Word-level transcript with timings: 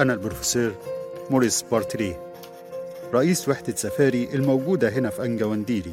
أنا 0.00 0.12
البروفيسور 0.12 0.72
موريس 1.30 1.64
بارتلييه 1.70 2.16
رئيس 3.14 3.48
وحدة 3.48 3.74
سفاري 3.76 4.28
الموجودة 4.34 4.88
هنا 4.88 5.10
في 5.10 5.24
أنجاوانديري 5.24 5.92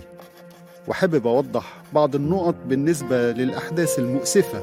وحابب 0.87 1.27
أوضح 1.27 1.81
بعض 1.93 2.15
النقط 2.15 2.55
بالنسبة 2.65 3.31
للأحداث 3.31 3.99
المؤسفة 3.99 4.61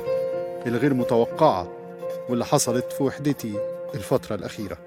الغير 0.67 0.95
متوقعة 0.95 1.73
واللي 2.29 2.45
حصلت 2.45 2.93
في 2.93 3.03
وحدتي 3.03 3.53
الفترة 3.95 4.35
الأخيرة 4.35 4.79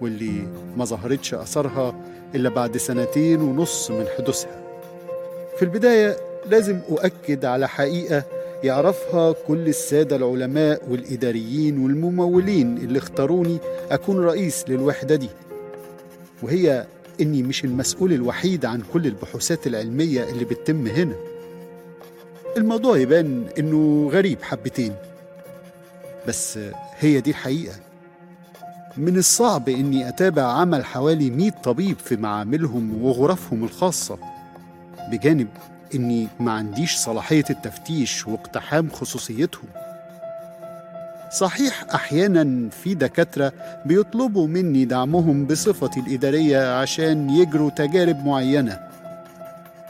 واللي 0.00 0.46
ما 0.76 0.84
ظهرتش 0.84 1.34
أثرها 1.34 1.94
إلا 2.34 2.48
بعد 2.48 2.76
سنتين 2.76 3.40
ونص 3.40 3.90
من 3.90 4.06
حدوثها. 4.18 4.62
في 5.56 5.62
البداية 5.62 6.16
لازم 6.46 6.80
أؤكد 6.90 7.44
على 7.44 7.68
حقيقة 7.68 8.22
يعرفها 8.64 9.32
كل 9.32 9.68
السادة 9.68 10.16
العلماء 10.16 10.82
والإداريين 10.90 11.78
والممولين 11.84 12.78
اللي 12.78 12.98
اختاروني 12.98 13.58
أكون 13.90 14.24
رئيس 14.24 14.64
للوحدة 14.68 15.14
دي. 15.16 15.28
وهي 16.42 16.86
إني 17.20 17.42
مش 17.42 17.64
المسؤول 17.64 18.12
الوحيد 18.12 18.64
عن 18.64 18.82
كل 18.92 19.06
البحوثات 19.06 19.66
العلمية 19.66 20.24
اللي 20.30 20.44
بتتم 20.44 20.86
هنا. 20.86 21.14
الموضوع 22.56 22.96
يبان 22.98 23.44
إنه 23.58 24.08
غريب 24.12 24.42
حبتين. 24.42 24.94
بس 26.28 26.58
هي 26.98 27.20
دي 27.20 27.30
الحقيقة. 27.30 27.74
من 28.96 29.16
الصعب 29.18 29.68
إني 29.68 30.08
أتابع 30.08 30.42
عمل 30.42 30.84
حوالي 30.84 31.30
100 31.30 31.50
طبيب 31.50 31.98
في 31.98 32.16
معاملهم 32.16 33.04
وغرفهم 33.04 33.64
الخاصة. 33.64 34.18
بجانب 35.12 35.48
إني 35.94 36.28
ما 36.40 36.52
عنديش 36.52 36.96
صلاحية 36.96 37.44
التفتيش 37.50 38.26
واقتحام 38.28 38.88
خصوصيتهم. 38.90 39.68
صحيح 41.32 41.84
أحيانا 41.94 42.68
في 42.70 42.94
دكاترة 42.94 43.52
بيطلبوا 43.86 44.46
مني 44.46 44.84
دعمهم 44.84 45.46
بصفتي 45.46 46.00
الإدارية 46.00 46.78
عشان 46.80 47.30
يجروا 47.30 47.70
تجارب 47.70 48.26
معينة. 48.26 48.80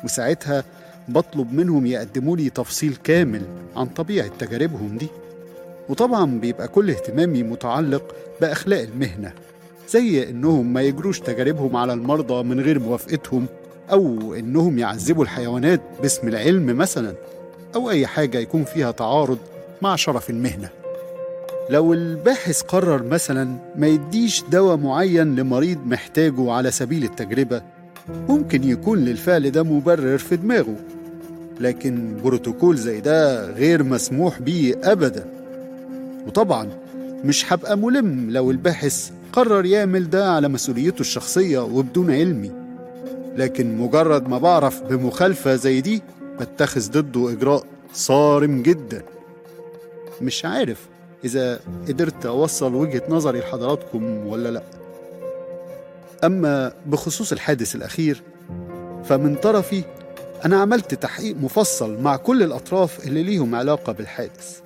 وساعتها 0.05 0.65
بطلب 1.09 1.53
منهم 1.53 1.87
يقدموا 1.87 2.37
لي 2.37 2.51
تفصيل 2.51 2.97
كامل 3.05 3.43
عن 3.77 3.87
طبيعة 3.87 4.29
تجاربهم 4.39 4.99
دي. 4.99 5.09
وطبعا 5.89 6.39
بيبقى 6.41 6.69
كل 6.69 6.91
اهتمامي 6.91 7.43
متعلق 7.43 8.15
بأخلاق 8.41 8.81
المهنة 8.81 9.33
زي 9.91 10.31
إنهم 10.31 10.73
ما 10.73 10.83
يجروش 10.83 11.21
تجاربهم 11.21 11.77
على 11.77 11.93
المرضى 11.93 12.43
من 12.43 12.61
غير 12.61 12.79
موافقتهم 12.79 13.47
أو 13.91 14.35
إنهم 14.35 14.79
يعذبوا 14.79 15.25
الحيوانات 15.25 15.81
باسم 16.03 16.29
العلم 16.29 16.67
مثلا 16.77 17.15
أو 17.75 17.91
أي 17.91 18.07
حاجة 18.07 18.39
يكون 18.39 18.65
فيها 18.65 18.91
تعارض 18.91 19.39
مع 19.83 19.97
شرف 19.97 20.31
المهنة. 20.31 20.69
لو 21.71 21.93
الباحث 21.93 22.63
قرر 22.63 23.03
مثلا 23.03 23.57
ما 23.77 23.87
يديش 23.87 24.45
دواء 24.51 24.77
معين 24.77 25.37
لمريض 25.37 25.79
محتاجه 25.87 26.53
على 26.53 26.71
سبيل 26.71 27.05
التجربة 27.05 27.63
ممكن 28.29 28.65
يكون 28.65 28.99
للفعل 28.99 29.51
ده 29.51 29.63
مبرر 29.63 30.19
في 30.19 30.37
دماغه. 30.37 30.77
لكن 31.61 32.17
بروتوكول 32.25 32.77
زي 32.77 33.01
ده 33.01 33.47
غير 33.51 33.83
مسموح 33.83 34.43
بيه 34.43 34.75
أبدا. 34.85 35.25
وطبعا 36.27 36.69
مش 37.25 37.53
هبقى 37.53 37.79
ملم 37.79 38.31
لو 38.31 38.51
الباحث 38.51 39.11
قرر 39.33 39.65
يعمل 39.67 40.11
ده 40.11 40.33
على 40.33 40.49
مسؤوليته 40.49 41.01
الشخصية 41.01 41.59
وبدون 41.59 42.11
علمي. 42.11 42.51
لكن 43.37 43.79
مجرد 43.79 44.29
ما 44.29 44.39
بعرف 44.39 44.83
بمخالفة 44.83 45.55
زي 45.55 45.81
دي 45.81 46.03
بتخذ 46.41 46.91
ضده 46.91 47.33
إجراء 47.33 47.65
صارم 47.95 48.63
جدا. 48.63 49.03
مش 50.21 50.45
عارف 50.45 50.87
إذا 51.25 51.61
قدرت 51.89 52.27
أوصل 52.27 52.75
وجهة 52.75 53.03
نظري 53.09 53.39
لحضراتكم 53.41 54.27
ولا 54.27 54.49
لأ. 54.49 54.63
أما 56.25 56.73
بخصوص 56.87 57.33
الحادث 57.33 57.75
الأخير 57.75 58.23
فمن 59.05 59.35
طرفي 59.35 59.83
أنا 60.45 60.61
عملت 60.61 60.95
تحقيق 60.95 61.37
مفصل 61.37 62.01
مع 62.01 62.17
كل 62.17 62.43
الأطراف 62.43 63.07
اللي 63.07 63.23
ليهم 63.23 63.55
علاقة 63.55 63.93
بالحادث. 63.93 64.59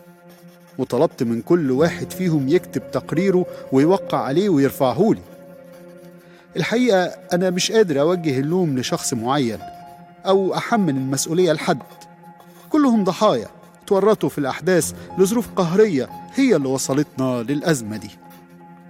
وطلبت 0.79 1.23
من 1.23 1.41
كل 1.43 1.71
واحد 1.71 2.11
فيهم 2.11 2.49
يكتب 2.49 2.91
تقريره 2.93 3.47
ويوقع 3.73 4.19
عليه 4.19 4.49
ويرفعه 4.49 5.11
لي 5.13 5.21
الحقيقة 6.57 7.05
أنا 7.33 7.51
مش 7.51 7.73
قادر 7.73 8.01
أوجه 8.01 8.39
اللوم 8.41 8.79
لشخص 8.79 9.15
معين 9.15 9.59
أو 10.27 10.55
أحمل 10.55 10.91
المسؤولية 10.97 11.53
لحد. 11.53 11.79
كلهم 12.71 13.05
ضحايا 13.05 13.47
تورطوا 13.87 14.29
في 14.29 14.39
الأحداث 14.39 14.93
لظروف 15.19 15.49
قهرية 15.57 16.09
هي 16.35 16.57
اللي 16.57 16.69
وصلتنا 16.69 17.43
للأزمة 17.49 17.97
دي. 17.97 18.11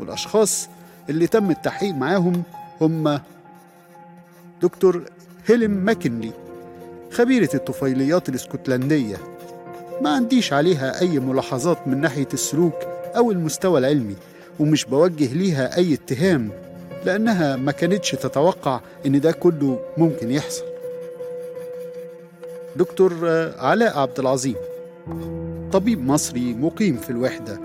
والأشخاص 0.01 0.69
اللي 1.11 1.27
تم 1.27 1.51
التحقيق 1.51 1.95
معاهم 1.95 2.43
هم 2.81 3.21
دكتور 4.63 5.05
هيلم 5.47 5.71
ماكنلي 5.71 6.33
خبيرة 7.13 7.51
الطفيليات 7.55 8.29
الإسكتلندية. 8.29 9.17
ما 10.03 10.11
عنديش 10.11 10.53
عليها 10.53 11.01
أي 11.01 11.19
ملاحظات 11.21 11.89
من 11.89 12.01
ناحية 12.01 12.29
السلوك 12.35 12.75
أو 13.17 13.31
المستوى 13.31 13.79
العلمي 13.79 14.17
ومش 14.61 14.85
بوجه 14.85 15.35
ليها 15.35 15.77
أي 15.77 15.95
اتهام. 15.95 16.51
لأنها 17.07 17.57
ما 17.57 17.73
كانتش 17.73 18.11
تتوقع 18.11 18.81
إن 19.07 19.21
ده 19.21 19.33
كله 19.33 19.81
ممكن 19.97 20.31
يحصل. 20.31 20.65
دكتور 22.77 23.13
علاء 23.59 23.99
عبد 23.99 24.19
العظيم 24.19 24.55
طبيب 25.73 26.07
مصري 26.07 26.55
مقيم 26.55 26.97
في 26.97 27.11
الوحدة 27.11 27.61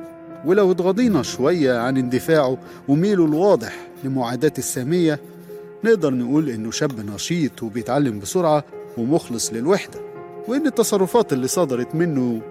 ولو 0.45 0.71
اتغاضينا 0.71 1.23
شوية 1.23 1.77
عن 1.77 1.97
اندفاعه 1.97 2.57
وميله 2.87 3.25
الواضح 3.25 3.75
لمعاداة 4.03 4.53
السامية 4.57 5.19
نقدر 5.83 6.13
نقول 6.13 6.49
إنه 6.49 6.71
شاب 6.71 7.05
نشيط 7.13 7.63
وبيتعلم 7.63 8.19
بسرعة 8.19 8.63
ومخلص 8.97 9.53
للوحدة 9.53 9.99
وإن 10.47 10.67
التصرفات 10.67 11.33
اللي 11.33 11.47
صدرت 11.47 11.95
منه 11.95 12.41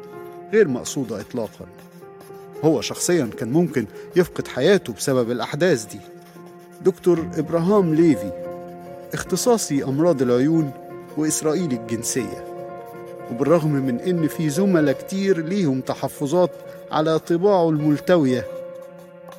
غير 0.53 0.69
مقصودة 0.69 1.21
إطلاقا. 1.21 1.67
هو 2.65 2.81
شخصيا 2.81 3.31
كان 3.39 3.53
ممكن 3.53 3.87
يفقد 4.17 4.49
حياته 4.49 4.93
بسبب 4.93 5.31
الأحداث 5.31 5.85
دي. 5.85 6.01
دكتور 6.85 7.29
إبراهام 7.39 7.95
ليفي 7.95 8.33
اختصاصي 9.15 9.85
أمراض 9.85 10.23
العيون 10.23 10.71
وإسرائيلي 11.17 11.77
الجنسية. 11.77 12.45
وبالرغم 13.31 13.71
من 13.73 14.01
إن 14.01 14.29
في 14.29 14.51
زملاء 14.51 14.95
كتير 14.95 15.45
ليهم 15.47 15.81
تحفظات 15.81 16.51
على 16.91 17.19
طباعه 17.19 17.69
الملتوية 17.69 18.47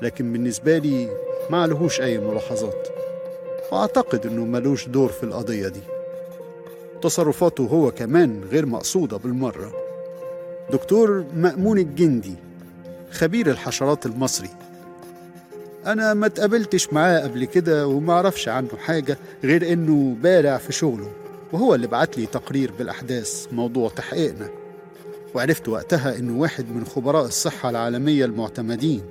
لكن 0.01 0.34
بالنسبة 0.34 0.78
لي 0.78 1.09
ما 1.50 1.68
لهوش 1.68 2.01
أي 2.01 2.18
ملاحظات. 2.18 2.88
وأعتقد 3.72 4.25
إنه 4.25 4.46
ملوش 4.46 4.88
دور 4.88 5.09
في 5.09 5.24
القضية 5.24 5.68
دي. 5.68 5.81
تصرفاته 7.01 7.63
هو 7.63 7.91
كمان 7.91 8.41
غير 8.51 8.66
مقصودة 8.66 9.18
بالمرة. 9.18 9.72
دكتور 10.72 11.25
مأمون 11.35 11.78
الجندي 11.78 12.35
خبير 13.12 13.50
الحشرات 13.50 14.06
المصري. 14.06 14.50
أنا 15.86 16.14
ما 16.14 16.28
تقابلتش 16.28 16.94
معاه 16.94 17.19
قبل 17.19 17.46
كده 17.46 17.88
وما 17.88 18.14
أعرفش 18.14 18.47
عنه 18.47 18.69
حاجة 18.78 19.18
غير 19.44 19.74
إنه 19.74 20.16
بارع 20.24 20.58
في 20.58 20.74
شغله 20.74 21.12
وهو 21.52 21.75
اللي 21.75 21.88
بعت 21.88 22.18
لي 22.18 22.25
تقرير 22.25 22.72
بالأحداث 22.80 23.47
موضوع 23.52 23.90
تحقيقنا. 23.90 24.50
وعرفت 25.34 25.68
وقتها 25.69 26.18
إنه 26.18 26.40
واحد 26.40 26.66
من 26.75 26.86
خبراء 26.86 27.25
الصحة 27.25 27.69
العالمية 27.69 28.25
المعتمدين. 28.25 29.01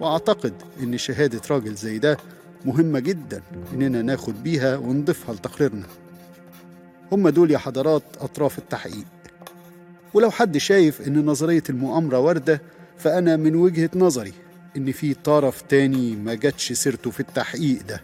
وأعتقد 0.00 0.52
إن 0.82 0.98
شهادة 0.98 1.40
راجل 1.50 1.74
زي 1.74 1.98
ده 1.98 2.16
مهمة 2.64 2.98
جدا 2.98 3.42
إننا 3.72 4.02
ناخد 4.02 4.42
بيها 4.42 4.76
ونضيفها 4.76 5.34
لتقريرنا. 5.34 5.86
هم 7.12 7.28
دول 7.28 7.50
يا 7.50 7.58
حضرات 7.58 8.02
أطراف 8.20 8.58
التحقيق. 8.58 9.06
ولو 10.14 10.30
حد 10.30 10.58
شايف 10.58 11.08
إن 11.08 11.26
نظرية 11.26 11.62
المؤامرة 11.70 12.18
واردة 12.18 12.60
فأنا 12.98 13.36
من 13.36 13.54
وجهة 13.54 13.90
نظري 13.94 14.32
إن 14.76 14.92
في 14.92 15.14
طرف 15.14 15.62
تاني 15.62 16.16
ما 16.16 16.34
جاتش 16.34 16.72
سيرته 16.72 17.10
في 17.10 17.20
التحقيق 17.20 17.82
ده. 17.88 18.02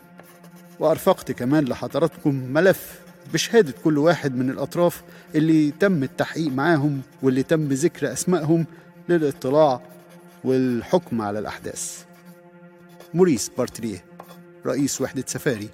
وأرفقت 0.80 1.32
كمان 1.32 1.64
لحضراتكم 1.64 2.34
ملف 2.34 3.00
بشهادة 3.32 3.74
كل 3.84 3.98
واحد 3.98 4.36
من 4.36 4.50
الأطراف 4.50 5.02
اللي 5.34 5.70
تم 5.70 6.02
التحقيق 6.02 6.52
معاهم 6.52 7.00
واللي 7.22 7.42
تم 7.42 7.68
ذكر 7.68 8.12
أسمائهم 8.12 8.66
للاطلاع 9.08 9.80
والحكم 10.44 11.20
على 11.22 11.38
الأحداث. 11.38 12.04
موريس 13.14 13.50
بارتريه 13.58 14.04
رئيس 14.66 15.00
وحدة 15.00 15.24
سفاري 15.26 15.68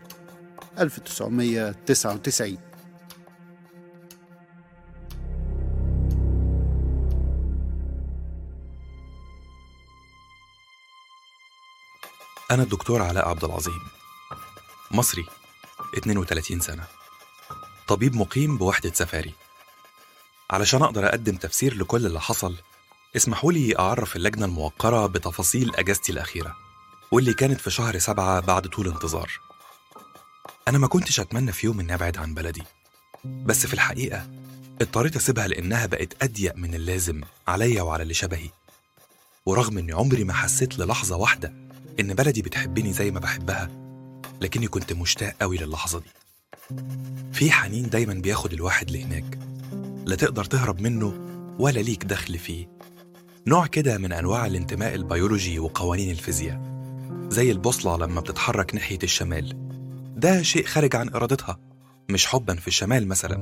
1999 0.80 2.58
أنا 12.50 12.62
الدكتور 12.62 13.02
علاء 13.02 13.28
عبد 13.28 13.44
العظيم. 13.44 13.80
مصري 14.90 15.26
32 15.98 16.60
سنة. 16.60 16.84
طبيب 17.88 18.16
مقيم 18.16 18.58
بوحدة 18.58 18.92
سفاري. 18.92 19.34
علشان 20.50 20.82
أقدر 20.82 21.06
أقدم 21.08 21.36
تفسير 21.36 21.74
لكل 21.74 22.06
اللي 22.06 22.20
حصل 22.20 22.56
اسمحوا 23.16 23.52
لي 23.52 23.78
أعرف 23.78 24.16
اللجنة 24.16 24.44
الموقرة 24.46 25.06
بتفاصيل 25.06 25.76
أجازتي 25.76 26.12
الأخيرة 26.12 26.56
واللي 27.10 27.34
كانت 27.34 27.60
في 27.60 27.70
شهر 27.70 27.98
سبعة 27.98 28.40
بعد 28.40 28.66
طول 28.66 28.88
انتظار. 28.88 29.30
أنا 30.68 30.78
ما 30.78 30.86
كنتش 30.86 31.20
أتمنى 31.20 31.52
في 31.52 31.66
يوم 31.66 31.80
إني 31.80 31.94
أبعد 31.94 32.16
عن 32.16 32.34
بلدي. 32.34 32.62
بس 33.24 33.66
في 33.66 33.74
الحقيقة 33.74 34.30
اضطريت 34.80 35.16
أسيبها 35.16 35.48
لأنها 35.48 35.86
بقت 35.86 36.22
أضيق 36.22 36.56
من 36.56 36.74
اللازم 36.74 37.20
عليا 37.48 37.82
وعلى 37.82 38.02
اللي 38.02 38.14
شبهي. 38.14 38.50
ورغم 39.46 39.78
إني 39.78 39.92
عمري 39.92 40.24
ما 40.24 40.32
حسيت 40.32 40.78
للحظة 40.78 41.16
واحدة 41.16 41.67
إن 42.00 42.14
بلدي 42.14 42.42
بتحبني 42.42 42.92
زي 42.92 43.10
ما 43.10 43.20
بحبها 43.20 43.70
لكني 44.40 44.68
كنت 44.68 44.92
مشتاق 44.92 45.34
قوي 45.40 45.56
للحظة 45.56 45.98
دي. 46.00 46.06
في 47.32 47.50
حنين 47.50 47.88
دايما 47.88 48.14
بياخد 48.14 48.52
الواحد 48.52 48.90
لهناك 48.90 49.38
لا 50.06 50.16
تقدر 50.16 50.44
تهرب 50.44 50.80
منه 50.80 51.14
ولا 51.58 51.80
ليك 51.80 52.04
دخل 52.04 52.38
فيه. 52.38 52.66
نوع 53.46 53.66
كده 53.66 53.98
من 53.98 54.12
أنواع 54.12 54.46
الانتماء 54.46 54.94
البيولوجي 54.94 55.58
وقوانين 55.58 56.10
الفيزياء 56.10 56.60
زي 57.28 57.50
البوصلة 57.50 57.96
لما 57.96 58.20
بتتحرك 58.20 58.74
ناحية 58.74 58.98
الشمال. 59.02 59.56
ده 60.16 60.42
شيء 60.42 60.66
خارج 60.66 60.96
عن 60.96 61.08
إرادتها 61.08 61.58
مش 62.08 62.26
حبا 62.26 62.54
في 62.54 62.68
الشمال 62.68 63.08
مثلا 63.08 63.36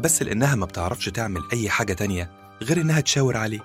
بس 0.00 0.22
لأنها 0.22 0.54
ما 0.54 0.66
بتعرفش 0.66 1.08
تعمل 1.08 1.42
أي 1.52 1.70
حاجة 1.70 1.92
تانية 1.92 2.30
غير 2.62 2.80
إنها 2.80 3.00
تشاور 3.00 3.36
عليه. 3.36 3.60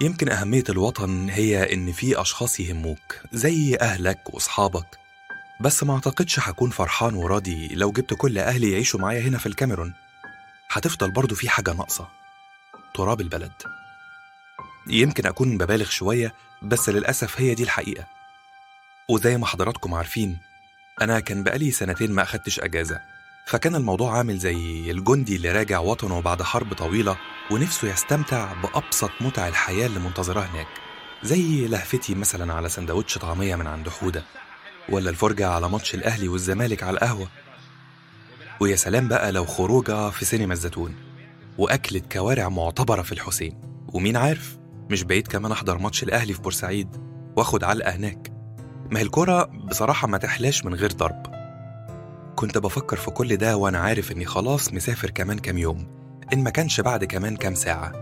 يمكن 0.00 0.28
أهمية 0.28 0.64
الوطن 0.68 1.30
هي 1.30 1.72
إن 1.74 1.92
في 1.92 2.20
أشخاص 2.20 2.60
يهموك 2.60 3.16
زي 3.32 3.76
أهلك 3.80 4.34
وأصحابك. 4.34 4.98
بس 5.60 5.84
ما 5.84 5.94
أعتقدش 5.94 6.40
هكون 6.40 6.70
فرحان 6.70 7.14
وراضي 7.14 7.68
لو 7.68 7.92
جبت 7.92 8.14
كل 8.14 8.38
أهلي 8.38 8.72
يعيشوا 8.72 9.00
معايا 9.00 9.20
هنا 9.20 9.38
في 9.38 9.46
الكاميرون. 9.46 9.94
هتفضل 10.70 11.10
برضو 11.10 11.34
في 11.34 11.48
حاجة 11.48 11.72
ناقصة. 11.72 12.08
تراب 12.94 13.20
البلد. 13.20 13.52
يمكن 14.86 15.26
أكون 15.26 15.58
ببالغ 15.58 15.88
شوية 15.88 16.34
بس 16.62 16.88
للأسف 16.88 17.40
هي 17.40 17.54
دي 17.54 17.62
الحقيقة. 17.62 18.06
وزي 19.08 19.36
ما 19.36 19.46
حضراتكم 19.46 19.94
عارفين 19.94 20.38
أنا 21.00 21.20
كان 21.20 21.42
بقالي 21.42 21.70
سنتين 21.70 22.12
ما 22.12 22.22
أخدتش 22.22 22.60
أجازة. 22.60 23.00
فكان 23.48 23.74
الموضوع 23.74 24.18
عامل 24.18 24.38
زي 24.38 24.90
الجندي 24.90 25.36
اللي 25.36 25.52
راجع 25.52 25.78
وطنه 25.78 26.20
بعد 26.20 26.42
حرب 26.42 26.74
طويلة 26.74 27.16
ونفسه 27.50 27.88
يستمتع 27.88 28.52
بأبسط 28.52 29.10
متع 29.20 29.48
الحياة 29.48 29.86
اللي 29.86 30.00
منتظراه 30.00 30.42
هناك. 30.42 30.66
زي 31.22 31.66
لهفتي 31.66 32.14
مثلا 32.14 32.54
على 32.54 32.68
سندوتش 32.68 33.18
طعمية 33.18 33.56
من 33.56 33.66
عند 33.66 33.88
حودة 33.88 34.24
ولا 34.88 35.10
الفرجة 35.10 35.48
على 35.48 35.68
ماتش 35.68 35.94
الأهلي 35.94 36.28
والزمالك 36.28 36.82
على 36.82 36.94
القهوة. 36.94 37.28
ويا 38.60 38.76
سلام 38.76 39.08
بقى 39.08 39.32
لو 39.32 39.44
خروجة 39.44 40.10
في 40.10 40.24
سينما 40.24 40.52
الزيتون 40.52 40.94
وأكلة 41.58 42.02
كوارع 42.12 42.48
معتبرة 42.48 43.02
في 43.02 43.12
الحسين. 43.12 43.60
ومين 43.88 44.16
عارف 44.16 44.58
مش 44.90 45.02
بعيد 45.02 45.26
كمان 45.26 45.52
أحضر 45.52 45.78
ماتش 45.78 46.02
الأهلي 46.02 46.32
في 46.32 46.42
بورسعيد. 46.42 46.96
وآخد 47.36 47.64
علقة 47.64 47.90
هناك. 47.90 48.32
ما 48.90 48.98
هي 48.98 49.02
الكورة 49.02 49.44
بصراحة 49.44 50.08
ما 50.08 50.18
تحلاش 50.18 50.64
من 50.64 50.74
غير 50.74 50.92
ضرب. 50.92 51.37
كنت 52.38 52.58
بفكر 52.58 52.96
في 52.96 53.10
كل 53.10 53.36
ده 53.36 53.56
وأنا 53.56 53.78
عارف 53.78 54.12
إني 54.12 54.24
خلاص 54.24 54.74
مسافر 54.74 55.10
كمان 55.10 55.38
كام 55.38 55.58
يوم 55.58 55.86
إن 56.32 56.44
ما 56.44 56.50
كانش 56.50 56.80
بعد 56.80 57.04
كمان 57.04 57.36
كام 57.36 57.54
ساعة. 57.54 57.92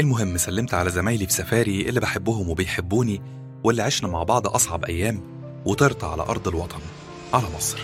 المهم 0.00 0.36
سلمت 0.36 0.74
على 0.74 0.90
زمايلي 0.90 1.26
في 1.26 1.32
سفاري 1.32 1.88
اللي 1.88 2.00
بحبهم 2.00 2.48
وبيحبوني 2.48 3.22
واللي 3.64 3.82
عشنا 3.82 4.08
مع 4.08 4.22
بعض 4.22 4.46
أصعب 4.46 4.84
أيام 4.84 5.20
وطرت 5.66 6.04
على 6.04 6.22
أرض 6.22 6.48
الوطن 6.48 6.78
على 7.34 7.44
مصر. 7.56 7.78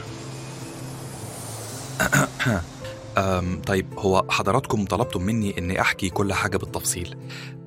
أم 3.18 3.62
طيب 3.66 3.98
هو 3.98 4.26
حضراتكم 4.30 4.84
طلبتم 4.84 5.22
مني 5.22 5.58
إني 5.58 5.80
أحكي 5.80 6.08
كل 6.08 6.32
حاجة 6.32 6.56
بالتفصيل. 6.56 7.16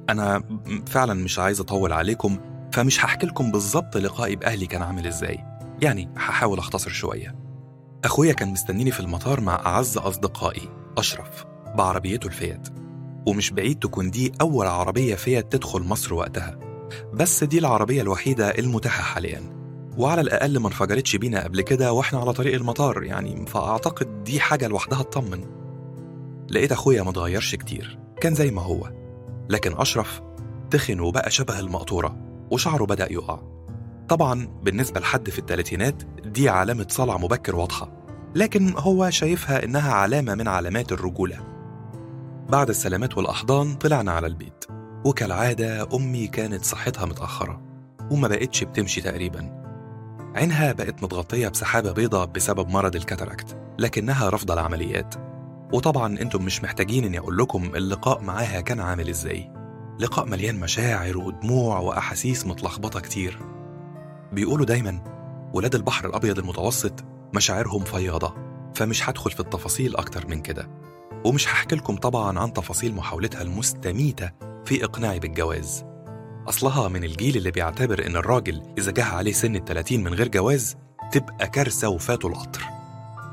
أنا 0.09 0.44
فعلا 0.88 1.13
مش 1.13 1.39
عايز 1.39 1.59
أطول 1.59 1.94
عليكم 1.94 2.39
فمش 2.73 3.05
هحكي 3.05 3.25
لكم 3.25 3.51
بالظبط 3.51 3.97
لقائي 3.97 4.35
بأهلي 4.35 4.65
كان 4.65 4.81
عامل 4.81 5.07
إزاي. 5.07 5.39
يعني 5.81 6.09
هحاول 6.17 6.59
أختصر 6.59 6.89
شوية. 6.89 7.43
أخويا 8.03 8.33
كان 8.33 8.50
مستنيني 8.50 8.91
في 8.91 9.00
المطار 9.00 9.41
مع 9.41 9.55
أعز 9.65 9.97
أصدقائي 9.97 10.69
أشرف 10.97 11.45
بعربيته 11.75 12.27
الفيات. 12.27 12.67
ومش 13.27 13.51
بعيد 13.51 13.79
تكون 13.79 14.11
دي 14.11 14.31
أول 14.41 14.67
عربية 14.67 15.15
فيات 15.15 15.51
تدخل 15.51 15.83
مصر 15.83 16.13
وقتها. 16.13 16.59
بس 17.13 17.44
دي 17.44 17.59
العربية 17.59 18.01
الوحيدة 18.01 18.50
المتاحة 18.50 19.03
حاليا. 19.03 19.41
وعلى 19.97 20.21
الأقل 20.21 20.57
ما 20.57 20.67
انفجرتش 20.67 21.15
بينا 21.15 21.44
قبل 21.44 21.61
كده 21.61 21.94
وإحنا 21.94 22.19
على 22.19 22.33
طريق 22.33 22.53
المطار 22.53 23.03
يعني 23.03 23.45
فأعتقد 23.45 24.23
دي 24.23 24.39
حاجة 24.39 24.67
لوحدها 24.67 25.01
تطمن. 25.03 25.45
لقيت 26.50 26.71
أخويا 26.71 27.03
متغيرش 27.03 27.55
كتير 27.55 28.00
كان 28.21 28.35
زي 28.35 28.51
ما 28.51 28.61
هو. 28.61 28.91
لكن 29.50 29.73
أشرف 29.77 30.21
تخن 30.71 31.00
وبقى 31.00 31.31
شبه 31.31 31.59
المقطورة 31.59 32.17
وشعره 32.51 32.85
بدأ 32.85 33.11
يقع. 33.11 33.39
طبعا 34.13 34.48
بالنسبة 34.63 35.00
لحد 35.00 35.30
في 35.30 35.39
الثلاثينات 35.39 36.04
دي 36.25 36.50
علامة 36.50 36.86
صلع 36.89 37.18
مبكر 37.18 37.56
واضحة 37.56 37.89
لكن 38.36 38.74
هو 38.77 39.10
شايفها 39.10 39.63
إنها 39.63 39.94
علامة 39.94 40.36
من 40.36 40.48
علامات 40.48 40.92
الرجولة. 40.92 41.39
بعد 42.50 42.69
السلامات 42.69 43.18
والأحضان 43.18 43.75
طلعنا 43.75 44.12
على 44.12 44.27
البيت 44.27 44.65
وكالعادة 45.06 45.95
أمي 45.95 46.27
كانت 46.27 46.65
صحتها 46.65 47.06
متأخرة 47.06 47.62
وما 48.12 48.27
بقتش 48.27 48.63
بتمشي 48.63 49.01
تقريبا. 49.01 49.63
عينها 50.36 50.71
بقت 50.71 51.04
متغطية 51.04 51.48
بسحابة 51.48 51.92
بيضة 51.92 52.25
بسبب 52.25 52.69
مرض 52.69 52.95
الكاتاراكت 52.95 53.57
لكنها 53.80 54.30
رافضة 54.30 54.54
العمليات. 54.54 55.15
وطبعا 55.74 56.19
أنتم 56.19 56.45
مش 56.45 56.63
محتاجين 56.63 57.06
إني 57.06 57.19
أقول 57.19 57.38
لكم 57.38 57.71
اللقاء 57.75 58.21
معاها 58.21 58.62
كان 58.62 58.80
عامل 58.80 59.10
إزاي. 59.10 59.51
لقاء 60.00 60.25
مليان 60.25 60.60
مشاعر 60.60 61.18
ودموع 61.18 61.80
وأحاسيس 61.80 62.48
متلخبطة 62.48 63.00
كتير. 63.00 63.62
بيقولوا 64.33 64.65
دايما 64.65 65.03
ولاد 65.53 65.75
البحر 65.75 66.07
الأبيض 66.09 66.39
المتوسط 66.39 66.94
مشاعرهم 67.33 67.83
فياضة 67.83 68.35
فمش 68.75 69.09
هدخل 69.09 69.31
في 69.31 69.39
التفاصيل 69.39 69.95
أكتر 69.95 70.27
من 70.27 70.41
كده. 70.41 70.69
ومش 71.25 71.47
هحكي 71.47 71.75
لكم 71.75 71.95
طبعا 71.95 72.39
عن 72.39 72.53
تفاصيل 72.53 72.95
محاولتها 72.95 73.41
المستميتة 73.41 74.31
في 74.65 74.83
إقناعي 74.83 75.19
بالجواز. 75.19 75.85
أصلها 76.48 76.88
من 76.88 77.03
الجيل 77.03 77.38
اللي 77.38 77.51
بيعتبر 77.51 78.08
إن 78.08 78.15
الراجل 78.15 78.62
إذا 78.77 78.91
جه 78.91 79.03
عليه 79.05 79.31
سن 79.31 79.55
التلاتين 79.55 80.03
من 80.03 80.13
غير 80.13 80.27
جواز 80.27 80.77
تبقى 81.12 81.48
كارثة 81.48 81.89
وفاته 81.89 82.27
القطر. 82.27 82.62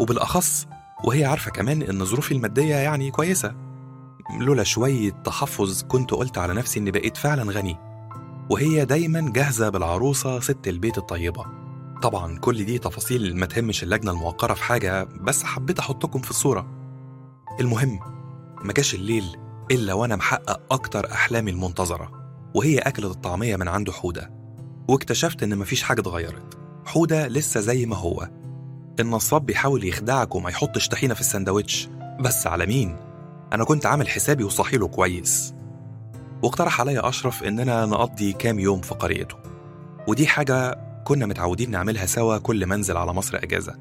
وبالأخص 0.00 0.66
وهي 1.04 1.24
عارفة 1.24 1.50
كمان 1.50 1.82
إن 1.82 2.04
ظروفي 2.04 2.34
المادية 2.34 2.74
يعني 2.74 3.10
كويسة. 3.10 3.54
لولا 4.40 4.62
شوية 4.62 5.10
تحفظ 5.10 5.82
كنت 5.82 6.10
قلت 6.10 6.38
على 6.38 6.54
نفسي 6.54 6.80
إني 6.80 6.90
بقيت 6.90 7.16
فعلا 7.16 7.52
غني. 7.52 7.89
وهي 8.50 8.84
دايما 8.84 9.32
جاهزة 9.32 9.68
بالعروسة 9.68 10.40
ست 10.40 10.68
البيت 10.68 10.98
الطيبة. 10.98 11.44
طبعا 12.02 12.38
كل 12.38 12.64
دي 12.64 12.78
تفاصيل 12.78 13.36
ما 13.36 13.46
تهمش 13.46 13.82
اللجنة 13.82 14.10
الموقرة 14.10 14.54
في 14.54 14.62
حاجة 14.62 15.04
بس 15.04 15.42
حبيت 15.42 15.78
أحطكم 15.78 16.18
في 16.18 16.30
الصورة. 16.30 16.66
المهم 17.60 18.00
ما 18.64 18.72
جاش 18.72 18.94
الليل 18.94 19.24
إلا 19.70 19.92
وأنا 19.92 20.16
محقق 20.16 20.60
أكتر 20.70 21.12
أحلامي 21.12 21.50
المنتظرة 21.50 22.10
وهي 22.54 22.78
أكلة 22.78 23.10
الطعمية 23.10 23.56
من 23.56 23.68
عنده 23.68 23.92
حودة. 23.92 24.30
واكتشفت 24.88 25.42
إن 25.42 25.58
مفيش 25.58 25.82
حاجة 25.82 26.00
اتغيرت. 26.00 26.58
حودة 26.84 27.28
لسه 27.28 27.60
زي 27.60 27.86
ما 27.86 27.96
هو. 27.96 28.30
النصاب 29.00 29.46
بيحاول 29.46 29.84
يخدعك 29.84 30.34
وما 30.34 30.50
يحطش 30.50 30.88
طحينة 30.88 31.14
في 31.14 31.20
السندوتش 31.20 31.88
بس 32.20 32.46
على 32.46 32.66
مين؟ 32.66 32.96
أنا 33.52 33.64
كنت 33.64 33.86
عامل 33.86 34.08
حسابي 34.08 34.44
وصحيله 34.44 34.88
كويس. 34.88 35.54
واقترح 36.42 36.80
عليا 36.80 37.08
أشرف 37.08 37.42
إننا 37.42 37.86
نقضي 37.86 38.32
كام 38.32 38.58
يوم 38.58 38.80
في 38.80 38.94
قريته. 38.94 39.36
ودي 40.08 40.26
حاجة 40.26 40.78
كنا 41.04 41.26
متعودين 41.26 41.70
نعملها 41.70 42.06
سوا 42.06 42.38
كل 42.38 42.66
منزل 42.66 42.96
على 42.96 43.12
مصر 43.12 43.36
أجازة. 43.36 43.74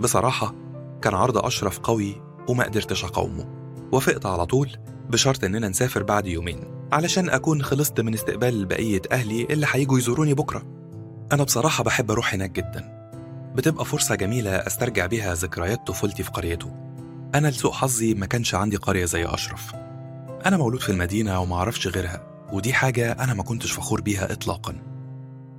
بصراحة 0.00 0.54
كان 1.02 1.14
عرض 1.14 1.38
أشرف 1.38 1.78
قوي 1.78 2.22
وما 2.48 2.64
قدرتش 2.64 3.04
أقاومه. 3.04 3.46
وافقت 3.92 4.26
على 4.26 4.46
طول 4.46 4.70
بشرط 5.10 5.44
إننا 5.44 5.68
نسافر 5.68 6.02
بعد 6.02 6.26
يومين 6.26 6.60
علشان 6.92 7.28
أكون 7.28 7.62
خلصت 7.62 8.00
من 8.00 8.14
استقبال 8.14 8.66
بقية 8.66 9.02
أهلي 9.12 9.46
اللي 9.50 9.66
هيجوا 9.70 9.98
يزوروني 9.98 10.34
بكرة. 10.34 10.62
أنا 11.32 11.44
بصراحة 11.44 11.84
بحب 11.84 12.10
أروح 12.10 12.34
هناك 12.34 12.50
جدا. 12.50 13.12
بتبقى 13.54 13.84
فرصة 13.84 14.14
جميلة 14.14 14.50
أسترجع 14.50 15.06
بيها 15.06 15.34
ذكريات 15.34 15.86
طفولتي 15.86 16.22
في 16.22 16.30
قريته. 16.30 16.72
أنا 17.34 17.48
لسوء 17.48 17.72
حظي 17.72 18.14
ما 18.14 18.26
كانش 18.26 18.54
عندي 18.54 18.76
قرية 18.76 19.04
زي 19.04 19.26
أشرف. 19.26 19.72
أنا 20.46 20.56
مولود 20.56 20.80
في 20.80 20.92
المدينة 20.92 21.40
وما 21.40 21.56
أعرفش 21.56 21.86
غيرها 21.86 22.48
ودي 22.52 22.72
حاجة 22.72 23.12
أنا 23.12 23.34
ما 23.34 23.42
كنتش 23.42 23.72
فخور 23.72 24.00
بيها 24.00 24.32
إطلاقا. 24.32 24.74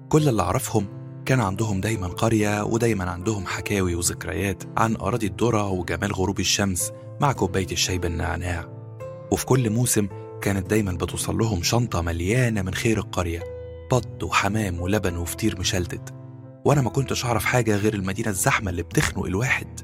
كل 0.09 0.29
اللي 0.29 0.41
أعرفهم 0.41 0.87
كان 1.25 1.39
عندهم 1.39 1.81
دايما 1.81 2.07
قرية 2.07 2.63
ودايما 2.63 3.11
عندهم 3.11 3.45
حكاوي 3.45 3.95
وذكريات 3.95 4.63
عن 4.77 4.95
أراضي 4.95 5.27
الذرة 5.27 5.69
وجمال 5.69 6.13
غروب 6.13 6.39
الشمس 6.39 6.91
مع 7.21 7.31
كوباية 7.31 7.71
الشاي 7.71 7.97
بالنعناع. 7.97 8.69
وفي 9.31 9.45
كل 9.45 9.69
موسم 9.69 10.07
كانت 10.41 10.69
دايما 10.69 10.91
بتوصل 10.91 11.37
لهم 11.37 11.63
شنطة 11.63 12.01
مليانة 12.01 12.61
من 12.61 12.73
خير 12.73 12.97
القرية 12.97 13.43
بط 13.91 14.23
وحمام 14.23 14.81
ولبن 14.81 15.17
وفطير 15.17 15.59
مشلتت. 15.59 16.13
وأنا 16.65 16.81
ما 16.81 16.89
كنتش 16.89 17.25
أعرف 17.25 17.45
حاجة 17.45 17.75
غير 17.75 17.93
المدينة 17.93 18.29
الزحمة 18.29 18.69
اللي 18.69 18.83
بتخنق 18.83 19.25
الواحد. 19.25 19.79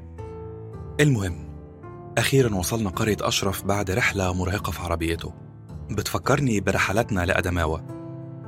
المهم 1.00 1.49
أخيرا 2.18 2.54
وصلنا 2.54 2.90
قرية 2.90 3.16
أشرف 3.20 3.64
بعد 3.64 3.90
رحلة 3.90 4.32
مرهقة 4.34 4.70
في 4.70 4.82
عربيته. 4.82 5.32
بتفكرني 5.90 6.60
برحلاتنا 6.60 7.26
لأدماوة. 7.26 7.84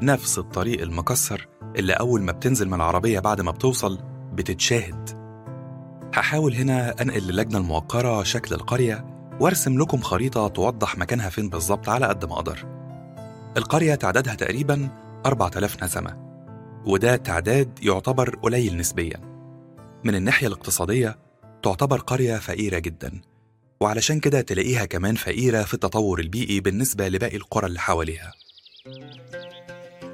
نفس 0.03 0.39
الطريق 0.39 0.83
المكسر 0.83 1.49
اللي 1.77 1.93
أول 1.93 2.23
ما 2.23 2.33
بتنزل 2.33 2.69
من 2.69 2.75
العربية 2.75 3.21
بعد 3.21 3.41
ما 3.41 3.51
بتوصل 3.51 3.99
بتتشاهد. 4.33 5.11
هحاول 6.15 6.55
هنا 6.55 6.95
أنقل 7.03 7.23
للجنة 7.23 7.59
الموقرة 7.59 8.23
شكل 8.23 8.55
القرية 8.55 9.05
وأرسم 9.41 9.79
لكم 9.79 10.01
خريطة 10.01 10.49
توضح 10.49 10.99
مكانها 10.99 11.29
فين 11.31 11.49
بالظبط 11.49 11.89
على 11.89 12.07
قد 12.07 12.25
ما 12.25 12.33
أقدر. 12.33 12.67
القرية 13.57 13.95
تعدادها 13.95 14.35
تقريبا 14.35 14.89
4000 15.27 15.83
نسمة 15.83 16.17
وده 16.87 17.17
تعداد 17.17 17.79
يعتبر 17.83 18.37
قليل 18.37 18.77
نسبيا. 18.77 19.21
من 20.05 20.15
الناحية 20.15 20.47
الاقتصادية 20.47 21.19
تعتبر 21.63 21.99
قرية 21.99 22.37
فقيرة 22.37 22.79
جدا. 22.79 23.21
وعلشان 23.83 24.21
كده 24.21 24.41
تلاقيها 24.41 24.85
كمان 24.85 25.15
فقيرة 25.15 25.63
في 25.63 25.75
التطور 25.75 26.21
البيئي 26.21 26.61
بالنسبة 26.61 27.09
لباقي 27.09 27.37
القرى 27.37 27.67
اللي 27.67 27.81
حواليها. 27.81 28.33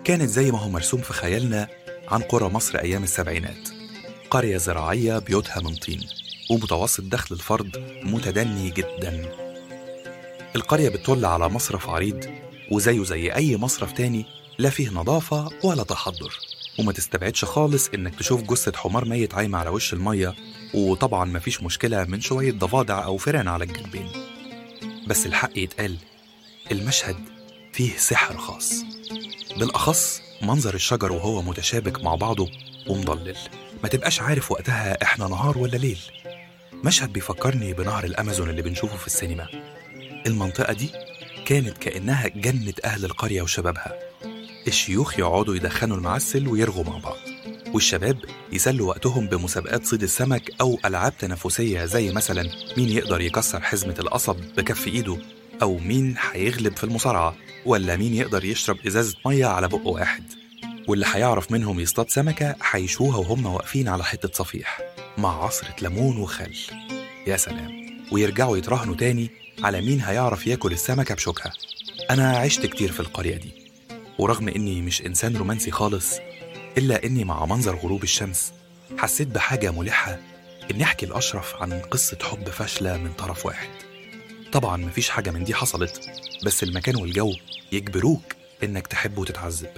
كانت 0.05 0.31
زي 0.31 0.51
ما 0.51 0.59
هو 0.59 0.69
مرسوم 0.69 1.01
في 1.01 1.13
خيالنا 1.13 1.69
عن 2.09 2.23
قرى 2.23 2.49
مصر 2.49 2.79
أيام 2.79 3.03
السبعينات. 3.03 3.69
قرية 4.31 4.57
زراعية 4.57 5.19
بيوتها 5.19 5.61
من 5.61 5.75
طين 5.75 6.01
ومتوسط 6.51 7.05
دخل 7.05 7.35
الفرد 7.35 7.77
متدني 8.03 8.71
جدا. 8.71 9.33
القرية 10.57 10.89
بتطل 10.89 11.25
على 11.25 11.49
مصرف 11.49 11.89
عريض 11.89 12.25
وزيه 12.73 13.05
زي 13.05 13.35
أي 13.35 13.57
مصرف 13.57 13.93
تاني 13.93 14.27
لا 14.59 14.71
فيه 14.71 14.91
نظافة 14.91 15.51
ولا 15.65 15.83
تحضر. 15.83 16.39
وما 16.79 16.93
تستبعدش 16.93 17.45
خالص 17.45 17.89
إنك 17.89 18.15
تشوف 18.15 18.43
جثة 18.43 18.73
حمار 18.77 19.05
ميت 19.05 19.35
عايمة 19.35 19.59
على 19.59 19.71
وش 19.71 19.93
المية 19.93 20.35
وطبعا 20.75 21.25
مفيش 21.25 21.63
مشكلة 21.63 22.05
من 22.05 22.21
شوية 22.21 22.53
ضفادع 22.53 23.05
أو 23.05 23.17
فئران 23.17 23.49
على 23.49 23.65
الجنبين. 23.65 24.09
بس 25.07 25.27
الحق 25.27 25.59
يتقال 25.59 25.97
المشهد 26.73 27.17
فيه 27.73 27.97
سحر 27.97 28.37
خاص. 28.37 28.73
بالأخص 29.59 30.23
منظر 30.43 30.75
الشجر 30.75 31.13
وهو 31.13 31.43
متشابك 31.43 32.05
مع 32.05 32.15
بعضه 32.15 32.49
ومضلل. 32.89 33.37
ما 33.83 33.89
تبقاش 33.89 34.21
عارف 34.21 34.53
وقتها 34.53 35.03
إحنا 35.03 35.29
نهار 35.29 35.59
ولا 35.59 35.77
ليل. 35.77 35.99
مشهد 36.85 37.13
بيفكرني 37.13 37.73
بنهر 37.73 38.05
الأمازون 38.05 38.51
اللي 38.51 38.63
بنشوفه 38.63 38.97
في 38.97 39.07
السينما. 39.07 39.49
المنطقة 40.27 40.73
دي 40.73 40.91
كانت 41.47 41.79
كأنها 41.79 42.29
جنة 42.29 42.75
أهل 42.85 43.05
القرية 43.05 43.43
وشبابها. 43.43 43.99
الشيوخ 44.67 45.19
يقعدوا 45.19 45.57
يدخنوا 45.57 45.97
المعسل 45.97 46.49
ويرغوا 46.49 46.85
مع 46.85 46.99
بعض. 46.99 47.17
والشباب 47.75 48.19
يسلوا 48.53 48.89
وقتهم 48.89 49.27
بمسابقات 49.27 49.87
صيد 49.87 50.03
السمك 50.03 50.51
أو 50.61 50.79
ألعاب 50.85 51.19
تنافسية 51.19 51.85
زي 51.85 52.13
مثلا 52.13 52.51
مين 52.77 52.89
يقدر 52.89 53.21
يكسر 53.21 53.61
حزمة 53.61 53.95
القصب 53.99 54.37
بكف 54.57 54.87
إيده 54.87 55.17
أو 55.63 55.79
مين 55.79 56.15
هيغلب 56.33 56.77
في 56.77 56.85
المصارعة 56.85 57.37
ولا 57.67 57.97
مين 57.97 58.15
يقدر 58.15 58.45
يشرب 58.45 58.77
إزازة 58.87 59.17
مية 59.27 59.47
على 59.47 59.69
بق 59.69 59.87
واحد. 59.87 60.23
واللي 60.89 61.07
هيعرف 61.13 61.53
منهم 61.53 61.81
يصطاد 61.81 62.11
سمكة 62.11 62.55
هيشوها 62.71 63.17
وهم 63.17 63.47
واقفين 63.47 63.89
على 63.89 64.05
حتة 64.05 64.29
صفيح 64.33 64.81
مع 65.19 65.45
عصرة 65.45 65.75
ليمون 65.83 66.17
وخل. 66.17 66.57
يا 67.27 67.37
سلام. 67.37 67.99
ويرجعوا 68.13 68.57
يتراهنوا 68.57 68.97
تاني 68.97 69.31
على 69.63 69.81
مين 69.81 70.01
هيعرف 70.01 70.47
ياكل 70.47 70.73
السمكة 70.73 71.15
بشوكها. 71.15 71.53
أنا 72.11 72.37
عشت 72.37 72.67
كتير 72.67 72.93
في 72.93 73.01
القرية 73.01 73.37
دي. 73.37 73.51
ورغم 74.19 74.49
إني 74.49 74.83
مش 74.83 75.03
إنسان 75.07 75.37
رومانسي 75.37 75.71
خالص 75.71 76.19
إلا 76.79 77.05
إني 77.05 77.25
مع 77.25 77.47
منظر 77.47 77.77
غروب 77.77 78.03
الشمس 78.03 78.53
حسيت 78.99 79.29
بحاجة 79.29 79.71
ملحة 79.71 80.19
إني 80.71 80.85
أحكي 80.85 81.07
لأشرف 81.07 81.55
عن 81.63 81.81
قصة 81.81 82.19
حب 82.23 82.49
فاشلة 82.51 82.97
من 82.97 83.13
طرف 83.13 83.47
واحد. 83.47 83.69
طبعا 84.53 84.77
مفيش 84.77 85.11
حاجة 85.11 85.31
من 85.31 85.45
دي 85.45 85.55
حصلت 85.55 86.11
بس 86.45 86.63
المكان 86.63 86.97
والجو 86.97 87.35
يجبروك 87.73 88.23
إنك 88.63 88.87
تحب 88.87 89.19
وتتعذب. 89.19 89.71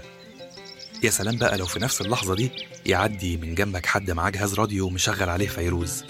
يا 1.03 1.11
سلام 1.11 1.37
بقى 1.39 1.57
لو 1.59 1.67
في 1.67 1.79
نفس 1.81 2.01
اللحظة 2.01 2.35
دي 2.35 2.51
يعدي 2.87 3.37
من 3.37 3.55
جنبك 3.55 3.87
حد 3.87 4.11
معاه 4.11 4.31
جهاز 4.31 4.55
راديو 4.55 4.91
مشغل 4.91 5.29
عليه 5.29 5.49
فيروز. 5.49 6.05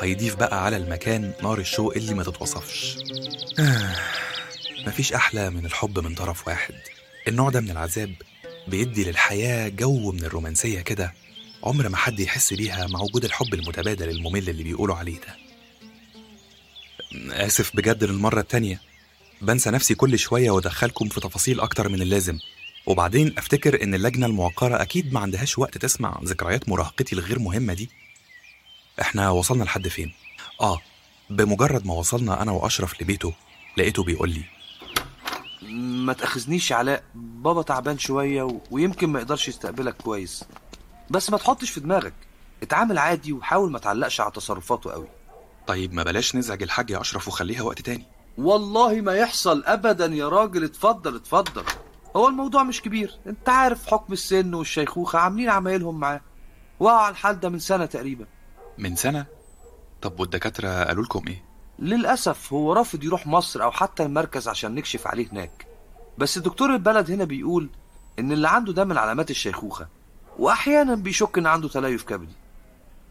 هيضيف 0.00 0.36
بقى 0.36 0.64
على 0.64 0.76
المكان 0.76 1.32
نار 1.42 1.58
الشوق 1.58 1.94
اللي 1.96 2.14
ما 2.14 2.22
تتوصفش. 2.22 2.96
آه 3.58 3.96
مفيش 4.86 5.12
أحلى 5.12 5.50
من 5.50 5.66
الحب 5.66 5.98
من 5.98 6.14
طرف 6.14 6.48
واحد. 6.48 6.74
النوع 7.28 7.50
ده 7.50 7.60
من 7.60 7.70
العذاب 7.70 8.14
بيدي 8.68 9.04
للحياة 9.04 9.68
جو 9.68 10.12
من 10.12 10.24
الرومانسية 10.24 10.80
كده 10.80 11.14
عمر 11.64 11.88
ما 11.88 11.96
حد 11.96 12.20
يحس 12.20 12.54
بيها 12.54 12.86
مع 12.86 13.00
وجود 13.00 13.24
الحب 13.24 13.54
المتبادل 13.54 14.08
الممل 14.10 14.48
اللي 14.50 14.62
بيقولوا 14.62 14.96
عليه 14.96 15.18
ده. 15.20 15.36
آسف 17.46 17.76
بجد 17.76 18.04
للمرة 18.04 18.40
التانية. 18.40 18.80
بنسى 19.42 19.70
نفسي 19.70 19.94
كل 19.94 20.18
شوية 20.18 20.50
وأدخلكم 20.50 21.08
في 21.08 21.20
تفاصيل 21.20 21.60
أكتر 21.60 21.88
من 21.88 22.02
اللازم. 22.02 22.38
وبعدين 22.86 23.34
أفتكر 23.38 23.82
إن 23.82 23.94
اللجنة 23.94 24.26
الموقرة 24.26 24.82
أكيد 24.82 25.12
ما 25.12 25.20
عندهاش 25.20 25.58
وقت 25.58 25.78
تسمع 25.78 26.20
ذكريات 26.24 26.68
مراهقتي 26.68 27.14
الغير 27.14 27.38
مهمة 27.38 27.74
دي. 27.74 27.90
إحنا 29.00 29.30
وصلنا 29.30 29.64
لحد 29.64 29.88
فين؟ 29.88 30.12
آه 30.60 30.80
بمجرد 31.30 31.86
ما 31.86 31.94
وصلنا 31.94 32.42
أنا 32.42 32.52
وأشرف 32.52 33.02
لبيته 33.02 33.34
لقيته 33.76 34.04
بيقول 34.04 34.30
لي 34.30 34.42
ما 35.74 36.12
تأخذنيش 36.12 36.72
علاء 36.72 37.02
بابا 37.14 37.62
تعبان 37.62 37.98
شوية 37.98 38.42
و... 38.42 38.60
ويمكن 38.70 39.08
ما 39.08 39.18
يقدرش 39.20 39.48
يستقبلك 39.48 39.96
كويس. 39.96 40.44
بس 41.10 41.30
ما 41.30 41.38
تحطش 41.38 41.70
في 41.70 41.80
دماغك. 41.80 42.14
اتعامل 42.62 42.98
عادي 42.98 43.32
وحاول 43.32 43.72
ما 43.72 43.78
تعلقش 43.78 44.20
على 44.20 44.30
تصرفاته 44.30 44.90
قوي. 44.92 45.08
طيب 45.66 45.94
ما 45.94 46.02
بلاش 46.02 46.36
نزعج 46.36 46.62
الحاج 46.62 46.90
يا 46.90 47.00
أشرف 47.00 47.28
وخليها 47.28 47.62
وقت 47.62 47.80
تاني. 47.80 48.06
والله 48.38 49.00
ما 49.00 49.14
يحصل 49.14 49.64
ابدا 49.66 50.06
يا 50.06 50.28
راجل. 50.28 50.64
اتفضل 50.64 51.16
اتفضل. 51.16 51.64
هو 52.16 52.28
الموضوع 52.28 52.62
مش 52.62 52.82
كبير. 52.82 53.18
انت 53.26 53.48
عارف 53.48 53.86
حكم 53.86 54.12
السن 54.12 54.54
والشيخوخة 54.54 55.18
عاملين 55.18 55.50
عمايلهم 55.50 56.00
معاه. 56.00 56.20
وقعوا 56.80 57.00
على 57.00 57.12
الحال 57.12 57.40
ده 57.40 57.48
من 57.48 57.58
سنة 57.58 57.86
تقريبا. 57.86 58.26
من 58.78 58.96
سنة؟ 58.96 59.26
طب 60.02 60.20
والدكاترة 60.20 60.84
قالوا 60.84 61.04
لكم 61.04 61.28
إيه؟ 61.28 61.44
للأسف 61.78 62.52
هو 62.52 62.72
رافض 62.72 63.04
يروح 63.04 63.26
مصر 63.26 63.62
أو 63.62 63.70
حتى 63.70 64.02
المركز 64.02 64.48
عشان 64.48 64.74
نكشف 64.74 65.06
عليه 65.06 65.28
هناك. 65.32 65.66
بس 66.18 66.38
دكتور 66.38 66.74
البلد 66.74 67.10
هنا 67.10 67.24
بيقول 67.24 67.68
إن 68.18 68.32
اللي 68.32 68.48
عنده 68.48 68.72
ده 68.72 68.84
من 68.84 68.98
علامات 68.98 69.30
الشيخوخة 69.30 69.88
وأحيانا 70.38 70.94
بيشك 70.94 71.38
إن 71.38 71.46
عنده 71.46 71.68
تليف 71.68 72.02
كبدي. 72.02 72.34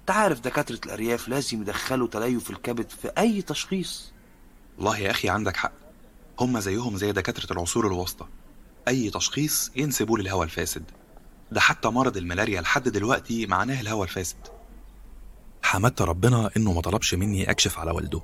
أنت 0.02 0.12
عارف 0.12 0.40
دكاترة 0.40 0.80
الأرياف 0.86 1.30
لازم 1.30 1.62
يدخلوا 1.62 2.08
تليف 2.08 2.50
الكبد 2.50 2.90
في 2.90 3.12
أي 3.18 3.42
تشخيص. 3.42 4.14
والله 4.78 4.98
يا 4.98 5.12
أخي 5.12 5.30
عندك 5.30 5.58
حق. 5.58 5.72
هم 6.40 6.60
زيهم 6.60 6.98
زي 6.98 7.12
دكاترة 7.12 7.54
العصور 7.54 7.88
الوسطى. 7.88 8.26
أي 8.88 9.10
تشخيص 9.10 9.72
ينسبوه 9.76 10.20
للهوى 10.20 10.46
الفاسد. 10.46 10.84
ده 11.52 11.60
حتى 11.60 11.88
مرض 11.88 12.18
الملاريا 12.18 12.62
لحد 12.62 12.90
دلوقتي 12.90 13.46
معناه 13.46 13.82
الهوى 13.82 14.04
الفاسد. 14.04 14.38
حمدت 15.64 16.02
ربنا 16.02 16.50
إنه 16.58 16.74
ما 16.74 16.82
طلبش 16.82 17.14
مني 17.14 17.52
أكشف 17.52 17.80
على 17.80 17.92
والده. 17.92 18.22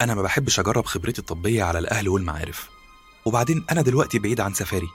أنا 0.00 0.14
ما 0.14 0.22
بحبش 0.22 0.60
أجرب 0.60 0.86
خبرتي 0.86 1.18
الطبية 1.20 1.62
على 1.62 1.78
الأهل 1.78 2.08
والمعارف. 2.08 2.68
وبعدين 3.24 3.64
أنا 3.70 3.82
دلوقتي 3.82 4.18
بعيد 4.18 4.40
عن 4.40 4.54
سفاري. 4.54 4.88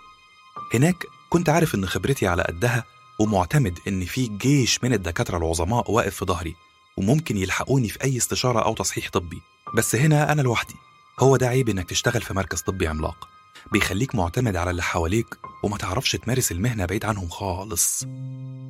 هناك 0.74 1.06
كنت 1.30 1.50
عارف 1.50 1.76
إن 1.76 1.86
خبرتي 1.86 2.28
على 2.28 2.44
قدها 2.44 2.84
ومعتمد 3.20 3.80
إن 3.88 4.06
في 4.06 4.28
جيش 4.28 4.84
من 4.84 4.94
الدكاترة 4.94 5.38
العظماء 5.38 5.92
واقف 5.92 6.16
في 6.16 6.26
ظهري 6.26 6.56
وممكن 6.98 7.38
يلحقوني 7.38 7.90
في 7.90 8.04
أي 8.04 8.18
استشارة 8.18 8.60
أو 8.60 8.74
تصحيح 8.74 9.10
طبي. 9.10 9.42
بس 9.76 9.96
هنا 9.96 10.32
أنا 10.32 10.42
لوحدي. 10.42 10.76
هو 11.20 11.38
ده 11.38 11.48
عيب 11.48 11.70
إنك 11.70 11.90
تشتغل 11.90 12.22
في 12.22 12.34
مركز 12.34 12.62
طبي 12.62 12.88
عملاق. 12.88 13.28
بيخليك 13.72 14.16
معتمد 14.16 14.56
على 14.56 14.72
اللي 14.72 14.84
حواليك 14.84 15.38
وما 15.64 15.78
تعرفش 15.78 16.12
تمارس 16.12 16.52
المهنة 16.52 16.86
بعيد 16.86 17.06
عنهم 17.06 17.30
خالص. 17.30 18.04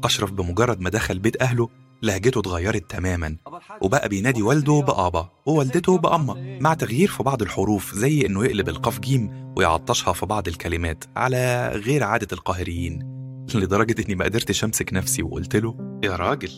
أشرف 0.03 0.31
بمجرد 0.31 0.79
ما 0.81 0.89
دخل 0.89 1.19
بيت 1.19 1.41
أهله 1.41 1.69
لهجته 2.05 2.39
اتغيرت 2.39 2.91
تماما. 2.91 3.37
وبقى 3.81 4.09
بينادي 4.09 4.41
والده 4.41 4.79
بأبا 4.87 5.29
ووالدته 5.45 5.97
بأما 5.97 6.59
مع 6.61 6.73
تغيير 6.73 7.07
في 7.07 7.23
بعض 7.23 7.41
الحروف 7.41 7.93
زي 7.95 8.25
إنه 8.25 8.45
يقلب 8.45 8.69
القاف 8.69 8.99
جيم 8.99 9.53
ويعطشها 9.57 10.13
في 10.13 10.25
بعض 10.25 10.47
الكلمات 10.47 11.03
على 11.15 11.71
غير 11.75 12.03
عادة 12.03 12.27
القاهريين. 12.33 13.15
لدرجة 13.55 13.95
إني 14.05 14.15
ما 14.15 14.25
قدرتش 14.25 14.63
أمسك 14.63 14.93
نفسي 14.93 15.23
وقلت 15.23 15.55
له 15.55 15.99
يا 16.03 16.15
راجل 16.15 16.51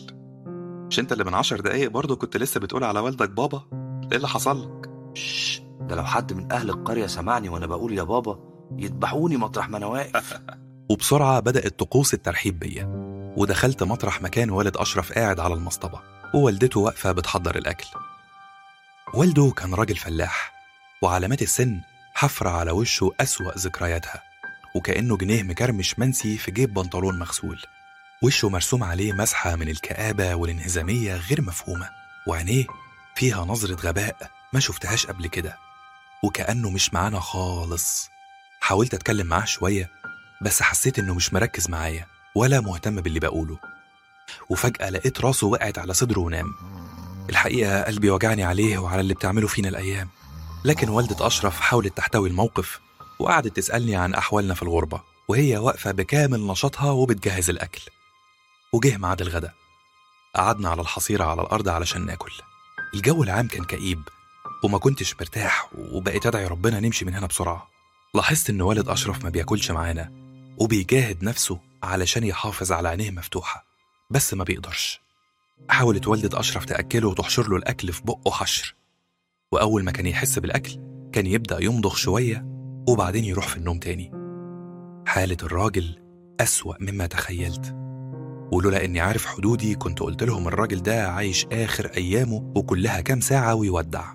مش 0.88 0.98
أنت 0.98 1.12
اللي 1.12 1.24
من 1.24 1.34
عشر 1.34 1.60
دقايق 1.60 1.90
برضه 1.90 2.16
كنت 2.16 2.36
لسه 2.36 2.60
بتقول 2.60 2.84
على 2.84 3.00
والدك 3.00 3.30
بابا؟ 3.30 3.62
إيه 4.12 4.16
اللي 4.16 4.28
حصل 4.28 4.62
لك؟ 4.62 4.90
ده 5.80 5.96
لو 5.96 6.04
حد 6.04 6.32
من 6.32 6.52
أهل 6.52 6.70
القرية 6.70 7.06
سمعني 7.06 7.48
وأنا 7.48 7.66
بقول 7.66 7.98
يا 7.98 8.02
بابا 8.02 8.38
يذبحوني 8.78 9.36
مطرح 9.36 9.68
ما 9.68 9.76
أنا 9.76 9.86
واقف. 9.86 10.40
وبسرعة 10.90 11.40
بدأت 11.40 11.78
طقوس 11.78 12.14
الترحيب 12.14 12.58
بيا. 12.58 13.07
ودخلت 13.38 13.82
مطرح 13.82 14.22
مكان 14.22 14.50
والد 14.50 14.76
أشرف 14.76 15.12
قاعد 15.12 15.40
على 15.40 15.54
المصطبة 15.54 16.00
ووالدته 16.34 16.80
واقفة 16.80 17.12
بتحضر 17.12 17.56
الأكل. 17.56 17.86
والده 19.14 19.52
كان 19.56 19.74
راجل 19.74 19.96
فلاح 19.96 20.52
وعلامات 21.02 21.42
السن 21.42 21.80
حفرة 22.14 22.50
على 22.50 22.70
وشه 22.70 23.10
أسوأ 23.20 23.58
ذكرياتها 23.58 24.22
وكأنه 24.74 25.16
جنيه 25.16 25.42
مكرمش 25.42 25.98
منسي 25.98 26.38
في 26.38 26.50
جيب 26.50 26.74
بنطلون 26.74 27.18
مغسول. 27.18 27.62
وشه 28.22 28.48
مرسوم 28.48 28.84
عليه 28.84 29.12
مسحة 29.12 29.56
من 29.56 29.68
الكآبة 29.68 30.34
والانهزامية 30.34 31.16
غير 31.16 31.42
مفهومة 31.42 31.90
وعينيه 32.26 32.66
فيها 33.16 33.44
نظرة 33.44 33.74
غباء 33.74 34.30
ما 34.52 34.60
شفتهاش 34.60 35.06
قبل 35.06 35.26
كده. 35.26 35.58
وكأنه 36.24 36.70
مش 36.70 36.94
معانا 36.94 37.20
خالص. 37.20 38.10
حاولت 38.60 38.94
أتكلم 38.94 39.26
معاه 39.26 39.44
شوية 39.44 39.90
بس 40.42 40.62
حسيت 40.62 40.98
إنه 40.98 41.14
مش 41.14 41.32
مركز 41.32 41.70
معايا. 41.70 42.17
ولا 42.38 42.60
مهتم 42.60 43.00
باللي 43.00 43.20
بقوله. 43.20 43.58
وفجأة 44.50 44.90
لقيت 44.90 45.20
راسه 45.20 45.46
وقعت 45.46 45.78
على 45.78 45.94
صدره 45.94 46.20
ونام. 46.20 46.54
الحقيقة 47.30 47.82
قلبي 47.82 48.10
وجعني 48.10 48.44
عليه 48.44 48.78
وعلى 48.78 49.00
اللي 49.00 49.14
بتعمله 49.14 49.46
فينا 49.46 49.68
الأيام. 49.68 50.08
لكن 50.64 50.88
والدة 50.88 51.26
أشرف 51.26 51.60
حاولت 51.60 51.96
تحتوي 51.96 52.28
الموقف 52.28 52.80
وقعدت 53.18 53.56
تسألني 53.56 53.96
عن 53.96 54.14
أحوالنا 54.14 54.54
في 54.54 54.62
الغربة 54.62 55.00
وهي 55.28 55.56
واقفة 55.56 55.90
بكامل 55.90 56.46
نشاطها 56.46 56.90
وبتجهز 56.90 57.50
الأكل. 57.50 57.82
وجه 58.72 58.96
ميعاد 58.96 59.20
الغداء. 59.20 59.54
قعدنا 60.36 60.68
على 60.68 60.82
الحصيرة 60.82 61.24
على 61.24 61.42
الأرض 61.42 61.68
علشان 61.68 62.06
ناكل. 62.06 62.32
الجو 62.94 63.22
العام 63.22 63.48
كان 63.48 63.64
كئيب 63.64 64.02
وما 64.64 64.78
كنتش 64.78 65.14
مرتاح 65.14 65.70
وبقيت 65.78 66.26
أدعي 66.26 66.46
ربنا 66.46 66.80
نمشي 66.80 67.04
من 67.04 67.14
هنا 67.14 67.26
بسرعة. 67.26 67.68
لاحظت 68.14 68.50
إن 68.50 68.62
والد 68.62 68.88
أشرف 68.88 69.24
ما 69.24 69.30
بياكلش 69.30 69.70
معانا 69.70 70.12
وبيجاهد 70.58 71.24
نفسه 71.24 71.67
علشان 71.82 72.24
يحافظ 72.24 72.72
على 72.72 72.88
عينيه 72.88 73.10
مفتوحة 73.10 73.64
بس 74.10 74.34
ما 74.34 74.44
بيقدرش. 74.44 75.00
حاولت 75.70 76.08
والدة 76.08 76.40
أشرف 76.40 76.64
تأكله 76.64 77.08
وتحشر 77.08 77.48
له 77.48 77.56
الأكل 77.56 77.92
في 77.92 78.02
بقه 78.04 78.30
حشر. 78.30 78.74
وأول 79.52 79.84
ما 79.84 79.90
كان 79.90 80.06
يحس 80.06 80.38
بالأكل 80.38 80.80
كان 81.12 81.26
يبدأ 81.26 81.64
يمضغ 81.64 81.94
شوية 81.94 82.44
وبعدين 82.88 83.24
يروح 83.24 83.48
في 83.48 83.56
النوم 83.56 83.78
تاني. 83.78 84.12
حالة 85.06 85.36
الراجل 85.42 85.98
أسوأ 86.40 86.74
مما 86.80 87.06
تخيلت. 87.06 87.74
ولولا 88.52 88.84
إني 88.84 89.00
عارف 89.00 89.26
حدودي 89.26 89.74
كنت 89.74 90.00
قلت 90.00 90.22
لهم 90.22 90.48
الراجل 90.48 90.82
ده 90.82 91.08
عايش 91.08 91.46
آخر 91.52 91.86
أيامه 91.86 92.52
وكلها 92.56 93.00
كام 93.00 93.20
ساعة 93.20 93.54
ويودع. 93.54 94.14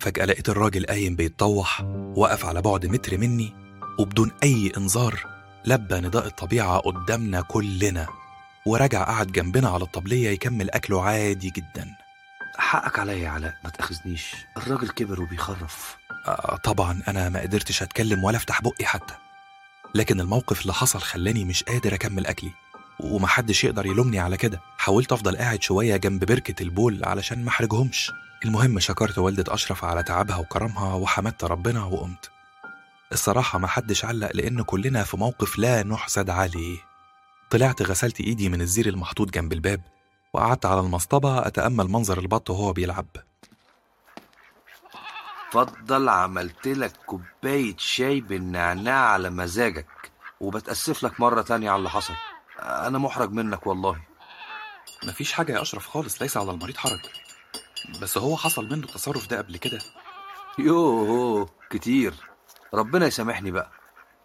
فجأة 0.00 0.24
لقيت 0.24 0.48
الراجل 0.48 0.86
قايم 0.86 1.16
بيتطوح 1.16 1.80
وقف 2.16 2.46
على 2.46 2.62
بعد 2.62 2.86
متر 2.86 3.18
مني 3.18 3.54
وبدون 3.98 4.30
أي 4.42 4.72
إنذار 4.76 5.31
لبى 5.64 5.94
نداء 5.94 6.26
الطبيعة 6.26 6.78
قدامنا 6.78 7.40
كلنا 7.40 8.06
ورجع 8.66 9.04
قعد 9.04 9.26
جنبنا 9.32 9.68
على 9.68 9.84
الطبلية 9.84 10.30
يكمل 10.30 10.70
أكله 10.70 11.02
عادي 11.02 11.50
جدا. 11.50 11.96
حقك 12.58 12.98
عليا 12.98 13.14
يا 13.14 13.28
علاء 13.28 13.54
ما 13.64 13.70
تأخذنيش. 13.70 14.34
الراجل 14.56 14.88
كبر 14.88 15.20
وبيخرف. 15.20 15.96
آه 16.26 16.56
طبعا 16.56 17.02
أنا 17.08 17.28
ما 17.28 17.40
قدرتش 17.40 17.82
أتكلم 17.82 18.24
ولا 18.24 18.36
أفتح 18.36 18.62
بقي 18.62 18.84
حتى. 18.84 19.14
لكن 19.94 20.20
الموقف 20.20 20.62
اللي 20.62 20.74
حصل 20.74 21.00
خلاني 21.00 21.44
مش 21.44 21.62
قادر 21.62 21.94
أكمل 21.94 22.26
أكلي 22.26 22.50
ومحدش 23.00 23.64
يقدر 23.64 23.86
يلومني 23.86 24.18
على 24.18 24.36
كده. 24.36 24.60
حاولت 24.78 25.12
أفضل 25.12 25.36
قاعد 25.36 25.62
شوية 25.62 25.96
جنب 25.96 26.24
بركة 26.24 26.62
البول 26.62 27.04
علشان 27.04 27.44
ما 27.44 27.48
أحرجهمش. 27.48 28.12
المهم 28.44 28.78
شكرت 28.78 29.18
والدة 29.18 29.54
أشرف 29.54 29.84
على 29.84 30.02
تعبها 30.02 30.36
وكرمها 30.36 30.94
وحمدت 30.94 31.44
ربنا 31.44 31.84
وقمت. 31.84 32.30
الصراحة 33.12 33.58
ما 33.58 33.66
حدش 33.66 34.04
علق 34.04 34.30
لأن 34.34 34.62
كلنا 34.62 35.04
في 35.04 35.16
موقف 35.16 35.58
لا 35.58 35.82
نحسد 35.82 36.30
عليه. 36.30 36.78
طلعت 37.50 37.82
غسلت 37.82 38.20
إيدي 38.20 38.48
من 38.48 38.60
الزير 38.60 38.86
المحطوط 38.88 39.30
جنب 39.30 39.52
الباب 39.52 39.80
وقعدت 40.32 40.66
على 40.66 40.80
المصطبة 40.80 41.46
أتأمل 41.46 41.88
منظر 41.88 42.18
البط 42.18 42.50
وهو 42.50 42.72
بيلعب. 42.72 43.06
اتفضل 45.48 46.08
عملت 46.08 46.68
لك 46.68 46.92
كوباية 47.06 47.74
شاي 47.78 48.20
بالنعناع 48.20 49.08
على 49.08 49.30
مزاجك 49.30 50.10
وبتأسف 50.40 51.02
لك 51.02 51.20
مرة 51.20 51.42
تانية 51.42 51.70
على 51.70 51.78
اللي 51.78 51.90
حصل. 51.90 52.14
أنا 52.60 52.98
محرج 52.98 53.32
منك 53.32 53.66
والله. 53.66 54.00
مفيش 55.04 55.32
حاجة 55.32 55.52
يا 55.52 55.62
أشرف 55.62 55.86
خالص 55.86 56.22
ليس 56.22 56.36
على 56.36 56.50
المريض 56.50 56.76
حرج. 56.76 57.00
بس 58.02 58.18
هو 58.18 58.36
حصل 58.36 58.64
منه 58.64 58.84
التصرف 58.84 59.28
ده 59.28 59.38
قبل 59.38 59.56
كده. 59.56 59.78
يوه 60.58 61.48
كتير. 61.70 62.14
ربنا 62.74 63.06
يسامحني 63.06 63.50
بقى. 63.50 63.70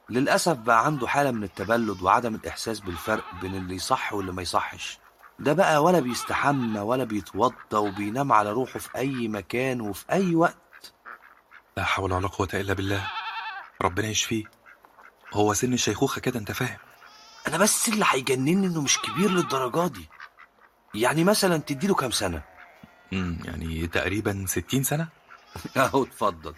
للأسف 0.10 0.58
بقى 0.58 0.86
عنده 0.86 1.08
حالة 1.08 1.32
من 1.32 1.44
التبلد 1.44 2.02
وعدم 2.02 2.36
الإحساس 2.36 2.80
بالفرق 2.80 3.24
بين 3.42 3.56
اللي 3.56 3.76
يصح 3.76 4.14
واللي 4.14 4.32
ما 4.32 4.42
يصحش. 4.42 5.00
ده 5.40 5.54
بقى 5.54 5.84
ولا 5.84 6.00
بيستحمى 6.00 6.80
ولا 6.80 7.04
بيتوضى 7.04 7.56
وبينام 7.74 8.32
على 8.32 8.52
روحه 8.52 8.80
في 8.80 8.90
أي 8.98 9.28
مكان 9.28 9.82
وفي 9.82 10.06
أي 10.12 10.36
وقت. 10.36 10.94
لا 11.78 11.84
حول 11.84 12.14
ولا 12.14 12.28
قوة 12.28 12.50
إلا 12.54 12.74
بالله. 12.74 13.08
ربنا 13.82 14.08
يشفيه. 14.08 14.44
هو 15.34 15.54
سن 15.54 15.74
الشيخوخة 15.74 16.22
كده 16.22 16.40
أنت 16.40 16.52
فاهم؟ 16.52 16.78
أنا 17.48 17.58
بس 17.58 17.90
اللي 17.90 18.06
هيجنني 18.10 18.68
إنه 18.68 18.82
مش 18.82 19.00
كبير 19.00 19.30
للدرجة 19.30 19.88
دي. 19.88 20.10
يعني 20.94 21.24
مثلا 21.24 21.58
تديله 21.58 21.96
كام 21.96 22.12
سنة؟ 22.12 22.42
امم 23.14 23.38
يعني 23.46 23.88
تقريبا 23.88 24.46
60 24.48 24.84
سنة؟ 24.84 25.08
أهو 25.78 26.04
اتفضل. 26.04 26.54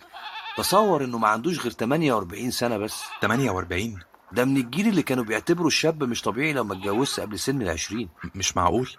تصور 0.63 1.03
إنه 1.03 1.17
ما 1.17 1.27
عندوش 1.27 1.59
غير 1.59 1.71
48 1.71 2.51
سنة 2.51 2.77
بس. 2.77 3.03
48 3.21 3.99
ده 4.31 4.45
من 4.45 4.57
الجيل 4.57 4.87
اللي 4.87 5.03
كانوا 5.03 5.23
بيعتبروا 5.23 5.67
الشاب 5.67 6.03
مش 6.03 6.21
طبيعي 6.21 6.53
لو 6.53 6.63
ما 6.63 6.73
اتجوزش 6.73 7.19
قبل 7.19 7.39
سن 7.39 7.61
العشرين 7.61 8.09
مش 8.35 8.57
معقول. 8.57 8.89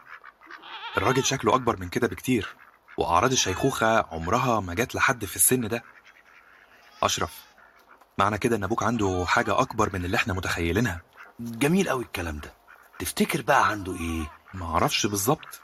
الراجل 0.97 1.25
شكله 1.25 1.55
أكبر 1.55 1.77
من 1.81 1.89
كده 1.89 2.07
بكتير 2.09 2.49
وأعراض 2.99 3.33
الشيخوخة 3.33 3.99
عمرها 4.15 4.61
ما 4.61 4.75
جت 4.75 4.95
لحد 4.95 5.25
في 5.25 5.37
السن 5.37 5.69
ده. 5.69 5.85
أشرف 7.03 7.39
معنى 8.19 8.39
كده 8.39 8.57
إن 8.57 8.65
أبوك 8.65 8.83
عنده 8.83 9.25
حاجة 9.29 9.61
أكبر 9.61 9.91
من 9.93 10.05
اللي 10.05 10.17
إحنا 10.17 10.35
متخيلينها. 10.35 11.01
جميل 11.41 11.89
قوي 11.89 12.05
الكلام 12.05 12.39
ده. 12.39 12.53
تفتكر 12.99 13.43
بقى 13.43 13.69
عنده 13.69 13.93
إيه؟ 13.93 14.31
ما 14.55 14.67
أعرفش 14.67 15.07
بالظبط. 15.07 15.61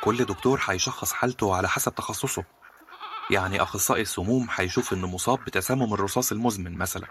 كل 0.00 0.24
دكتور 0.24 0.60
هيشخص 0.64 1.12
حالته 1.12 1.54
على 1.56 1.68
حسب 1.68 1.94
تخصصه. 1.94 2.44
يعني 3.30 3.62
أخصائي 3.62 4.02
السموم 4.02 4.48
هيشوف 4.54 4.92
إنه 4.92 5.06
مصاب 5.06 5.38
بتسمم 5.44 5.94
الرصاص 5.94 6.32
المزمن 6.32 6.78
مثلا. 6.78 7.06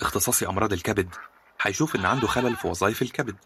اختصاصي 0.00 0.46
أمراض 0.46 0.72
الكبد 0.72 1.14
هيشوف 1.60 1.96
إن 1.96 2.06
عنده 2.06 2.26
خلل 2.26 2.56
في 2.56 2.68
وظائف 2.68 3.02
الكبد. 3.02 3.36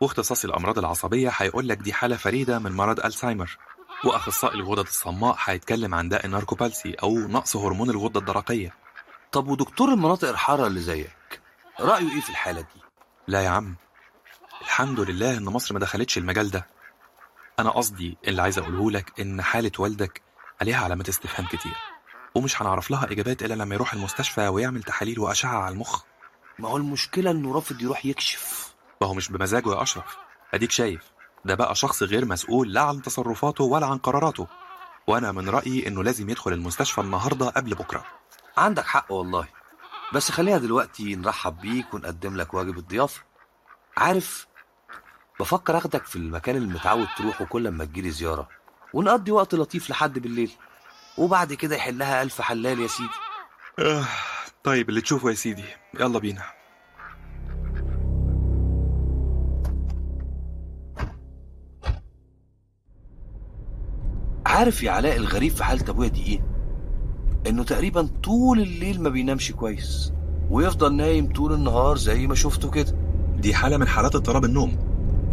واختصاصي 0.00 0.46
الأمراض 0.46 0.78
العصبية 0.78 1.32
هيقول 1.36 1.68
لك 1.68 1.78
دي 1.78 1.92
حالة 1.92 2.16
فريدة 2.16 2.58
من 2.58 2.72
مرض 2.72 3.00
ألزهايمر. 3.00 3.58
وأخصائي 4.04 4.54
الغدد 4.54 4.86
الصماء 4.86 5.36
هيتكلم 5.44 5.94
عن 5.94 6.08
داء 6.08 6.26
الناركوبالسي 6.26 6.94
أو 6.94 7.18
نقص 7.18 7.56
هرمون 7.56 7.90
الغدة 7.90 8.20
الدرقية. 8.20 8.74
طب 9.32 9.48
ودكتور 9.48 9.88
المناطق 9.88 10.28
الحارة 10.28 10.66
اللي 10.66 10.80
زيك 10.80 11.40
رأيه 11.80 12.10
إيه 12.14 12.20
في 12.20 12.30
الحالة 12.30 12.60
دي؟ 12.60 12.80
لا 13.28 13.40
يا 13.44 13.48
عم. 13.48 13.76
الحمد 14.62 15.00
لله 15.00 15.36
إن 15.36 15.44
مصر 15.44 15.74
ما 15.74 15.80
دخلتش 15.80 16.18
المجال 16.18 16.50
ده. 16.50 16.66
أنا 17.58 17.70
قصدي 17.70 18.18
اللي 18.28 18.42
عايز 18.42 18.58
أقوله 18.58 18.90
لك 18.90 19.20
إن 19.20 19.42
حالة 19.42 19.72
والدك 19.78 20.22
عليها 20.62 20.84
علامات 20.84 21.08
استفهام 21.08 21.46
كتير. 21.46 21.76
ومش 22.34 22.62
هنعرف 22.62 22.90
لها 22.90 23.12
إجابات 23.12 23.42
إلا 23.42 23.54
لما 23.54 23.74
يروح 23.74 23.92
المستشفى 23.92 24.48
ويعمل 24.48 24.82
تحاليل 24.82 25.18
وأشعة 25.18 25.56
على 25.58 25.72
المخ. 25.74 26.02
ما 26.58 26.68
هو 26.68 26.76
المشكلة 26.76 27.30
إنه 27.30 27.54
رافض 27.54 27.82
يروح 27.82 28.06
يكشف. 28.06 28.74
وهو 29.00 29.14
مش 29.14 29.28
بمزاجه 29.28 29.68
يا 29.68 29.82
أشرف. 29.82 30.16
أديك 30.54 30.70
شايف 30.70 31.02
ده 31.44 31.54
بقى 31.54 31.74
شخص 31.74 32.02
غير 32.02 32.24
مسؤول 32.24 32.72
لا 32.72 32.80
عن 32.82 33.02
تصرفاته 33.02 33.64
ولا 33.64 33.86
عن 33.86 33.98
قراراته. 33.98 34.46
وأنا 35.06 35.32
من 35.32 35.48
رأيي 35.48 35.88
إنه 35.88 36.02
لازم 36.04 36.30
يدخل 36.30 36.52
المستشفى 36.52 37.00
النهاردة 37.00 37.46
قبل 37.48 37.74
بكرة. 37.74 38.04
عندك 38.56 38.84
حق 38.86 39.12
والله. 39.12 39.48
بس 40.14 40.30
خلينا 40.30 40.58
دلوقتي 40.58 41.16
نرحب 41.16 41.60
بيك 41.60 41.94
ونقدم 41.94 42.36
لك 42.36 42.54
واجب 42.54 42.78
الضيافة. 42.78 43.22
عارف 43.96 44.46
بفكر 45.40 45.78
آخدك 45.78 46.04
في 46.06 46.16
المكان 46.16 46.56
اللي 46.56 46.74
متعود 46.74 47.08
تروحه 47.18 47.44
كل 47.44 47.68
ما 47.68 47.84
تجيلي 47.84 48.10
زيارة. 48.10 48.48
ونقضي 48.94 49.32
وقت 49.32 49.54
لطيف 49.54 49.90
لحد 49.90 50.18
بالليل. 50.18 50.50
وبعد 51.18 51.52
كده 51.52 51.76
يحلها 51.76 52.22
ألف 52.22 52.40
حلال 52.40 52.80
يا 52.80 52.86
سيدي. 52.86 53.08
آه 53.78 54.04
طيب 54.64 54.88
اللي 54.88 55.00
تشوفه 55.00 55.30
يا 55.30 55.34
سيدي. 55.34 55.64
يلا 56.00 56.18
بينا. 56.18 56.42
عارف 64.46 64.82
يا 64.82 64.90
علاء 64.90 65.16
الغريب 65.16 65.52
في 65.52 65.64
حالة 65.64 65.90
أبويا 65.90 66.08
دي 66.08 66.26
إيه؟ 66.26 66.40
إنه 67.46 67.64
تقريبا 67.64 68.08
طول 68.22 68.60
الليل 68.60 69.02
ما 69.02 69.08
بينامش 69.08 69.52
كويس 69.52 70.12
ويفضل 70.50 70.94
نايم 70.94 71.32
طول 71.32 71.52
النهار 71.52 71.96
زي 71.96 72.26
ما 72.26 72.34
شفته 72.34 72.70
كده. 72.70 72.96
دي 73.36 73.54
حالة 73.54 73.76
من 73.76 73.88
حالات 73.88 74.14
اضطراب 74.14 74.44
النوم 74.44 74.76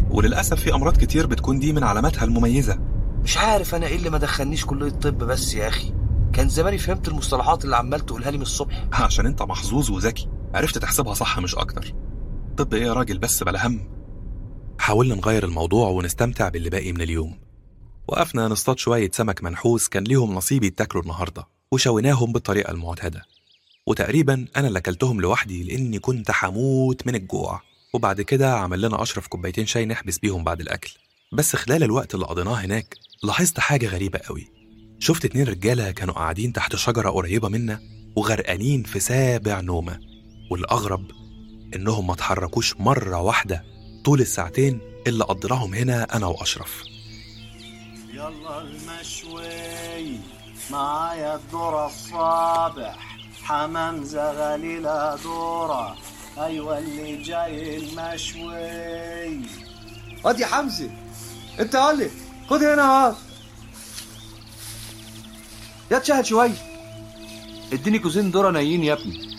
وللأسف 0.10 0.60
في 0.60 0.74
أمراض 0.74 0.98
كتير 0.98 1.28
بتكون 1.28 1.60
دي 1.60 1.74
من 1.74 1.84
علاماتها 1.84 2.24
المميزة. 2.24 2.80
مش 3.24 3.38
عارف 3.38 3.76
أنا 3.76 3.88
إيه 3.88 3.96
اللي 3.96 4.10
ما 4.10 4.18
دخلنيش 4.18 4.66
كلية 4.66 4.88
الطب 4.88 5.18
بس 5.18 5.54
يا 5.54 5.68
أخي. 5.68 5.94
كان 6.34 6.50
زماني 6.50 6.78
فهمت 6.78 7.08
المصطلحات 7.08 7.66
اللي 7.66 7.76
عمال 7.76 8.06
تقولها 8.06 8.32
لي 8.32 8.38
من 8.38 8.44
الصبح. 8.44 8.88
عشان 8.94 9.26
أنت 9.26 9.42
محظوظ 9.42 9.92
وذكي. 9.92 10.28
عرفت 10.54 10.78
تحسبها 10.78 11.14
صح 11.14 11.40
مش 11.40 11.56
أكتر. 11.56 11.94
طب 12.58 12.74
إيه 12.74 12.84
يا 12.84 12.94
راجل 12.94 13.18
بس 13.18 13.44
بلا 13.44 13.68
هم؟ 13.68 13.90
حاولنا 14.80 15.16
نغير 15.16 15.44
الموضوع 15.46 15.90
ونستمتع 15.90 16.50
باللي 16.50 16.70
باقي 16.70 16.92
من 16.92 17.02
اليوم. 17.02 17.40
وقفنا 18.08 18.48
نصطاد 18.48 18.80
شوية 18.80 19.12
سمك 19.14 19.44
منحوس 19.44 19.88
كان 19.88 20.04
ليهم 20.04 20.34
نصيب 20.36 20.64
يتاكلوا 20.64 21.04
النهاردة 21.04 21.48
وشويناهم 21.72 22.32
بالطريقة 22.32 22.72
المعتادة 22.72 23.22
وتقريبا 23.88 24.46
أنا 24.58 24.68
اللي 24.68 24.80
أكلتهم 24.80 25.22
لوحدي 25.22 25.64
لأني 25.64 26.00
كنت 26.00 26.32
حموت 26.32 27.08
من 27.08 27.16
الجوع. 27.16 27.62
وبعد 27.94 28.22
كده 28.22 28.54
عمل 28.58 28.82
لنا 28.82 29.02
أشرف 29.02 29.28
كوبايتين 29.28 29.66
شاي 29.66 29.86
نحبس 29.86 30.18
بيهم 30.18 30.44
بعد 30.44 30.62
الأكل. 30.62 30.94
بس 31.34 31.56
خلال 31.56 31.84
الوقت 31.84 32.16
اللي 32.16 32.26
قضيناه 32.26 32.54
هناك 32.54 32.98
لاحظت 33.24 33.60
حاجة 33.60 33.88
غريبة 33.88 34.20
قوي. 34.20 34.48
شفت 35.00 35.26
اتنين 35.26 35.48
رجالة 35.48 35.92
كانوا 35.92 36.14
قاعدين 36.14 36.54
تحت 36.54 36.76
شجرة 36.76 37.10
قريبة 37.10 37.50
منا 37.50 37.80
وغرقانين 38.16 38.84
في 38.84 39.00
سابع 39.00 39.62
نومة 39.62 40.00
والأغرب 40.52 41.12
إنهم 41.76 42.08
ما 42.08 42.14
اتحركوش 42.14 42.76
مرة 42.78 43.22
واحدة 43.22 43.64
طول 44.06 44.22
الساعتين 44.22 44.82
اللي 45.08 45.24
قضيناهم 45.24 45.74
هنا 45.74 46.16
أنا 46.16 46.26
وأشرف. 46.26 46.84
يلا 48.14 48.62
المشوي. 48.62 50.20
معايا 50.72 51.36
الذرة 51.36 51.86
الصابح. 51.88 53.18
حمام 53.44 54.04
زغليلة 54.04 55.14
ذرة 55.16 55.98
أيوة 56.38 56.78
اللي 56.80 57.24
جاي 57.24 57.78
المشوي. 57.78 59.42
خد 60.24 60.40
يا 60.40 60.46
حمزة 60.46 60.90
أنت 61.60 61.76
خد 62.50 62.64
هنا 62.64 62.84
هات 62.84 63.16
يا 65.92 66.00
تشهد 66.00 66.26
شوية 66.26 66.56
اديني 67.74 68.00
كوزين 68.00 68.32
ذره 68.32 68.52
نايين 68.52 68.84
يا 68.84 68.94
ابني. 68.94 69.30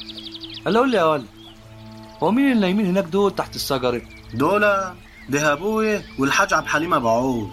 قال 0.64 0.76
قول 0.76 0.90
لي 0.90 0.96
يا 0.96 1.04
ولد 1.04 1.26
هو 2.22 2.30
مين 2.30 2.44
اللي 2.52 2.60
نايمين 2.60 2.86
هناك 2.86 3.04
دول 3.04 3.34
تحت 3.34 3.56
الشجره 3.56 4.02
دول 4.34 4.60
ده 5.28 5.52
أبوي 5.52 6.02
والحاج 6.18 6.54
عبد 6.54 6.64
الحليم 6.64 6.94
أبو 6.94 7.08
عود. 7.08 7.50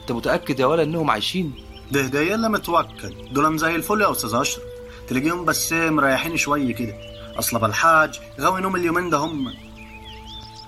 أنت 0.00 0.12
متأكد 0.12 0.60
يا 0.60 0.66
ولد 0.66 0.88
إنهم 0.88 1.10
عايشين؟ 1.10 1.54
ده 1.90 2.02
ده 2.02 2.20
يلا 2.20 2.48
متوكل. 2.48 3.32
دول 3.32 3.58
زي 3.58 3.74
الفل 3.76 4.00
يا 4.00 4.10
أستاذ 4.10 4.34
أشرف. 4.34 4.62
تلاقيهم 5.08 5.44
بس 5.44 5.72
مريحين 5.72 6.36
شوية 6.36 6.74
كده. 6.74 6.94
أصل 7.38 7.58
بالحاج 7.58 8.20
غاوي 8.40 8.60
نوم 8.60 8.76
اليومين 8.76 9.10
ده 9.10 9.18
هم. 9.18 9.54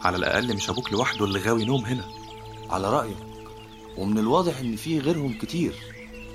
على 0.04 0.16
الأقل 0.16 0.54
مش 0.54 0.70
أبوك 0.70 0.92
لوحده 0.92 1.24
اللي 1.24 1.38
غاوي 1.38 1.64
نوم 1.64 1.84
هنا. 1.84 2.04
على 2.70 2.90
رأيك. 2.90 3.31
ومن 3.98 4.18
الواضح 4.18 4.58
إن 4.58 4.76
في 4.76 4.98
غيرهم 4.98 5.38
كتير. 5.38 5.74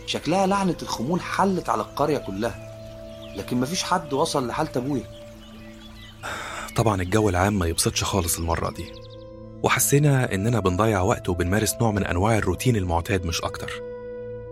شكلها 0.06 0.48
لعنة 0.48 0.78
الخمول 0.82 1.22
حلت 1.22 1.70
على 1.70 1.82
القرية 1.82 2.18
كلها. 2.18 2.68
لكن 3.36 3.60
مفيش 3.60 3.84
حد 3.84 4.14
وصل 4.14 4.48
لحالة 4.48 4.72
أبويا. 4.76 5.04
طبعا 6.76 7.02
الجو 7.02 7.30
العام 7.30 7.60
ما 7.60 7.66
يبسطش 7.66 8.04
خالص 8.04 8.38
المرة 8.38 8.70
دي. 8.70 8.86
وحسينا 9.64 10.34
إننا 10.34 10.60
بنضيع 10.60 11.02
وقت 11.02 11.30
وبنمارس 11.30 11.76
نوع 11.82 11.92
من 11.92 12.04
أنواع 12.04 12.38
الروتين 12.38 12.76
المعتاد 12.76 13.26
مش 13.26 13.42
أكتر. 13.42 13.72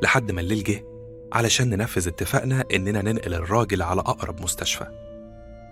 لحد 0.03 0.31
ما 0.31 0.41
الليل 0.41 0.63
جه 0.63 0.85
علشان 1.33 1.69
ننفذ 1.69 2.07
اتفاقنا 2.07 2.63
إننا 2.73 3.01
ننقل 3.01 3.33
الراجل 3.33 3.81
على 3.81 4.01
أقرب 4.01 4.41
مستشفى. 4.41 4.87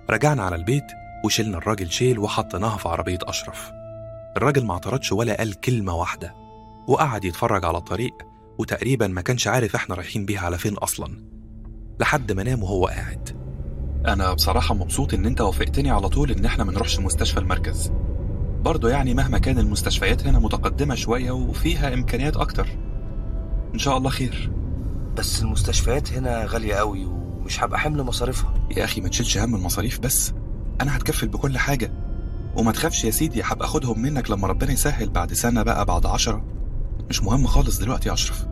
رجعنا 0.10 0.44
على 0.44 0.56
البيت 0.56 0.86
وشلنا 1.26 1.58
الراجل 1.58 1.92
شيل 1.92 2.20
وحطيناها 2.20 2.78
في 2.78 2.90
عربية 2.90 3.20
أشرف. 3.24 3.72
الراجل 4.38 4.66
ما 4.66 4.74
اعترضش 4.74 5.12
ولا 5.12 5.38
قال 5.38 5.60
كلمة 5.60 5.96
واحدة. 5.96 6.43
وقعد 6.88 7.26
يتفرج 7.26 7.66
على 7.66 7.78
الطريق 7.78 8.14
وتقريبا 8.58 9.08
ما 9.08 9.22
كانش 9.22 9.48
عارف 9.48 9.76
إحنا 9.76 9.96
رايحين 9.96 10.26
بيها 10.26 10.40
على 10.42 10.58
فين 10.58 10.74
أصلا 10.74 11.24
لحد 12.00 12.32
ما 12.32 12.44
نام 12.44 12.64
وهو 12.64 12.88
قاعد 12.88 13.30
أنا 14.08 14.34
بصراحة 14.34 14.76
مبسوط 14.76 15.14
إن 15.14 15.26
أنت 15.26 15.42
وافقتني 15.42 15.92
على 15.92 16.10
طول 16.10 16.32
إن 16.32 16.46
إحنا 16.46 16.64
ما 16.64 16.72
نروحش 16.72 17.00
مستشفى 17.00 17.40
المركز. 17.40 17.92
برضه 18.62 18.90
يعني 18.90 19.14
مهما 19.14 19.38
كان 19.40 19.60
المستشفيات 19.60 20.28
هنا 20.28 20.40
متقدمة 20.40 20.96
شوية 20.96 21.32
وفيها 21.32 21.94
إمكانيات 21.94 22.38
أكتر. 22.38 22.68
إن 23.74 23.80
شاء 23.80 23.98
الله 23.98 24.10
خير. 24.10 24.52
بس 25.18 25.42
المستشفيات 25.42 26.14
هنا 26.14 26.46
غالية 26.46 26.76
قوي 26.76 27.06
ومش 27.06 27.64
هبقى 27.64 27.80
حمل 27.80 28.04
مصاريفها 28.04 28.54
يا 28.78 28.84
أخي 28.84 29.02
ما 29.02 29.10
تشيلش 29.10 29.38
هم 29.38 29.56
المصاريف 29.56 30.00
بس. 30.00 30.34
أنا 30.82 30.98
هتكفل 30.98 31.28
بكل 31.28 31.58
حاجة. 31.58 31.92
وما 32.56 32.72
تخافش 32.72 33.04
يا 33.04 33.12
سيدي 33.12 33.42
هبقى 33.44 33.66
أخدهم 33.66 34.02
منك 34.02 34.32
لما 34.32 34.48
ربنا 34.48 34.72
يسهل 34.72 35.10
بعد 35.10 35.34
سنة 35.34 35.64
بقى 35.64 35.86
بعد 35.86 36.06
عشرة. 36.06 36.46
مش 37.10 37.24
مهم 37.24 37.48
خالص 37.48 37.80
دلوقتي 37.80 38.10
يا 38.10 38.14
أشرف. 38.14 38.46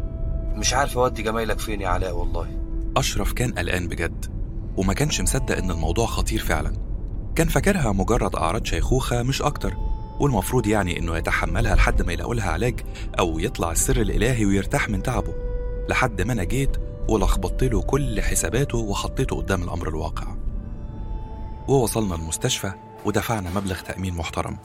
مش 0.56 0.74
عارف 0.74 0.98
اودي 0.98 1.24
جمايلك 1.24 1.60
فين 1.60 1.82
يا 1.82 1.88
علاء 1.88 2.16
والله. 2.16 2.48
أشرف 2.98 3.34
كان 3.34 3.52
قلقان 3.52 3.88
بجد 3.88 4.26
وما 4.78 4.94
كانش 4.94 5.22
مصدق 5.22 5.58
إن 5.58 5.72
الموضوع 5.72 6.06
خطير 6.06 6.40
فعلا. 6.40 6.74
كان 7.36 7.48
فاكرها 7.48 7.92
مجرد 7.92 8.36
أعراض 8.36 8.66
شيخوخة 8.66 9.24
مش 9.24 9.42
أكتر 9.42 9.74
والمفروض 10.20 10.68
يعني 10.68 11.00
إنه 11.00 11.18
يتحملها 11.18 11.76
لحد 11.76 12.02
ما 12.02 12.14
يلاقوا 12.14 12.36
لها 12.36 12.52
علاج 12.52 12.80
أو 13.20 13.40
يطلع 13.40 13.72
السر 13.72 14.02
الإلهي 14.02 14.46
ويرتاح 14.46 14.90
من 14.90 15.04
تعبه. 15.04 15.34
لحد 15.90 16.22
ما 16.22 16.34
أنا 16.34 16.44
جيت 16.44 16.78
ولخبطت 17.10 17.64
له 17.64 17.82
كل 17.82 18.22
حساباته 18.22 18.78
وحطيته 18.78 19.36
قدام 19.36 19.64
الأمر 19.64 19.90
الواقع. 19.90 20.28
ووصلنا 21.68 22.16
المستشفى 22.16 22.72
ودفعنا 23.06 23.50
مبلغ 23.50 23.80
تأمين 23.80 24.14
محترم. 24.14 24.58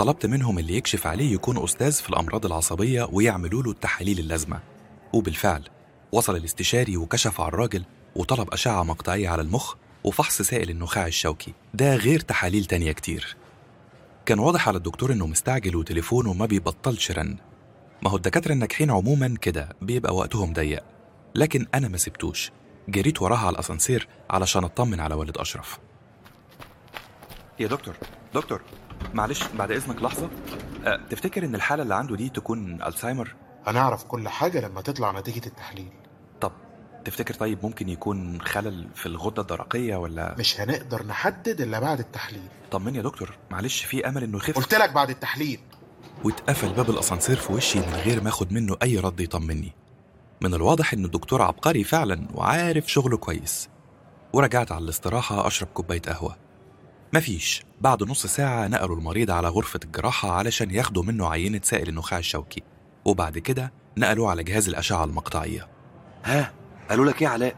طلبت 0.00 0.26
منهم 0.26 0.58
اللي 0.58 0.76
يكشف 0.76 1.06
عليه 1.06 1.34
يكون 1.34 1.64
أستاذ 1.64 1.92
في 1.92 2.10
الأمراض 2.10 2.46
العصبية 2.46 3.08
ويعملوا 3.12 3.62
له 3.62 3.70
التحاليل 3.70 4.18
اللازمة. 4.18 4.60
وبالفعل 5.12 5.68
وصل 6.12 6.36
الاستشاري 6.36 6.96
وكشف 6.96 7.40
على 7.40 7.48
الراجل 7.48 7.84
وطلب 8.16 8.52
أشعة 8.52 8.82
مقطعية 8.82 9.28
على 9.28 9.42
المخ 9.42 9.74
وفحص 10.04 10.42
سائل 10.42 10.70
النخاع 10.70 11.06
الشوكي. 11.06 11.54
ده 11.74 11.96
غير 11.96 12.20
تحاليل 12.20 12.64
تانية 12.64 12.92
كتير. 12.92 13.36
كان 14.26 14.38
واضح 14.38 14.68
على 14.68 14.76
الدكتور 14.76 15.12
إنه 15.12 15.26
مستعجل 15.26 15.76
وتليفونه 15.76 16.32
ما 16.32 16.46
بيبطلش 16.46 17.10
رن. 17.10 17.36
ما 18.02 18.10
هو 18.10 18.16
الدكاترة 18.16 18.52
الناجحين 18.52 18.90
عموما 18.90 19.34
كده 19.40 19.68
بيبقى 19.82 20.14
وقتهم 20.14 20.52
ضيق. 20.52 20.84
لكن 21.34 21.66
أنا 21.74 21.88
ما 21.88 21.96
سبتوش. 21.96 22.50
جريت 22.88 23.22
وراها 23.22 23.38
على 23.38 23.50
الأسانسير 23.50 24.08
علشان 24.30 24.64
أطمن 24.64 25.00
على 25.00 25.14
والد 25.14 25.38
أشرف. 25.38 25.78
يا 27.60 27.66
دكتور 27.66 27.94
دكتور. 28.34 28.62
معلش 29.14 29.44
بعد 29.58 29.70
إذنك 29.70 30.02
لحظة. 30.02 30.30
أه 30.86 31.00
تفتكر 31.10 31.44
إن 31.44 31.54
الحالة 31.54 31.82
اللي 31.82 31.94
عنده 31.94 32.16
دي 32.16 32.28
تكون 32.28 32.82
ألزهايمر؟ 32.82 33.34
هنعرف 33.66 34.04
كل 34.04 34.28
حاجة 34.28 34.60
لما 34.68 34.80
تطلع 34.80 35.20
نتيجة 35.20 35.46
التحليل. 35.46 35.88
طب 36.40 36.52
تفتكر 37.04 37.34
طيب 37.34 37.58
ممكن 37.62 37.88
يكون 37.88 38.40
خلل 38.40 38.88
في 38.94 39.06
الغدة 39.06 39.42
الدرقية 39.42 39.96
ولا؟ 39.96 40.34
مش 40.38 40.60
هنقدر 40.60 41.06
نحدد 41.06 41.60
إلا 41.60 41.80
بعد 41.80 41.98
التحليل. 41.98 42.48
طمني 42.70 42.98
يا 42.98 43.02
دكتور 43.02 43.38
معلش 43.50 43.84
في 43.84 44.08
أمل 44.08 44.22
إنه 44.22 44.36
يخف؟ 44.36 44.56
قلت 44.56 44.74
لك 44.74 44.92
بعد 44.92 45.10
التحليل. 45.10 45.60
واتقفل 46.24 46.72
باب 46.72 46.90
الأسانسير 46.90 47.36
في 47.36 47.52
وشي 47.52 47.78
من 47.78 47.94
غير 47.94 48.22
ما 48.22 48.28
أخد 48.28 48.52
منه 48.52 48.76
أي 48.82 48.98
رد 48.98 49.20
يطمني. 49.20 49.72
من 50.42 50.54
الواضح 50.54 50.92
إن 50.92 51.04
الدكتور 51.04 51.42
عبقري 51.42 51.84
فعلا 51.84 52.28
وعارف 52.34 52.92
شغله 52.92 53.16
كويس. 53.16 53.68
ورجعت 54.32 54.72
على 54.72 54.84
الاستراحة 54.84 55.46
أشرب 55.46 55.68
كوباية 55.68 56.02
قهوة. 56.02 56.36
مفيش. 57.14 57.62
بعد 57.80 58.02
نص 58.02 58.26
ساعة 58.26 58.68
نقلوا 58.68 58.96
المريض 58.96 59.30
على 59.30 59.48
غرفة 59.48 59.80
الجراحة 59.84 60.30
علشان 60.32 60.70
ياخدوا 60.70 61.02
منه 61.02 61.28
عينة 61.28 61.60
سائل 61.64 61.88
النخاع 61.88 62.18
الشوكي. 62.18 62.62
وبعد 63.04 63.38
كده 63.38 63.72
نقلوه 63.96 64.30
على 64.30 64.42
جهاز 64.44 64.68
الأشعة 64.68 65.04
المقطعية. 65.04 65.68
ها 66.24 66.52
قالوا 66.90 67.04
لك 67.06 67.22
يا 67.22 67.28
علاء؟ 67.28 67.54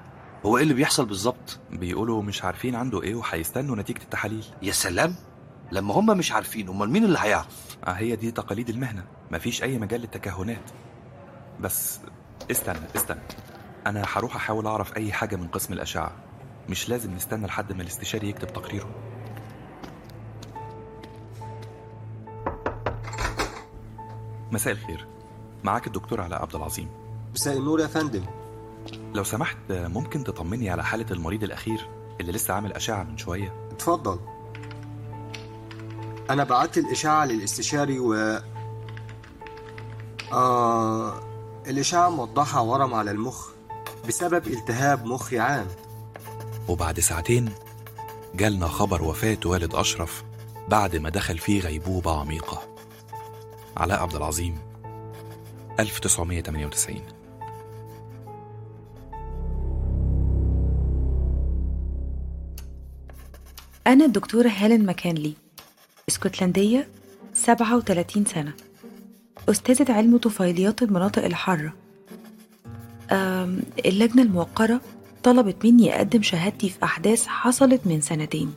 هو 0.47 0.57
إيه 0.57 0.63
اللي 0.63 0.75
بيحصل 0.75 1.07
بالظبط؟ 1.07 1.61
بيقولوا 1.71 2.23
مش 2.23 2.45
عارفين 2.45 2.75
عنده 2.75 3.03
إيه 3.03 3.15
وهيستنوا 3.15 3.77
نتيجة 3.77 4.03
التحاليل. 4.03 4.45
يا 4.63 4.73
سلام! 4.73 5.15
لما 5.73 5.95
هم 5.95 6.07
مش 6.07 6.33
عارفين 6.33 6.69
أمال 6.69 6.91
مين 6.91 7.05
اللي 7.05 7.19
هيعرف؟ 7.21 7.77
آه 7.87 7.91
هي 7.91 8.17
دي 8.17 8.31
تقاليد 8.31 8.69
المهنة. 8.69 9.05
مفيش 9.31 9.63
أي 9.63 9.79
مجال 9.79 10.01
للتكهنات. 10.01 10.71
بس 11.61 11.99
استنى 12.51 12.79
استنى. 12.97 13.21
أنا 13.87 14.05
هروح 14.13 14.37
أحاول 14.37 14.67
أعرف 14.67 14.97
أي 14.97 15.13
حاجة 15.13 15.37
من 15.37 15.49
قسم 15.49 15.73
الأشعة. 15.73 16.13
مش 16.69 16.89
لازم 16.89 17.15
نستنى 17.15 17.47
لحد 17.47 17.73
ما 17.73 17.83
الاستشاري 17.83 18.29
يكتب 18.29 18.53
تقريره. 18.53 19.12
مساء 24.53 24.73
الخير. 24.73 25.07
معاك 25.65 25.87
الدكتور 25.87 26.21
علاء 26.21 26.43
عبد 26.43 26.55
العظيم. 26.55 26.89
مساء 27.35 27.57
النور 27.57 27.81
يا 27.81 27.87
فندم. 27.87 28.25
لو 29.15 29.25
سمحت 29.25 29.57
ممكن 29.71 30.25
تطمني 30.25 30.71
على 30.71 30.85
حالة 30.85 31.07
المريض 31.11 31.43
الأخير 31.43 31.89
اللي 32.21 32.33
لسه 32.33 32.55
عامل 32.55 32.73
أشعة 32.73 33.03
من 33.03 33.19
شوية؟ 33.19 33.69
اتفضل. 33.71 34.19
أنا 36.31 36.45
بعت 36.45 36.79
الإشاعة 36.79 37.25
للاستشاري 37.25 37.99
و 37.99 38.41
آه 40.33 41.21
الإشاعة 41.67 42.11
موضحة 42.11 42.63
ورم 42.63 42.95
على 42.95 43.11
المخ 43.11 43.49
بسبب 44.09 44.47
التهاب 44.47 45.05
مخي 45.05 45.39
عام. 45.39 45.67
وبعد 46.69 47.01
ساعتين 47.01 47.53
جالنا 48.35 48.69
خبر 48.69 49.03
وفاة 49.03 49.39
والد 49.45 49.75
أشرف 49.75 50.25
بعد 50.69 50.97
ما 50.97 51.11
دخل 51.11 51.39
فيه 51.39 51.61
غيبوبة 51.61 52.21
عميقة. 52.21 52.72
علاء 53.77 54.03
عبد 54.03 54.15
العظيم 54.15 54.59
1998 55.81 57.01
أنا 63.87 64.05
الدكتورة 64.05 64.49
هيلين 64.49 64.87
ماكانلي 64.87 65.35
إسكتلندية 66.09 66.89
37 67.35 68.25
سنة. 68.25 68.53
أستاذة 69.49 69.93
علم 69.93 70.17
طفيليات 70.17 70.83
المناطق 70.83 71.25
الحارة. 71.25 71.73
اللجنة 73.87 74.23
الموقرة 74.23 74.81
طلبت 75.23 75.65
مني 75.67 75.97
أقدم 75.97 76.23
شهادتي 76.23 76.69
في 76.71 76.85
أحداث 76.85 77.27
حصلت 77.27 77.87
من 77.87 78.01
سنتين. 78.01 78.55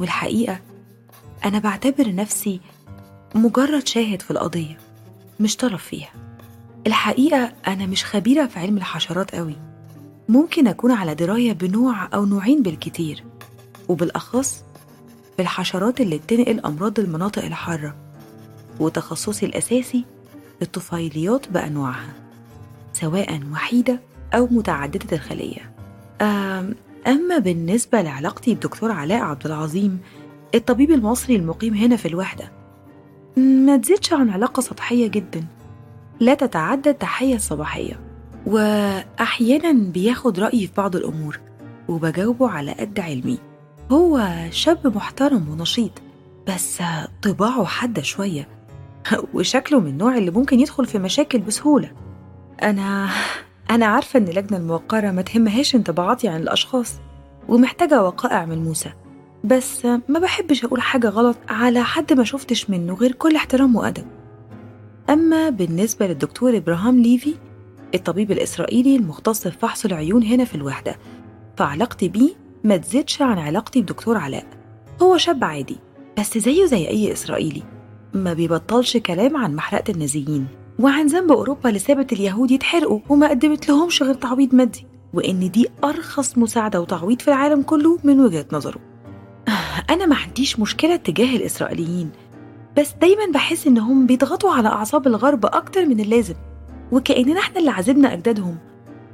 والحقيقة 0.00 0.60
أنا 1.44 1.58
بعتبر 1.58 2.14
نفسي 2.14 2.60
مجرد 3.34 3.86
شاهد 3.86 4.22
في 4.22 4.30
القضية 4.30 4.78
مش 5.40 5.56
طرف 5.56 5.84
فيها. 5.84 6.10
الحقيقة 6.86 7.52
أنا 7.66 7.86
مش 7.86 8.04
خبيرة 8.04 8.46
في 8.46 8.58
علم 8.58 8.76
الحشرات 8.76 9.34
قوي. 9.34 9.56
ممكن 10.28 10.66
أكون 10.68 10.90
على 10.90 11.14
دراية 11.14 11.52
بنوع 11.52 12.08
أو 12.14 12.24
نوعين 12.24 12.62
بالكتير 12.62 13.24
وبالأخص 13.88 14.64
بالحشرات 15.38 16.00
اللي 16.00 16.18
بتنقل 16.18 16.60
أمراض 16.60 17.00
المناطق 17.00 17.44
الحارة 17.44 17.96
وتخصصي 18.80 19.46
الأساسي 19.46 20.04
الطفيليات 20.62 21.48
بأنواعها 21.48 22.12
سواء 22.92 23.40
وحيدة 23.52 24.00
أو 24.34 24.48
متعددة 24.50 25.16
الخلية. 25.16 25.72
أما 27.06 27.38
بالنسبة 27.38 28.02
لعلاقتي 28.02 28.54
بدكتور 28.54 28.92
علاء 28.92 29.22
عبد 29.22 29.46
العظيم 29.46 29.98
الطبيب 30.54 30.90
المصري 30.90 31.36
المقيم 31.36 31.74
هنا 31.74 31.96
في 31.96 32.08
الوحدة 32.08 32.61
ما 33.36 33.76
تزيدش 33.76 34.12
عن 34.12 34.30
علاقة 34.30 34.60
سطحية 34.60 35.06
جدا. 35.06 35.44
لا 36.20 36.34
تتعدى 36.34 36.90
التحية 36.90 37.34
الصباحية. 37.34 38.00
وأحيانا 38.46 39.72
بياخد 39.72 40.40
رأيي 40.40 40.66
في 40.66 40.72
بعض 40.76 40.96
الأمور 40.96 41.40
وبجاوبه 41.88 42.48
على 42.48 42.72
قد 42.72 43.00
علمي. 43.00 43.38
هو 43.92 44.28
شاب 44.50 44.96
محترم 44.96 45.48
ونشيط 45.48 46.02
بس 46.48 46.82
طباعه 47.22 47.64
حادة 47.64 48.02
شوية. 48.02 48.48
وشكله 49.34 49.80
من 49.80 49.86
النوع 49.86 50.16
اللي 50.18 50.30
ممكن 50.30 50.60
يدخل 50.60 50.86
في 50.86 50.98
مشاكل 50.98 51.38
بسهولة. 51.38 51.90
أنا 52.62 53.08
أنا 53.70 53.86
عارفة 53.86 54.18
إن 54.18 54.28
اللجنة 54.28 54.58
الموقرة 54.58 55.10
ما 55.10 55.22
تهمهاش 55.22 55.74
انطباعاتي 55.74 56.28
عن 56.28 56.40
الأشخاص 56.40 56.94
ومحتاجة 57.48 58.02
وقائع 58.02 58.44
ملموسة 58.44 58.92
بس 59.44 59.84
ما 59.84 60.18
بحبش 60.18 60.64
أقول 60.64 60.80
حاجة 60.80 61.08
غلط 61.08 61.36
على 61.48 61.84
حد 61.84 62.12
ما 62.12 62.24
شفتش 62.24 62.70
منه 62.70 62.94
غير 62.94 63.12
كل 63.12 63.36
احترام 63.36 63.76
وأدب. 63.76 64.04
أما 65.10 65.50
بالنسبة 65.50 66.06
للدكتور 66.06 66.56
إبراهام 66.56 67.00
ليفي 67.00 67.34
الطبيب 67.94 68.32
الإسرائيلي 68.32 68.96
المختص 68.96 69.48
في 69.48 69.58
فحص 69.58 69.84
العيون 69.84 70.22
هنا 70.22 70.44
في 70.44 70.54
الوحدة 70.54 70.96
فعلاقتي 71.56 72.08
بيه 72.08 72.30
ما 72.64 72.76
تزيدش 72.76 73.22
عن 73.22 73.38
علاقتي 73.38 73.82
بدكتور 73.82 74.16
علاء. 74.16 74.46
هو 75.02 75.16
شاب 75.16 75.44
عادي 75.44 75.76
بس 76.18 76.38
زيه 76.38 76.66
زي 76.66 76.88
أي 76.88 77.12
إسرائيلي. 77.12 77.62
ما 78.14 78.32
بيبطلش 78.32 78.96
كلام 78.96 79.36
عن 79.36 79.54
محرقة 79.54 79.90
النازيين. 79.90 80.46
وعن 80.78 81.06
ذنب 81.06 81.32
أوروبا 81.32 81.68
اللي 81.68 81.78
سابت 81.78 82.12
اليهود 82.12 82.50
يتحرقوا 82.50 83.00
وما 83.08 83.28
قدمت 83.28 83.68
لهمش 83.68 84.02
غير 84.02 84.14
تعويض 84.14 84.54
مادي. 84.54 84.86
وإن 85.14 85.50
دي 85.50 85.68
أرخص 85.84 86.38
مساعدة 86.38 86.80
وتعويض 86.80 87.20
في 87.20 87.28
العالم 87.28 87.62
كله 87.62 87.98
من 88.04 88.20
وجهة 88.20 88.46
نظره. 88.52 88.91
أنا 89.90 90.06
ما 90.06 90.16
عنديش 90.16 90.60
مشكلة 90.60 90.96
تجاه 90.96 91.36
الإسرائيليين 91.36 92.10
بس 92.78 92.92
دايما 93.00 93.26
بحس 93.34 93.66
إنهم 93.66 94.06
بيضغطوا 94.06 94.50
على 94.50 94.68
أعصاب 94.68 95.06
الغرب 95.06 95.46
أكتر 95.46 95.86
من 95.86 96.00
اللازم 96.00 96.34
وكأننا 96.92 97.40
إحنا 97.40 97.58
اللي 97.58 97.70
عذبنا 97.70 98.12
أجدادهم. 98.12 98.56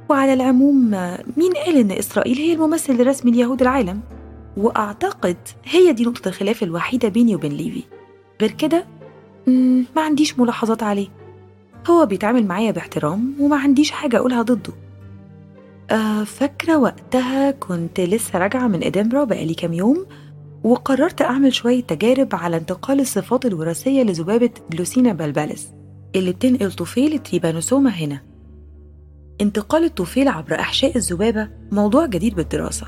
وعلى 0.09 0.33
العموم 0.33 0.91
مين 1.37 1.53
قال 1.65 1.77
إن 1.77 1.91
إسرائيل 1.91 2.37
هي 2.37 2.53
الممثل 2.53 2.93
الرسمي 2.93 3.31
ليهود 3.31 3.61
العالم؟ 3.61 4.01
وأعتقد 4.57 5.37
هي 5.65 5.93
دي 5.93 6.05
نقطة 6.05 6.27
الخلاف 6.27 6.63
الوحيدة 6.63 7.09
بيني 7.09 7.35
وبين 7.35 7.51
ليفي. 7.51 7.83
غير 8.41 8.51
كده 8.51 8.85
ما 9.95 10.01
عنديش 10.01 10.39
ملاحظات 10.39 10.83
عليه. 10.83 11.07
هو 11.89 12.05
بيتعامل 12.05 12.47
معايا 12.47 12.71
باحترام 12.71 13.33
وما 13.39 13.57
عنديش 13.57 13.91
حاجة 13.91 14.17
أقولها 14.17 14.41
ضده. 14.41 14.73
آه 15.91 16.23
فاكرة 16.23 16.77
وقتها 16.77 17.51
كنت 17.51 17.99
لسه 17.99 18.39
راجعة 18.39 18.67
من 18.67 18.83
إدنبرا 18.83 19.23
بقالي 19.23 19.53
كام 19.53 19.73
يوم 19.73 20.05
وقررت 20.63 21.21
أعمل 21.21 21.53
شوية 21.53 21.83
تجارب 21.83 22.35
على 22.35 22.57
انتقال 22.57 22.99
الصفات 22.99 23.45
الوراثية 23.45 24.03
لذبابة 24.03 24.49
جلوسينا 24.71 25.13
بالباليس 25.13 25.73
اللي 26.15 26.31
بتنقل 26.31 26.71
طفيل 26.71 27.13
التريبانوسوما 27.13 27.89
هنا. 27.89 28.21
انتقال 29.41 29.83
الطفيل 29.83 30.27
عبر 30.27 30.59
أحشاء 30.59 30.97
الذبابة 30.97 31.49
موضوع 31.71 32.05
جدير 32.05 32.35
بالدراسة 32.35 32.87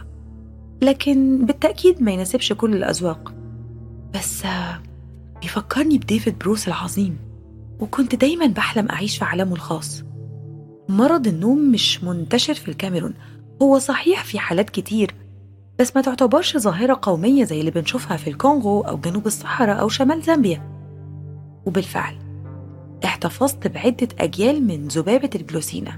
لكن 0.82 1.46
بالتأكيد 1.46 2.02
ما 2.02 2.12
يناسبش 2.12 2.54
كل 2.54 2.76
الأذواق. 2.76 3.34
بس 4.14 4.44
بيفكرني 5.42 5.98
بديفيد 5.98 6.40
بروس 6.40 6.68
العظيم 6.68 7.18
وكنت 7.80 8.16
دايما 8.16 8.48
بحلم 8.48 8.90
أعيش 8.90 9.18
في 9.18 9.26
عالمه 9.26 9.54
الخاص. 9.54 10.04
مرض 10.90 11.28
النوم 11.28 11.72
مش 11.72 12.04
منتشر 12.04 12.54
في 12.54 12.68
الكاميرون. 12.68 13.14
هو 13.62 13.80
صحيح 13.80 14.24
في 14.24 14.40
حالات 14.40 14.70
كتير 14.70 15.16
بس 15.80 15.96
ما 15.96 16.02
تعتبرش 16.02 16.58
ظاهرة 16.58 17.00
قومية 17.02 17.44
زي 17.44 17.60
اللي 17.60 17.72
بنشوفها 17.72 18.18
في 18.18 18.30
الكونغو 18.30 18.82
أو 18.82 18.98
جنوب 18.98 19.28
الصحراء 19.28 19.80
أو 19.80 19.90
شمال 19.90 20.22
زامبيا. 20.22 20.72
وبالفعل 21.66 22.16
احتفظت 23.06 23.68
بعدة 23.68 24.08
أجيال 24.20 24.68
من 24.68 24.88
ذبابة 24.88 25.30
الجلوسينا 25.36 25.92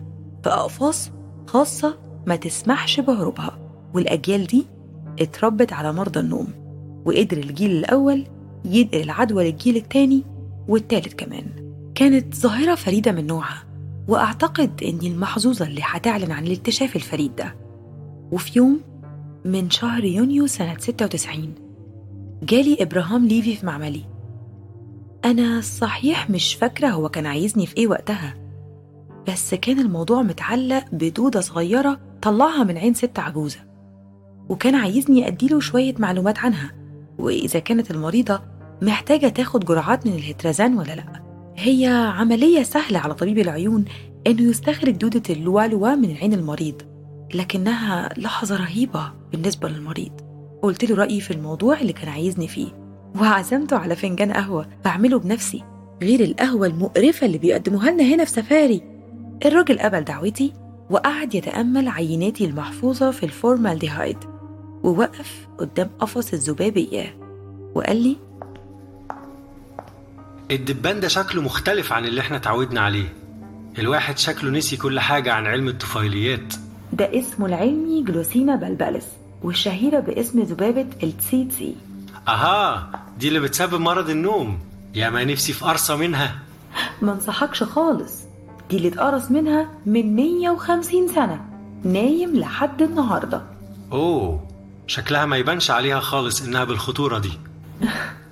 في 0.43 0.49
أقفاص 0.49 1.11
خاصة 1.47 1.97
ما 2.27 2.35
تسمحش 2.35 2.99
بهروبها 2.99 3.59
والأجيال 3.93 4.47
دي 4.47 4.65
اتربت 5.19 5.73
على 5.73 5.93
مرضى 5.93 6.19
النوم 6.19 6.47
وقدر 7.05 7.37
الجيل 7.37 7.71
الأول 7.71 8.25
ينقل 8.65 9.01
العدوى 9.01 9.51
للجيل 9.51 9.75
التاني 9.75 10.23
والتالت 10.67 11.13
كمان. 11.13 11.45
كانت 11.95 12.35
ظاهرة 12.35 12.75
فريدة 12.75 13.11
من 13.11 13.27
نوعها. 13.27 13.63
وأعتقد 14.07 14.83
إني 14.83 15.07
المحظوظة 15.07 15.65
اللي 15.67 15.81
هتعلن 15.83 16.31
عن 16.31 16.47
الاكتشاف 16.47 16.95
الفريد 16.95 17.35
ده. 17.35 17.55
وفي 18.31 18.59
يوم 18.59 18.79
من 19.45 19.69
شهر 19.69 20.03
يونيو 20.03 20.47
سنة 20.47 20.77
96 20.79 21.53
جالي 22.43 22.77
إبراهام 22.79 23.27
ليفي 23.27 23.55
في 23.55 23.65
معملي. 23.65 24.05
أنا 25.25 25.61
صحيح 25.61 26.29
مش 26.29 26.55
فاكرة 26.55 26.87
هو 26.87 27.09
كان 27.09 27.25
عايزني 27.25 27.65
في 27.65 27.77
إيه 27.77 27.87
وقتها 27.87 28.33
بس 29.27 29.55
كان 29.55 29.79
الموضوع 29.79 30.21
متعلق 30.21 30.85
بدودة 30.91 31.41
صغيرة 31.41 31.99
طلعها 32.21 32.63
من 32.63 32.77
عين 32.77 32.93
ست 32.93 33.19
عجوزة 33.19 33.59
وكان 34.49 34.75
عايزني 34.75 35.27
أديله 35.27 35.59
شوية 35.59 35.95
معلومات 35.99 36.39
عنها 36.39 36.71
وإذا 37.19 37.59
كانت 37.59 37.91
المريضة 37.91 38.41
محتاجة 38.81 39.27
تاخد 39.27 39.65
جرعات 39.65 40.07
من 40.07 40.13
الهترازان 40.13 40.77
ولا 40.77 40.95
لأ. 40.95 41.22
هي 41.63 41.85
عملية 42.15 42.63
سهلة 42.63 42.99
على 42.99 43.13
طبيب 43.13 43.37
العيون 43.37 43.85
إنه 44.27 44.41
يستخرج 44.41 44.91
دودة 44.91 45.23
اللوالوا 45.29 45.95
من 45.95 46.15
عين 46.15 46.33
المريض 46.33 46.81
لكنها 47.33 48.09
لحظة 48.17 48.55
رهيبة 48.55 49.11
بالنسبة 49.31 49.69
للمريض. 49.69 50.11
قلت 50.61 50.85
له 50.85 50.95
رأيي 50.95 51.21
في 51.21 51.31
الموضوع 51.31 51.81
اللي 51.81 51.93
كان 51.93 52.09
عايزني 52.09 52.47
فيه 52.47 52.67
وعزمته 53.21 53.77
على 53.77 53.95
فنجان 53.95 54.31
قهوة 54.31 54.67
بعمله 54.85 55.19
بنفسي 55.19 55.63
غير 56.01 56.23
القهوة 56.23 56.67
المقرفة 56.67 57.25
اللي 57.27 57.37
بيقدموها 57.37 57.91
لنا 57.91 58.03
هنا 58.03 58.25
في 58.25 58.31
سفاري. 58.31 58.81
الراجل 59.45 59.79
قبل 59.79 60.01
دعوتي 60.03 60.53
وقعد 60.89 61.35
يتأمل 61.35 61.87
عيناتي 61.87 62.45
المحفوظة 62.45 63.11
في 63.11 63.23
الفورمالديهايد 63.23 64.17
ووقف 64.83 65.47
قدام 65.57 65.89
قفص 65.99 66.33
الذباب 66.33 66.77
إياه 66.77 67.13
وقال 67.75 67.97
لي 67.97 68.17
الدبان 70.51 70.99
ده 70.99 71.07
شكله 71.07 71.41
مختلف 71.41 71.93
عن 71.93 72.05
اللي 72.05 72.21
إحنا 72.21 72.37
اتعودنا 72.37 72.81
عليه. 72.81 73.13
الواحد 73.79 74.17
شكله 74.17 74.49
نسي 74.51 74.77
كل 74.77 74.99
حاجة 74.99 75.33
عن 75.33 75.47
علم 75.47 75.67
الطفيليات. 75.67 76.53
ده 76.93 77.19
اسمه 77.19 77.45
العلمي 77.45 78.03
جلوسينا 78.03 78.55
بلبلس 78.55 79.05
والشهيرة 79.43 79.99
باسم 79.99 80.41
ذبابة 80.41 80.85
التسيتسي. 81.03 81.75
أها 82.27 82.89
دي 83.19 83.27
اللي 83.27 83.39
بتسبب 83.39 83.81
مرض 83.81 84.09
النوم. 84.09 84.59
يا 84.95 85.09
ما 85.09 85.23
نفسي 85.23 85.53
في 85.53 85.65
قرصة 85.65 85.95
منها. 85.95 86.35
ما 87.01 87.11
انصحكش 87.11 87.63
خالص. 87.63 88.13
دي 88.69 88.77
اللي 88.77 88.87
اتقرص 88.87 89.31
منها 89.31 89.69
من 89.85 90.15
150 90.15 91.07
سنة. 91.07 91.45
نايم 91.83 92.35
لحد 92.35 92.81
النهاردة. 92.81 93.41
أوه 93.91 94.47
شكلها 94.87 95.25
ما 95.25 95.37
يبانش 95.37 95.71
عليها 95.71 95.99
خالص 95.99 96.41
إنها 96.41 96.63
بالخطورة 96.63 97.19
دي. 97.19 97.31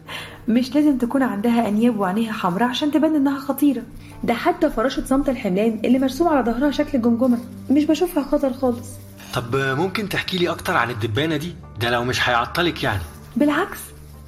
مش 0.48 0.76
لازم 0.76 0.98
تكون 0.98 1.24
عندها 1.24 1.68
أنياب 1.68 2.00
وعينيها 2.00 2.32
حمراء 2.34 2.70
عشان 2.70 2.92
تبان 2.92 3.16
إنها 3.16 3.40
خطيرة. 3.40 3.84
ده 4.24 4.34
حتى 4.34 4.70
فراشة 4.70 5.06
صمت 5.06 5.30
الحملان 5.30 5.80
اللي 5.86 6.00
مرسوم 6.00 6.28
على 6.28 6.46
ظهرها 6.52 6.72
شكل 6.72 7.02
جمجمة. 7.02 7.38
مش 7.72 7.84
بشوفها 7.86 8.24
خطر 8.24 8.54
خالص. 8.54 8.90
طب 9.34 9.56
ممكن 9.56 10.10
تحكي 10.10 10.38
لي 10.38 10.50
أكتر 10.50 10.78
عن 10.78 10.90
الدبانة 10.90 11.38
دي؟ 11.38 11.56
ده 11.82 11.90
لو 11.90 12.04
مش 12.04 12.30
هيعطلك 12.30 12.84
يعني. 12.84 13.02
بالعكس 13.36 13.80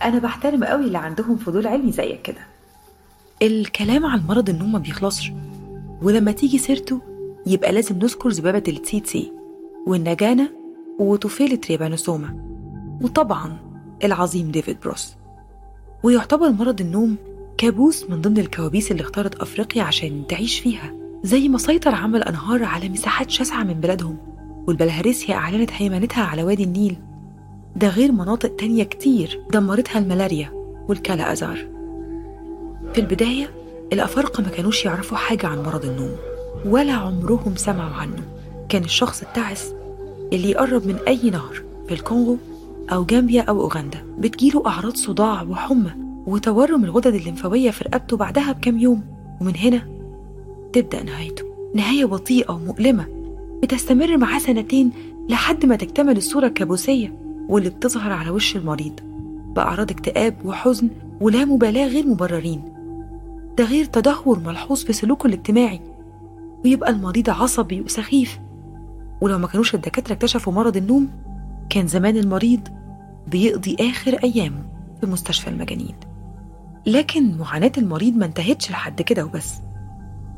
أنا 0.04 0.20
بحترم 0.20 0.64
قوي 0.64 0.86
اللي 0.86 0.98
عندهم 0.98 1.38
فضول 1.38 1.68
علمي 1.68 1.92
زيك 1.92 2.22
كده. 2.22 2.42
الكلام 3.42 4.06
عن 4.06 4.24
مرض 4.28 4.50
النوم 4.50 4.72
ما 4.72 4.80
بيخلصش 4.80 5.32
ولما 6.02 6.32
تيجي 6.32 6.58
سيرته 6.58 7.02
يبقى 7.48 7.72
لازم 7.72 7.96
نذكر 8.00 8.30
ذبابة 8.30 8.64
التسيتسي 8.68 9.32
والنجانة 9.88 10.50
وطفيلة 11.00 11.56
تريبانوسوما 11.56 12.36
وطبعا 13.02 13.58
العظيم 14.04 14.52
ديفيد 14.52 14.78
بروس. 14.84 15.14
ويعتبر 16.04 16.50
مرض 16.50 16.82
النوم 16.82 17.16
كابوس 17.58 18.10
من 18.10 18.22
ضمن 18.22 18.38
الكوابيس 18.38 18.92
اللي 18.92 19.02
اختارت 19.02 19.36
أفريقيا 19.36 19.84
عشان 19.84 20.24
تعيش 20.30 20.60
فيها 20.60 20.94
زي 21.24 21.48
ما 21.48 21.58
سيطر 21.58 21.96
عمى 21.96 22.24
الأنهار 22.24 22.64
على 22.64 22.90
مساحات 22.90 23.30
شاسعة 23.30 23.64
من 23.64 23.74
بلادهم 23.74 24.18
والبلهارسيا 24.68 25.36
أعلنت 25.36 25.70
هيمنتها 25.74 26.24
على 26.24 26.44
وادي 26.44 26.64
النيل. 26.64 26.96
ده 27.76 27.88
غير 27.88 28.12
مناطق 28.12 28.56
تانية 28.56 28.84
كتير 28.84 29.40
دمرتها 29.54 30.00
الملاريا 30.00 30.50
والكالا 30.88 31.32
أزار 31.32 31.58
في 32.94 33.02
البداية 33.02 33.50
الأفارقة 33.94 34.42
ما 34.44 34.50
كانوش 34.50 34.86
يعرفوا 34.86 35.18
حاجة 35.18 35.48
عن 35.48 35.64
مرض 35.64 35.86
النوم 35.86 36.16
ولا 36.66 36.94
عمرهم 36.94 37.56
سمعوا 37.56 37.94
عنه. 37.94 38.24
كان 38.70 38.84
الشخص 38.84 39.22
التعس 39.22 39.74
اللي 40.34 40.50
يقرب 40.52 40.88
من 40.88 40.96
أي 41.08 41.30
نهر 41.30 41.62
في 41.88 41.94
الكونغو 41.94 42.38
أو 42.92 43.06
جامبيا 43.06 43.42
أو 43.42 43.62
أوغندا. 43.62 44.04
بتجيله 44.20 44.64
أعراض 44.68 44.96
صداع 44.96 45.44
وحمى 45.44 45.92
وتورم 46.28 46.84
الغدد 46.84 47.14
الليمفاوية 47.14 47.72
في 47.72 47.84
رقبته 47.84 48.18
بعدها 48.18 48.52
بكام 48.52 48.80
يوم. 48.80 49.04
ومن 49.42 49.56
هنا 49.56 49.82
تبدأ 50.74 51.04
نهايته. 51.04 51.44
نهاية 51.76 52.06
بطيئة 52.06 52.52
ومؤلمة 52.52 53.06
بتستمر 53.64 54.18
معاه 54.18 54.40
سنتين 54.40 54.92
لحد 55.30 55.66
ما 55.66 55.76
تكتمل 55.76 56.18
الصورة 56.18 56.48
الكابوسية 56.48 57.14
واللي 57.50 57.70
بتظهر 57.70 58.12
على 58.12 58.30
وش 58.30 58.56
المريض. 58.56 59.00
بأعراض 59.56 59.92
اكتئاب 59.92 60.36
وحزن 60.46 60.90
ولا 61.22 61.46
مبالاة 61.46 61.88
غير 61.88 62.08
مبررين. 62.08 62.62
ده 63.58 63.64
غير 63.64 63.86
تدهور 63.86 64.40
ملحوظ 64.40 64.84
في 64.84 64.94
سلوكه 64.94 65.28
الاجتماعي. 65.28 65.82
ويبقى 66.66 66.90
المريض 66.90 67.30
عصبي 67.30 67.82
وسخيف. 67.82 68.40
ولو 69.22 69.38
ما 69.38 69.48
كانوش 69.48 69.76
الدكاترة 69.76 70.14
اكتشفوا 70.14 70.54
مرض 70.54 70.78
النوم 70.78 71.08
كان 71.70 71.88
زمان 71.88 72.18
المريض 72.18 72.60
بيقضي 73.28 73.76
آخر 73.80 74.14
أيامه 74.24 74.64
في 75.02 75.08
مستشفى 75.08 75.50
المجانين. 75.50 75.96
لكن 76.86 77.38
معاناة 77.38 77.72
المريض 77.78 78.16
ما 78.16 78.26
انتهتش 78.26 78.72
لحد 78.72 79.02
كده 79.02 79.26
وبس. 79.26 79.54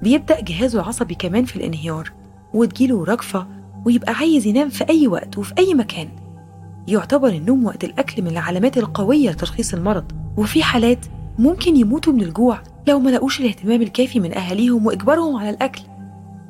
بيبدأ 0.04 0.42
جهازه 0.42 0.80
العصبي 0.80 1.16
كمان 1.16 1.46
في 1.46 1.56
الانهيار 1.56 2.12
وتجيله 2.54 3.04
رجفة 3.04 3.48
ويبقى 3.86 4.14
عايز 4.14 4.46
ينام 4.46 4.70
في 4.70 4.90
أي 4.90 5.08
وقت 5.08 5.38
وفي 5.38 5.54
أي 5.58 5.74
مكان. 5.74 6.08
يعتبر 6.88 7.28
النوم 7.28 7.66
وقت 7.66 7.84
الأكل 7.84 8.22
من 8.22 8.28
العلامات 8.28 8.78
القوية 8.78 9.30
لتشخيص 9.30 9.74
المرض 9.74 10.12
وفي 10.38 10.64
حالات 10.64 11.06
ممكن 11.40 11.76
يموتوا 11.76 12.14
من 12.14 12.22
الجوع 12.22 12.60
لو 12.88 13.00
ما 13.00 13.10
لقوش 13.10 13.40
الاهتمام 13.42 13.82
الكافي 13.82 14.20
من 14.20 14.34
أهاليهم 14.38 14.86
وإجبارهم 14.86 15.36
على 15.36 15.50
الأكل. 15.50 15.82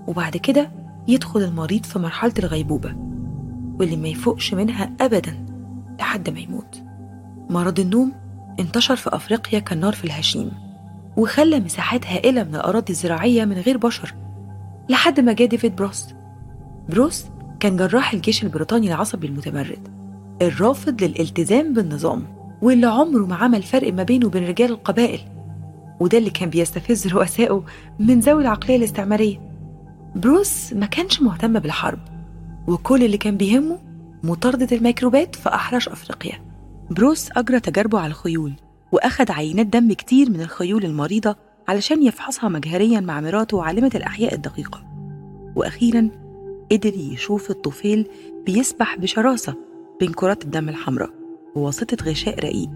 وبعد 0.07 0.37
كده 0.37 0.71
يدخل 1.07 1.41
المريض 1.41 1.83
في 1.85 1.99
مرحلة 1.99 2.33
الغيبوبة. 2.39 2.95
واللي 3.79 3.95
ما 3.95 4.07
يفوقش 4.07 4.53
منها 4.53 4.91
أبدا 5.01 5.45
لحد 5.99 6.29
ما 6.29 6.39
يموت. 6.39 6.81
مرض 7.49 7.79
النوم 7.79 8.11
انتشر 8.59 8.95
في 8.95 9.15
أفريقيا 9.15 9.59
كالنار 9.59 9.93
في 9.93 10.03
الهشيم 10.05 10.51
وخلى 11.17 11.59
مساحات 11.59 12.07
هائلة 12.07 12.43
من 12.43 12.55
الأراضي 12.55 12.93
الزراعية 12.93 13.45
من 13.45 13.57
غير 13.57 13.77
بشر 13.77 14.13
لحد 14.89 15.19
ما 15.19 15.33
جه 15.33 15.45
ديفيد 15.45 15.75
بروس. 15.75 16.07
بروس 16.89 17.25
كان 17.59 17.77
جراح 17.77 18.13
الجيش 18.13 18.43
البريطاني 18.43 18.87
العصبي 18.87 19.27
المتمرد 19.27 19.87
الرافض 20.41 21.03
للالتزام 21.03 21.73
بالنظام 21.73 22.23
واللي 22.61 22.87
عمره 22.87 23.25
ما 23.25 23.35
عمل 23.35 23.63
فرق 23.63 23.93
ما 23.93 24.03
بينه 24.03 24.25
وبين 24.25 24.47
رجال 24.47 24.71
القبائل 24.71 25.19
وده 25.99 26.17
اللي 26.17 26.29
كان 26.29 26.49
بيستفز 26.49 27.07
رؤسائه 27.07 27.63
من 27.99 28.19
ذوي 28.19 28.41
العقلية 28.41 28.75
الاستعمارية. 28.75 29.37
بروس 30.15 30.73
ما 30.73 30.85
كانش 30.85 31.21
مهتم 31.21 31.59
بالحرب 31.59 31.99
وكل 32.67 33.03
اللي 33.03 33.17
كان 33.17 33.37
بيهمه 33.37 33.79
مطاردة 34.23 34.77
الميكروبات 34.77 35.35
في 35.35 35.49
أحراش 35.49 35.89
أفريقيا. 35.89 36.41
بروس 36.91 37.29
أجرى 37.37 37.59
تجاربه 37.59 37.99
على 37.99 38.07
الخيول 38.07 38.53
وأخد 38.91 39.31
عينات 39.31 39.65
دم 39.65 39.93
كتير 39.93 40.29
من 40.29 40.41
الخيول 40.41 40.85
المريضة 40.85 41.35
علشان 41.67 42.03
يفحصها 42.03 42.49
مجهريا 42.49 42.99
مع 42.99 43.21
مراته 43.21 43.63
عالمة 43.63 43.91
الأحياء 43.95 44.33
الدقيقة. 44.33 44.83
وأخيرا 45.55 46.09
قدر 46.71 46.93
يشوف 46.95 47.49
الطفيل 47.51 48.07
بيسبح 48.45 48.97
بشراسة 48.97 49.55
بين 49.99 50.13
كرات 50.13 50.45
الدم 50.45 50.69
الحمراء 50.69 51.09
بواسطة 51.55 51.97
غشاء 52.05 52.39
رقيق 52.39 52.69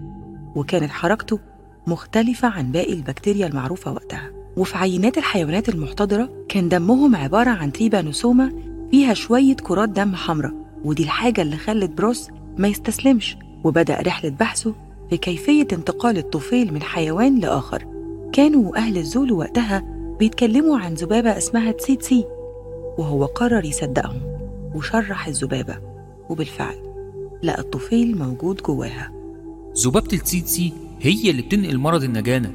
وكانت 0.56 0.90
حركته 0.90 1.38
مختلفة 1.86 2.48
عن 2.48 2.72
باقي 2.72 2.92
البكتيريا 2.92 3.46
المعروفة 3.46 3.92
وقتها. 3.92 4.30
وفي 4.56 4.78
عينات 4.78 5.18
الحيوانات 5.18 5.68
المحتضرة 5.68 6.44
كان 6.48 6.68
دمهم 6.68 7.16
عبارة 7.16 7.50
عن 7.50 7.72
تريبانوسوما 7.72 8.52
فيها 8.90 9.14
شوية 9.14 9.54
كرات 9.56 9.88
دم 9.88 10.14
حمراء 10.14 10.52
ودي 10.84 11.02
الحاجة 11.02 11.42
اللي 11.42 11.56
خلت 11.56 11.90
بروس 11.90 12.28
ما 12.58 12.68
يستسلمش 12.68 13.36
وبدأ 13.64 14.00
رحلة 14.00 14.30
بحثه 14.30 14.74
في 15.10 15.16
كيفية 15.16 15.66
انتقال 15.72 16.18
الطفيل 16.18 16.74
من 16.74 16.82
حيوان 16.82 17.38
لآخر. 17.38 17.86
كانوا 18.32 18.76
أهل 18.76 18.98
الزول 18.98 19.32
وقتها 19.32 19.84
بيتكلموا 20.18 20.78
عن 20.78 20.94
ذبابة 20.94 21.38
اسمها 21.38 21.72
تسيتسي 21.72 22.24
وهو 22.98 23.24
قرر 23.24 23.64
يصدقهم 23.64 24.20
وشرح 24.74 25.26
الذبابة 25.26 25.78
وبالفعل 26.28 26.76
لقى 27.42 27.60
الطفيل 27.60 28.18
موجود 28.18 28.62
جواها. 28.62 29.12
ذبابة 29.84 30.12
التسيتسي 30.12 30.72
هي 31.00 31.30
اللي 31.30 31.42
بتنقل 31.42 31.78
مرض 31.78 32.02
النجانة 32.04 32.52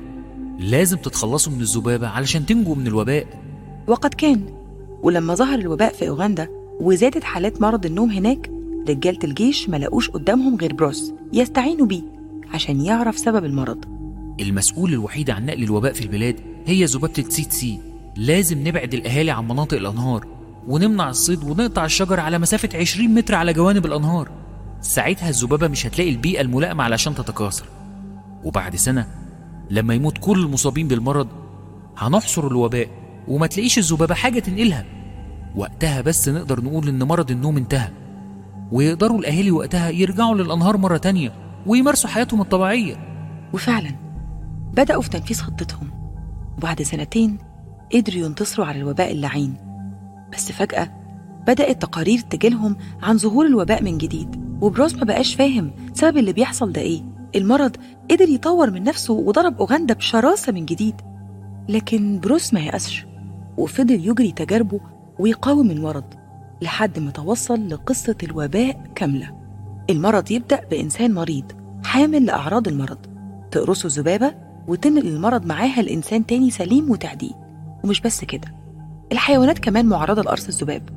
لازم 0.60 0.98
تتخلصوا 0.98 1.54
من 1.54 1.62
الذبابة 1.62 2.08
علشان 2.08 2.46
تنجوا 2.46 2.76
من 2.76 2.88
الوباء. 2.88 3.26
وقد 3.88 4.14
كان 4.14 4.46
ولما 5.06 5.36
ظهر 5.36 5.60
الوباء 5.60 5.94
في 5.94 6.10
أوغندا 6.10 6.48
وزادت 6.80 7.24
حالات 7.24 7.62
مرض 7.62 7.86
النوم 7.86 8.12
هناك 8.12 8.52
رجالة 8.90 9.20
الجيش 9.24 9.70
ما 9.70 9.78
لقوش 9.78 10.10
قدامهم 10.10 10.56
غير 10.56 10.74
بروس 10.74 11.14
يستعينوا 11.34 11.86
بيه 11.86 12.02
عشان 12.54 12.82
يعرف 12.82 13.18
سبب 13.18 13.46
المرض. 13.46 13.86
المسؤول 14.40 14.94
الوحيد 14.94 15.30
عن 15.30 15.46
نقل 15.46 15.64
الوباء 15.64 15.94
في 15.94 16.02
البلاد 16.02 16.40
هي 16.66 16.86
ذبابة 16.86 17.14
التسيتسي. 17.20 17.80
لازم 18.18 18.68
نبعد 18.68 18.94
الأهالي 18.94 19.32
عن 19.32 19.48
مناطق 19.48 19.78
الأنهار 19.78 20.28
ونمنع 20.68 21.10
الصيد 21.10 21.44
ونقطع 21.44 21.86
الشجر 21.86 22.20
على 22.20 22.40
مسافة 22.40 22.70
20 22.80 23.14
متر 23.14 23.36
على 23.36 23.54
جوانب 23.54 23.86
الأنهار. 23.86 24.32
ساعتها 24.82 25.30
الذبابة 25.30 25.68
مش 25.68 25.86
هتلاقي 25.88 26.10
البيئة 26.10 26.42
الملائمة 26.42 26.84
علشان 26.84 27.16
تتكاثر. 27.16 27.66
وبعد 28.44 28.76
سنة 28.76 29.08
لما 29.70 29.94
يموت 29.94 30.18
كل 30.18 30.40
المصابين 30.40 30.88
بالمرض 30.88 31.28
هنحصر 31.98 32.48
الوباء 32.48 32.88
وما 33.28 33.48
تلاقيش 33.48 33.78
الذبابة 33.78 34.16
حاجة 34.16 34.40
تنقلها. 34.40 34.95
وقتها 35.56 36.02
بس 36.02 36.30
نقدر 36.30 36.64
نقول 36.64 36.88
إن 36.88 37.04
مرض 37.04 37.32
النوم 37.32 37.58
انتهى 37.58 37.90
ويقدروا 38.72 39.20
الأهالي 39.20 39.52
وقتها 39.52 39.90
يرجعوا 39.90 40.36
للأنهار 40.36 40.78
مرة 40.78 40.98
تانية 40.98 41.34
ويمارسوا 41.66 42.10
حياتهم 42.10 42.42
الطبيعية. 42.42 42.96
وفعلا 43.54 43.96
بدأوا 44.74 45.02
في 45.02 45.10
تنفيذ 45.10 45.38
خطتهم. 45.38 45.90
وبعد 46.58 46.82
سنتين 46.82 47.38
قدروا 47.94 48.26
ينتصروا 48.26 48.66
على 48.66 48.78
الوباء 48.78 49.12
اللعين. 49.12 49.54
بس 50.34 50.52
فجأة 50.52 50.92
بدأت 51.48 51.82
تقارير 51.82 52.20
تجيلهم 52.20 52.76
عن 53.02 53.18
ظهور 53.18 53.46
الوباء 53.46 53.84
من 53.84 53.98
جديد. 53.98 54.58
وبروس 54.62 54.96
ما 54.96 55.04
بقاش 55.04 55.36
فاهم 55.36 55.72
سبب 55.94 56.18
اللي 56.18 56.34
بيحصل 56.34 56.72
ده 56.72 56.82
إيه. 56.82 57.02
المرض 57.36 57.76
قدر 58.12 58.30
يطور 58.30 58.72
من 58.72 58.84
نفسه 58.84 59.14
وضرب 59.14 59.58
أوغندا 59.58 59.94
بشراسة 59.94 60.52
من 60.52 60.66
جديد. 60.66 60.96
لكن 61.70 62.20
بروس 62.20 62.54
ما 62.54 62.60
يأسش 62.60 63.06
وفضل 63.58 64.08
يجري 64.08 64.32
تجاربه 64.32 64.80
ويقاوم 65.20 65.72
المرض 65.72 66.04
لحد 66.62 67.00
ما 67.00 67.12
توصل 67.12 67.70
لقصة 67.70 68.16
الوباء 68.24 68.82
كاملة. 68.96 69.36
المرض 69.90 70.32
يبدأ 70.32 70.62
بإنسان 70.72 71.14
مريض 71.14 71.52
حامل 71.84 72.26
لأعراض 72.26 72.68
المرض. 72.68 72.98
تقرصه 73.52 73.88
الذبابة 73.88 74.36
وتنقل 74.68 75.08
المرض 75.08 75.46
معاها 75.46 75.82
لإنسان 75.82 76.26
تاني 76.26 76.52
سليم 76.52 76.92
وتعديه 76.92 77.32
ومش 77.84 78.02
بس 78.02 78.24
كده 78.24 78.56
الحيوانات 79.12 79.60
كمان 79.60 79.86
معرضة 79.86 80.22
لقرص 80.22 80.48
الذباب 80.48 80.90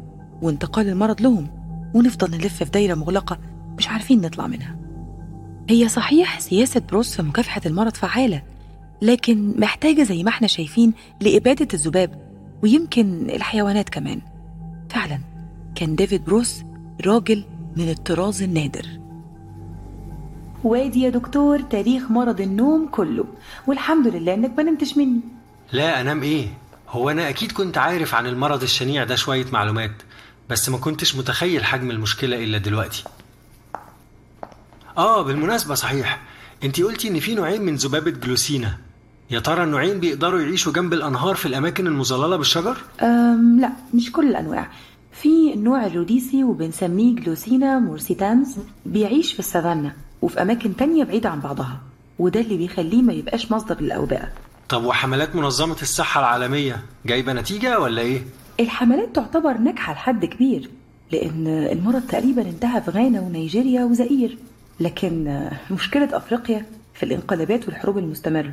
وانتقال 0.42 0.88
المرض 0.88 1.20
لهم. 1.20 1.46
ونفضل 1.94 2.30
نلف 2.30 2.62
في 2.64 2.70
دايرة 2.70 2.94
مغلقة 2.94 3.38
مش 3.78 3.88
عارفين 3.88 4.20
نطلع 4.20 4.46
منها. 4.46 4.76
هي 5.70 5.88
صحيح 5.88 6.40
سياسة 6.40 6.80
بروس 6.88 7.16
في 7.16 7.22
مكافحة 7.22 7.60
المرض 7.66 7.94
فعالة 7.94 8.42
لكن 9.02 9.60
محتاجة 9.60 10.02
زي 10.02 10.22
ما 10.22 10.28
إحنا 10.28 10.46
شايفين 10.46 10.92
لإبادة 11.20 11.68
الذباب 11.74 12.27
ويمكن 12.62 13.30
الحيوانات 13.30 13.88
كمان. 13.88 14.20
فعلا 14.90 15.20
كان 15.74 15.96
ديفيد 15.96 16.24
بروس 16.24 16.62
راجل 17.06 17.44
من 17.76 17.90
الطراز 17.90 18.42
النادر. 18.42 18.86
وادي 20.64 21.00
يا 21.00 21.10
دكتور 21.10 21.60
تاريخ 21.60 22.10
مرض 22.10 22.40
النوم 22.40 22.88
كله 22.88 23.24
والحمد 23.66 24.06
لله 24.06 24.34
إنك 24.34 24.52
ما 24.56 24.62
نمتش 24.62 24.96
مني. 24.96 25.20
لا 25.72 26.00
أنام 26.00 26.22
إيه؟ 26.22 26.48
هو 26.88 27.10
أنا 27.10 27.28
أكيد 27.28 27.52
كنت 27.52 27.78
عارف 27.78 28.14
عن 28.14 28.26
المرض 28.26 28.62
الشنيع 28.62 29.04
ده 29.04 29.16
شوية 29.16 29.46
معلومات 29.52 29.92
بس 30.50 30.68
ما 30.68 30.78
كنتش 30.78 31.16
متخيل 31.16 31.64
حجم 31.64 31.90
المشكلة 31.90 32.44
إلا 32.44 32.58
دلوقتي. 32.58 33.04
آه 34.96 35.22
بالمناسبة 35.22 35.74
صحيح. 35.74 36.20
انتي 36.64 36.82
قلتي 36.82 37.08
إن 37.08 37.20
في 37.20 37.34
نوعين 37.34 37.62
من 37.62 37.74
ذبابة 37.74 38.10
جلوسينا. 38.10 38.78
يا 39.30 39.40
ترى 39.40 39.64
النوعين 39.64 40.00
بيقدروا 40.00 40.40
يعيشوا 40.40 40.72
جنب 40.72 40.92
الأنهار 40.92 41.34
في 41.34 41.46
الأماكن 41.46 41.86
المظللة 41.86 42.36
بالشجر؟ 42.36 42.76
أم 43.02 43.60
لا 43.60 43.72
مش 43.94 44.12
كل 44.12 44.28
الأنواع. 44.28 44.68
في 45.12 45.54
النوع 45.54 45.86
الروديسي 45.86 46.44
وبنسميه 46.44 47.14
جلوسينا 47.14 47.78
مورسيتانز 47.78 48.56
بيعيش 48.86 49.32
في 49.32 49.38
السافانا 49.38 49.92
وفي 50.22 50.42
أماكن 50.42 50.76
تانية 50.76 51.04
بعيدة 51.04 51.28
عن 51.28 51.40
بعضها 51.40 51.80
وده 52.18 52.40
اللي 52.40 52.56
بيخليه 52.56 53.02
ما 53.02 53.12
يبقاش 53.12 53.52
مصدر 53.52 53.80
للأوبئة. 53.80 54.28
طب 54.68 54.84
وحملات 54.84 55.36
منظمة 55.36 55.76
الصحة 55.82 56.20
العالمية 56.20 56.82
جايبة 57.06 57.32
نتيجة 57.32 57.80
ولا 57.80 58.02
إيه؟ 58.02 58.20
الحملات 58.60 59.14
تعتبر 59.16 59.58
ناجحة 59.58 59.92
لحد 59.92 60.24
كبير 60.24 60.70
لأن 61.12 61.46
المرض 61.46 62.02
تقريبا 62.08 62.42
انتهى 62.42 62.82
في 62.82 62.90
غانا 62.90 63.20
ونيجيريا 63.20 63.84
وزئير 63.84 64.38
لكن 64.80 65.40
مشكلة 65.70 66.16
أفريقيا 66.16 66.66
في 66.94 67.02
الانقلابات 67.02 67.66
والحروب 67.68 67.98
المستمرة. 67.98 68.52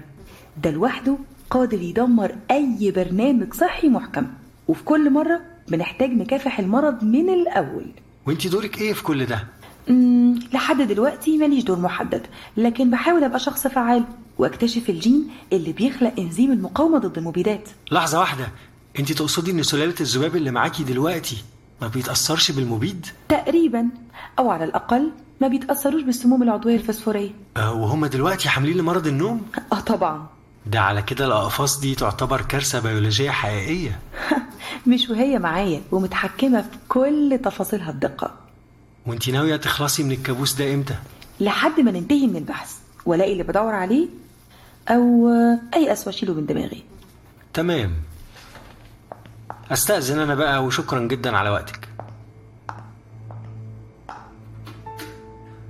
ده 0.63 0.71
لوحده 0.71 1.17
قادر 1.49 1.81
يدمر 1.81 2.35
أي 2.51 2.91
برنامج 2.95 3.53
صحي 3.53 3.89
محكم. 3.89 4.27
وفي 4.67 4.83
كل 4.83 5.09
مرة 5.09 5.41
بنحتاج 5.67 6.09
نكافح 6.09 6.59
المرض 6.59 7.03
من 7.03 7.29
الأول. 7.29 7.85
وانتي 8.27 8.49
دورك 8.49 8.81
إيه 8.81 8.93
في 8.93 9.03
كل 9.03 9.25
ده؟ 9.25 9.43
أمم، 9.89 10.39
لحد 10.53 10.81
دلوقتي 10.81 11.37
ماليش 11.37 11.63
دور 11.63 11.79
محدد 11.79 12.21
لكن 12.57 12.89
بحاول 12.91 13.23
أبقى 13.23 13.39
شخص 13.39 13.67
فعال 13.67 14.03
وأكتشف 14.37 14.89
الجين 14.89 15.27
اللي 15.53 15.73
بيخلق 15.73 16.13
إنزيم 16.19 16.51
المقاومة 16.51 16.97
ضد 16.97 17.17
المبيدات. 17.17 17.69
لحظة 17.91 18.19
واحدة. 18.19 18.47
انت 18.99 19.11
تقصدي 19.11 19.51
إن 19.51 19.63
سلالة 19.63 19.95
الذباب 20.01 20.35
اللي 20.35 20.51
معاكي 20.51 20.83
دلوقتي 20.83 21.37
ما 21.81 21.87
بيتأثرش 21.87 22.51
بالمبيد؟ 22.51 23.05
تقريبا 23.29 23.89
أو 24.39 24.49
على 24.49 24.63
الأقل 24.63 25.11
ما 25.41 25.47
بيتأثروش 25.47 26.03
بالسموم 26.03 26.43
العضوية 26.43 26.75
الفسفورية. 26.75 27.29
آه 27.57 27.73
وهم 27.73 28.05
دلوقتي 28.05 28.49
حاملين 28.49 28.77
لمرض 28.77 29.07
النوم؟ 29.07 29.41
آه 29.73 29.79
طبعا. 29.79 30.25
ده 30.65 30.79
على 30.81 31.01
كده 31.01 31.25
الأقفاص 31.25 31.79
دي 31.79 31.95
تعتبر 31.95 32.41
كارثة 32.41 32.79
بيولوجية 32.79 33.31
حقيقية. 33.31 33.99
مش 34.87 35.09
وهي 35.09 35.39
معايا 35.39 35.81
ومتحكمة 35.91 36.61
في 36.61 36.77
كل 36.89 37.39
تفاصيلها 37.43 37.89
الدقة 37.91 38.31
وانت 39.05 39.29
ناوية 39.29 39.55
تخلصي 39.55 40.03
من 40.03 40.11
الكابوس 40.11 40.53
ده 40.53 40.73
إمتى؟ 40.73 40.95
لحد 41.39 41.79
ما 41.79 41.91
ننتهي 41.91 42.27
من 42.27 42.35
البحث 42.35 42.75
والاقي 43.05 43.31
اللي 43.31 43.43
بدور 43.43 43.73
عليه 43.73 44.07
أو 44.89 45.29
آه، 45.29 45.59
أي 45.77 45.93
أسوأ 45.93 46.09
اشيله 46.09 46.33
من 46.33 46.45
دماغي. 46.45 46.83
تمام. 47.53 47.93
أستأذن 49.71 50.19
أنا 50.19 50.35
بقى 50.35 50.63
وشكرا 50.63 50.99
جدا 50.99 51.37
على 51.37 51.49
وقتك. 51.49 51.89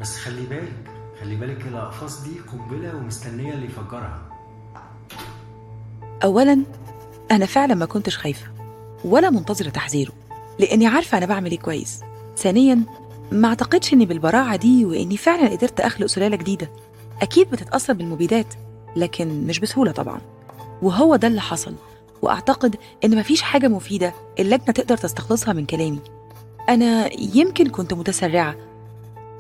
بس 0.02 0.18
خلي 0.18 0.46
بالك 0.46 0.92
خلي 1.22 1.36
بالك 1.36 1.62
الأقفاص 1.68 2.22
دي 2.22 2.40
قنبلة 2.40 2.96
ومستنية 2.96 3.54
اللي 3.54 3.66
يفجرها. 3.66 4.35
اولا 6.24 6.64
أنا 7.32 7.46
فعلا 7.46 7.76
ما 7.76 7.86
كنتش 7.86 8.18
خايفة 8.18 8.48
ولا 9.06 9.30
منتظرة 9.30 9.70
تحذيره 9.70 10.12
لأني 10.60 10.88
عارفة 10.88 11.18
أنا 11.18 11.26
بعمل 11.26 11.52
إيه 11.52 11.60
كويس. 11.60 12.02
ثانيا 12.38 12.82
ما 13.32 13.48
أعتقدش 13.48 13.94
إني 13.94 14.06
بالبراعة 14.06 14.56
دي 14.56 14.86
وإني 14.86 15.18
فعلا 15.18 15.50
قدرت 15.50 15.80
أخلق 15.80 16.06
سلالة 16.08 16.36
جديدة. 16.38 16.70
أكيد 17.22 17.50
بتتأثر 17.52 17.94
بالمبيدات 17.94 18.46
لكن 18.96 19.48
مش 19.48 19.60
بسهولة 19.60 19.92
طبعا. 19.92 20.22
وهو 20.82 21.16
ده 21.16 21.28
اللي 21.28 21.42
حصل 21.42 21.74
وأعتقد 22.22 22.76
إن 23.06 23.20
مفيش 23.20 23.42
حاجة 23.42 23.68
مفيدة 23.68 24.14
اللجنة 24.40 24.72
تقدر 24.72 24.98
تستخلصها 24.98 25.54
من 25.54 25.66
كلامي. 25.66 26.00
أنا 26.70 27.10
يمكن 27.36 27.70
كنت 27.70 27.94
متسرعة 27.94 28.56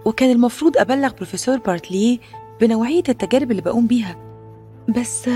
وكان 0.05 0.32
المفروض 0.32 0.78
أبلغ 0.78 1.11
بروفيسور 1.13 1.57
بارتليه 1.57 2.19
بنوعية 2.61 3.03
التجارب 3.09 3.51
اللي 3.51 3.61
بقوم 3.61 3.88
بيها. 3.88 4.15
بس 4.97 5.30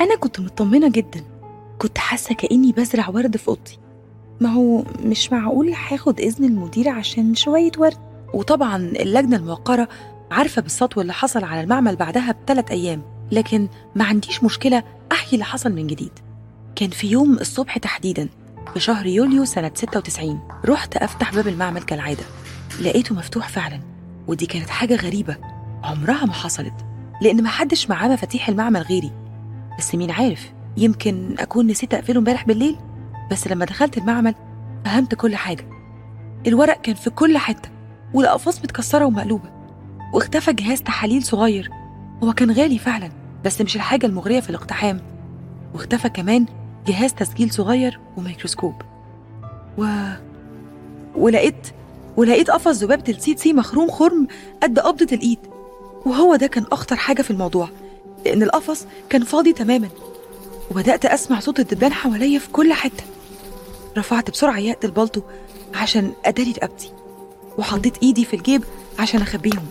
أنا 0.00 0.16
كنت 0.16 0.40
مطمنة 0.40 0.88
جدا. 0.90 1.24
كنت 1.78 1.98
حاسة 1.98 2.34
كأني 2.34 2.72
بزرع 2.72 3.08
ورد 3.08 3.36
في 3.36 3.48
أوضتي. 3.48 3.78
ما 4.40 4.48
هو 4.48 4.84
مش 5.04 5.32
معقول 5.32 5.72
هاخد 5.72 6.20
إذن 6.20 6.44
المدير 6.44 6.88
عشان 6.88 7.34
شوية 7.34 7.70
ورد؟ 7.78 7.96
وطبعا 8.34 8.76
اللجنة 8.76 9.36
الموقرة 9.36 9.88
عارفة 10.30 10.62
بالسطو 10.62 11.00
اللي 11.00 11.12
حصل 11.12 11.44
على 11.44 11.60
المعمل 11.60 11.96
بعدها 11.96 12.34
بثلاث 12.44 12.70
أيام 12.70 13.02
لكن 13.32 13.68
ما 13.94 14.04
عنديش 14.04 14.44
مشكلة 14.44 14.82
أحكي 15.12 15.32
اللي 15.32 15.44
حصل 15.44 15.72
من 15.72 15.86
جديد. 15.86 16.12
كان 16.76 16.90
في 16.90 17.06
يوم 17.10 17.32
الصبح 17.38 17.78
تحديدا 17.78 18.28
في 18.74 18.80
شهر 18.80 19.06
يوليو 19.06 19.44
سنة 19.44 19.70
96 19.74 20.40
رحت 20.64 20.96
أفتح 20.96 21.34
باب 21.34 21.48
المعمل 21.48 21.82
كالعادة. 21.82 22.24
لقيته 22.82 23.14
مفتوح 23.14 23.48
فعلا 23.48 23.80
ودي 24.28 24.46
كانت 24.46 24.68
حاجة 24.70 24.96
غريبة. 24.96 25.36
عمرها 25.82 26.26
ما 26.26 26.32
حصلت 26.32 26.74
لأن 27.22 27.42
محدش 27.42 27.90
معاه 27.90 28.08
مفاتيح 28.08 28.48
المعمل 28.48 28.80
غيري. 28.82 29.12
بس 29.80 29.94
مين 29.94 30.10
عارف 30.10 30.52
يمكن 30.76 31.34
أكون 31.38 31.66
نسيت 31.66 31.94
أقفله 31.94 32.18
امبارح 32.18 32.46
بالليل. 32.46 32.76
بس 33.30 33.48
لما 33.48 33.64
دخلت 33.64 33.98
المعمل 33.98 34.34
فهمت 34.84 35.14
كل 35.14 35.36
حاجة. 35.36 35.66
الورق 36.46 36.80
كان 36.80 36.94
في 36.94 37.10
كل 37.10 37.38
حتة 37.38 37.68
والأقفاص 38.14 38.58
متكسرة 38.58 39.04
ومقلوبة 39.04 39.50
واختفى 40.14 40.52
جهاز 40.52 40.82
تحاليل 40.82 41.22
صغير. 41.22 41.70
هو 42.24 42.32
كان 42.32 42.50
غالي 42.50 42.78
فعلا 42.78 43.10
بس 43.44 43.60
مش 43.60 43.76
الحاجة 43.76 44.06
المغرية 44.06 44.40
في 44.40 44.50
الاقتحام. 44.50 45.00
واختفى 45.74 46.08
كمان 46.08 46.46
جهاز 46.86 47.14
تسجيل 47.14 47.50
صغير 47.50 48.00
وميكروسكوب. 48.16 48.74
و... 49.78 49.84
ولقيت 51.16 51.66
ولقيت 52.16 52.50
قفص 52.50 52.82
ذبابة 52.82 53.04
التسي 53.08 53.36
تسي 53.36 53.52
مخروم 53.52 53.90
خرم 53.90 54.26
قد 54.62 54.78
قبضة 54.78 55.16
الإيد. 55.16 55.38
وهو 56.06 56.36
ده 56.36 56.46
كان 56.46 56.64
أخطر 56.72 56.96
حاجة 56.96 57.22
في 57.22 57.30
الموضوع. 57.30 57.68
لأن 58.24 58.42
القفص 58.42 58.86
كان 59.10 59.24
فاضي 59.24 59.52
تماما 59.52 59.88
وبدأت 60.70 61.04
أسمع 61.04 61.40
صوت 61.40 61.60
الدبان 61.60 61.92
حواليا 61.92 62.38
في 62.38 62.48
كل 62.48 62.72
حتة. 62.72 63.04
رفعت 63.98 64.30
بسرعة 64.30 64.58
ياقة 64.58 64.86
البلطو 64.86 65.20
عشان 65.74 66.12
أداري 66.24 66.52
رقبتي 66.52 66.92
وحطيت 67.58 67.94
إيدي 68.02 68.24
في 68.24 68.36
الجيب 68.36 68.64
عشان 68.98 69.22
أخبيهم. 69.22 69.66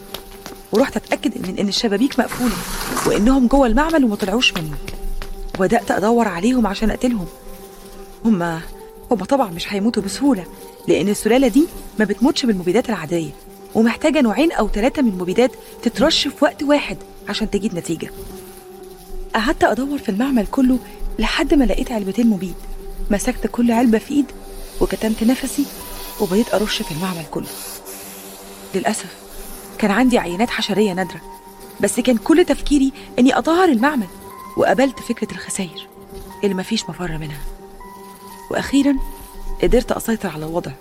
ورحت 0.72 0.98
أتأكد 0.98 1.48
من 1.48 1.58
إن 1.60 1.68
الشبابيك 1.68 2.20
مقفولة 2.20 2.56
وإنهم 3.08 3.48
جوه 3.48 3.68
المعمل 3.68 4.06
وما 4.06 4.16
طلعوش 4.16 4.54
منه 4.54 4.78
وبدأت 5.60 5.92
أدور 5.92 6.28
عليهم 6.28 6.68
عشان 6.68 6.90
أقتلهم. 6.90 7.26
هما 8.26 8.62
هما 9.12 9.26
طبعا 9.26 9.52
مش 9.52 9.74
هيموتوا 9.74 10.04
بسهولة 10.04 10.46
لأن 10.88 11.10
السلالة 11.10 11.48
دي 11.48 11.66
ما 12.00 12.06
بتموتش 12.06 12.46
بالمبيدات 12.46 12.90
العادية 12.90 13.30
ومحتاجة 13.76 14.22
نوعين 14.22 14.52
أو 14.52 14.68
ثلاثة 14.68 15.02
من 15.02 15.10
المبيدات 15.10 15.52
تترش 15.84 16.28
في 16.28 16.46
وقت 16.46 16.64
واحد. 16.64 16.98
عشان 17.30 17.50
تجيب 17.50 17.76
نتيجة. 17.76 18.12
قعدت 19.36 19.64
أدور 19.64 19.98
في 19.98 20.10
المعمل 20.10 20.48
كله 20.48 20.80
لحد 21.20 21.54
ما 21.54 21.64
لقيت 21.64 21.92
علبتين 21.92 22.28
مبيد. 22.28 22.56
مسكت 23.12 23.48
كل 23.48 23.72
علبة 23.72 23.98
في 23.98 24.14
إيد 24.14 24.26
وكتمت 24.82 25.24
نفسي 25.24 25.66
وبديت 26.22 26.54
أرش 26.54 26.82
في 26.82 26.92
المعمل 26.92 27.24
كله. 27.32 27.48
للأسف 28.76 29.16
كان 29.78 29.92
عندي 29.92 30.20
عينات 30.20 30.50
حشرية 30.50 30.94
نادرة 30.94 31.22
بس 31.82 32.00
كان 32.00 32.18
كل 32.18 32.46
تفكيري 32.46 32.92
إني 33.20 33.38
أطهر 33.38 33.70
المعمل 33.70 34.08
وقبلت 34.58 35.00
فكرة 35.00 35.32
الخسائر 35.32 35.88
اللي 36.44 36.56
مفيش 36.56 36.90
مفر 36.90 37.18
منها. 37.18 37.42
وأخيرا 38.52 38.96
قدرت 39.64 39.92
أسيطر 39.92 40.30
على 40.30 40.46
الوضع 40.46 40.72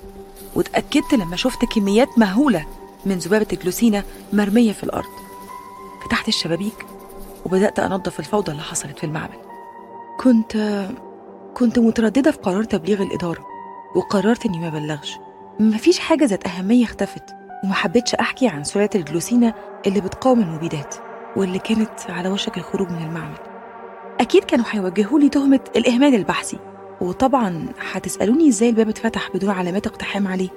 واتأكدت 0.55 1.14
لما 1.14 1.36
شفت 1.36 1.64
كميات 1.64 2.18
مهولة 2.18 2.66
من 3.07 3.18
ذبابة 3.18 3.47
الجلوسينا 3.53 4.05
مرمية 4.32 4.72
في 4.72 4.84
الأرض. 4.84 5.28
فتحت 6.09 6.28
الشبابيك 6.28 6.86
وبدأت 7.46 7.78
أنظف 7.78 8.20
الفوضى 8.20 8.52
اللي 8.52 8.62
حصلت 8.62 8.98
في 8.98 9.04
المعمل. 9.04 9.38
كنت 10.20 10.86
كنت 11.54 11.78
مترددة 11.78 12.30
في 12.30 12.38
قرار 12.38 12.64
تبليغ 12.64 13.02
الإدارة 13.02 13.46
وقررت 13.94 14.46
إني 14.46 14.59
ما 14.59 14.68
بلغش. 14.68 15.18
مفيش 15.61 15.98
حاجة 15.98 16.24
ذات 16.24 16.46
أهمية 16.46 16.84
اختفت 16.84 17.24
وما 17.64 17.74
حبيتش 17.74 18.14
أحكي 18.14 18.48
عن 18.48 18.64
سلالة 18.64 18.90
الجلوسينا 18.94 19.54
اللي 19.86 20.00
بتقاوم 20.00 20.40
المبيدات 20.40 20.94
واللي 21.36 21.59
كانت 21.59 22.00
على 22.09 22.28
وشك 22.28 22.56
الخروج 22.59 22.90
من 22.90 23.02
المعمل. 23.02 23.38
أكيد 24.20 24.44
كانوا 24.44 24.64
هيوجهوا 24.70 25.18
لي 25.18 25.28
تهمة 25.28 25.61
الإهمال 25.76 26.14
البحثي 26.14 26.59
وطبعا 27.00 27.66
هتسألوني 27.92 28.48
إزاي 28.48 28.68
الباب 28.68 28.88
اتفتح 28.88 29.30
بدون 29.34 29.50
علامات 29.50 29.86
اقتحام 29.86 30.28
عليه؟ 30.28 30.48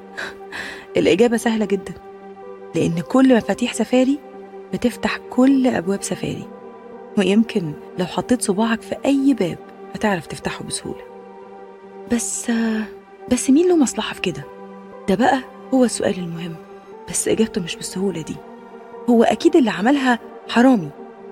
الإجابة 0.97 1.37
سهلة 1.37 1.65
جدا 1.65 1.93
لأن 2.75 2.99
كل 2.99 3.35
مفاتيح 3.35 3.73
سفاري 3.73 4.30
بتفتح 4.73 5.17
كل 5.29 5.67
أبواب 5.67 6.03
سفاري. 6.03 6.47
ويمكن 7.17 7.73
لو 7.99 8.05
حطيت 8.05 8.41
صباعك 8.41 8.81
في 8.81 8.95
أي 9.05 9.33
باب 9.33 9.57
هتعرف 9.95 10.25
تفتحه 10.27 10.63
بسهولة. 10.63 11.01
بس 12.11 12.51
بس 13.31 13.49
مين 13.49 13.67
له 13.67 13.75
مصلحة 13.75 14.13
في 14.13 14.21
كده؟ 14.21 14.43
ده 15.09 15.15
بقى 15.15 15.39
هو 15.73 15.83
السؤال 15.83 16.17
المهم. 16.19 16.55
بس 17.09 17.27
إجابته 17.27 17.61
مش 17.61 17.75
بالسهولة 17.75 18.21
دي. 18.21 18.35
هو 19.09 19.23
أكيد 19.23 19.55
اللي 19.55 19.69
عملها 19.69 20.19
حرامي. 20.49 20.89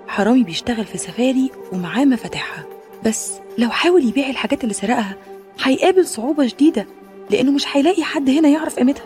حرامي 0.07 0.43
بيشتغل 0.43 0.85
في 0.85 0.97
سفاري 0.97 1.51
ومعاه 1.73 2.05
مفاتيحها. 2.05 2.63
بس 3.05 3.31
لو 3.57 3.69
حاول 3.69 4.03
يبيع 4.05 4.29
الحاجات 4.29 4.63
اللي 4.63 4.73
سرقها 4.73 5.15
هيقابل 5.63 6.07
صعوبة 6.07 6.47
شديدة 6.47 6.85
لأنه 7.29 7.51
مش 7.51 7.65
هيلاقي 7.77 8.03
حد 8.03 8.29
هنا 8.29 8.49
يعرف 8.49 8.75
قيمتها. 8.75 9.05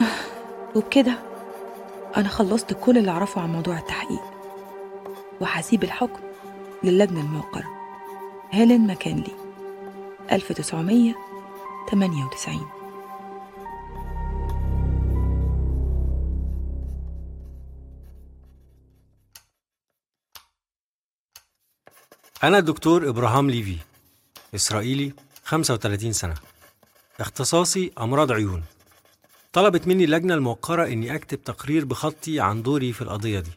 وبكده 0.76 1.12
أنا 2.16 2.28
خلصت 2.28 2.72
كل 2.72 2.98
اللي 2.98 3.10
أعرفه 3.10 3.40
عن 3.40 3.52
موضوع 3.52 3.78
التحقيق 3.78 4.22
وهسيب 5.40 5.84
الحكم 5.84 6.20
للجنة 6.84 7.20
الموقرة 7.20 7.68
هيلين 8.50 8.86
ماكنلي 8.86 9.32
1998 10.32 12.70
أنا 22.44 22.58
الدكتور 22.58 23.08
إبراهام 23.08 23.50
ليفي 23.50 23.76
إسرائيلي 24.54 25.12
35 25.44 26.12
سنة. 26.12 26.34
اختصاصي 27.20 27.92
أمراض 27.98 28.32
عيون. 28.32 28.62
طلبت 29.54 29.86
مني 29.88 30.04
اللجنة 30.04 30.34
الموقرة 30.34 30.86
إني 30.86 31.14
أكتب 31.14 31.44
تقرير 31.44 31.84
بخطي 31.84 32.40
عن 32.40 32.62
دوري 32.62 32.92
في 32.92 33.02
القضية 33.02 33.40
دي. 33.40 33.50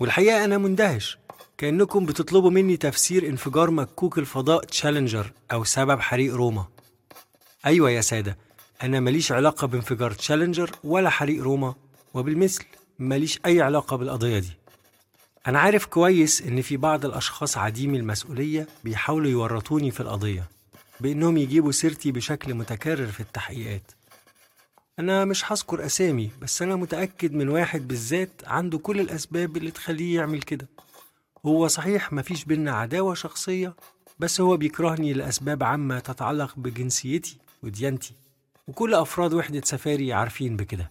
والحقيقة 0.00 0.44
أنا 0.44 0.58
مندهش 0.58 1.18
كأنكم 1.58 2.06
بتطلبوا 2.06 2.50
مني 2.50 2.76
تفسير 2.76 3.28
انفجار 3.28 3.70
مكوك 3.70 4.18
الفضاء 4.18 4.64
تشالنجر 4.64 5.32
أو 5.52 5.64
سبب 5.64 6.00
حريق 6.00 6.34
روما. 6.34 6.66
أيوة 7.66 7.90
يا 7.90 8.00
سادة 8.00 8.36
أنا 8.82 9.00
ماليش 9.00 9.32
علاقة 9.32 9.66
بانفجار 9.66 10.10
تشالنجر 10.10 10.70
ولا 10.84 11.10
حريق 11.10 11.42
روما 11.42 11.74
وبالمثل 12.14 12.64
ماليش 12.98 13.40
أي 13.46 13.60
علاقة 13.60 13.96
بالقضية 13.96 14.38
دي. 14.38 14.52
أنا 15.46 15.58
عارف 15.58 15.86
كويس 15.86 16.42
إن 16.42 16.62
في 16.62 16.76
بعض 16.76 17.04
الأشخاص 17.04 17.58
عديمي 17.58 17.98
المسؤولية 17.98 18.66
بيحاولوا 18.84 19.30
يورطوني 19.30 19.90
في 19.90 20.00
القضية 20.00 20.44
بإنهم 21.00 21.36
يجيبوا 21.36 21.72
سيرتي 21.72 22.12
بشكل 22.12 22.54
متكرر 22.54 23.06
في 23.06 23.20
التحقيقات. 23.20 23.95
أنا 24.98 25.24
مش 25.24 25.52
هذكر 25.52 25.86
أسامي 25.86 26.30
بس 26.42 26.62
أنا 26.62 26.76
متأكد 26.76 27.32
من 27.32 27.48
واحد 27.48 27.88
بالذات 27.88 28.30
عنده 28.46 28.78
كل 28.78 29.00
الأسباب 29.00 29.56
اللي 29.56 29.70
تخليه 29.70 30.16
يعمل 30.16 30.42
كده. 30.42 30.68
هو 31.46 31.68
صحيح 31.68 32.12
مفيش 32.12 32.44
بينا 32.44 32.72
عداوة 32.72 33.14
شخصية 33.14 33.74
بس 34.18 34.40
هو 34.40 34.56
بيكرهني 34.56 35.12
لأسباب 35.12 35.62
عامة 35.62 35.98
تتعلق 35.98 36.54
بجنسيتي 36.56 37.38
وديانتي 37.62 38.12
وكل 38.68 38.94
أفراد 38.94 39.34
وحدة 39.34 39.60
سفاري 39.64 40.12
عارفين 40.12 40.56
بكده. 40.56 40.90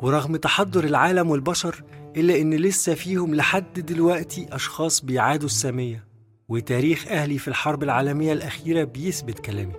ورغم 0.00 0.36
تحضر 0.36 0.84
العالم 0.84 1.30
والبشر 1.30 1.82
إلا 2.16 2.40
إن 2.40 2.54
لسه 2.54 2.94
فيهم 2.94 3.34
لحد 3.34 3.80
دلوقتي 3.80 4.46
أشخاص 4.52 5.04
بيعادوا 5.04 5.46
السامية 5.46 6.04
وتاريخ 6.48 7.06
أهلي 7.08 7.38
في 7.38 7.48
الحرب 7.48 7.82
العالمية 7.82 8.32
الأخيرة 8.32 8.84
بيثبت 8.84 9.38
كلامي. 9.38 9.74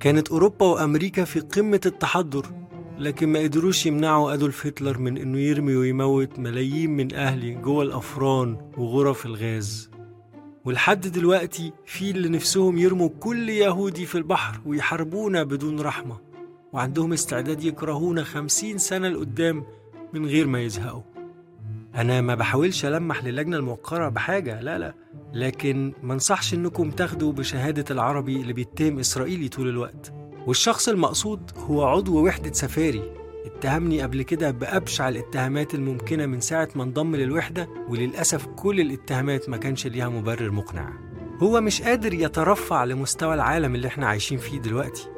كانت 0.00 0.28
أوروبا 0.28 0.66
وأمريكا 0.66 1.24
في 1.24 1.40
قمة 1.40 1.80
التحضر 1.86 2.46
لكن 2.98 3.28
ما 3.28 3.38
قدروش 3.38 3.86
يمنعوا 3.86 4.34
أدولف 4.34 4.66
هتلر 4.66 4.98
من 4.98 5.18
إنه 5.18 5.38
يرمي 5.38 5.76
ويموت 5.76 6.38
ملايين 6.38 6.90
من 6.90 7.14
أهلي 7.14 7.54
جوه 7.54 7.82
الأفران 7.82 8.70
وغرف 8.78 9.26
الغاز. 9.26 9.90
ولحد 10.64 11.00
دلوقتي 11.00 11.72
في 11.86 12.10
اللي 12.10 12.28
نفسهم 12.28 12.78
يرموا 12.78 13.08
كل 13.20 13.48
يهودي 13.48 14.06
في 14.06 14.14
البحر 14.18 14.60
ويحاربونا 14.66 15.42
بدون 15.42 15.80
رحمة 15.80 16.18
وعندهم 16.72 17.12
استعداد 17.12 17.64
يكرهونا 17.64 18.24
خمسين 18.24 18.78
سنة 18.78 19.08
لقدام 19.08 19.64
من 20.12 20.26
غير 20.26 20.46
ما 20.46 20.62
يزهقوا. 20.62 21.02
أنا 21.94 22.20
ما 22.20 22.34
بحاولش 22.34 22.84
ألمح 22.84 23.24
للجنة 23.24 23.56
الموقرة 23.56 24.08
بحاجة 24.08 24.60
لا 24.60 24.78
لا. 24.78 24.94
لكن 25.32 25.92
ما 26.02 26.14
انصحش 26.14 26.54
إنكم 26.54 26.90
تاخدوا 26.90 27.32
بشهادة 27.32 27.84
العربي 27.90 28.40
اللي 28.40 28.52
بيتهم 28.52 28.98
إسرائيلي 28.98 29.48
طول 29.48 29.68
الوقت. 29.68 30.12
والشخص 30.46 30.88
المقصود 30.88 31.50
هو 31.56 31.84
عضو 31.84 32.26
وحدة 32.26 32.52
سفاري. 32.52 33.12
اتهمني 33.44 34.02
قبل 34.02 34.22
كده 34.22 34.50
بأبشع 34.50 35.08
الاتهامات 35.08 35.74
الممكنة 35.74 36.26
من 36.26 36.40
ساعة 36.40 36.68
ما 36.74 36.82
انضم 36.82 37.16
للوحدة 37.16 37.68
وللأسف 37.88 38.46
كل 38.46 38.80
الاتهامات 38.80 39.48
ما 39.48 39.56
كانش 39.56 39.86
ليها 39.86 40.08
مبرر 40.08 40.50
مقنع. 40.50 40.92
هو 41.42 41.60
مش 41.60 41.82
قادر 41.82 42.14
يترفع 42.14 42.84
لمستوى 42.84 43.34
العالم 43.34 43.74
اللي 43.74 43.88
إحنا 43.88 44.06
عايشين 44.06 44.38
فيه 44.38 44.58
دلوقتي. 44.58 45.08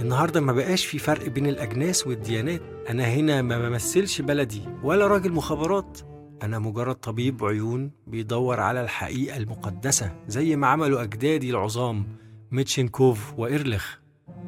النهاردة 0.00 0.40
ما 0.40 0.52
بقاش 0.52 0.86
في 0.86 0.98
فرق 0.98 1.28
بين 1.28 1.46
الأجناس 1.46 2.06
والديانات. 2.06 2.62
أنا 2.90 3.04
هنا 3.04 3.42
ما 3.42 3.68
بمثلش 3.68 4.20
بلدي 4.20 4.62
ولا 4.82 5.06
راجل 5.06 5.32
مخابرات. 5.32 5.98
أنا 6.42 6.58
مجرد 6.58 6.94
طبيب 6.94 7.44
عيون 7.44 7.90
بيدور 8.06 8.60
على 8.60 8.82
الحقيقة 8.82 9.36
المقدسة 9.36 10.12
زي 10.28 10.56
ما 10.56 10.66
عملوا 10.66 11.02
أجدادي 11.02 11.50
العظام 11.50 12.06
ميتشنكوف 12.50 13.32
وإيرلخ. 13.38 14.01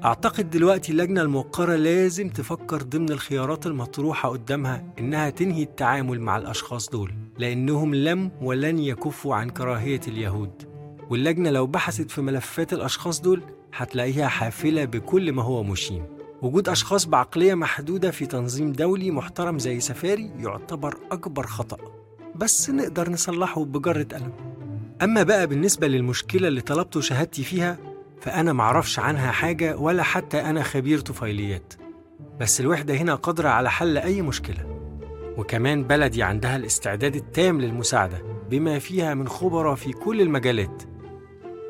أعتقد 0.04 0.50
دلوقتي 0.50 0.92
اللجنة 0.92 1.22
الموقرة 1.22 1.76
لازم 1.76 2.28
تفكر 2.28 2.82
ضمن 2.82 3.08
الخيارات 3.10 3.66
المطروحة 3.66 4.28
قدامها 4.28 4.84
إنها 4.98 5.30
تنهي 5.30 5.62
التعامل 5.62 6.20
مع 6.20 6.36
الأشخاص 6.36 6.88
دول 6.88 7.12
لأنهم 7.38 7.94
لم 7.94 8.30
ولن 8.42 8.78
يكفوا 8.78 9.34
عن 9.34 9.50
كراهية 9.50 10.00
اليهود. 10.08 10.50
واللجنة 11.10 11.50
لو 11.50 11.66
بحثت 11.66 12.10
في 12.10 12.20
ملفات 12.22 12.72
الأشخاص 12.72 13.20
دول 13.20 13.42
هتلاقيها 13.74 14.28
حافلة 14.28 14.84
بكل 14.84 15.32
ما 15.32 15.42
هو 15.42 15.62
مشين. 15.62 16.04
وجود 16.42 16.68
أشخاص 16.68 17.04
بعقلية 17.06 17.54
محدودة 17.54 18.10
في 18.10 18.26
تنظيم 18.26 18.72
دولي 18.72 19.10
محترم 19.10 19.58
زي 19.58 19.80
سفاري 19.80 20.30
يعتبر 20.38 20.96
أكبر 21.12 21.46
خطأ. 21.46 21.76
بس 22.34 22.70
نقدر 22.70 23.10
نصلحه 23.10 23.64
بجرة 23.64 24.06
قلم 24.12 24.32
أما 25.02 25.22
بقى 25.22 25.46
بالنسبة 25.46 25.86
للمشكلة 25.86 26.48
اللي 26.48 26.60
طلبته 26.60 27.00
شهادتي 27.00 27.42
فيها 27.44 27.78
فأنا 28.24 28.52
معرفش 28.52 28.98
عنها 28.98 29.30
حاجة 29.32 29.76
ولا 29.76 30.02
حتى 30.02 30.40
أنا 30.40 30.62
خبير 30.62 31.00
طفيليات. 31.00 31.74
بس 32.40 32.60
الوحدة 32.60 32.94
هنا 32.94 33.14
قادرة 33.14 33.48
على 33.48 33.70
حل 33.70 33.98
أي 33.98 34.22
مشكلة. 34.22 34.78
وكمان 35.36 35.84
بلدي 35.84 36.22
عندها 36.22 36.56
الاستعداد 36.56 37.16
التام 37.16 37.60
للمساعدة 37.60 38.22
بما 38.50 38.78
فيها 38.78 39.14
من 39.14 39.28
خبراء 39.28 39.74
في 39.74 39.92
كل 39.92 40.20
المجالات. 40.20 40.82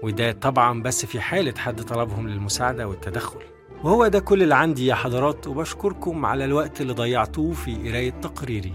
وده 0.02 0.32
طبعا 0.32 0.82
بس 0.82 1.06
في 1.06 1.20
حالة 1.20 1.54
حد 1.58 1.82
طلبهم 1.82 2.28
للمساعدة 2.28 2.88
والتدخل. 2.88 3.40
وهو 3.84 4.06
ده 4.06 4.18
كل 4.20 4.42
اللي 4.42 4.54
عندي 4.54 4.86
يا 4.86 4.94
حضرات 4.94 5.46
وبشكركم 5.46 6.26
على 6.26 6.44
الوقت 6.44 6.80
اللي 6.80 6.92
ضيعتوه 6.92 7.52
في 7.52 7.74
قراية 7.88 8.10
تقريري. 8.10 8.72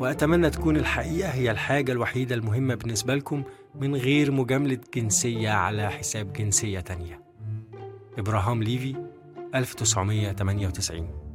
وأتمنى 0.00 0.50
تكون 0.50 0.76
الحقيقة 0.76 1.28
هي 1.30 1.50
الحاجة 1.50 1.92
الوحيدة 1.92 2.34
المهمة 2.34 2.74
بالنسبة 2.74 3.14
لكم 3.14 3.42
من 3.80 3.96
غير 3.96 4.30
مجاملة 4.32 4.80
جنسية 4.94 5.50
على 5.50 5.90
حساب 5.90 6.32
جنسية 6.32 6.80
تانية. 6.80 7.22
إبراهام 8.18 8.62
ليفي 8.62 8.96
1998 9.54 11.26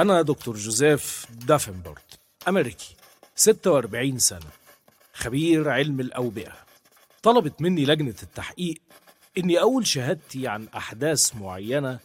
أنا 0.00 0.22
دكتور 0.22 0.56
جوزيف 0.56 1.26
دافنبورت 1.46 2.18
أمريكي 2.48 2.96
46 3.36 4.18
سنة 4.18 4.50
خبير 5.12 5.70
علم 5.70 6.00
الأوبئة. 6.00 6.52
طلبت 7.22 7.62
مني 7.62 7.84
لجنة 7.84 8.14
التحقيق 8.22 8.82
إني 9.38 9.58
أقول 9.58 9.86
شهادتي 9.86 10.48
عن 10.48 10.68
أحداث 10.76 11.36
معينة 11.36 11.98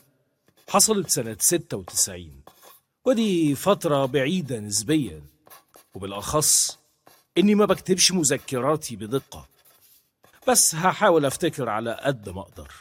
حصلت 0.69 1.09
سنة 1.09 1.37
96 1.39 2.42
ودي 3.05 3.55
فترة 3.55 4.05
بعيدة 4.05 4.59
نسبيا 4.59 5.21
وبالأخص 5.95 6.79
إني 7.37 7.55
ما 7.55 7.65
بكتبش 7.65 8.11
مذكراتي 8.11 8.95
بدقة 8.95 9.47
بس 10.47 10.75
هحاول 10.75 11.25
أفتكر 11.25 11.69
على 11.69 11.97
قد 12.03 12.29
ما 12.29 12.41
أقدر. 12.41 12.71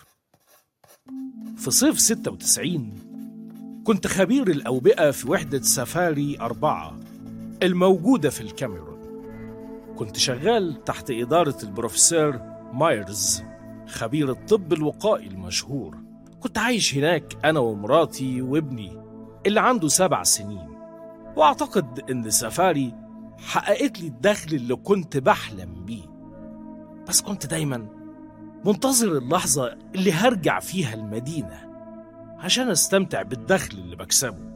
في 1.56 1.70
صيف 1.70 2.00
96 2.00 3.82
كنت 3.86 4.06
خبير 4.06 4.50
الأوبئة 4.50 5.10
في 5.10 5.30
وحدة 5.30 5.62
سفاري 5.62 6.40
أربعة 6.40 7.00
الموجودة 7.62 8.30
في 8.30 8.40
الكاميرون. 8.40 9.02
كنت 9.96 10.16
شغال 10.16 10.84
تحت 10.84 11.10
إدارة 11.10 11.56
البروفيسور 11.62 12.40
مايرز 12.72 13.42
خبير 13.88 14.30
الطب 14.30 14.72
الوقائي 14.72 15.26
المشهور. 15.26 15.98
كنت 16.40 16.58
عايش 16.58 16.94
هناك 16.94 17.44
أنا 17.44 17.60
ومراتي 17.60 18.42
وابني. 18.42 19.01
اللي 19.46 19.60
عنده 19.60 19.88
سبع 19.88 20.22
سنين. 20.22 20.68
وأعتقد 21.36 22.10
إن 22.10 22.30
سفاري 22.30 22.94
حققت 23.38 24.00
لي 24.00 24.06
الدخل 24.06 24.54
اللي 24.54 24.76
كنت 24.76 25.16
بحلم 25.16 25.84
بيه. 25.84 26.04
بس 27.08 27.20
كنت 27.20 27.46
دايما 27.46 27.86
منتظر 28.64 29.18
اللحظة 29.18 29.76
اللي 29.94 30.12
هرجع 30.12 30.60
فيها 30.60 30.94
المدينة 30.94 31.72
عشان 32.38 32.70
أستمتع 32.70 33.22
بالدخل 33.22 33.78
اللي 33.78 33.96
بكسبه. 33.96 34.52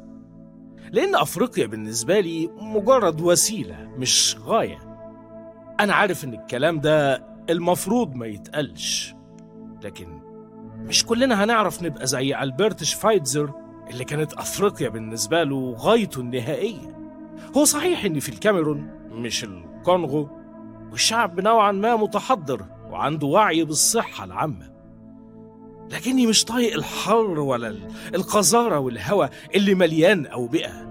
لأن 0.93 1.15
أفريقيا 1.15 1.67
بالنسبة 1.67 2.21
لي 2.21 2.51
مجرد 2.61 3.21
وسيلة 3.21 3.89
مش 3.99 4.37
غاية. 4.41 4.79
أنا 5.81 5.95
عارف 5.95 6.25
إن 6.25 6.35
الكلام 6.35 6.81
ده 6.81 7.25
المفروض 7.51 8.15
ما 8.15 8.27
يتقالش 8.27 9.15
لكن 9.85 10.21
مش 10.77 11.07
كلنا 11.07 11.45
هنعرف 11.45 11.83
نبقى 11.83 12.07
زي 12.07 12.43
ألبرت 12.43 12.83
شفايتزر 12.85 13.53
اللي 13.91 14.05
كانت 14.05 14.33
أفريقيا 14.33 14.89
بالنسبة 14.89 15.43
له 15.45 15.75
غايته 15.79 16.21
النهائية. 16.21 16.97
هو 17.57 17.65
صحيح 17.65 18.05
إننا 18.05 18.21
في 18.21 18.29
الكاميرون 18.29 18.91
مش 19.11 19.45
الكونغو 19.45 20.29
والشعب 20.91 21.41
نوعا 21.41 21.73
ما 21.73 21.97
متحضر 21.97 22.65
وعنده 22.91 23.27
وعي 23.27 23.65
بالصحة 23.65 24.25
العامة. 24.25 24.73
لكني 25.93 26.27
مش 26.27 26.45
طايق 26.45 26.75
الحر 26.75 27.41
ولا 27.41 27.69
ال- 27.69 27.89
القذارة 28.15 28.79
والهوى 28.79 29.29
اللي 29.55 29.75
مليان 29.75 30.27
أوبئة. 30.27 30.87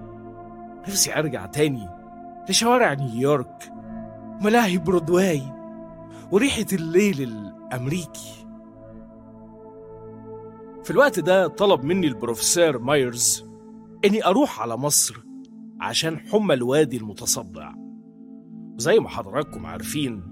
نفسي 0.88 1.18
أرجع 1.18 1.46
تاني 1.46 1.88
لشوارع 2.48 2.92
نيويورك 2.94 3.72
ملاهي 4.40 4.78
برودواي 4.78 5.42
وريحة 6.30 6.66
الليل 6.72 7.22
الأمريكي. 7.22 8.45
في 10.86 10.92
الوقت 10.92 11.20
ده 11.20 11.46
طلب 11.46 11.84
مني 11.84 12.06
البروفيسور 12.06 12.78
مايرز 12.78 13.44
إني 14.04 14.26
أروح 14.26 14.60
على 14.60 14.76
مصر 14.76 15.16
عشان 15.80 16.18
حمى 16.18 16.54
الوادي 16.54 16.96
المتصدع. 16.96 17.72
وزي 18.76 18.98
ما 18.98 19.08
حضراتكم 19.08 19.66
عارفين 19.66 20.22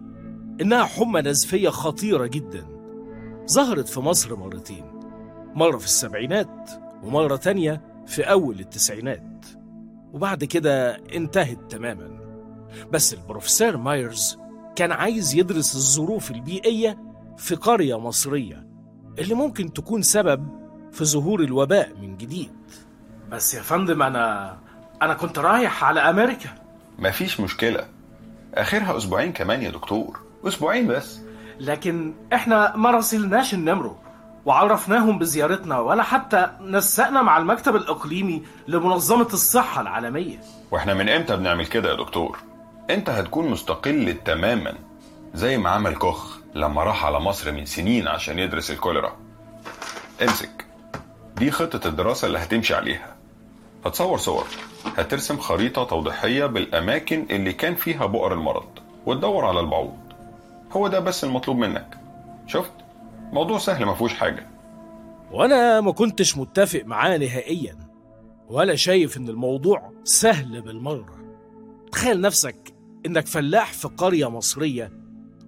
إنها 0.61 0.84
حمى 0.84 1.20
نزفية 1.20 1.68
خطيرة 1.68 2.26
جدا 2.26 2.66
ظهرت 3.50 3.88
في 3.88 4.00
مصر 4.00 4.36
مرتين 4.36 4.84
مرة 5.55 5.76
في 5.78 5.84
السبعينات 5.84 6.70
ومرة 7.02 7.36
تانية 7.36 8.02
في 8.07 8.22
أول 8.22 8.61
التسعينات 8.61 9.46
وبعد 10.12 10.44
كده 10.44 10.96
انتهت 10.96 11.70
تماما. 11.70 12.18
بس 12.92 13.14
البروفيسور 13.14 13.76
مايرز 13.76 14.38
كان 14.76 14.92
عايز 14.92 15.34
يدرس 15.34 15.74
الظروف 15.74 16.30
البيئية 16.30 16.98
في 17.36 17.55
قرية 17.55 17.98
مصرية. 17.98 18.64
اللي 19.19 19.35
ممكن 19.35 19.73
تكون 19.73 20.03
سبب 20.03 20.49
في 20.93 21.05
ظهور 21.05 21.41
الوباء 21.41 21.93
من 22.03 22.17
جديد. 22.17 22.53
بس 23.31 23.55
يا 23.55 23.62
فندم 23.62 24.03
أنا 24.03 24.57
أنا 25.03 25.15
كنت 25.15 25.39
رايح 25.39 25.85
على 25.85 26.01
أمريكا. 26.01 26.49
مفيش 26.99 27.41
مشكلة. 27.41 27.89
آخرها 28.55 28.97
أسبوعين 28.97 29.33
كمان 29.33 29.62
يا 29.62 29.71
دكتور. 29.71 30.21
أسبوعين 30.45 30.87
بس. 30.87 31.21
لكن 31.61 32.15
إحنا 32.33 32.77
ما 32.77 32.91
راسلناش 32.91 33.55
النمرو 33.55 33.97
وعرفناهم 34.45 35.19
بزيارتنا 35.19 35.79
ولا 35.79 36.03
حتى 36.03 36.51
نسقنا 36.61 37.23
مع 37.23 37.39
المكتب 37.39 37.77
الإقليمي 37.77 38.43
لمنظمة 38.69 39.29
الصحة 39.33 39.81
العالمية. 39.81 40.41
وإحنا 40.71 40.95
من 40.95 41.09
إمتى 41.09 41.37
بنعمل 41.37 41.67
كده 41.67 41.91
يا 41.91 41.97
دكتور؟ 41.97 42.39
انت 42.91 43.11
هتكون 43.11 43.49
مستقل 43.51 44.17
تماما؟ 44.25 44.75
زي 45.35 45.59
ما 45.59 45.71
عمل 45.71 45.97
كوخ. 45.97 46.39
لما 46.55 46.84
راح 46.84 47.05
على 47.05 47.20
مصر 47.20 47.52
من 47.52 47.64
سنين 47.64 48.09
عشان 48.09 48.38
يدرس 48.38 48.70
الكوليرا. 48.70 49.16
امسك. 50.22 50.64
دي 51.36 51.50
خطة 51.50 51.88
الدراسة 51.88 52.26
اللي 52.26 52.38
هتمشي 52.38 52.74
عليها. 52.74 53.16
هتصور 53.84 54.18
صور. 54.18 54.46
هترسم 54.96 55.36
خريطة 55.38 55.84
توضيحية 55.84 56.46
بالأماكن 56.46 57.26
اللي 57.30 57.52
كان 57.52 57.74
فيها 57.74 58.07
بؤر 58.07 58.32
المرض 58.32 58.68
وتدور 59.07 59.44
على 59.44 59.61
البعوض. 59.61 59.98
هو 60.72 60.88
ده 60.88 61.00
بس 61.00 61.24
المطلوب 61.24 61.57
منك. 61.57 61.98
شفت؟ 62.46 62.72
موضوع 63.32 63.59
سهل 63.59 63.84
ما 63.84 63.94
فيهوش 63.94 64.14
حاجة. 64.14 64.46
وأنا 65.32 65.80
ما 65.80 65.92
كنتش 65.92 66.36
متفق 66.36 66.82
معاه 66.84 67.16
نهائيا 67.16 67.78
ولا 68.48 68.76
شايف 68.76 69.16
إن 69.16 69.28
الموضوع 69.28 69.92
سهل 70.05 70.61
بالمرة. 70.61 71.24
تخيل 71.92 72.20
نفسك 72.20 72.74
إنك 73.07 73.26
فلاح 73.26 73.72
في 73.72 73.88
قرية 73.88 74.30
مصرية 74.30 75.03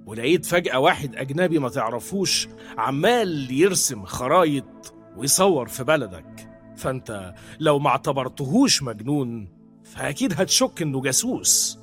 ولقيت 0.06 0.46
فجأة 0.46 0.78
واحد 0.78 1.16
أجنبي 1.16 1.58
ما 1.58 1.68
تعرفوش 1.68 2.48
عمال 2.78 3.52
يرسم 3.52 4.04
خرايط 4.04 4.94
ويصور 5.16 5.68
في 5.68 5.84
بلدك. 5.84 6.48
فأنت 6.76 7.34
لو 7.60 7.78
ما 7.78 7.88
اعتبرتهوش 7.88 8.82
مجنون 8.82 9.48
فأكيد 9.84 10.40
هتشك 10.40 10.82
إنه 10.82 11.00
جاسوس. 11.02 11.78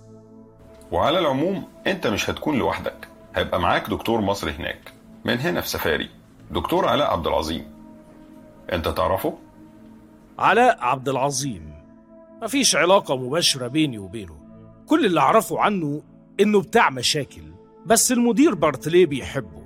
وعلى 0.91 1.19
العموم 1.19 1.63
أنت 1.88 2.07
مش 2.07 2.30
هتكون 2.30 2.57
لوحدك. 2.59 3.07
هيبقى 3.36 3.59
معاك 3.59 3.89
دكتور 3.89 4.21
مصري 4.21 4.51
هناك. 4.51 4.93
من 5.26 5.39
هنا 5.39 5.61
في 5.61 5.69
سفاري. 5.69 6.09
دكتور 6.51 6.88
علاء 6.88 7.11
عبد 7.11 7.28
العظيم. 7.28 7.65
أنت 8.74 8.88
تعرفه؟ 8.88 9.38
علاء 10.39 10.78
عبد 10.82 11.09
العظيم. 11.09 11.74
مفيش 12.43 12.76
علاقة 12.76 13.17
مباشرة 13.17 13.67
بيني 13.67 13.97
وبينه. 13.97 14.38
كل 14.88 15.05
اللي 15.05 15.19
أعرفه 15.19 15.59
عنه 15.59 16.03
إنه 16.39 16.61
بتاع 16.61 16.89
مشاكل. 16.89 17.43
بس 17.86 18.12
المدير 18.12 18.56
بارتليه 18.56 19.06
بيحبه. 19.06 19.64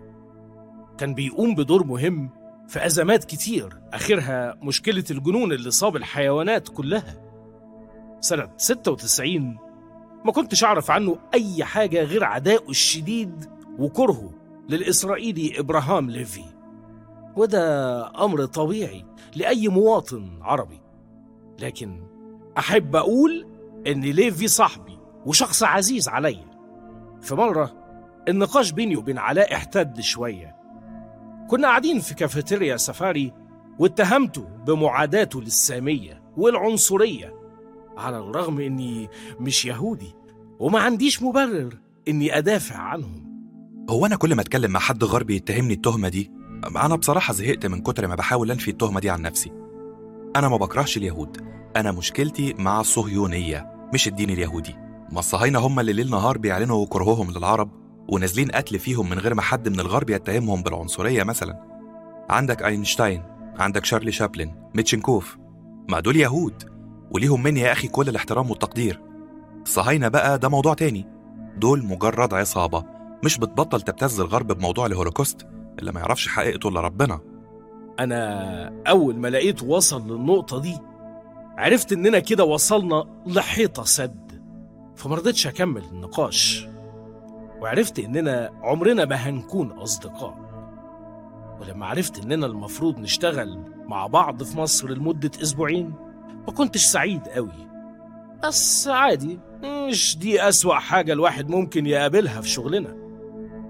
كان 0.97 1.13
بيقوم 1.13 1.55
بدور 1.55 1.83
مهم 1.83 2.29
في 2.67 2.85
أزمات 2.85 3.23
كتير 3.23 3.79
آخرها 3.93 4.55
مشكلة 4.61 5.03
الجنون 5.11 5.51
اللي 5.51 5.71
صاب 5.71 5.95
الحيوانات 5.95 6.67
كلها. 6.69 7.21
سنة 8.19 8.49
96 8.57 9.57
ما 10.25 10.31
كنتش 10.31 10.63
أعرف 10.63 10.91
عنه 10.91 11.17
أي 11.33 11.63
حاجة 11.63 12.03
غير 12.03 12.23
عداءه 12.23 12.69
الشديد 12.69 13.45
وكرهه 13.79 14.31
للإسرائيلي 14.69 15.59
إبراهام 15.59 16.09
ليفي. 16.09 16.43
وده 17.35 18.25
أمر 18.25 18.45
طبيعي 18.45 19.05
لأي 19.35 19.67
مواطن 19.67 20.39
عربي. 20.41 20.81
لكن 21.59 22.03
أحب 22.57 22.95
أقول 22.95 23.47
إن 23.87 24.01
ليفي 24.01 24.47
صاحبي 24.47 24.99
وشخص 25.25 25.63
عزيز 25.63 26.09
عليا. 26.09 26.47
في 27.21 27.35
مرة 27.35 27.76
النقاش 28.27 28.71
بيني 28.71 28.95
وبين 28.95 29.17
علاء 29.17 29.55
احتد 29.55 30.01
شوية. 30.01 30.55
كنا 31.49 31.67
قاعدين 31.67 31.99
في 31.99 32.15
كافيتيريا 32.15 32.77
سفاري 32.77 33.33
واتهمته 33.79 34.41
بمعاداته 34.41 35.41
للسامية 35.41 36.23
والعنصرية 36.37 37.33
على 37.97 38.17
الرغم 38.17 38.59
إني 38.59 39.09
مش 39.39 39.65
يهودي 39.65 40.15
وما 40.59 40.79
عنديش 40.79 41.23
مبرر 41.23 41.77
إني 42.07 42.37
أدافع 42.37 42.75
عنهم. 42.75 43.27
هو 43.89 44.05
أنا 44.05 44.15
كل 44.15 44.35
ما 44.35 44.41
أتكلم 44.41 44.71
مع 44.71 44.79
حد 44.79 45.03
غربي 45.03 45.35
يتهمني 45.35 45.73
التهمة 45.73 46.09
دي؟ 46.09 46.31
أنا 46.75 46.95
بصراحة 46.95 47.33
زهقت 47.33 47.65
من 47.65 47.81
كتر 47.81 48.07
ما 48.07 48.15
بحاول 48.15 48.51
أنفي 48.51 48.71
التهمة 48.71 48.99
دي 48.99 49.09
عن 49.09 49.21
نفسي. 49.21 49.51
أنا 50.35 50.49
ما 50.49 50.57
بكرهش 50.57 50.97
اليهود. 50.97 51.37
أنا 51.75 51.91
مشكلتي 51.91 52.53
مع 52.53 52.79
الصهيونية 52.81 53.89
مش 53.93 54.07
الدين 54.07 54.29
اليهودي. 54.29 54.75
ما 55.11 55.19
الصهاينة 55.19 55.59
هم 55.59 55.79
اللي 55.79 55.93
ليل 55.93 56.09
نهار 56.09 56.37
بيعلنوا 56.37 56.85
كرههم 56.85 57.31
للعرب؟ 57.31 57.86
ونازلين 58.09 58.51
قتل 58.51 58.79
فيهم 58.79 59.09
من 59.09 59.19
غير 59.19 59.33
ما 59.33 59.41
حد 59.41 59.69
من 59.69 59.79
الغرب 59.79 60.09
يتهمهم 60.09 60.61
بالعنصرية 60.63 61.23
مثلا. 61.23 61.63
عندك 62.29 62.63
أينشتاين 62.63 63.23
عندك 63.59 63.85
شارلي 63.85 64.11
شابلن 64.11 64.51
ميتشنكوف. 64.75 65.37
ما 65.89 65.99
دول 65.99 66.15
يهود 66.15 66.63
وليهم 67.11 67.43
مني 67.43 67.59
يا 67.59 67.71
أخي 67.71 67.87
كل 67.87 68.09
الاحترام 68.09 68.49
والتقدير. 68.49 69.01
الصهاينة 69.63 70.07
بقى 70.07 70.39
ده 70.39 70.49
موضوع 70.49 70.73
تاني. 70.73 71.07
دول 71.57 71.85
مجرد 71.85 72.33
عصابة 72.33 72.83
مش 73.23 73.37
بتبطل 73.37 73.81
تبتز 73.81 74.19
الغرب 74.19 74.51
بموضوع 74.51 74.85
الهولوكوست 74.85 75.47
اللي 75.79 75.91
ما 75.91 75.99
يعرفش 75.99 76.27
حقيقته 76.27 76.69
إلا 76.69 76.81
ربنا. 76.81 77.19
أنا 77.99 78.83
أول 78.87 79.15
ما 79.15 79.27
لقيته 79.27 79.65
وصل 79.65 80.11
للنقطة 80.11 80.61
دي 80.61 80.77
عرفت 81.57 81.91
إننا 81.91 82.19
كده 82.19 82.43
وصلنا 82.43 83.03
لحيطة 83.25 83.83
سد. 83.83 84.41
فمرضتش 84.95 85.47
أكمل 85.47 85.83
النقاش. 85.91 86.67
وعرفت 87.61 87.99
إننا 87.99 88.51
عمرنا 88.61 89.05
ما 89.05 89.15
هنكون 89.15 89.71
أصدقاء. 89.71 90.37
ولما 91.61 91.85
عرفت 91.85 92.23
إننا 92.23 92.45
المفروض 92.45 92.99
نشتغل 92.99 93.59
مع 93.85 94.07
بعض 94.07 94.43
في 94.43 94.57
مصر 94.57 94.89
لمدة 94.89 95.31
أسبوعين 95.41 95.93
ما 96.47 96.53
كنتش 96.53 96.83
سعيد 96.83 97.27
قوي. 97.27 97.67
بس 98.43 98.87
عادي 98.87 99.39
مش 99.63 100.17
دي 100.17 100.49
أسوأ 100.49 100.75
حاجة 100.75 101.13
الواحد 101.13 101.49
ممكن 101.49 101.85
يقابلها 101.85 102.41
في 102.41 102.49
شغلنا. 102.49 102.93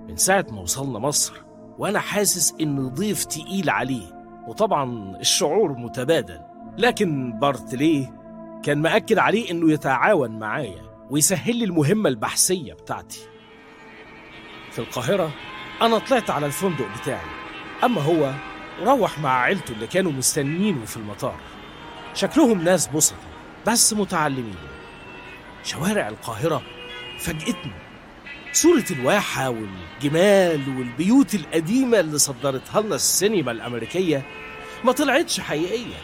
من 0.10 0.16
ساعة 0.16 0.46
ما 0.52 0.62
وصلنا 0.62 1.00
مصر 1.00 1.34
وأنا 1.78 2.00
حاسس 2.00 2.54
إن 2.62 2.90
ضيف 2.90 3.24
تقيل 3.26 3.70
عليه 3.70 4.18
وطبعا 4.48 5.18
الشعور 5.20 5.78
متبادل. 5.78 6.40
لكن 6.78 7.40
بارتليه 7.40 8.14
كان 8.64 8.78
مأكد 8.78 9.18
عليه 9.18 9.52
إنه 9.52 9.72
يتعاون 9.72 10.40
معايا 10.40 10.82
ويسهل 11.10 11.56
لي 11.56 11.66
المهمة 11.66 12.10
البحثية 12.10 12.74
بتاعتي. 12.74 13.20
في 14.78 14.84
القاهرة 14.84 15.32
أنا 15.82 15.98
طلعت 15.98 16.30
على 16.30 16.46
الفندق 16.46 16.86
بتاعي. 17.02 17.26
أما 17.84 18.02
هو 18.02 18.34
روح 18.84 19.20
مع 19.20 19.42
عيلته 19.42 19.72
اللي 19.72 19.88
كانوا 19.88 20.12
مستنيينه 20.12 20.86
في 20.86 20.98
المطار. 20.98 21.40
شكلهم 22.14 22.64
ناس 22.64 22.88
بسطة 22.88 23.16
بس 23.68 23.94
متعلمين. 23.94 24.56
شوارع 25.64 26.08
القاهرة 26.08 26.62
فاجأتني 27.20 27.72
صورة 28.54 28.86
الواحة 28.92 29.50
والجمال 29.50 30.78
والبيوت 30.78 31.36
القديمة 31.36 32.00
اللي 32.00 32.18
صدرتها 32.18 32.82
لنا 32.82 32.96
السينما 32.96 33.52
الأمريكية 33.52 34.26
ما 34.84 34.92
طلعتش 34.92 35.40
حقيقية. 35.40 35.98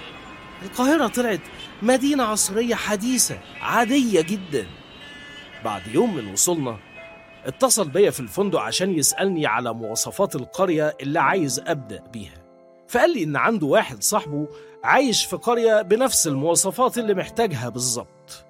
القاهرة 0.64 1.08
طلعت 1.08 1.42
مدينة 1.82 2.24
عصرية 2.24 2.76
حديثة 2.76 3.40
عادية 3.62 4.22
جدا. 4.22 4.68
بعد 5.66 5.88
يوم 5.88 6.16
من 6.16 6.28
وصولنا 6.28 6.78
اتصل 7.46 7.90
بيا 7.90 8.12
في 8.12 8.20
الفندق 8.20 8.60
عشان 8.60 8.92
يسألني 8.98 9.46
على 9.46 9.74
مواصفات 9.74 10.36
القرية 10.36 10.98
اللي 11.02 11.20
عايز 11.20 11.60
أبدأ 11.68 12.04
بيها. 12.14 12.44
فقال 12.88 13.14
لي 13.14 13.24
إن 13.24 13.36
عنده 13.36 13.68
واحد 13.68 14.04
صاحبه 14.04 14.48
عايش 14.84 15.26
في 15.26 15.36
قرية 15.36 15.82
بنفس 15.82 16.28
المواصفات 16.28 16.98
اللي 16.98 17.14
محتاجها 17.14 17.70
بالظبط. 17.70 18.46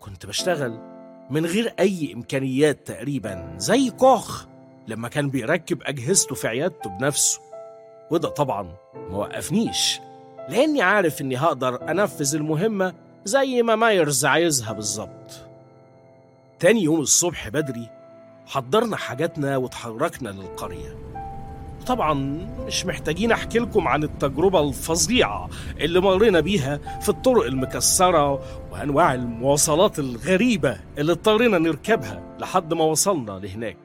كنت 0.00 0.26
بشتغل 0.26 0.80
من 1.30 1.46
غير 1.46 1.74
أي 1.80 2.12
إمكانيات 2.14 2.86
تقريبا 2.86 3.54
زي 3.58 3.90
كوخ 3.90 4.44
لما 4.88 5.08
كان 5.08 5.30
بيركب 5.30 5.82
أجهزته 5.82 6.34
في 6.34 6.48
عيادته 6.48 6.90
بنفسه. 6.90 7.40
وده 8.10 8.28
طبعا 8.28 8.62
ما 8.94 9.16
وقفنيش 9.16 10.00
لأني 10.48 10.82
عارف 10.82 11.20
إني 11.20 11.36
هقدر 11.36 11.90
أنفذ 11.90 12.34
المهمة 12.34 12.94
زي 13.24 13.62
ما 13.62 13.76
مايرز 13.76 14.24
عايزها 14.24 14.72
بالظبط. 14.72 15.47
تاني 16.60 16.82
يوم 16.82 17.00
الصبح 17.00 17.48
بدري 17.48 17.90
حضرنا 18.46 18.96
حاجاتنا 18.96 19.56
وتحركنا 19.56 20.28
للقرية. 20.28 20.96
طبعا 21.86 22.14
مش 22.66 22.86
محتاجين 22.86 23.32
أحكي 23.32 23.58
لكم 23.58 23.88
عن 23.88 24.02
التجربة 24.02 24.60
الفظيعة 24.60 25.48
اللي 25.80 26.00
مرينا 26.00 26.40
بيها 26.40 26.76
في 27.00 27.08
الطرق 27.08 27.44
المكسرة 27.44 28.32
وأنواع 28.72 29.14
المواصلات 29.14 29.98
الغريبة 29.98 30.80
اللي 30.98 31.12
اضطرينا 31.12 31.58
نركبها 31.58 32.22
لحد 32.40 32.74
ما 32.74 32.84
وصلنا 32.84 33.32
لهناك. 33.32 33.76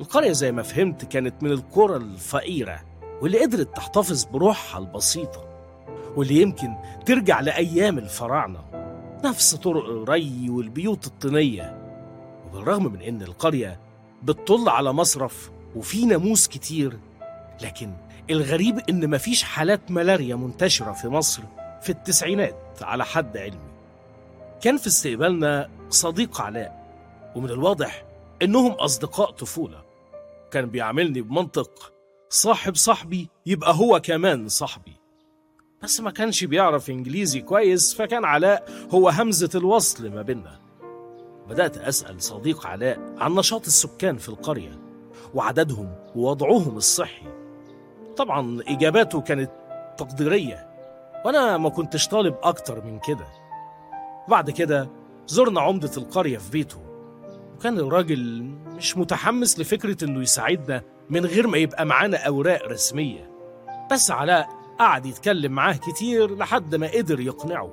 القرية 0.00 0.32
زي 0.32 0.52
ما 0.52 0.62
فهمت 0.62 1.04
كانت 1.04 1.42
من 1.42 1.50
القرى 1.50 1.96
الفقيرة 1.96 2.80
واللي 3.22 3.40
قدرت 3.40 3.76
تحتفظ 3.76 4.24
بروحها 4.24 4.80
البسيطة 4.80 5.44
واللي 6.16 6.42
يمكن 6.42 6.74
ترجع 7.06 7.40
لأيام 7.40 7.98
الفراعنة. 7.98 8.60
نفس 9.24 9.54
طرق 9.54 9.84
الري 9.84 10.50
والبيوت 10.50 11.06
الطينية 11.06 11.81
وبالرغم 12.52 12.92
من 12.92 13.02
إن 13.02 13.22
القرية 13.22 13.80
بتطل 14.22 14.68
على 14.68 14.92
مصرف 14.92 15.50
وفي 15.76 16.06
ناموس 16.06 16.48
كتير 16.48 16.98
لكن 17.62 17.92
الغريب 18.30 18.78
إن 18.88 19.10
مفيش 19.10 19.42
حالات 19.42 19.90
ملاريا 19.90 20.36
منتشرة 20.36 20.92
في 20.92 21.08
مصر 21.08 21.42
في 21.82 21.90
التسعينات 21.90 22.56
على 22.82 23.04
حد 23.04 23.36
علمي. 23.36 23.72
كان 24.62 24.76
في 24.76 24.86
استقبالنا 24.86 25.70
صديق 25.90 26.40
علاء 26.40 26.82
ومن 27.36 27.50
الواضح 27.50 28.04
إنهم 28.42 28.72
أصدقاء 28.72 29.30
طفولة. 29.30 29.82
كان 30.50 30.66
بيعاملني 30.66 31.20
بمنطق 31.20 31.92
صاحب 32.30 32.74
صاحبي 32.74 33.28
يبقى 33.46 33.74
هو 33.74 34.00
كمان 34.00 34.48
صاحبي. 34.48 34.96
بس 35.82 36.00
ما 36.00 36.10
كانش 36.10 36.44
بيعرف 36.44 36.90
إنجليزي 36.90 37.40
كويس 37.40 37.94
فكان 37.94 38.24
علاء 38.24 38.68
هو 38.90 39.08
همزة 39.08 39.50
الوصل 39.54 40.08
ما 40.10 40.22
بيننا. 40.22 40.61
بدأت 41.48 41.76
أسأل 41.76 42.22
صديق 42.22 42.66
علاء 42.66 42.98
عن 43.18 43.34
نشاط 43.34 43.66
السكان 43.66 44.16
في 44.16 44.28
القرية 44.28 44.80
وعددهم 45.34 45.94
ووضعهم 46.16 46.76
الصحي. 46.76 47.26
طبعا 48.16 48.60
إجاباته 48.68 49.20
كانت 49.20 49.50
تقديرية 49.98 50.68
وأنا 51.24 51.58
ما 51.58 51.68
كنتش 51.68 52.08
طالب 52.08 52.34
أكتر 52.42 52.84
من 52.84 52.98
كده. 52.98 53.26
بعد 54.28 54.50
كده 54.50 54.88
زرنا 55.26 55.60
عمدة 55.60 55.90
القرية 55.96 56.38
في 56.38 56.50
بيته 56.50 56.78
وكان 57.56 57.78
الراجل 57.78 58.42
مش 58.76 58.96
متحمس 58.96 59.58
لفكرة 59.58 60.04
إنه 60.04 60.22
يساعدنا 60.22 60.82
من 61.10 61.26
غير 61.26 61.46
ما 61.46 61.58
يبقى 61.58 61.86
معانا 61.86 62.16
أوراق 62.26 62.66
رسمية. 62.66 63.30
بس 63.92 64.10
علاء 64.10 64.48
قعد 64.78 65.06
يتكلم 65.06 65.52
معاه 65.52 65.72
كتير 65.76 66.36
لحد 66.36 66.74
ما 66.74 66.86
قدر 66.90 67.20
يقنعه. 67.20 67.72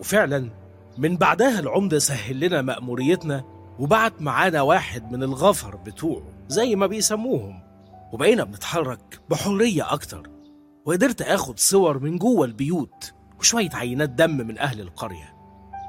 وفعلا 0.00 0.50
من 0.98 1.16
بعدها 1.16 1.58
العمدة 1.58 1.98
سهل 1.98 2.40
لنا 2.40 2.62
مأموريتنا 2.62 3.44
وبعت 3.78 4.22
معانا 4.22 4.62
واحد 4.62 5.12
من 5.12 5.22
الغفر 5.22 5.76
بتوعه 5.76 6.22
زي 6.48 6.76
ما 6.76 6.86
بيسموهم. 6.86 7.62
وبقينا 8.12 8.44
بنتحرك 8.44 9.20
بحرية 9.30 9.92
أكتر. 9.92 10.30
وقدرت 10.86 11.22
آخد 11.22 11.58
صور 11.58 11.98
من 11.98 12.18
جوه 12.18 12.46
البيوت 12.46 13.12
وشوية 13.38 13.70
عينات 13.74 14.10
دم 14.10 14.36
من 14.36 14.58
أهل 14.58 14.80
القرية. 14.80 15.36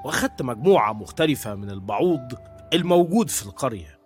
وأخدت 0.05 0.41
مجموعة 0.41 0.93
مختلفة 0.93 1.55
من 1.55 1.69
البعوض 1.69 2.33
الموجود 2.73 3.29
في 3.29 3.45
القرية. 3.45 3.99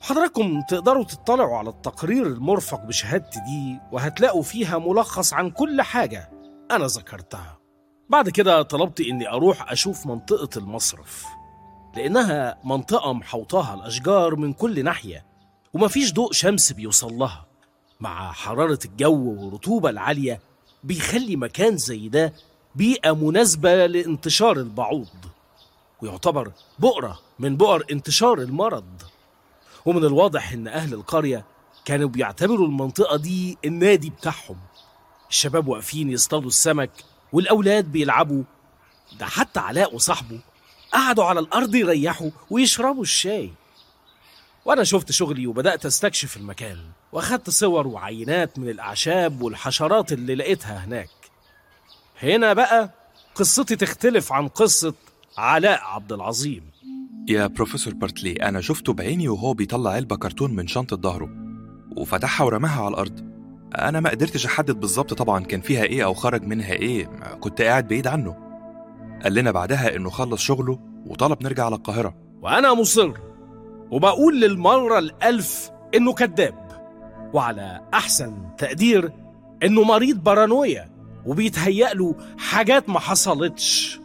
حضراتكم 0.00 0.60
تقدروا 0.68 1.04
تطلعوا 1.04 1.56
على 1.56 1.70
التقرير 1.70 2.26
المرفق 2.26 2.84
بشهادتي 2.84 3.40
دي 3.40 3.80
وهتلاقوا 3.92 4.42
فيها 4.42 4.78
ملخص 4.78 5.32
عن 5.34 5.50
كل 5.50 5.82
حاجة 5.82 6.30
أنا 6.70 6.86
ذكرتها. 6.86 7.57
بعد 8.08 8.28
كده 8.28 8.62
طلبت 8.62 9.00
إني 9.00 9.28
أروح 9.28 9.72
أشوف 9.72 10.06
منطقة 10.06 10.58
المصرف 10.58 11.24
لأنها 11.96 12.58
منطقة 12.64 13.12
محوطاها 13.12 13.74
الأشجار 13.74 14.36
من 14.36 14.52
كل 14.52 14.84
ناحية 14.84 15.26
ومفيش 15.74 16.12
ضوء 16.14 16.32
شمس 16.32 16.72
بيوصل 16.72 17.14
لها 17.14 17.46
مع 18.00 18.32
حرارة 18.32 18.78
الجو 18.84 19.32
والرطوبة 19.32 19.90
العالية 19.90 20.40
بيخلي 20.84 21.36
مكان 21.36 21.76
زي 21.76 22.08
ده 22.08 22.32
بيئة 22.74 23.12
مناسبة 23.14 23.86
لانتشار 23.86 24.56
البعوض 24.56 25.08
ويعتبر 26.02 26.52
بؤرة 26.78 27.18
من 27.38 27.56
بؤر 27.56 27.84
انتشار 27.92 28.38
المرض. 28.38 29.02
ومن 29.86 30.04
الواضح 30.04 30.52
إن 30.52 30.68
أهل 30.68 30.94
القرية 30.94 31.44
كانوا 31.84 32.08
بيعتبروا 32.08 32.66
المنطقة 32.66 33.16
دي 33.16 33.58
النادي 33.64 34.10
بتاعهم. 34.10 34.56
الشباب 35.30 35.68
واقفين 35.68 36.10
يصطادوا 36.10 36.48
السمك 36.48 36.90
والأولاد 37.32 37.92
بيلعبوا. 37.92 38.42
ده 39.18 39.26
حتى 39.26 39.60
علاء 39.60 39.94
وصاحبه 39.94 40.40
قعدوا 40.92 41.24
على 41.24 41.40
الأرض 41.40 41.74
يريحوا 41.74 42.30
ويشربوا 42.50 43.02
الشاي. 43.02 43.50
وأنا 44.64 44.84
شفت 44.84 45.12
شغلي 45.12 45.46
وبدأت 45.46 45.86
أستكشف 45.86 46.36
المكان 46.36 46.78
وأخدت 47.12 47.50
صور 47.50 47.86
وعينات 47.86 48.58
من 48.58 48.68
الأعشاب 48.68 49.42
والحشرات 49.42 50.12
اللي 50.12 50.34
لقيتها 50.34 50.84
هناك. 50.84 51.10
هنا 52.22 52.52
بقى 52.52 52.90
قصتي 53.34 53.76
تختلف 53.76 54.32
عن 54.32 54.48
قصة 54.48 54.94
علاء 55.38 55.80
عبد 55.82 56.12
العظيم. 56.12 56.70
يا 57.28 57.46
بروفيسور 57.46 57.94
بارتلي 57.94 58.32
أنا 58.32 58.60
شفته 58.60 58.92
بعيني 58.92 59.28
وهو 59.28 59.54
بيطلع 59.54 59.90
علبة 59.90 60.16
كرتون 60.16 60.54
من 60.56 60.66
شنطة 60.66 60.96
ظهره 60.96 61.28
وفتحها 61.96 62.44
ورماها 62.44 62.80
على 62.80 62.88
الأرض. 62.88 63.27
أنا 63.74 64.00
ما 64.00 64.10
قدرتش 64.10 64.46
أحدد 64.46 64.80
بالظبط 64.80 65.14
طبعا 65.14 65.44
كان 65.44 65.60
فيها 65.60 65.82
إيه 65.82 66.04
أو 66.04 66.14
خرج 66.14 66.42
منها 66.42 66.72
إيه 66.72 67.06
كنت 67.40 67.62
قاعد 67.62 67.88
بعيد 67.88 68.06
عنه. 68.06 68.36
قال 69.22 69.34
لنا 69.34 69.50
بعدها 69.50 69.96
إنه 69.96 70.10
خلص 70.10 70.40
شغله 70.42 70.78
وطلب 71.06 71.42
نرجع 71.42 71.64
على 71.64 71.74
القاهرة. 71.76 72.14
وأنا 72.42 72.74
مصر 72.74 73.12
وبقول 73.90 74.40
للمرة 74.40 74.98
الألف 74.98 75.70
إنه 75.94 76.12
كذاب 76.12 76.68
وعلى 77.34 77.80
أحسن 77.94 78.34
تقدير 78.58 79.12
إنه 79.62 79.82
مريض 79.82 80.24
بارانويا 80.24 80.90
وبيتهيأ 81.26 81.94
له 81.94 82.14
حاجات 82.38 82.88
ما 82.88 83.00
حصلتش. 83.00 84.00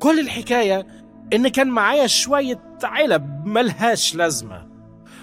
كل 0.00 0.20
الحكاية 0.20 0.86
إن 1.32 1.48
كان 1.48 1.68
معايا 1.68 2.06
شوية 2.06 2.62
علب 2.84 3.46
ملهاش 3.46 4.14
لازمة 4.14 4.66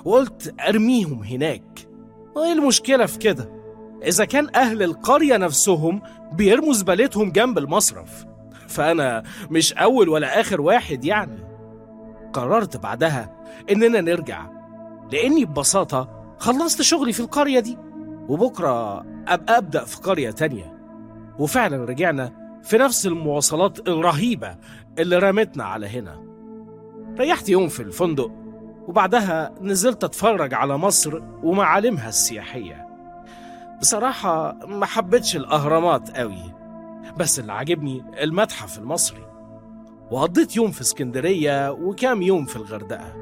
وقلت 0.06 0.56
أرميهم 0.60 1.24
هناك. 1.24 1.88
وإيه 2.36 2.54
المشكلة 2.54 3.06
في 3.06 3.18
كده؟ 3.18 3.61
إذا 4.08 4.26
كان 4.26 4.48
أهل 4.56 4.84
القرية 4.84 5.38
نفسهم 5.38 6.02
بيرموا 6.34 6.74
زبالتهم 6.74 7.32
جنب 7.32 7.58
المصرف. 7.58 8.26
فأنا 8.68 9.24
مش 9.50 9.74
أول 9.74 10.10
ولا 10.10 10.40
آخر 10.40 10.62
واحد 10.62 11.06
يعني. 11.06 11.44
قررت 12.34 12.78
بعدها 12.78 13.36
إننا 13.72 14.02
نرجع 14.02 14.46
لأني 15.12 15.46
ببساطة 15.46 16.36
خلصت 16.40 16.82
شغلي 16.82 17.14
في 17.14 17.20
القرية 17.20 17.60
دي 17.60 17.78
وبكرة 18.28 19.00
أبقى 19.28 19.58
أبدأ 19.58 19.86
في 19.86 19.98
قرية 19.98 20.32
تانية. 20.32 20.78
وفعلا 21.40 21.86
رجعنا 21.86 22.32
في 22.64 22.78
نفس 22.78 23.06
المواصلات 23.06 23.88
الرهيبة 23.88 24.56
اللي 25.00 25.18
رمتنا 25.18 25.64
على 25.64 25.88
هنا. 25.88 26.24
ريحت 27.20 27.50
يوم 27.50 27.68
في 27.68 27.80
الفندق 27.80 28.32
وبعدها 28.88 29.54
نزلت 29.62 30.04
أتفرج 30.04 30.54
على 30.54 30.78
مصر 30.78 31.22
ومعالمها 31.44 32.10
السياحية. 32.10 32.91
بصراحة 33.82 34.54
ما 34.66 34.86
حبيتش 34.86 35.36
الأهرامات 35.36 36.18
قوي 36.18 36.54
بس 37.18 37.40
اللي 37.40 37.54
عجبني 37.54 38.04
المتحف 38.24 38.78
المصري. 38.78 39.28
وقضيت 40.12 40.56
يوم 40.56 40.72
في 40.72 40.82
اسكندرية 40.82 41.72
وكام 41.72 42.22
يوم 42.22 42.46
في 42.46 42.56
الغردقة 42.56 43.14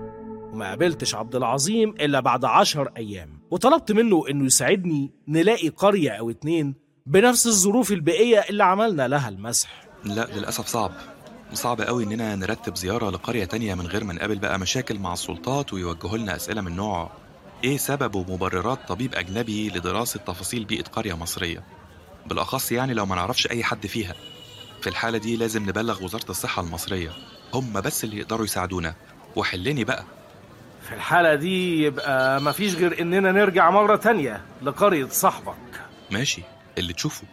وما 0.53 0.69
قابلتش 0.69 1.15
عبد 1.15 1.35
العظيم 1.35 1.89
إلا 1.89 2.19
بعد 2.19 2.45
عشر 2.45 2.91
أيام. 2.97 3.39
وطلبت 3.51 3.91
منه 3.91 4.23
إنه 4.29 4.45
يساعدني 4.45 5.11
نلاقي 5.27 5.69
قرية 5.69 6.11
أو 6.11 6.29
اتنين 6.29 6.75
بنفس 7.05 7.47
الظروف 7.47 7.91
البيئية 7.91 8.39
اللي 8.39 8.63
عملنا 8.63 9.07
لها 9.07 9.29
المسح. 9.29 9.69
لا 10.03 10.27
للأسف 10.35 10.67
صعب. 10.67 10.91
صعب 11.53 11.81
قوي 11.81 12.03
إننا 12.03 12.35
نرتب 12.35 12.75
زيارة 12.75 13.09
لقرية 13.09 13.45
تانية 13.45 13.75
من 13.75 13.87
غير 13.87 14.03
ما 14.03 14.13
نقابل 14.13 14.39
بقى 14.39 14.59
مشاكل 14.59 14.99
مع 14.99 15.13
السلطات 15.13 15.73
ويوجهوا 15.73 16.17
لنا 16.17 16.35
أسئلة 16.35 16.61
من 16.61 16.75
نوع 16.75 17.09
إيه 17.63 17.77
سبب 17.77 18.15
ومبررات 18.15 18.79
طبيب 18.87 19.15
أجنبي 19.15 19.69
لدراسة 19.69 20.19
تفاصيل 20.19 20.65
بيئة 20.65 20.83
قرية 20.83 21.13
مصرية؟ 21.13 21.63
بالأخص 22.25 22.71
يعني 22.71 22.93
لو 22.93 23.05
ما 23.05 23.15
نعرفش 23.15 23.47
أي 23.51 23.63
حد 23.63 23.87
فيها. 23.87 24.15
في 24.81 24.87
الحالة 24.87 25.17
دي 25.17 25.35
لازم 25.37 25.69
نبلغ 25.69 26.03
وزارة 26.03 26.29
الصحة 26.29 26.61
المصرية. 26.61 27.09
هم 27.53 27.73
بس 27.81 28.03
اللي 28.03 28.17
يقدروا 28.17 28.45
يساعدونا. 28.45 28.95
وحلني 29.35 29.83
بقى. 29.83 30.03
في 30.81 30.95
الحالة 30.95 31.35
دي 31.35 31.83
يبقى 31.83 32.41
مفيش 32.41 32.75
غير 32.75 33.01
إننا 33.01 33.31
نرجع 33.31 33.69
مرة 33.69 33.95
تانية 33.95 34.41
لقرية 34.61 35.05
صاحبك. 35.07 35.81
ماشي. 36.11 36.41
اللي 36.77 36.93
تشوفه. 36.93 37.23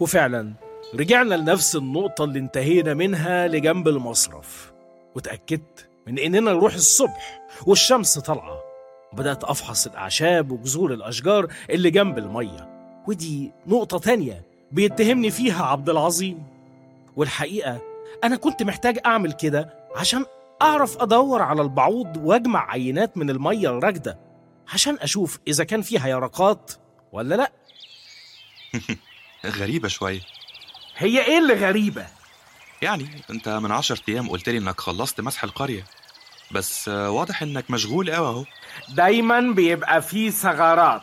وفعلا 0.00 0.52
رجعنا 0.94 1.34
لنفس 1.34 1.76
النقطة 1.76 2.24
اللي 2.24 2.38
انتهينا 2.38 2.94
منها 2.94 3.48
لجنب 3.48 3.88
المصرف. 3.88 4.72
وتأكدت 5.14 5.88
من 6.06 6.18
إننا 6.18 6.40
نروح 6.52 6.74
الصبح 6.74 7.40
والشمس 7.66 8.18
طالعة. 8.18 8.61
وبدأت 9.12 9.44
أفحص 9.44 9.86
الأعشاب 9.86 10.50
وجذور 10.50 10.92
الأشجار 10.92 11.52
اللي 11.70 11.90
جنب 11.90 12.18
المية. 12.18 12.68
ودي 13.06 13.52
نقطة 13.66 13.98
تانية 13.98 14.42
بيتهمني 14.72 15.30
فيها 15.30 15.64
عبد 15.64 15.90
العظيم. 15.90 16.42
والحقيقة 17.16 17.80
أنا 18.24 18.36
كنت 18.36 18.62
محتاج 18.62 18.98
أعمل 19.06 19.32
كده 19.32 19.74
عشان 19.96 20.24
أعرف 20.62 21.02
أدور 21.02 21.42
على 21.42 21.62
البعوض 21.62 22.16
وأجمع 22.16 22.70
عينات 22.70 23.16
من 23.16 23.30
المية 23.30 23.68
الراكدة 23.68 24.18
عشان 24.72 24.98
أشوف 25.00 25.38
إذا 25.48 25.64
كان 25.64 25.82
فيها 25.82 26.08
يرقات 26.08 26.72
ولا 27.12 27.34
لأ. 27.34 27.52
غريبة 29.60 29.88
شوية. 29.88 30.20
هي 30.96 31.24
إيه 31.26 31.38
اللي 31.38 31.54
غريبة؟ 31.54 32.06
يعني 32.82 33.08
أنت 33.30 33.48
من 33.48 33.72
عشر 33.72 34.02
أيام 34.08 34.30
قلت 34.30 34.48
لي 34.48 34.58
إنك 34.58 34.80
خلصت 34.80 35.20
مسح 35.20 35.44
القرية. 35.44 35.84
بس 36.54 36.88
آه، 36.88 37.10
واضح 37.10 37.42
إنك 37.42 37.70
مشغول 37.70 38.10
قوي 38.10 38.26
أهو. 38.26 38.44
دايما 38.96 39.40
بيبقى 39.40 40.02
فيه 40.02 40.30
ثغرات 40.30 41.02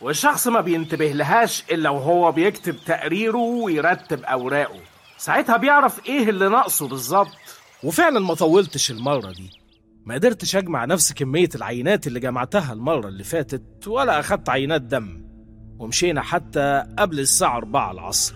والشخص 0.00 0.48
ما 0.48 0.60
بينتبه 0.60 1.12
لهاش 1.12 1.64
إلا 1.70 1.90
وهو 1.90 2.32
بيكتب 2.32 2.76
تقريره 2.86 3.36
ويرتب 3.38 4.24
أوراقه. 4.24 4.80
ساعتها 5.18 5.56
بيعرف 5.56 6.06
إيه 6.06 6.28
اللي 6.30 6.48
ناقصه 6.48 6.88
بالظبط. 6.88 7.28
وفعلا 7.84 8.20
ما 8.20 8.34
طولتش 8.34 8.90
المرة 8.90 9.30
دي. 9.32 9.50
ما 10.06 10.14
قدرتش 10.14 10.56
أجمع 10.56 10.84
نفس 10.84 11.12
كمية 11.12 11.48
العينات 11.54 12.06
اللي 12.06 12.20
جمعتها 12.20 12.72
المرة 12.72 13.08
اللي 13.08 13.24
فاتت 13.24 13.88
ولا 13.88 14.20
أخدت 14.20 14.48
عينات 14.48 14.82
دم. 14.82 15.26
ومشينا 15.78 16.22
حتى 16.22 16.84
قبل 16.98 17.20
الساعة 17.20 17.56
4 17.56 17.92
العصر. 17.92 18.34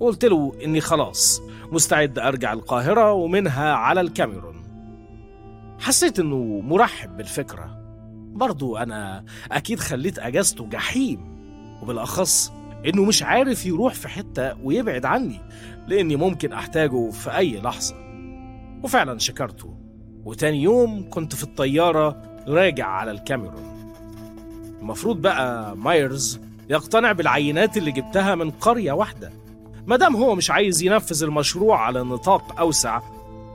وقلت 0.00 0.24
له 0.24 0.52
إني 0.64 0.80
خلاص 0.80 1.42
مستعد 1.72 2.18
أرجع 2.18 2.52
القاهرة 2.52 3.12
ومنها 3.12 3.72
على 3.74 4.00
الكاميرون. 4.00 4.59
حسيت 5.80 6.18
إنه 6.18 6.60
مرحب 6.60 7.16
بالفكرة. 7.16 7.76
برضو 8.34 8.76
أنا 8.76 9.24
أكيد 9.52 9.80
خليت 9.80 10.18
أجازته 10.18 10.66
جحيم 10.66 11.40
وبالأخص 11.82 12.52
إنه 12.86 13.04
مش 13.04 13.22
عارف 13.22 13.66
يروح 13.66 13.94
في 13.94 14.08
حتة 14.08 14.54
ويبعد 14.64 15.04
عني 15.04 15.40
لأني 15.86 16.16
ممكن 16.16 16.52
أحتاجه 16.52 17.10
في 17.10 17.36
أي 17.36 17.60
لحظة. 17.60 17.94
وفعلا 18.82 19.18
شكرته. 19.18 19.76
وتاني 20.24 20.62
يوم 20.62 21.10
كنت 21.10 21.34
في 21.34 21.42
الطيارة 21.42 22.22
راجع 22.48 22.86
على 22.86 23.10
الكاميرون. 23.10 23.92
المفروض 24.80 25.20
بقى 25.20 25.76
مايرز 25.76 26.40
يقتنع 26.70 27.12
بالعينات 27.12 27.76
اللي 27.76 27.92
جبتها 27.92 28.34
من 28.34 28.50
قرية 28.50 28.92
واحدة. 28.92 29.32
مادام 29.86 30.16
هو 30.16 30.34
مش 30.34 30.50
عايز 30.50 30.82
ينفذ 30.82 31.22
المشروع 31.22 31.80
على 31.80 32.02
نطاق 32.02 32.60
أوسع 32.60 33.00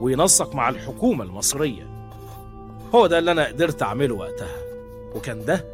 وينسق 0.02 0.56
مع 0.56 0.70
الحكومة 0.70 1.24
المصرية. 1.24 1.95
هو 2.96 3.08
ده 3.08 3.20
اللي 3.20 3.32
أنا 3.32 3.48
قدرت 3.48 3.82
أعمله 3.84 4.16
وقتها 4.16 4.58
وكان 5.16 5.46
ده 5.46 5.66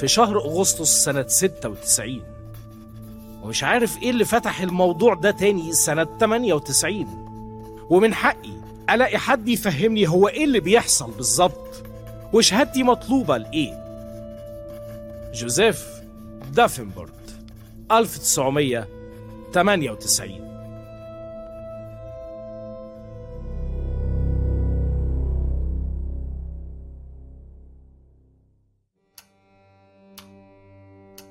في 0.00 0.08
شهر 0.08 0.38
أغسطس 0.38 1.04
سنة 1.04 1.24
96 1.28 2.22
ومش 3.42 3.64
عارف 3.64 4.02
إيه 4.02 4.10
اللي 4.10 4.24
فتح 4.24 4.60
الموضوع 4.60 5.14
ده 5.14 5.30
تاني 5.30 5.72
سنة 5.72 6.06
98 6.20 7.06
ومن 7.90 8.14
حقي 8.14 8.52
ألاقي 8.90 9.18
حد 9.18 9.48
يفهمني 9.48 10.08
هو 10.08 10.28
إيه 10.28 10.44
اللي 10.44 10.60
بيحصل 10.60 11.10
بالظبط 11.10 11.82
وشهادتي 12.32 12.82
مطلوبة 12.82 13.36
لإيه. 13.36 13.84
جوزيف 15.34 15.86
دافنبورت 16.52 17.12
1998 17.92 20.47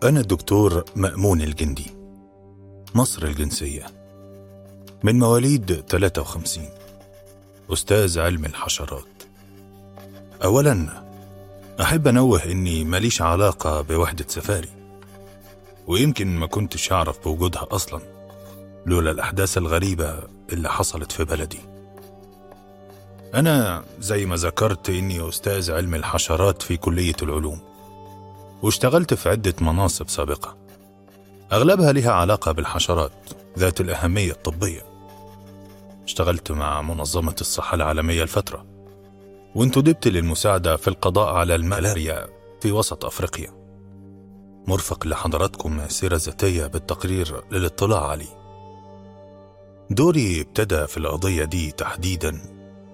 أنا 0.08 0.20
الدكتور 0.20 0.84
مأمون 0.96 1.42
الجندي 1.42 1.92
مصر 2.96 3.24
الجنسية 3.24 3.86
من 5.04 5.20
مواليد 5.20 5.84
53 5.90 6.66
أستاذ 7.74 8.20
علم 8.20 8.46
الحشرات. 8.46 9.24
أولا 10.44 11.04
أحب 11.82 12.08
أنوه 12.08 12.46
إني 12.46 12.84
ماليش 12.84 13.22
علاقة 13.22 13.82
بوحدة 13.82 14.26
سفاري 14.28 14.70
ويمكن 15.88 16.28
ما 16.28 16.46
كنتش 16.48 16.92
أعرف 16.92 17.24
بوجودها 17.24 17.68
أصلا 17.72 18.02
لولا 18.86 19.12
الأحداث 19.12 19.58
الغريبة 19.58 20.24
اللي 20.54 20.70
حصلت 20.70 21.12
في 21.12 21.26
بلدي. 21.26 21.60
أنا 23.36 23.84
زي 24.00 24.26
ما 24.26 24.36
ذكرت 24.36 24.90
إني 24.90 25.30
أستاذ 25.30 25.72
علم 25.72 25.96
الحشرات 25.96 26.62
في 26.62 26.78
كلية 26.78 27.16
العلوم. 27.22 27.77
واشتغلت 28.64 29.14
في 29.14 29.30
عدة 29.30 29.54
مناصب 29.62 30.10
سابقة. 30.10 30.58
أغلبها 31.52 31.92
لها 31.92 32.12
علاقة 32.12 32.52
بالحشرات 32.52 33.12
ذات 33.58 33.82
الأهمية 33.82 34.32
الطبية. 34.32 34.86
اشتغلت 36.04 36.52
مع 36.52 36.82
منظمة 36.82 37.36
الصحة 37.42 37.76
العالمية 37.76 38.24
الفترة 38.24 38.66
وانتدبت 39.56 40.08
للمساعدة 40.08 40.76
في 40.78 40.88
القضاء 40.88 41.34
على 41.34 41.56
الملاريا 41.56 42.28
في 42.62 42.72
وسط 42.72 43.06
أفريقيا. 43.06 43.58
مرفق 44.68 45.08
لحضراتكم 45.08 45.88
سيرة 45.88 46.16
ذاتية 46.16 46.68
بالتقرير 46.68 47.44
للاطلاع 47.52 48.08
عليه. 48.08 48.38
دوري 49.90 50.42
ابتدى 50.42 50.88
في 50.88 50.98
القضية 50.98 51.44
دي 51.44 51.72
تحديدا 51.72 52.42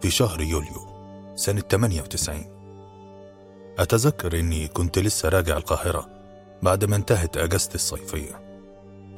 في 0.01 0.09
شهر 0.11 0.41
يوليو 0.41 0.88
سنة 1.36 1.61
98 1.61 2.53
أتذكر 3.80 4.40
إني 4.40 4.68
كنت 4.68 5.00
لسه 5.00 5.30
راجع 5.30 5.58
القاهرة 5.58 6.10
بعد 6.64 6.86
ما 6.86 6.96
انتهت 6.96 7.38
أجازتي 7.38 7.76
الصيفية. 7.76 8.44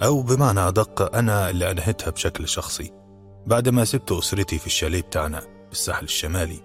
أو 0.03 0.21
بمعنى 0.21 0.59
أدق 0.59 1.15
أنا 1.15 1.49
اللي 1.49 1.71
أنهيتها 1.71 2.09
بشكل 2.09 2.47
شخصي 2.47 2.91
بعد 3.47 3.69
ما 3.69 3.85
سبت 3.85 4.11
أسرتي 4.11 4.59
في 4.59 4.67
الشاليه 4.67 5.01
بتاعنا 5.01 5.39
في 5.39 5.71
الساحل 5.71 6.03
الشمالي 6.03 6.59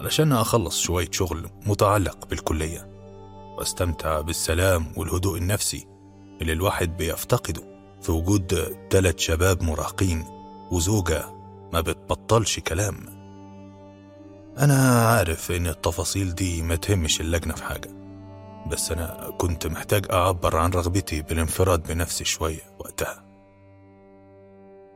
علشان 0.00 0.32
أخلص 0.32 0.80
شوية 0.80 1.08
شغل 1.10 1.50
متعلق 1.66 2.26
بالكلية. 2.28 2.88
وأستمتع 3.58 4.20
بالسلام 4.20 4.92
والهدوء 4.96 5.38
النفسي 5.38 5.86
اللي 6.42 6.52
الواحد 6.52 6.96
بيفتقده 6.96 7.62
في 8.02 8.12
وجود 8.12 8.76
تلات 8.90 9.20
شباب 9.20 9.62
مراهقين 9.62 10.24
وزوجة 10.70 11.24
ما 11.72 11.80
بتبطلش 11.80 12.58
كلام. 12.60 13.21
أنا 14.58 15.08
عارف 15.08 15.50
إن 15.50 15.66
التفاصيل 15.66 16.34
دي 16.34 16.62
ما 16.62 16.76
تهمش 16.76 17.20
اللجنة 17.20 17.54
في 17.54 17.64
حاجة 17.64 17.90
بس 18.70 18.92
أنا 18.92 19.30
كنت 19.38 19.66
محتاج 19.66 20.06
أعبر 20.12 20.56
عن 20.56 20.70
رغبتي 20.70 21.22
بالانفراد 21.22 21.82
بنفسي 21.82 22.24
شوية 22.24 22.60
وقتها. 22.78 23.24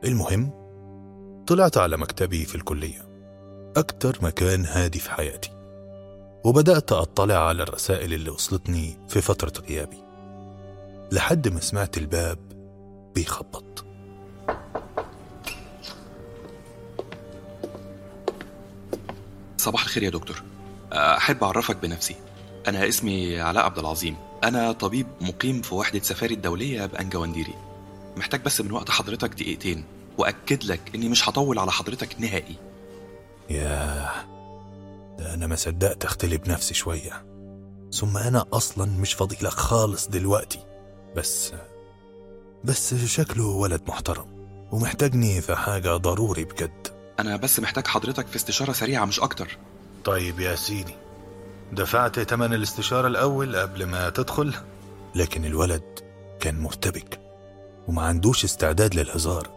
المهم 0.05 0.51
طلعت 1.47 1.77
على 1.77 1.97
مكتبي 1.97 2.45
في 2.45 2.55
الكلية 2.55 3.07
أكتر 3.77 4.17
مكان 4.21 4.65
هادي 4.65 4.99
في 4.99 5.11
حياتي 5.11 5.49
وبدأت 6.45 6.91
أطلع 6.91 7.47
على 7.47 7.63
الرسائل 7.63 8.13
اللي 8.13 8.29
وصلتني 8.29 8.97
في 9.07 9.21
فترة 9.21 9.63
غيابي 9.65 9.97
لحد 11.11 11.47
ما 11.47 11.59
سمعت 11.59 11.97
الباب 11.97 12.39
بيخبط. 13.15 13.86
صباح 19.67 19.83
الخير 19.83 20.03
يا 20.03 20.09
دكتور. 20.09 20.43
أحب 20.93 21.43
أعرفك 21.43 21.77
بنفسي. 21.77 22.15
أنا 22.67 22.87
اسمي 22.87 23.39
علاء 23.39 23.65
عبد 23.65 23.79
العظيم. 23.79 24.15
أنا 24.43 24.71
طبيب 24.71 25.07
مقيم 25.21 25.61
في 25.61 25.75
وحدة 25.75 25.99
سفاري 25.99 26.33
الدولية 26.33 26.85
بأنجوانديري 26.85 27.53
محتاج 28.17 28.41
بس 28.41 28.61
من 28.61 28.71
وقت 28.71 28.89
حضرتك 28.91 29.29
دقيقتين 29.29 29.83
وأكد 30.17 30.63
لك 30.63 30.81
إني 30.95 31.09
مش 31.09 31.29
هطول 31.29 31.59
على 31.59 31.71
حضرتك 31.71 32.15
نهائي. 32.19 32.55
ياه. 33.49 34.11
ده 35.19 35.33
أنا 35.33 35.47
ما 35.47 35.55
صدقت 35.55 36.05
أختلي 36.05 36.37
بنفسي 36.37 36.73
شوية. 36.73 37.25
ثم 37.93 38.17
أنا 38.17 38.45
أصلا 38.53 38.85
مش 38.85 39.13
فاضي 39.13 39.37
لك 39.41 39.49
خالص 39.49 40.07
دلوقتي. 40.07 40.59
بس 41.15 41.53
بس 42.63 42.95
شكله 42.95 43.45
ولد 43.45 43.81
محترم 43.87 44.25
ومحتاجني 44.71 45.41
في 45.41 45.55
حاجة 45.55 45.97
ضروري 45.97 46.43
بجد. 46.45 46.96
أنا 47.19 47.35
بس 47.37 47.59
محتاج 47.59 47.87
حضرتك 47.87 48.27
في 48.27 48.35
استشارة 48.35 48.71
سريعة 48.71 49.05
مش 49.05 49.19
أكتر. 49.19 49.57
طيب 50.05 50.39
يا 50.39 50.55
سيدي 50.55 50.95
دفعت 51.73 52.19
تمن 52.19 52.53
الاستشارة 52.53 53.07
الأول 53.07 53.55
قبل 53.55 53.85
ما 53.85 54.09
تدخل؟ 54.09 54.53
لكن 55.15 55.45
الولد 55.45 55.83
كان 56.39 56.59
مرتبك 56.59 57.19
وما 57.87 58.01
عندوش 58.01 58.43
استعداد 58.43 58.95
للهزار 58.95 59.47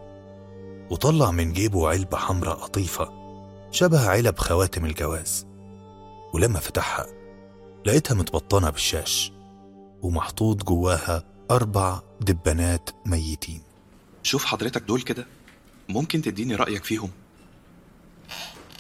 وطلع 0.91 1.31
من 1.31 1.53
جيبه 1.53 1.89
علبة 1.89 2.19
حمراء 2.19 2.55
قطيفة 2.57 3.13
شبه 3.71 4.09
علب 4.09 4.39
خواتم 4.39 4.85
الجواز 4.85 5.47
ولما 6.35 6.61
فتحها 6.61 7.07
لقيتها 7.85 8.15
متبطنة 8.15 8.71
بالشاش 8.71 9.33
ومحطوط 10.03 10.65
جواها 10.65 11.25
أربع 11.51 12.01
دبانات 12.21 12.91
ميتين. 13.07 13.63
شوف 14.23 14.45
حضرتك 14.45 14.83
دول 14.83 15.03
كده 15.03 15.27
ممكن 15.89 16.23
تديني 16.23 16.55
رأيك 16.55 16.85
فيهم؟ 16.85 17.11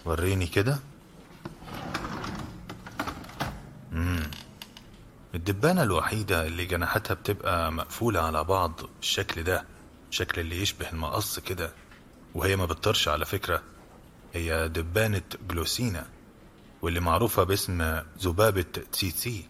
وريني 0.05 0.47
كده. 0.47 0.79
مم. 3.93 4.31
الدبانة 5.35 5.83
الوحيدة 5.83 6.47
اللي 6.47 6.65
جناحاتها 6.67 7.15
بتبقى 7.15 7.73
مقفولة 7.73 8.21
على 8.21 8.45
بعض 8.45 8.81
بالشكل 8.99 9.43
ده 9.43 9.65
شكل 10.11 10.41
اللي 10.41 10.63
يشبه 10.63 10.91
المقص 10.91 11.39
كده 11.39 11.73
وهي 12.35 12.57
ما 12.57 12.67
بتطرش 12.67 13.09
على 13.09 13.25
فكرة 13.27 13.63
هي 14.35 14.69
دبانة 14.69 15.23
جلوسينا 15.51 16.07
واللي 16.83 17.01
معروفة 17.01 17.43
باسم 17.43 18.01
ذبابة 18.23 18.63
تسيتسي 18.93 19.45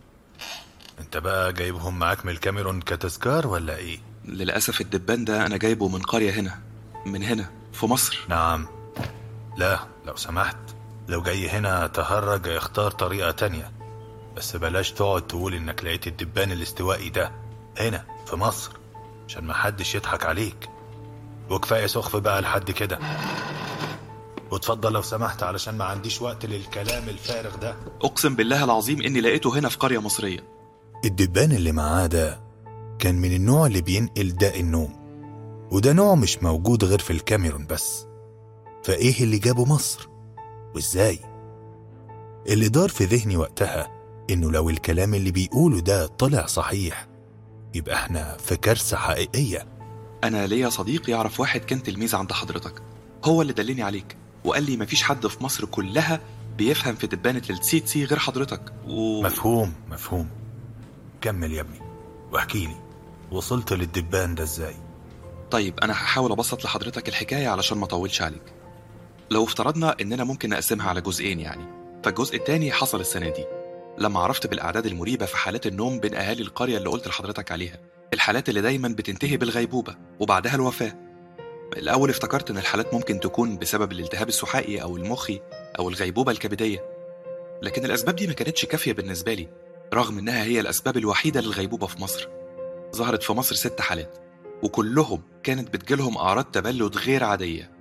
انت 1.01 1.17
بقى 1.17 1.53
جايبهم 1.53 1.99
معاك 1.99 2.27
من 2.27 2.33
الكاميرون 2.33 2.81
كتذكار 2.81 3.47
ولا 3.47 3.77
إيه؟ 3.77 3.99
للأسف 4.25 4.81
الدبان 4.81 5.25
ده 5.25 5.47
أنا 5.47 5.57
جايبه 5.57 5.89
من 5.89 6.03
قرية 6.03 6.31
هنا 6.33 6.61
من 7.07 7.23
هنا 7.23 7.51
في 7.73 7.87
مصر. 7.87 8.25
نعم. 8.29 8.67
لا. 9.57 9.81
لو 10.11 10.17
سمحت 10.17 10.57
لو 11.09 11.23
جاي 11.23 11.49
هنا 11.49 11.87
تهرج 11.87 12.49
اختار 12.49 12.91
طريقة 12.91 13.31
تانية. 13.31 13.73
بس 14.37 14.57
بلاش 14.57 14.93
تقعد 14.93 15.27
تقول 15.27 15.55
إنك 15.55 15.85
لقيت 15.85 16.07
الدبان 16.07 16.53
الاستوائي 16.53 17.11
ده 17.11 17.33
هنا 17.81 18.05
في 18.27 18.37
مصر 18.37 18.71
عشان 19.29 19.45
محدش 19.45 19.95
يضحك 19.95 20.27
عليك. 20.27 20.69
وكفاية 21.51 21.87
سخف 21.87 22.17
بقى 22.17 22.41
لحد 22.43 22.71
كده. 22.71 22.99
وتفضل 24.51 24.93
لو 24.93 25.03
سمحت 25.03 25.43
علشان 25.43 25.77
ما 25.79 25.85
عنديش 25.85 26.23
وقت 26.23 26.47
للكلام 26.47 27.09
الفارغ 27.09 27.57
ده. 27.57 27.77
أقسم 28.03 28.35
بالله 28.37 28.65
العظيم 28.65 29.03
إني 29.03 29.21
لقيته 29.21 29.59
هنا 29.59 29.69
في 29.69 29.77
قرية 29.79 29.99
مصرية. 30.01 30.41
الدبان 31.05 31.53
اللي 31.53 31.73
معاه 31.73 32.07
ده 32.07 32.41
كان 32.99 33.15
من 33.15 33.33
النوع 33.33 33.67
اللي 33.67 33.81
بينقل 33.81 34.37
داء 34.37 34.61
النوم. 34.61 35.01
وده 35.73 35.93
نوع 35.93 36.15
مش 36.15 36.43
موجود 36.43 36.85
غير 36.85 36.99
في 36.99 37.13
الكاميرون 37.13 37.67
بس. 37.67 38.10
فإيه 38.85 39.25
اللي 39.25 39.39
جابه 39.39 39.65
مصر؟ 39.65 40.09
وإزاي؟ 40.75 41.19
اللي 42.49 42.69
دار 42.69 42.89
في 42.89 43.05
ذهني 43.05 43.37
وقتها 43.37 43.91
إنه 44.31 44.51
لو 44.51 44.71
الكلام 44.71 45.15
اللي 45.15 45.31
بيقوله 45.31 45.81
ده 45.81 46.07
طلع 46.07 46.47
صحيح 46.47 47.07
يبقى 47.75 47.95
إحنا 47.95 48.37
في 48.37 48.57
كارثة 48.57 48.97
حقيقية. 48.97 49.67
أنا 50.25 50.47
ليا 50.47 50.69
صديق 50.69 51.11
يعرف 51.11 51.41
واحد 51.41 51.61
كان 51.61 51.83
تلميذ 51.83 52.17
عند 52.17 52.33
حضرتك. 52.33 52.83
هو 53.25 53.43
اللي 53.43 53.53
دلني 53.53 53.83
عليك 53.83 54.17
وقال 54.45 54.63
لي 54.65 54.77
مفيش 54.77 55.03
حد 55.03 55.27
في 55.27 55.45
مصر 55.45 55.65
كلها 55.65 56.21
بيفهم 56.59 56.95
في 56.95 57.07
دبانة 57.07 57.43
التسيتسي 57.51 58.05
غير 58.05 58.19
حضرتك. 58.19 58.73
و... 58.89 59.23
مفهوم 59.23 59.73
مفهوم. 59.91 60.29
كمل 61.21 61.53
يا 61.53 61.61
ابني 61.61 61.81
واحكي 62.33 62.67
لي 62.67 62.77
وصلت 63.33 63.73
للدبان 63.73 64.35
ده 64.35 64.43
إزاي؟ 64.43 64.75
طيب 65.51 65.81
أنا 65.81 65.93
هحاول 65.93 66.33
أبسط 66.33 66.65
لحضرتك 66.65 67.09
الحكاية 67.09 67.49
علشان 67.49 67.79
ما 67.79 67.85
أطولش 67.85 68.23
عليك. 68.23 68.43
لو 69.33 69.45
افترضنا 69.45 69.97
إننا 70.01 70.25
ممكن 70.25 70.51
نقسمها 70.51 70.89
على 70.89 71.01
جزئين 71.01 71.41
يعني 71.41 71.65
فالجزء 72.05 72.37
الثاني 72.37 72.73
حصل 72.73 73.01
السنة 73.01 73.29
دي. 73.29 73.45
لما 73.99 74.21
عرفت 74.21 74.47
بالأعداد 74.47 74.87
المريبة 74.87 75.27
في 75.27 75.37
حالات 75.37 75.67
النوم 75.67 76.01
بين 76.01 76.15
أهالي 76.15 76.43
القرية 76.43 76.79
اللي 76.79 76.91
قلت 76.91 77.09
لحضرتك 77.09 77.53
عليها 77.53 77.79
الحالات 78.15 78.49
اللي 78.49 78.61
دايما 78.61 78.89
بتنتهي 78.89 79.37
بالغيبوبة 79.37 79.97
وبعدها 80.21 80.55
الوفاة. 80.55 80.93
الأول 81.77 82.11
افتكرت 82.11 82.51
إن 82.51 82.59
الحالات 82.59 82.95
ممكن 82.95 83.21
تكون 83.21 83.59
بسبب 83.59 83.93
الالتهاب 83.93 84.29
السحائي 84.29 84.83
أو 84.83 84.97
المخي 84.97 85.41
أو 85.79 85.89
الغيبوبة 85.89 86.33
الكبدية. 86.33 86.85
لكن 87.63 87.85
الأسباب 87.85 88.17
دي 88.17 88.27
ما 88.27 88.33
كانتش 88.33 88.65
كافية 88.65 88.93
بالنسبة 88.93 89.35
لي 89.35 89.49
رغم 89.95 90.19
إنها 90.19 90.45
هي 90.45 90.61
الأسباب 90.61 90.97
الوحيدة 90.97 91.41
للغيبوبة 91.41 91.87
في 91.87 92.03
مصر. 92.03 92.29
ظهرت 92.97 93.23
في 93.23 93.33
مصر 93.33 93.55
ست 93.55 93.81
حالات 93.81 94.19
وكلهم 94.63 95.23
كانت 95.43 95.75
بتجيلهم 95.75 96.17
أعراض 96.17 96.45
تبلد 96.45 96.97
غير 96.97 97.25
عادية. 97.25 97.80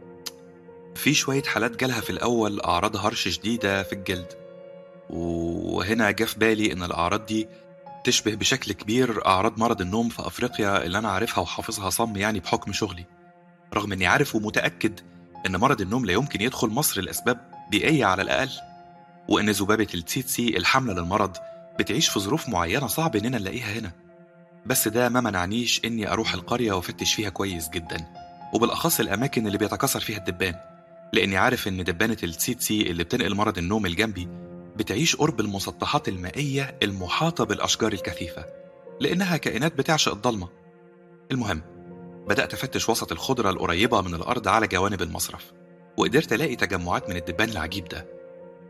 في 0.99 1.13
شوية 1.13 1.43
حالات 1.43 1.79
جالها 1.79 2.01
في 2.01 2.09
الأول 2.09 2.61
أعراض 2.61 2.97
هرش 2.97 3.27
شديدة 3.27 3.83
في 3.83 3.93
الجلد. 3.93 4.33
وهنا 5.09 6.11
جه 6.11 6.23
في 6.23 6.39
بالي 6.39 6.73
إن 6.73 6.83
الأعراض 6.83 7.25
دي 7.25 7.47
تشبه 8.03 8.35
بشكل 8.35 8.71
كبير 8.71 9.25
أعراض 9.27 9.59
مرض 9.59 9.81
النوم 9.81 10.09
في 10.09 10.27
أفريقيا 10.27 10.83
اللي 10.85 10.97
أنا 10.97 11.09
عارفها 11.09 11.41
وحافظها 11.41 11.89
صم 11.89 12.15
يعني 12.15 12.39
بحكم 12.39 12.73
شغلي. 12.73 13.05
رغم 13.73 13.91
إني 13.91 14.07
عارف 14.07 14.35
ومتأكد 14.35 14.99
إن 15.45 15.57
مرض 15.57 15.81
النوم 15.81 16.05
لا 16.05 16.13
يمكن 16.13 16.41
يدخل 16.41 16.67
مصر 16.67 17.01
لأسباب 17.01 17.39
بيئية 17.71 18.05
على 18.05 18.21
الأقل 18.21 18.49
وإن 19.27 19.49
ذبابة 19.49 19.87
التسيتسي 19.93 20.57
الحامله 20.57 20.93
للمرض 20.93 21.37
بتعيش 21.79 22.09
في 22.09 22.19
ظروف 22.19 22.49
معينة 22.49 22.87
صعب 22.87 23.15
إننا 23.15 23.37
نلاقيها 23.37 23.79
هنا. 23.79 23.91
بس 24.65 24.87
ده 24.87 25.09
ما 25.09 25.21
منعنيش 25.21 25.81
إني 25.85 26.11
أروح 26.11 26.33
القرية 26.33 26.71
وأفتش 26.71 27.13
فيها 27.13 27.29
كويس 27.29 27.69
جدا 27.69 28.05
وبالأخص 28.53 28.99
الأماكن 28.99 29.47
اللي 29.47 29.57
بيتكاثر 29.57 29.99
فيها 29.99 30.17
الدبان. 30.17 30.55
لأني 31.13 31.37
عارف 31.37 31.67
إن 31.67 31.83
دبانة 31.83 32.17
التسيتسي 32.23 32.81
اللي 32.81 33.03
بتنقل 33.03 33.35
مرض 33.35 33.57
النوم 33.57 33.85
الجنبي 33.85 34.27
بتعيش 34.75 35.15
قرب 35.15 35.39
المسطحات 35.39 36.09
المائية 36.09 36.77
المحاطة 36.83 37.43
بالأشجار 37.43 37.93
الكثيفة 37.93 38.45
لأنها 38.99 39.37
كائنات 39.37 39.77
بتعشق 39.77 40.11
الضلمة. 40.11 40.47
المهم 41.31 41.61
بدأت 42.27 42.53
أفتش 42.53 42.89
وسط 42.89 43.11
الخضرة 43.11 43.49
القريبة 43.49 44.01
من 44.01 44.13
الأرض 44.13 44.47
على 44.47 44.67
جوانب 44.67 45.01
المصرف 45.01 45.51
وقدرت 45.97 46.33
ألاقي 46.33 46.55
تجمعات 46.55 47.09
من 47.09 47.15
الدبان 47.15 47.49
العجيب 47.49 47.87
ده. 47.87 48.05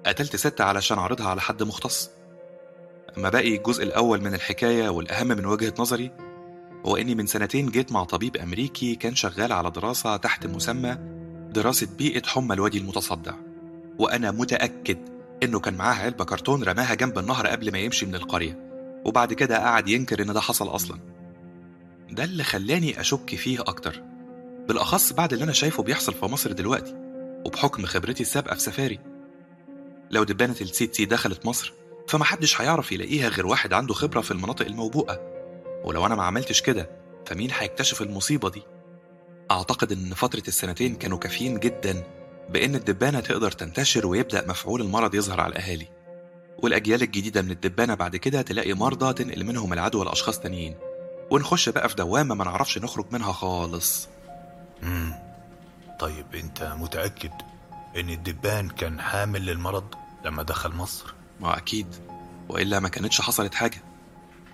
قتلت 0.05 0.35
ستة 0.35 0.63
علشان 0.63 0.97
أعرضها 0.97 1.27
على 1.27 1.41
حد 1.41 1.63
مختص. 1.63 2.09
أما 3.17 3.29
باقي 3.29 3.55
الجزء 3.55 3.83
الأول 3.83 4.21
من 4.21 4.33
الحكاية 4.33 4.89
والأهم 4.89 5.27
من 5.27 5.45
وجهة 5.45 5.73
نظري 5.79 6.11
هو 6.85 6.95
إني 6.97 7.15
من 7.15 7.27
سنتين 7.27 7.69
جيت 7.69 7.91
مع 7.91 8.03
طبيب 8.03 8.37
أمريكي 8.37 8.95
كان 8.95 9.15
شغال 9.15 9.53
على 9.53 9.71
دراسة 9.71 10.17
تحت 10.17 10.47
مسمى 10.47 11.18
دراسة 11.53 11.87
بيئة 11.97 12.21
حمى 12.27 12.53
الوادي 12.53 12.77
المتصدع. 12.77 13.33
وأنا 13.99 14.31
متأكد 14.31 14.97
إنه 15.43 15.59
كان 15.59 15.73
معاه 15.73 15.93
علبة 15.95 16.25
كرتون 16.25 16.63
رماها 16.63 16.93
جنب 16.95 17.19
النهر 17.19 17.47
قبل 17.47 17.71
ما 17.71 17.77
يمشي 17.79 18.05
من 18.05 18.15
القرية. 18.15 18.69
وبعد 19.05 19.33
كده 19.33 19.57
قعد 19.57 19.87
ينكر 19.87 20.21
إن 20.21 20.33
ده 20.33 20.41
حصل 20.41 20.67
أصلا. 20.67 20.99
ده 22.11 22.23
اللي 22.23 22.43
خلاني 22.43 23.01
أشك 23.01 23.35
فيه 23.35 23.59
أكتر. 23.59 24.01
بالأخص 24.67 25.13
بعد 25.13 25.33
اللي 25.33 25.43
أنا 25.45 25.53
شايفه 25.53 25.83
بيحصل 25.83 26.13
في 26.13 26.25
مصر 26.25 26.51
دلوقتي 26.51 26.95
وبحكم 27.45 27.85
خبرتي 27.85 28.23
السابقة 28.23 28.55
في 28.55 28.61
سفاري. 28.61 28.99
لو 30.11 30.23
دبانة 30.23 30.55
السيتسي 30.61 31.05
دخلت 31.05 31.45
مصر 31.45 31.73
فمحدش 32.07 32.61
هيعرف 32.61 32.91
يلاقيها 32.91 33.29
غير 33.29 33.47
واحد 33.47 33.73
عنده 33.73 33.93
خبرة 33.93 34.21
في 34.21 34.31
المناطق 34.31 34.65
الموبوءة. 34.65 35.19
ولو 35.83 36.05
أنا 36.05 36.15
ما 36.15 36.23
عملتش 36.23 36.61
كده 36.61 36.89
فمين 37.25 37.49
هيكتشف 37.59 38.01
المصيبة 38.01 38.49
دي؟ 38.49 38.61
أعتقد 39.51 39.91
إن 39.91 40.13
فترة 40.13 40.43
السنتين 40.47 40.95
كانوا 40.95 41.17
كافيين 41.17 41.59
جدا 41.59 42.03
بإن 42.49 42.75
الدبانة 42.75 43.19
تقدر 43.19 43.51
تنتشر 43.51 44.07
ويبدأ 44.07 44.47
مفعول 44.47 44.81
المرض 44.81 45.15
يظهر 45.15 45.41
على 45.41 45.51
الأهالي. 45.51 45.87
والأجيال 46.57 47.01
الجديدة 47.03 47.41
من 47.41 47.51
الدبانة 47.51 47.93
بعد 47.93 48.15
كده 48.15 48.41
تلاقي 48.41 48.73
مرضى 48.73 49.13
تنقل 49.13 49.43
منهم 49.43 49.73
العدوى 49.73 50.05
لأشخاص 50.05 50.39
تانيين. 50.39 50.75
ونخش 51.31 51.69
بقى 51.69 51.89
في 51.89 51.95
دوامة 51.95 52.35
ما 52.35 52.43
نعرفش 52.45 52.77
نخرج 52.77 53.05
منها 53.11 53.31
خالص. 53.31 54.07
مم. 54.83 55.13
طيب 55.99 56.25
أنت 56.35 56.63
متأكد 56.79 57.31
إن 57.97 58.09
الدبان 58.09 58.69
كان 58.69 59.01
حامل 59.01 59.45
للمرض 59.45 59.95
لما 60.25 60.43
دخل 60.43 60.71
مصر؟ 60.71 61.13
ما 61.39 61.57
أكيد. 61.57 61.87
وإلا 62.49 62.79
ما 62.79 62.89
كانتش 62.89 63.21
حصلت 63.21 63.53
حاجة. 63.55 63.81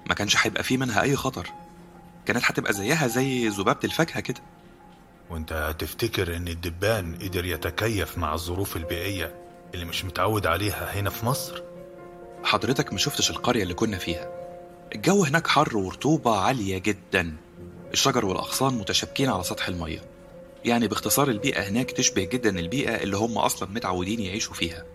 ما 0.10 0.14
كانش 0.16 0.38
هيبقى 0.46 0.64
فيه 0.64 0.78
منها 0.78 1.02
أي 1.02 1.16
خطر. 1.16 1.50
كانت 2.26 2.44
هتبقى 2.46 2.74
زيها 2.74 3.08
زي 3.08 3.48
ذبابة 3.48 3.80
الفاكهة 3.84 4.20
كده. 4.20 4.42
وانت 5.30 5.76
تفتكر 5.80 6.36
ان 6.36 6.48
الدبان 6.48 7.16
قدر 7.22 7.46
يتكيف 7.46 8.18
مع 8.18 8.34
الظروف 8.34 8.78
البيئية 8.78 9.36
اللي 9.74 9.86
مش 9.86 10.06
متعود 10.06 10.48
عليها 10.48 11.00
هنا 11.00 11.10
في 11.10 11.26
مصر؟ 11.26 11.64
حضرتك 12.44 12.94
ما 12.94 13.00
شفتش 13.00 13.32
القرية 13.32 13.64
اللي 13.64 13.74
كنا 13.74 13.98
فيها. 13.98 14.30
الجو 14.96 15.24
هناك 15.24 15.48
حر 15.48 15.78
ورطوبة 15.78 16.38
عالية 16.40 16.78
جدا. 16.78 17.36
الشجر 17.94 18.26
والأغصان 18.26 18.74
متشابكين 18.74 19.30
على 19.30 19.44
سطح 19.44 19.68
المية. 19.68 20.02
يعني 20.66 20.88
باختصار 20.88 21.30
البيئة 21.30 21.62
هناك 21.70 21.92
تشبه 21.92 22.24
جدا 22.24 22.60
البيئة 22.60 23.04
اللي 23.04 23.18
هم 23.18 23.38
أصلا 23.38 23.70
متعودين 23.70 24.20
يعيشوا 24.20 24.54
فيها. 24.54 24.86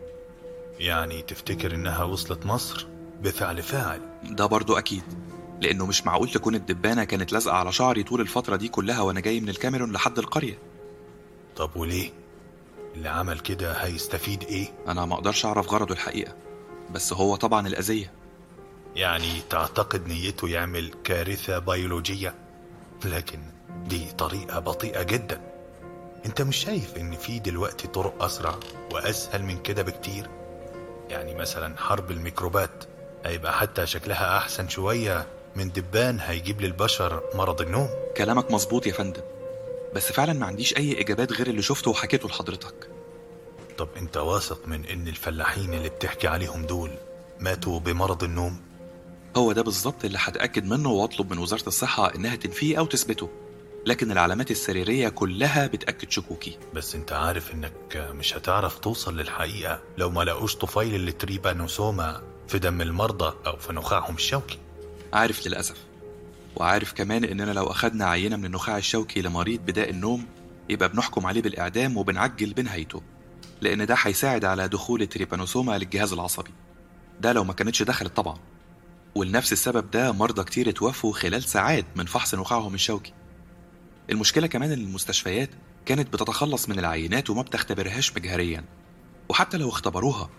يعني 0.78 1.22
تفتكر 1.22 1.74
إنها 1.74 2.04
وصلت 2.04 2.46
مصر؟ 2.46 2.86
بفعل 3.22 3.62
فاعل. 3.62 4.00
ده 4.24 4.46
برضو 4.46 4.78
أكيد. 4.78 5.02
لأنه 5.60 5.86
مش 5.86 6.06
معقول 6.06 6.30
تكون 6.30 6.54
الدبانة 6.54 7.04
كانت 7.04 7.32
لازقة 7.32 7.54
على 7.56 7.72
شعري 7.72 8.02
طول 8.02 8.20
الفترة 8.20 8.56
دي 8.56 8.68
كلها 8.68 9.00
وأنا 9.00 9.20
جاي 9.20 9.40
من 9.40 9.48
الكاميرون 9.48 9.92
لحد 9.92 10.18
القرية. 10.18 10.58
طب 11.56 11.76
وليه؟ 11.76 12.10
اللي 12.94 13.08
عمل 13.08 13.38
كده 13.40 13.72
هيستفيد 13.72 14.42
إيه؟ 14.44 14.68
أنا 14.88 15.04
ما 15.04 15.14
أقدرش 15.14 15.46
أعرف 15.46 15.68
غرضه 15.72 15.94
الحقيقة 15.94 16.34
بس 16.94 17.12
هو 17.12 17.36
طبعا 17.36 17.66
الأذية. 17.66 18.12
يعني 18.96 19.40
تعتقد 19.50 20.06
نيته 20.08 20.48
يعمل 20.48 20.90
كارثة 21.04 21.58
بيولوجية؟ 21.58 22.34
لكن 23.04 23.38
دي 23.86 24.12
طريقة 24.18 24.58
بطيئة 24.58 25.02
جدا. 25.02 25.40
أنت 26.26 26.42
مش 26.42 26.56
شايف 26.56 26.96
إن 26.96 27.16
في 27.16 27.38
دلوقتي 27.38 27.88
طرق 27.88 28.22
أسرع 28.24 28.54
وأسهل 28.92 29.42
من 29.42 29.58
كده 29.62 29.82
بكتير؟ 29.82 30.28
يعني 31.08 31.34
مثلا 31.34 31.76
حرب 31.78 32.10
الميكروبات 32.10 32.84
هيبقى 33.24 33.52
حتى 33.52 33.86
شكلها 33.86 34.36
أحسن 34.38 34.68
شوية. 34.68 35.26
من 35.56 35.72
دبان 35.72 36.20
هيجيب 36.20 36.60
للبشر 36.60 37.22
مرض 37.34 37.60
النوم. 37.60 37.88
كلامك 38.16 38.50
مظبوط 38.50 38.86
يا 38.86 38.92
فندم 38.92 39.22
بس 39.94 40.12
فعلا 40.12 40.32
ما 40.32 40.46
عنديش 40.46 40.76
أي 40.76 41.00
إجابات 41.00 41.32
غير 41.32 41.46
اللي 41.46 41.62
شفته 41.62 41.90
وحكيته 41.90 42.28
لحضرتك. 42.28 42.88
طب 43.78 43.88
أنت 43.96 44.16
واثق 44.16 44.68
من 44.68 44.84
إن 44.84 45.08
الفلاحين 45.08 45.74
اللي 45.74 45.88
بتحكي 45.88 46.28
عليهم 46.28 46.66
دول 46.66 46.90
ماتوا 47.40 47.80
بمرض 47.80 48.24
النوم؟ 48.24 48.60
هو 49.36 49.52
ده 49.52 49.62
بالظبط 49.62 50.04
اللي 50.04 50.18
هتأكد 50.20 50.64
منه 50.64 50.90
وأطلب 50.90 51.32
من 51.32 51.38
وزارة 51.38 51.66
الصحة 51.66 52.14
إنها 52.14 52.36
تنفيه 52.36 52.78
أو 52.78 52.86
تثبته 52.86 53.28
لكن 53.86 54.12
العلامات 54.12 54.50
السريرية 54.50 55.08
كلها 55.08 55.66
بتأكد 55.66 56.10
شكوكي. 56.10 56.58
بس 56.74 56.94
أنت 56.94 57.12
عارف 57.12 57.52
إنك 57.54 57.72
مش 57.96 58.36
هتعرف 58.36 58.78
توصل 58.78 59.16
للحقيقة 59.16 59.80
لو 59.98 60.10
ما 60.10 60.22
لقوش 60.24 60.56
طفيل 60.56 61.08
التريبانوسوما 61.08 62.22
في 62.48 62.58
دم 62.58 62.80
المرضى 62.80 63.34
أو 63.46 63.56
في 63.56 63.72
نخاعهم 63.72 64.14
الشوكي. 64.14 64.58
عارف 65.12 65.46
للأسف. 65.46 65.76
وعارف 66.56 66.92
كمان 66.92 67.24
إننا 67.24 67.50
لو 67.52 67.64
أخدنا 67.66 68.04
عينة 68.06 68.36
من 68.36 68.44
النخاع 68.44 68.78
الشوكي 68.78 69.22
لمريض 69.22 69.60
بداء 69.60 69.90
النوم 69.90 70.26
يبقى 70.68 70.88
بنحكم 70.88 71.26
عليه 71.26 71.42
بالإعدام 71.42 71.96
وبنعجل 71.96 72.52
بنهايته. 72.54 73.02
لأن 73.60 73.86
ده 73.86 73.96
هيساعد 74.02 74.44
على 74.44 74.68
دخول 74.68 75.02
التريبانوسوما 75.02 75.78
للجهاز 75.78 76.12
العصبي. 76.12 76.50
ده 77.20 77.32
لو 77.32 77.44
ما 77.44 77.52
كانتش 77.52 77.82
دخلت 77.82 78.16
طبعا. 78.16 78.38
ولنفس 79.14 79.52
السبب 79.52 79.90
ده 79.90 80.12
مرضى 80.12 80.44
كتير 80.44 80.68
اتوفوا 80.68 81.12
خلال 81.12 81.42
ساعات 81.42 81.84
من 81.96 82.04
فحص 82.06 82.34
نخاعهم 82.34 82.74
الشوكي. 82.74 83.12
المشكلة 84.10 84.46
كمان 84.46 84.72
إن 84.72 84.78
المستشفيات 84.80 85.50
كانت 85.86 86.12
بتتخلص 86.12 86.68
من 86.68 86.78
العينات 86.78 87.30
وما 87.30 87.42
بتختبرهاش 87.42 88.16
مجهريا. 88.16 88.64
وحتى 89.28 89.56
لو 89.56 89.68
اختبروها 89.68 90.30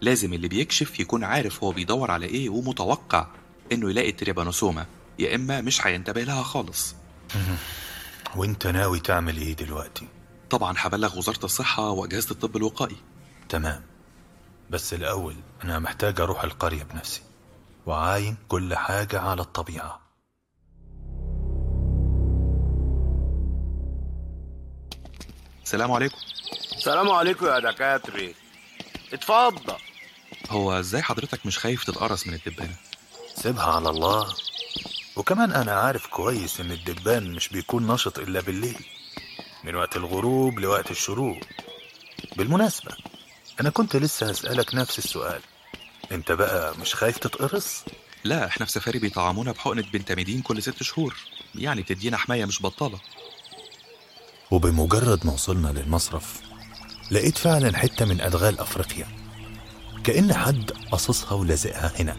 لازم 0.00 0.32
اللي 0.32 0.48
بيكشف 0.48 1.00
يكون 1.00 1.24
عارف 1.24 1.64
هو 1.64 1.72
بيدور 1.72 2.10
على 2.10 2.26
إيه 2.26 2.48
ومتوقع. 2.48 3.26
إنه 3.72 3.90
يلاقي 3.90 4.08
التريبانوسوما 4.10 4.86
يا 5.18 5.34
إما 5.34 5.60
مش 5.60 5.86
هينتبه 5.86 6.22
لها 6.22 6.42
خالص. 6.42 6.94
وأنت 8.36 8.66
ناوي 8.66 9.00
تعمل 9.00 9.36
إيه 9.36 9.56
دلوقتي؟ 9.56 10.08
طبعا 10.50 10.74
هبلغ 10.78 11.18
وزارة 11.18 11.44
الصحة 11.44 11.90
وأجهزة 11.90 12.30
الطب 12.30 12.56
الوقائي. 12.56 12.96
تمام. 13.48 13.82
بس 14.70 14.94
الأول 14.94 15.36
أنا 15.64 15.78
محتاج 15.78 16.20
أروح 16.20 16.44
القرية 16.44 16.82
بنفسي 16.82 17.22
وعاين 17.86 18.36
كل 18.48 18.74
حاجة 18.74 19.20
على 19.20 19.42
الطبيعة. 19.42 20.00
السلام 25.64 25.92
عليكم. 25.92 26.16
السلام 26.76 27.10
عليكم 27.10 27.46
يا 27.46 27.58
دكاترة. 27.58 28.34
اتفضل. 29.12 29.76
هو 30.50 30.78
إزاي 30.78 31.02
حضرتك 31.02 31.46
مش 31.46 31.58
خايف 31.58 31.84
تتقرص 31.84 32.26
من 32.26 32.34
الدبانة؟ 32.34 32.74
سيبها 33.42 33.64
على 33.64 33.90
الله. 33.90 34.34
وكمان 35.16 35.52
أنا 35.52 35.72
عارف 35.72 36.06
كويس 36.06 36.60
إن 36.60 36.70
الدبان 36.70 37.32
مش 37.32 37.48
بيكون 37.48 37.86
نشط 37.86 38.18
إلا 38.18 38.40
بالليل. 38.40 38.84
من 39.64 39.74
وقت 39.74 39.96
الغروب 39.96 40.58
لوقت 40.58 40.90
الشروق. 40.90 41.38
بالمناسبة 42.36 42.92
أنا 43.60 43.70
كنت 43.70 43.96
لسه 43.96 44.28
هسألك 44.28 44.74
نفس 44.74 44.98
السؤال. 44.98 45.40
أنت 46.12 46.32
بقى 46.32 46.74
مش 46.78 46.94
خايف 46.94 47.18
تتقرص؟ 47.18 47.84
لا 48.24 48.46
إحنا 48.46 48.66
في 48.66 48.72
سفاري 48.72 48.98
بيطعمونا 48.98 49.52
بحقنة 49.52 49.82
بنتاميدين 49.92 50.42
كل 50.42 50.62
ست 50.62 50.82
شهور. 50.82 51.16
يعني 51.54 51.82
بتدينا 51.82 52.16
حماية 52.16 52.44
مش 52.44 52.62
بطالة. 52.62 52.98
وبمجرد 54.50 55.26
ما 55.26 55.32
وصلنا 55.32 55.68
للمصرف 55.68 56.40
لقيت 57.10 57.38
فعلا 57.38 57.76
حتة 57.78 58.04
من 58.04 58.20
أدغال 58.20 58.60
أفريقيا. 58.60 59.08
كأن 60.04 60.34
حد 60.34 60.70
قصصها 60.92 61.32
ولازقها 61.32 61.92
هنا. 62.00 62.16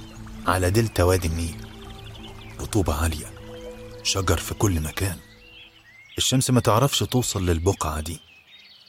على 0.47 0.69
دلتا 0.71 1.03
وادي 1.03 1.27
النيل. 1.27 1.55
رطوبة 2.61 2.93
عالية. 3.03 3.33
شجر 4.03 4.37
في 4.37 4.53
كل 4.53 4.79
مكان. 4.81 5.17
الشمس 6.17 6.49
ما 6.49 6.59
تعرفش 6.59 6.99
توصل 6.99 7.45
للبقعة 7.45 8.01
دي. 8.01 8.19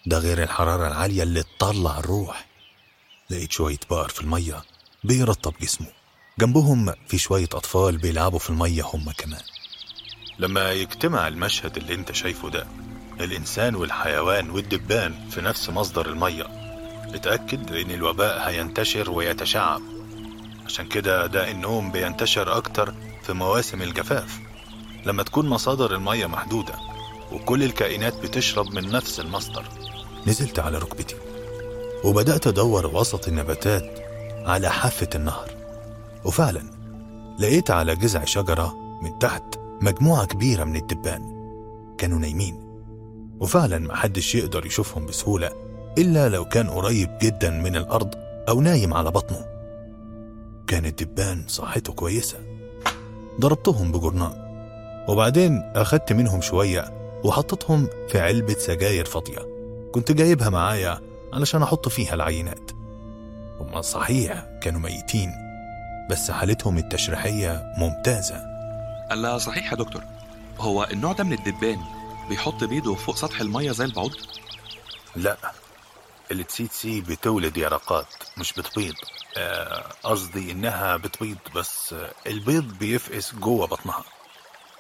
ده 0.07 0.19
غير 0.19 0.43
الحرارة 0.43 0.89
العالية 0.89 1.23
اللي 1.23 1.43
تطلع 1.43 1.99
الروح. 1.99 2.47
لقيت 3.31 3.53
شوية 3.53 3.79
بقر 3.91 4.09
في 4.09 4.21
المية 4.21 4.63
بيرطب 5.05 5.55
جسمه. 5.61 5.87
جنبهم 6.39 6.95
في 7.09 7.19
شوية 7.19 7.49
أطفال 7.53 7.97
بيلعبوا 7.99 8.39
في 8.39 8.51
المية 8.51 8.83
هم 8.95 9.11
كمان. 9.11 9.43
لما 10.39 10.73
يجتمع 10.73 11.29
المشهد 11.29 11.77
اللي 11.77 11.95
انت 11.95 12.13
شايفه 12.13 12.51
ده 12.51 12.67
الإنسان 13.21 13.75
والحيوان 13.75 14.51
والدبان 14.51 15.29
في 15.31 15.41
نفس 15.41 15.69
مصدر 15.71 16.07
المية 16.09 16.47
اتأكد 17.15 17.73
إن 17.73 17.91
الوباء 17.91 18.49
هينتشر 18.49 19.11
ويتشعب. 19.11 19.83
عشان 20.71 20.87
كده 20.87 21.27
ده 21.27 21.51
النوم 21.51 21.93
بينتشر 21.93 22.57
أكتر 22.57 22.95
في 23.23 23.33
مواسم 23.33 23.83
الجفاف. 23.83 24.41
لما 25.07 25.23
تكون 25.23 25.49
مصادر 25.49 25.95
المية 25.95 26.27
محدودة 26.27 26.75
وكل 27.33 27.63
الكائنات 27.63 28.23
بتشرب 28.23 28.75
من 28.75 28.91
نفس 28.91 29.21
المصدر. 29.21 29.65
نزلت 30.27 30.59
على 30.59 30.79
ركبتي 30.79 31.15
وبدأت 32.05 32.47
أدور 32.47 32.87
وسط 32.87 33.29
النباتات 33.29 33.99
على 34.47 34.69
حافة 34.69 35.09
النهر. 35.15 35.51
وفعلا 36.25 36.63
لقيت 37.39 37.71
على 37.71 37.97
جذع 37.97 38.25
شجرة 38.25 38.77
من 39.03 39.19
تحت 39.19 39.45
مجموعة 39.81 40.27
كبيرة 40.27 40.65
من 40.65 40.77
الدبان. 40.77 41.23
كانوا 41.99 42.19
نايمين. 42.19 42.83
وفعلا 43.41 43.79
محدش 43.79 44.35
يقدر 44.35 44.67
يشوفهم 44.67 45.07
بسهولة 45.07 45.51
إلا 45.99 46.29
لو 46.29 46.45
كان 46.45 46.71
قريب 46.71 47.19
جدا 47.23 47.51
من 47.51 47.77
الأرض 47.77 48.15
أو 48.49 48.61
نايم 48.61 48.95
على 48.95 49.11
بطنه. 49.11 49.50
كان 50.71 50.87
الدبان 50.87 51.45
صحته 51.49 51.93
كويسة. 51.93 52.39
ضربتهم 53.41 53.93
بجرنان 53.93 54.33
وبعدين 55.09 55.73
أخدت 55.77 56.13
منهم 56.13 56.41
شوية 56.41 56.93
وحطيتهم 57.25 57.89
في 58.09 58.21
علبة 58.21 58.55
سجاير 58.55 59.05
فاضية 59.05 59.39
كنت 59.93 60.13
جايبها 60.13 60.49
معايا 60.49 61.01
علشان 61.33 61.63
أحط 61.63 61.89
فيها 61.89 62.15
العينات. 62.15 62.71
هما 63.61 63.81
صحيح 63.81 64.47
كانوا 64.63 64.81
ميتين 64.81 65.33
بس 66.11 66.31
حالتهم 66.31 66.79
التشريحية 66.79 67.73
ممتازة. 67.79 68.37
ألا 69.13 69.39
صحيح 69.39 69.73
يا 69.73 69.77
دكتور. 69.77 70.03
هو 70.59 70.89
النوع 70.93 71.13
ده 71.13 71.25
من 71.25 71.33
الدبان 71.33 71.79
بيحط 72.29 72.65
بيضه 72.65 72.95
فوق 72.95 73.17
سطح 73.17 73.41
المية 73.41 73.73
زي 73.73 73.85
البعوض؟ 73.85 74.13
لا 75.17 75.37
التسيتسي 76.31 77.01
بتولد 77.01 77.57
يرقات 77.57 78.07
مش 78.39 78.53
بتبيض. 78.53 78.95
آه، 79.37 79.93
قصدي 80.03 80.53
إنها 80.53 80.97
بتبيض 80.97 81.39
بس 81.55 81.95
البيض 82.27 82.65
بيفقس 82.65 83.35
جوه 83.35 83.67
بطنها. 83.67 84.05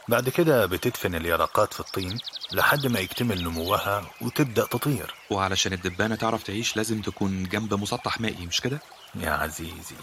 بعد 0.08 0.28
كده 0.28 0.66
بتدفن 0.66 1.14
اليرقات 1.14 1.74
في 1.74 1.80
الطين 1.80 2.18
لحد 2.52 2.86
ما 2.86 3.00
يكتمل 3.00 3.44
نموها 3.44 4.10
وتبدأ 4.20 4.66
تطير. 4.66 5.14
وعلشان 5.30 5.72
الدبانة 5.72 6.14
تعرف 6.14 6.42
تعيش 6.42 6.76
لازم 6.76 7.02
تكون 7.02 7.44
جنب 7.44 7.74
مسطح 7.74 8.20
مائي 8.20 8.46
مش 8.46 8.60
كده؟ 8.60 8.80
يا 9.14 9.30
عزيزي 9.30 9.96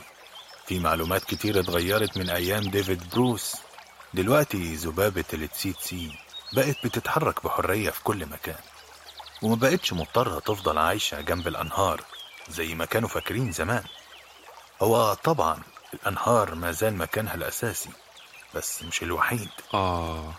في 0.68 0.80
معلومات 0.80 1.24
كتير 1.24 1.60
اتغيرت 1.60 2.18
من 2.18 2.30
أيام 2.30 2.64
ديفيد 2.64 3.10
بروس. 3.10 3.56
دلوقتي 4.14 4.76
ذبابة 4.76 5.26
التسيتسي 5.34 6.12
بقت 6.54 6.76
بتتحرك 6.84 7.44
بحرية 7.44 7.90
في 7.90 8.04
كل 8.04 8.26
مكان. 8.26 8.56
وما 9.42 9.56
بقتش 9.56 9.94
مضطرة 9.94 10.40
تفضل 10.40 10.78
عايشة 10.78 11.22
جنب 11.22 11.48
الأنهار 11.48 12.04
زي 12.50 12.76
ما 12.76 12.86
كانوا 12.86 13.10
فاكرين 13.10 13.52
زمان. 13.52 13.84
هو 14.82 15.14
طبعا 15.14 15.60
الأنهار 15.94 16.56
ما 16.56 16.72
زال 16.72 16.96
مكانها 16.98 17.36
الأساسي 17.36 17.90
بس 18.56 18.84
مش 18.84 19.04
الوحيد. 19.04 19.50
آه 19.74 20.34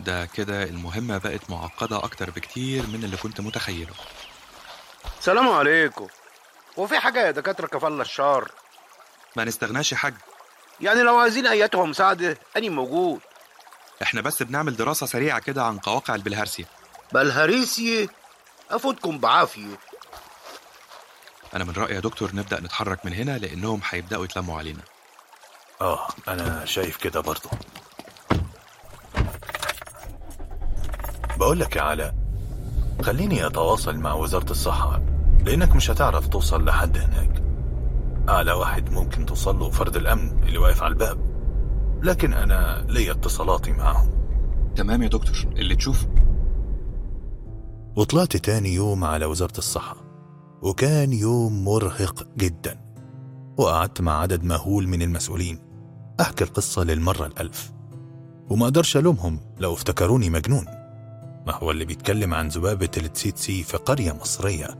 ده 0.00 0.26
كده 0.26 0.62
المهمة 0.62 1.18
بقت 1.18 1.50
معقدة 1.50 2.04
أكتر 2.04 2.30
بكتير 2.30 2.86
من 2.86 3.04
اللي 3.04 3.16
كنت 3.16 3.40
متخيله. 3.40 3.92
السلام 5.18 5.48
عليكم. 5.48 6.06
هو 6.78 6.86
في 6.86 6.98
حاجة 6.98 7.26
يا 7.26 7.30
دكاترة 7.30 7.66
كفالة 7.66 8.02
الشر؟ 8.02 8.50
ما 9.36 9.44
نستغناش 9.44 9.94
حاج 9.94 10.14
يعني 10.80 11.02
لو 11.02 11.16
عايزين 11.16 11.46
أياتها 11.46 11.84
مساعدة 11.84 12.38
أني 12.56 12.68
موجود. 12.70 13.20
إحنا 14.02 14.20
بس 14.20 14.42
بنعمل 14.42 14.76
دراسة 14.76 15.06
سريعة 15.06 15.38
كده 15.40 15.64
عن 15.64 15.78
قواقع 15.78 16.14
البلهارسيا. 16.14 16.64
بالهريسية 17.12 18.08
أفوتكم 18.70 19.18
بعافية. 19.18 19.78
أنا 21.54 21.64
من 21.64 21.72
رأيي 21.72 21.94
يا 21.94 22.00
دكتور 22.00 22.30
نبدأ 22.34 22.60
نتحرك 22.60 23.06
من 23.06 23.12
هنا 23.12 23.38
لأنهم 23.38 23.80
هيبدأوا 23.90 24.24
يتلموا 24.24 24.58
علينا. 24.58 24.82
آه 25.80 26.08
أنا 26.28 26.64
شايف 26.64 26.96
كده 26.96 27.20
برضه 27.20 27.50
بقول 31.36 31.60
لك 31.60 31.76
يا 31.76 31.82
علاء 31.82 32.14
خليني 33.02 33.46
أتواصل 33.46 33.96
مع 33.96 34.12
وزارة 34.14 34.50
الصحة 34.50 35.00
لأنك 35.44 35.76
مش 35.76 35.90
هتعرف 35.90 36.28
توصل 36.28 36.64
لحد 36.64 36.98
هناك. 36.98 37.42
أعلى 38.28 38.52
واحد 38.52 38.90
ممكن 38.90 39.26
توصل 39.26 39.58
له 39.58 39.70
فرد 39.70 39.96
الأمن 39.96 40.42
اللي 40.42 40.58
واقف 40.58 40.82
على 40.82 40.92
الباب. 40.92 41.30
لكن 42.02 42.34
أنا 42.34 42.84
ليا 42.88 43.12
اتصالاتي 43.12 43.72
معهم. 43.72 44.10
تمام 44.76 45.02
يا 45.02 45.08
دكتور. 45.08 45.36
اللي 45.56 45.76
تشوف 45.76 46.06
وطلعت 47.96 48.36
تاني 48.36 48.74
يوم 48.74 49.04
على 49.04 49.24
وزارة 49.24 49.58
الصحة 49.58 49.96
وكان 50.62 51.12
يوم 51.12 51.64
مرهق 51.64 52.26
جدا 52.36 52.80
وقعدت 53.56 54.00
مع 54.00 54.18
عدد 54.18 54.44
مهول 54.44 54.88
من 54.88 55.02
المسؤولين. 55.02 55.58
أحكي 56.20 56.44
القصة 56.44 56.82
للمرة 56.82 57.26
الألف. 57.26 57.72
وما 58.50 58.64
أقدرش 58.64 58.96
ألومهم 58.96 59.40
لو 59.58 59.74
افتكروني 59.74 60.30
مجنون. 60.30 60.64
ما 61.46 61.54
هو 61.54 61.70
اللي 61.70 61.84
بيتكلم 61.84 62.34
عن 62.34 62.48
ذبابة 62.48 62.90
التسيتسي 62.96 63.62
في 63.62 63.76
قرية 63.76 64.12
مصرية. 64.12 64.78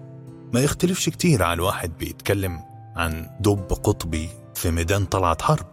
ما 0.55 0.61
يختلفش 0.61 1.09
كتير 1.09 1.43
عن 1.43 1.61
واحد 1.61 1.99
بيتكلم 1.99 2.61
عن 2.97 3.31
دب 3.41 3.73
قطبي 3.73 4.29
في 4.55 4.71
ميدان 4.71 5.05
طلعت 5.05 5.43
حرب. 5.43 5.67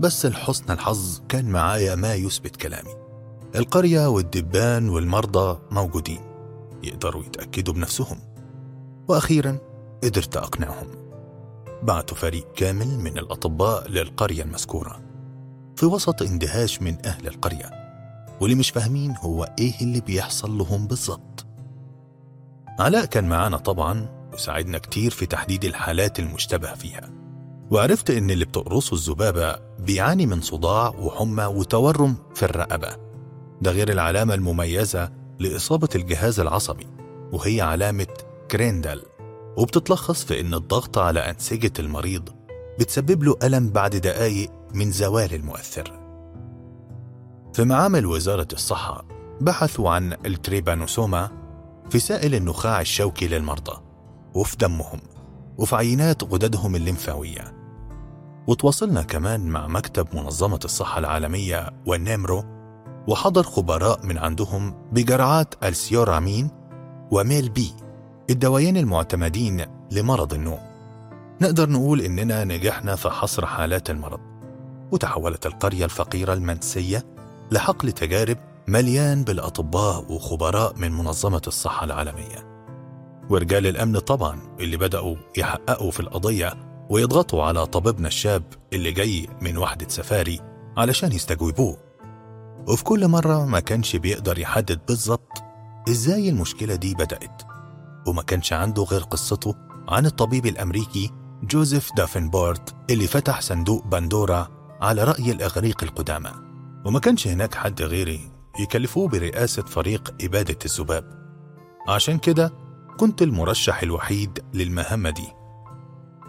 بس 0.00 0.26
لحسن 0.26 0.72
الحظ 0.72 1.20
كان 1.28 1.44
معايا 1.44 1.94
ما 1.94 2.14
يثبت 2.14 2.56
كلامي. 2.56 2.94
القرية 3.56 4.08
والدبان 4.08 4.88
والمرضى 4.88 5.58
موجودين. 5.70 6.27
يقدروا 6.82 7.24
يتأكدوا 7.24 7.74
بنفسهم. 7.74 8.18
وأخيرا 9.08 9.58
قدرت 10.04 10.36
أقنعهم. 10.36 10.86
بعتوا 11.82 12.16
فريق 12.16 12.52
كامل 12.52 12.98
من 12.98 13.18
الأطباء 13.18 13.88
للقرية 13.88 14.42
المذكورة. 14.42 15.02
في 15.76 15.86
وسط 15.86 16.22
اندهاش 16.22 16.82
من 16.82 17.06
أهل 17.06 17.26
القرية. 17.26 17.70
واللي 18.40 18.56
مش 18.56 18.70
فاهمين 18.70 19.14
هو 19.16 19.54
إيه 19.58 19.80
اللي 19.80 20.00
بيحصل 20.00 20.58
لهم 20.58 20.86
بالظبط 20.86 21.46
علاء 22.78 23.04
كان 23.04 23.28
معانا 23.28 23.56
طبعا 23.56 24.08
وساعدنا 24.34 24.78
كتير 24.78 25.10
في 25.10 25.26
تحديد 25.26 25.64
الحالات 25.64 26.18
المشتبه 26.18 26.74
فيها. 26.74 27.10
وعرفت 27.70 28.10
إن 28.10 28.30
اللي 28.30 28.44
بتقرصه 28.44 28.94
الذبابة 28.94 29.56
بيعاني 29.78 30.26
من 30.26 30.40
صداع 30.40 30.88
وحمى 30.88 31.44
وتورم 31.44 32.16
في 32.34 32.42
الرقبة. 32.42 32.96
ده 33.62 33.70
غير 33.70 33.92
العلامة 33.92 34.34
المميزة 34.34 35.12
لإصابة 35.38 35.88
الجهاز 35.94 36.40
العصبي 36.40 36.86
وهي 37.32 37.60
علامة 37.60 38.06
كريندال 38.50 39.02
وبتتلخص 39.56 40.24
في 40.24 40.40
إن 40.40 40.54
الضغط 40.54 40.98
على 40.98 41.20
أنسجة 41.20 41.72
المريض 41.78 42.28
بتسبب 42.78 43.22
له 43.22 43.36
ألم 43.42 43.70
بعد 43.70 43.96
دقايق 43.96 44.50
من 44.74 44.90
زوال 44.90 45.34
المؤثر. 45.34 46.00
في 47.54 47.64
معامل 47.64 48.06
وزارة 48.06 48.48
الصحة 48.52 49.04
بحثوا 49.40 49.90
عن 49.90 50.12
التريبانوسوما 50.26 51.30
في 51.90 51.98
سائل 51.98 52.34
النخاع 52.34 52.80
الشوكي 52.80 53.28
للمرضى 53.28 53.82
وفي 54.34 54.56
دمهم 54.56 55.00
وفي 55.58 55.76
عينات 55.76 56.24
غددهم 56.24 56.76
الليمفاوية. 56.76 57.58
وتواصلنا 58.46 59.02
كمان 59.02 59.48
مع 59.48 59.66
مكتب 59.66 60.06
منظمة 60.14 60.60
الصحة 60.64 60.98
العالمية 60.98 61.70
والنيمرو 61.86 62.57
وحضر 63.08 63.42
خبراء 63.42 64.06
من 64.06 64.18
عندهم 64.18 64.74
بجرعات 64.92 65.54
السورامين 65.64 66.50
وميل 67.10 67.48
بي 67.48 67.72
الدوايين 68.30 68.76
المعتمدين 68.76 69.66
لمرض 69.90 70.34
النوم. 70.34 70.58
نقدر 71.40 71.70
نقول 71.70 72.00
إننا 72.00 72.44
نجحنا 72.44 72.96
في 72.96 73.10
حصر 73.10 73.46
حالات 73.46 73.90
المرض 73.90 74.20
وتحولت 74.92 75.46
القرية 75.46 75.84
الفقيرة 75.84 76.32
المنسية 76.32 77.04
لحقل 77.50 77.92
تجارب 77.92 78.36
مليان 78.66 79.24
بالأطباء 79.24 80.12
وخبراء 80.12 80.78
من 80.78 80.92
منظمة 80.92 81.42
الصحة 81.46 81.84
العالمية. 81.84 82.58
ورجال 83.30 83.66
الأمن 83.66 83.98
طبعا 83.98 84.38
اللي 84.60 84.76
بدأوا 84.76 85.16
يحققوا 85.36 85.90
في 85.90 86.00
القضية 86.00 86.54
ويضغطوا 86.90 87.42
على 87.42 87.66
طبيبنا 87.66 88.08
الشاب 88.08 88.42
اللي 88.72 88.92
جاي 88.92 89.28
من 89.42 89.58
وحدة 89.58 89.88
سفاري 89.88 90.40
علشان 90.76 91.12
يستجوبوه. 91.12 91.87
وفي 92.68 92.84
كل 92.84 93.08
مرة 93.08 93.46
ما 93.46 93.60
كانش 93.60 93.96
بيقدر 93.96 94.38
يحدد 94.38 94.80
بالظبط 94.88 95.42
إزاي 95.88 96.28
المشكلة 96.28 96.74
دي 96.74 96.94
بدأت 96.94 97.42
وما 98.06 98.22
كانش 98.22 98.52
عنده 98.52 98.82
غير 98.82 99.00
قصته 99.00 99.54
عن 99.88 100.06
الطبيب 100.06 100.46
الأمريكي 100.46 101.10
جوزيف 101.42 101.90
دافنبورت 101.96 102.74
اللي 102.90 103.06
فتح 103.06 103.40
صندوق 103.40 103.86
بندورا 103.86 104.48
على 104.80 105.04
رأي 105.04 105.32
الإغريق 105.32 105.82
القدامى. 105.82 106.30
وما 106.84 107.00
كانش 107.00 107.28
هناك 107.28 107.54
حد 107.54 107.82
غيري 107.82 108.30
يكلفوه 108.60 109.08
برئاسة 109.08 109.62
فريق 109.62 110.14
إبادة 110.22 110.58
الذباب. 110.64 111.04
عشان 111.88 112.18
كده 112.18 112.52
كنت 112.96 113.22
المرشح 113.22 113.82
الوحيد 113.82 114.44
للمهمة 114.54 115.10
دي. 115.10 115.28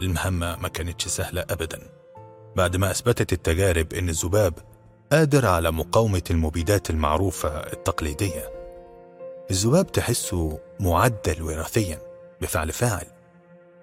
المهمة 0.01 0.55
ما 0.55 0.67
كانتش 0.67 1.07
سهلة 1.07 1.45
أبدا. 1.49 1.79
بعد 2.55 2.75
ما 2.75 2.91
أثبتت 2.91 3.33
التجارب 3.33 3.93
إن 3.93 4.09
الذباب 4.09 4.53
قادر 5.11 5.45
على 5.45 5.71
مقاومة 5.71 6.21
المبيدات 6.31 6.89
المعروفة 6.89 7.49
التقليدية. 7.49 8.49
الذباب 9.51 9.91
تحسه 9.91 10.59
معدل 10.79 11.41
وراثيا 11.41 11.99
بفعل 12.41 12.71
فاعل 12.71 13.05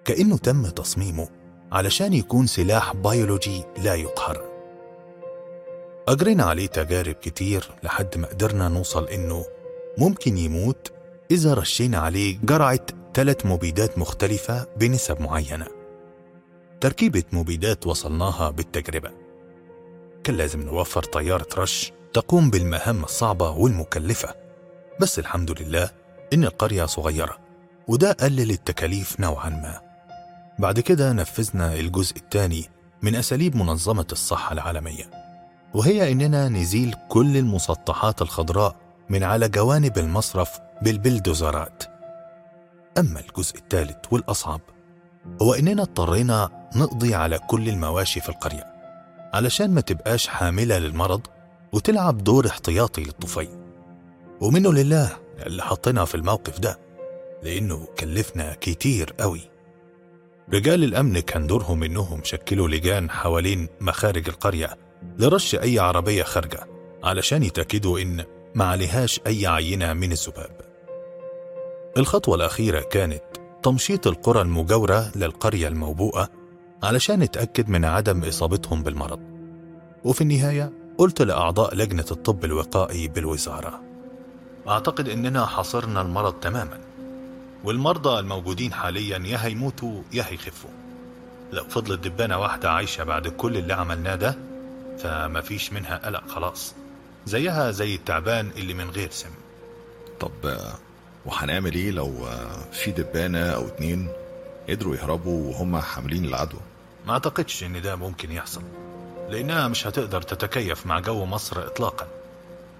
كأنه 0.05 0.39
تم 0.39 0.67
تصميمه 0.67 1.29
علشان 1.73 2.13
يكون 2.13 2.47
سلاح 2.47 2.97
بيولوجي 2.97 3.65
لا 3.85 3.95
يقهر. 3.95 4.45
أجرينا 6.09 6.45
عليه 6.45 6.67
تجارب 6.67 7.15
كتير 7.15 7.71
لحد 7.83 8.19
ما 8.19 8.27
قدرنا 8.27 8.69
نوصل 8.69 9.09
إنه 9.09 9.45
ممكن 9.99 10.39
يموت 10.39 10.93
إذا 11.31 11.55
رشينا 11.55 11.99
عليه 11.99 12.39
جرعة 12.43 12.87
ثلاث 13.15 13.47
مبيدات 13.47 13.99
مختلفة 13.99 14.67
بنسب 14.77 15.21
معينة. 15.21 15.67
تركيبة 16.81 17.25
مبيدات 17.33 17.87
وصلناها 17.87 18.51
بالتجربة. 18.51 19.26
كان 20.27 20.37
لازم 20.37 20.63
نوفر 20.63 21.03
طيارة 21.03 21.47
رش 21.59 21.93
تقوم 22.13 22.51
بالمهام 22.51 23.05
الصعبة 23.05 23.51
والمكلفة. 23.51 24.35
بس 25.01 25.19
الحمد 25.19 25.63
لله 25.63 25.91
إن 26.33 26.45
القرية 26.45 26.85
صغيرة 26.85 27.39
وده 27.89 28.13
قلل 28.13 28.51
التكاليف 28.51 29.21
نوعا 29.21 29.49
ما. 29.49 29.81
بعد 30.59 30.81
كده 30.81 31.13
نفذنا 31.13 31.75
الجزء 31.75 32.17
الثاني 32.17 32.65
من 33.03 33.15
أساليب 33.15 33.57
منظمة 33.57 34.07
الصحة 34.13 34.53
العالمية. 34.53 35.11
وهي 35.75 36.13
إننا 36.13 36.49
نزيل 36.49 36.95
كل 37.09 37.37
المسطحات 37.37 38.23
الخضراء 38.23 38.77
من 39.09 39.23
على 39.23 39.49
جوانب 39.49 39.99
المصرف 39.99 40.59
بالبلدوزرات. 40.83 41.83
أما 42.99 43.21
الجزء 43.21 43.57
الثالث 43.57 43.97
والأصعب 44.11 44.61
هو 45.43 45.55
إننا 45.55 45.83
اضطرينا 45.83 46.69
نقضي 46.77 47.15
على 47.15 47.39
كل 47.39 47.69
المواشي 47.69 48.21
في 48.21 48.29
القرية. 48.29 48.76
علشان 49.37 49.71
ما 49.71 49.81
تبقاش 49.81 50.27
حاملة 50.27 50.79
للمرض 50.79 51.21
وتلعب 51.73 52.25
دور 52.25 52.47
احتياطي 52.47 53.03
للطفيل. 53.03 53.49
ومنه 54.41 54.73
لله 54.73 55.17
اللي 55.47 55.63
حطنا 55.63 56.05
في 56.05 56.15
الموقف 56.15 56.59
ده 56.61 56.79
لأنه 57.43 57.89
كلفنا 57.99 58.57
كتير 58.61 59.15
قوي. 59.21 59.41
رجال 60.55 60.85
الأمن 60.85 61.21
كان 61.21 61.47
دورهم 61.47 61.83
إنهم 61.83 62.21
شكلوا 62.25 62.69
لجان 62.69 63.11
حوالين 63.11 63.69
مخارج 63.81 64.29
القرية 64.29 64.77
لرش 65.19 65.55
أي 65.55 65.79
عربية 65.79 66.23
خارجة 66.23 66.67
علشان 67.05 67.43
يتأكدوا 67.43 68.01
إن 68.01 68.25
ما 68.55 68.65
عليهاش 68.65 69.21
أي 69.27 69.47
عينة 69.47 69.93
من 69.93 70.13
الذباب 70.13 70.61
الخطوة 71.97 72.37
الأخيرة 72.37 72.81
كانت 72.81 73.23
تمشيط 73.63 74.07
القرى 74.07 74.41
المجاورة 74.41 75.13
للقرية 75.17 75.69
الموبوءة 75.69 76.31
علشان 76.83 77.19
نتأكد 77.19 77.69
من 77.69 77.85
عدم 77.85 78.25
إصابتهم 78.25 78.83
بالمرض. 78.83 79.21
وفي 80.05 80.21
النهاية 80.21 80.73
قلت 80.99 81.23
لأعضاء 81.23 81.75
لجنة 81.75 82.05
الطب 82.11 82.45
الوقائي 82.45 83.09
بالوزارة 83.09 83.81
أعتقد 84.69 85.09
إننا 85.09 85.47
حصرنا 85.47 86.01
المرض 86.01 86.33
تماما 86.33 86.79
والمرضى 87.65 88.19
الموجودين 88.21 88.73
حاليا 88.73 89.19
يا 89.19 89.47
هيموتوا 89.47 90.03
يا 90.13 90.25
هيخفوا. 90.29 90.71
لو 91.53 91.65
فضلت 91.65 92.09
دبانة 92.09 92.39
واحدة 92.39 92.71
عايشة 92.71 93.05
بعد 93.05 93.29
كل 93.29 93.57
اللي 93.57 93.73
عملناه 93.75 94.15
ده 94.15 94.37
فما 94.99 95.41
فيش 95.41 95.73
منها 95.73 95.97
قلق 95.97 96.29
خلاص. 96.29 96.75
زيها 97.27 97.71
زي 97.71 97.95
التعبان 97.95 98.51
اللي 98.57 98.75
من 98.75 98.91
غير 98.91 99.11
سم. 99.11 99.31
طب 100.21 100.57
وهنعمل 101.27 101.75
إيه 101.75 101.91
لو 101.91 102.29
في 102.73 102.91
دبانة 102.91 103.47
أو 103.51 103.67
اتنين 103.67 104.09
قدروا 104.69 104.97
يهربوا 104.97 105.51
وهم 105.51 105.79
حاملين 105.79 106.25
العدوى؟ 106.25 106.61
ما 107.07 107.13
أعتقدش 107.13 107.65
إن 107.65 107.83
ده 107.83 107.97
ممكن 107.97 108.33
يحصل 108.33 108.63
لأنها 109.29 109.69
مش 109.69 109.87
هتقدر 109.87 110.23
تتكيف 110.23 110.87
مع 110.87 111.01
جو 111.01 111.25
مصر 111.25 111.67
اطلاقا 111.67 112.07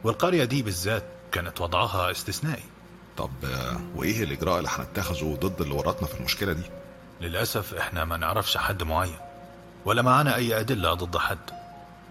والقرية 0.05 0.45
دي 0.45 0.63
بالذات 0.63 1.05
كانت 1.33 1.61
وضعها 1.61 2.11
استثنائي. 2.11 2.63
طب 3.17 3.31
وإيه 3.97 4.23
الإجراء 4.25 4.59
اللي 4.59 4.69
هنتخذه 4.73 5.39
ضد 5.41 5.61
اللي 5.61 5.75
ورطنا 5.75 6.09
في 6.09 6.15
المشكلة 6.21 6.53
دي؟ 6.53 6.63
للأسف 7.21 7.75
إحنا 7.75 8.05
ما 8.05 8.17
نعرفش 8.17 8.57
حد 8.57 8.83
معين 8.83 9.17
ولا 9.85 10.03
معانا 10.03 10.37
أي 10.37 10.61
أدلة 10.61 10.95
ضد 10.95 11.17
حد. 11.17 11.39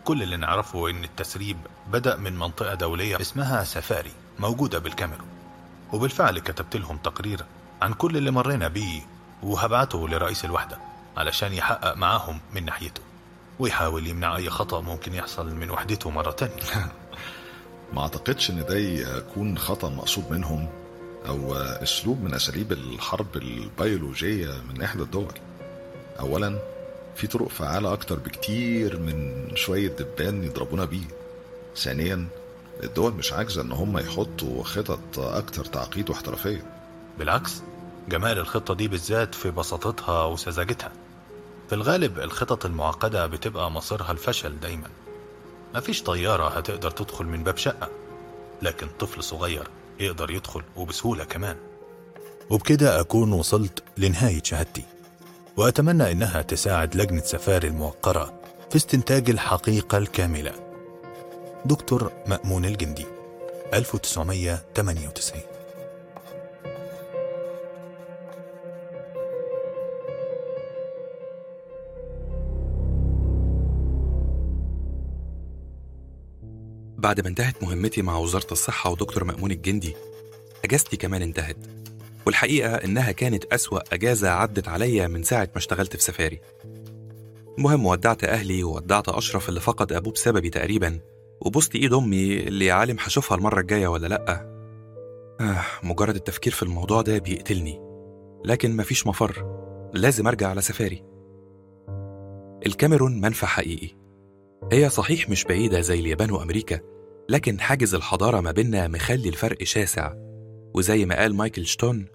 كل 0.05 0.23
اللي 0.23 0.37
نعرفه 0.37 0.89
إن 0.89 1.03
التسريب 1.03 1.57
بدأ 1.87 2.15
من 2.15 2.37
منطقة 2.39 2.73
دولية 2.73 3.21
اسمها 3.21 3.63
سفاري 3.63 4.11
موجودة 4.39 4.79
بالكاميرون. 4.79 5.27
وبالفعل 5.93 6.39
كتبت 6.39 6.75
لهم 6.75 6.97
تقرير 6.97 7.45
عن 7.81 7.93
كل 7.93 8.17
اللي 8.17 8.31
مرينا 8.31 8.67
بيه 8.67 9.01
وهبعته 9.43 10.09
لرئيس 10.09 10.45
الوحدة. 10.45 10.77
علشان 11.17 11.53
يحقق 11.53 11.97
معاهم 11.97 12.39
من 12.53 12.65
ناحيته. 12.65 13.01
ويحاول 13.59 14.07
يمنع 14.07 14.35
أي 14.35 14.49
خطأ 14.49 14.81
ممكن 14.81 15.13
يحصل 15.13 15.55
من 15.55 15.69
وحدته 15.69 16.09
مرة 16.09 16.31
تانية. 16.31 16.63
ما 17.93 18.01
أعتقدش 18.01 18.49
إن 18.49 18.65
ده 18.65 18.77
يكون 18.77 19.57
خطأ 19.57 19.89
مقصود 19.89 20.31
منهم 20.31 20.67
أو 21.27 21.53
أسلوب 21.55 22.23
من 22.23 22.33
أساليب 22.33 22.71
الحرب 22.71 23.35
البيولوجية 23.35 24.53
من 24.69 24.81
إحدى 24.81 25.03
الدول. 25.03 25.33
أولا 26.19 26.59
في 27.15 27.27
طرق 27.27 27.47
فعالة 27.47 27.93
أكتر 27.93 28.15
بكتير 28.19 28.99
من 28.99 29.47
شوية 29.55 29.87
دبان 29.87 30.43
يضربونا 30.43 30.85
بيه. 30.85 31.07
ثانيا 31.75 32.27
الدول 32.83 33.13
مش 33.13 33.33
عاجزة 33.33 33.61
إن 33.61 33.71
هم 33.71 33.97
يحطوا 33.97 34.63
خطط 34.63 35.19
أكتر 35.19 35.65
تعقيد 35.65 36.09
واحترافية. 36.09 36.63
بالعكس 37.19 37.61
جمال 38.09 38.37
الخطة 38.37 38.73
دي 38.73 38.87
بالذات 38.87 39.35
في 39.35 39.51
بساطتها 39.51 40.25
وسذاجتها. 40.25 40.91
في 41.69 41.75
الغالب 41.75 42.19
الخطط 42.19 42.65
المعقدة 42.65 43.27
بتبقى 43.27 43.71
مصيرها 43.71 44.11
الفشل 44.11 44.59
دايما. 44.59 44.87
مفيش 45.75 46.03
طيارة 46.03 46.47
هتقدر 46.47 46.91
تدخل 46.91 47.25
من 47.25 47.43
باب 47.43 47.57
شقة 47.57 47.89
لكن 48.61 48.87
طفل 48.99 49.23
صغير 49.23 49.67
يقدر 49.99 50.31
يدخل 50.31 50.61
وبسهولة 50.75 51.23
كمان. 51.23 51.55
وبكده 52.49 52.99
أكون 52.99 53.33
وصلت 53.33 53.83
لنهاية 53.97 54.43
شهادتي 54.43 54.83
وأتمنى 55.57 56.11
إنها 56.11 56.41
تساعد 56.41 56.95
لجنة 56.95 57.21
سفاري 57.21 57.67
الموقرة 57.67 58.33
في 58.69 58.75
استنتاج 58.75 59.29
الحقيقة 59.29 59.97
الكاملة. 59.97 60.53
دكتور 61.65 62.11
مأمون 62.27 62.65
الجندي 62.65 63.05
1998 63.73 65.41
بعد 76.97 77.21
ما 77.21 77.27
انتهت 77.27 77.63
مهمتي 77.63 78.01
مع 78.01 78.17
وزارة 78.17 78.47
الصحة 78.51 78.89
ودكتور 78.89 79.23
مأمون 79.23 79.51
الجندي 79.51 79.95
أجازتي 80.65 80.97
كمان 80.97 81.21
انتهت 81.21 81.57
والحقيقة 82.25 82.75
إنها 82.75 83.11
كانت 83.11 83.45
أسوأ 83.45 83.93
أجازة 83.93 84.29
عدت 84.29 84.67
عليا 84.67 85.07
من 85.07 85.23
ساعة 85.23 85.49
ما 85.51 85.57
اشتغلت 85.57 85.95
في 85.95 86.03
سفاري. 86.03 86.39
المهم 87.57 87.85
ودعت 87.85 88.23
أهلي 88.23 88.63
وودعت 88.63 89.09
أشرف 89.09 89.49
اللي 89.49 89.59
فقد 89.59 89.93
أبوه 89.93 90.13
بسببي 90.13 90.49
تقريبا 90.49 90.99
وبوست 91.41 91.75
إيد 91.75 91.93
أمي 91.93 92.39
اللي 92.39 92.71
عالم 92.71 92.97
هشوفها 92.99 93.37
المرة 93.37 93.59
الجاية 93.59 93.87
ولا 93.87 94.07
لأ. 94.07 94.55
آه 95.41 95.61
مجرد 95.83 96.15
التفكير 96.15 96.53
في 96.53 96.63
الموضوع 96.63 97.01
ده 97.01 97.17
بيقتلني. 97.17 97.79
لكن 98.45 98.77
مفيش 98.77 99.07
مفر 99.07 99.45
لازم 99.93 100.27
أرجع 100.27 100.49
على 100.49 100.61
سفاري. 100.61 101.03
الكاميرون 102.65 103.21
منفى 103.21 103.45
حقيقي. 103.45 104.04
هي 104.71 104.89
صحيح 104.89 105.29
مش 105.29 105.43
بعيدة 105.43 105.81
زي 105.81 105.99
اليابان 105.99 106.31
وأمريكا 106.31 106.79
لكن 107.29 107.59
حاجز 107.59 107.95
الحضارة 107.95 108.41
ما 108.41 108.51
بيننا 108.51 108.87
مخلي 108.87 109.29
الفرق 109.29 109.63
شاسع. 109.63 110.13
وزي 110.75 111.05
ما 111.05 111.15
قال 111.15 111.35
مايكل 111.35 111.65
شتون 111.65 112.05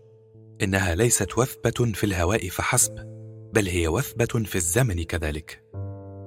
إنها 0.62 0.94
ليست 0.94 1.38
وثبة 1.38 1.92
في 1.94 2.04
الهواء 2.04 2.48
فحسب 2.48 2.94
بل 3.54 3.68
هي 3.68 3.88
وثبة 3.88 4.26
في 4.26 4.56
الزمن 4.56 5.02
كذلك. 5.02 5.64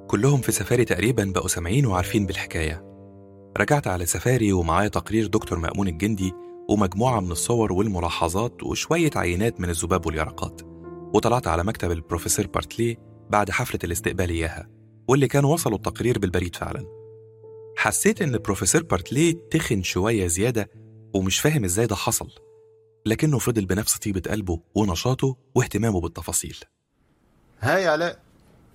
كلهم 0.07 0.41
في 0.41 0.51
سفاري 0.51 0.85
تقريبا 0.85 1.31
بقوا 1.35 1.47
سامعين 1.47 1.85
وعارفين 1.85 2.25
بالحكاية. 2.25 2.83
رجعت 3.57 3.87
على 3.87 4.05
سفاري 4.05 4.53
ومعايا 4.53 4.87
تقرير 4.87 5.27
دكتور 5.27 5.59
مأمون 5.59 5.87
الجندي 5.87 6.33
ومجموعة 6.69 7.19
من 7.19 7.31
الصور 7.31 7.73
والملاحظات 7.73 8.63
وشوية 8.63 9.11
عينات 9.15 9.59
من 9.59 9.69
الذباب 9.69 10.05
واليرقات. 10.05 10.61
وطلعت 11.13 11.47
على 11.47 11.63
مكتب 11.63 11.91
البروفيسور 11.91 12.47
بارتلي 12.47 12.97
بعد 13.29 13.51
حفلة 13.51 13.79
الاستقبال 13.83 14.29
إياها. 14.29 14.82
واللي 15.07 15.27
كانوا 15.27 15.53
وصلوا 15.53 15.77
التقرير 15.77 16.19
بالبريد 16.19 16.55
فعلا. 16.55 16.85
حسيت 17.77 18.21
إن 18.21 18.33
البروفيسور 18.33 18.83
بارتلي 18.83 19.33
تخن 19.33 19.83
شوية 19.83 20.27
زيادة 20.27 20.69
ومش 21.13 21.39
فاهم 21.39 21.63
إزاي 21.63 21.85
ده 21.85 21.95
حصل 21.95 22.27
لكنه 23.05 23.39
فضل 23.39 23.65
بنفس 23.65 23.97
طيبة 23.97 24.31
قلبه 24.31 24.59
ونشاطه 24.75 25.37
واهتمامه 25.55 26.01
بالتفاصيل. 26.01 26.57
Hi 27.59 27.87
علاء 27.87 28.19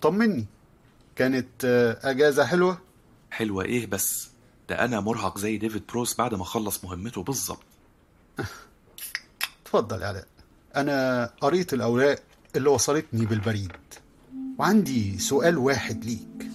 طمني. 0.03 0.47
كانت 1.17 1.65
آه، 1.65 1.99
أجازة 2.11 2.45
حلوة؟ 2.45 2.79
حلوة 3.31 3.65
إيه 3.65 3.87
بس؟ 3.87 4.29
ده 4.69 4.85
أنا 4.85 5.01
مرهق 5.01 5.39
زي 5.39 5.59
ديفيد 5.59 5.83
بروس 5.89 6.17
بعد 6.17 6.35
ما 6.35 6.45
خلص 6.45 6.85
مهمته 6.85 7.23
بالظبط. 7.23 7.65
اتفضل 9.63 10.03
يا 10.03 10.07
علاء. 10.07 10.27
أنا 10.77 11.27
قريت 11.41 11.73
الأوراق 11.73 12.19
اللي 12.57 12.69
وصلتني 12.69 13.27
بالبريد. 13.27 13.73
وعندي 14.59 15.19
سؤال 15.19 15.59
واحد 15.59 16.05
ليك. 16.05 16.51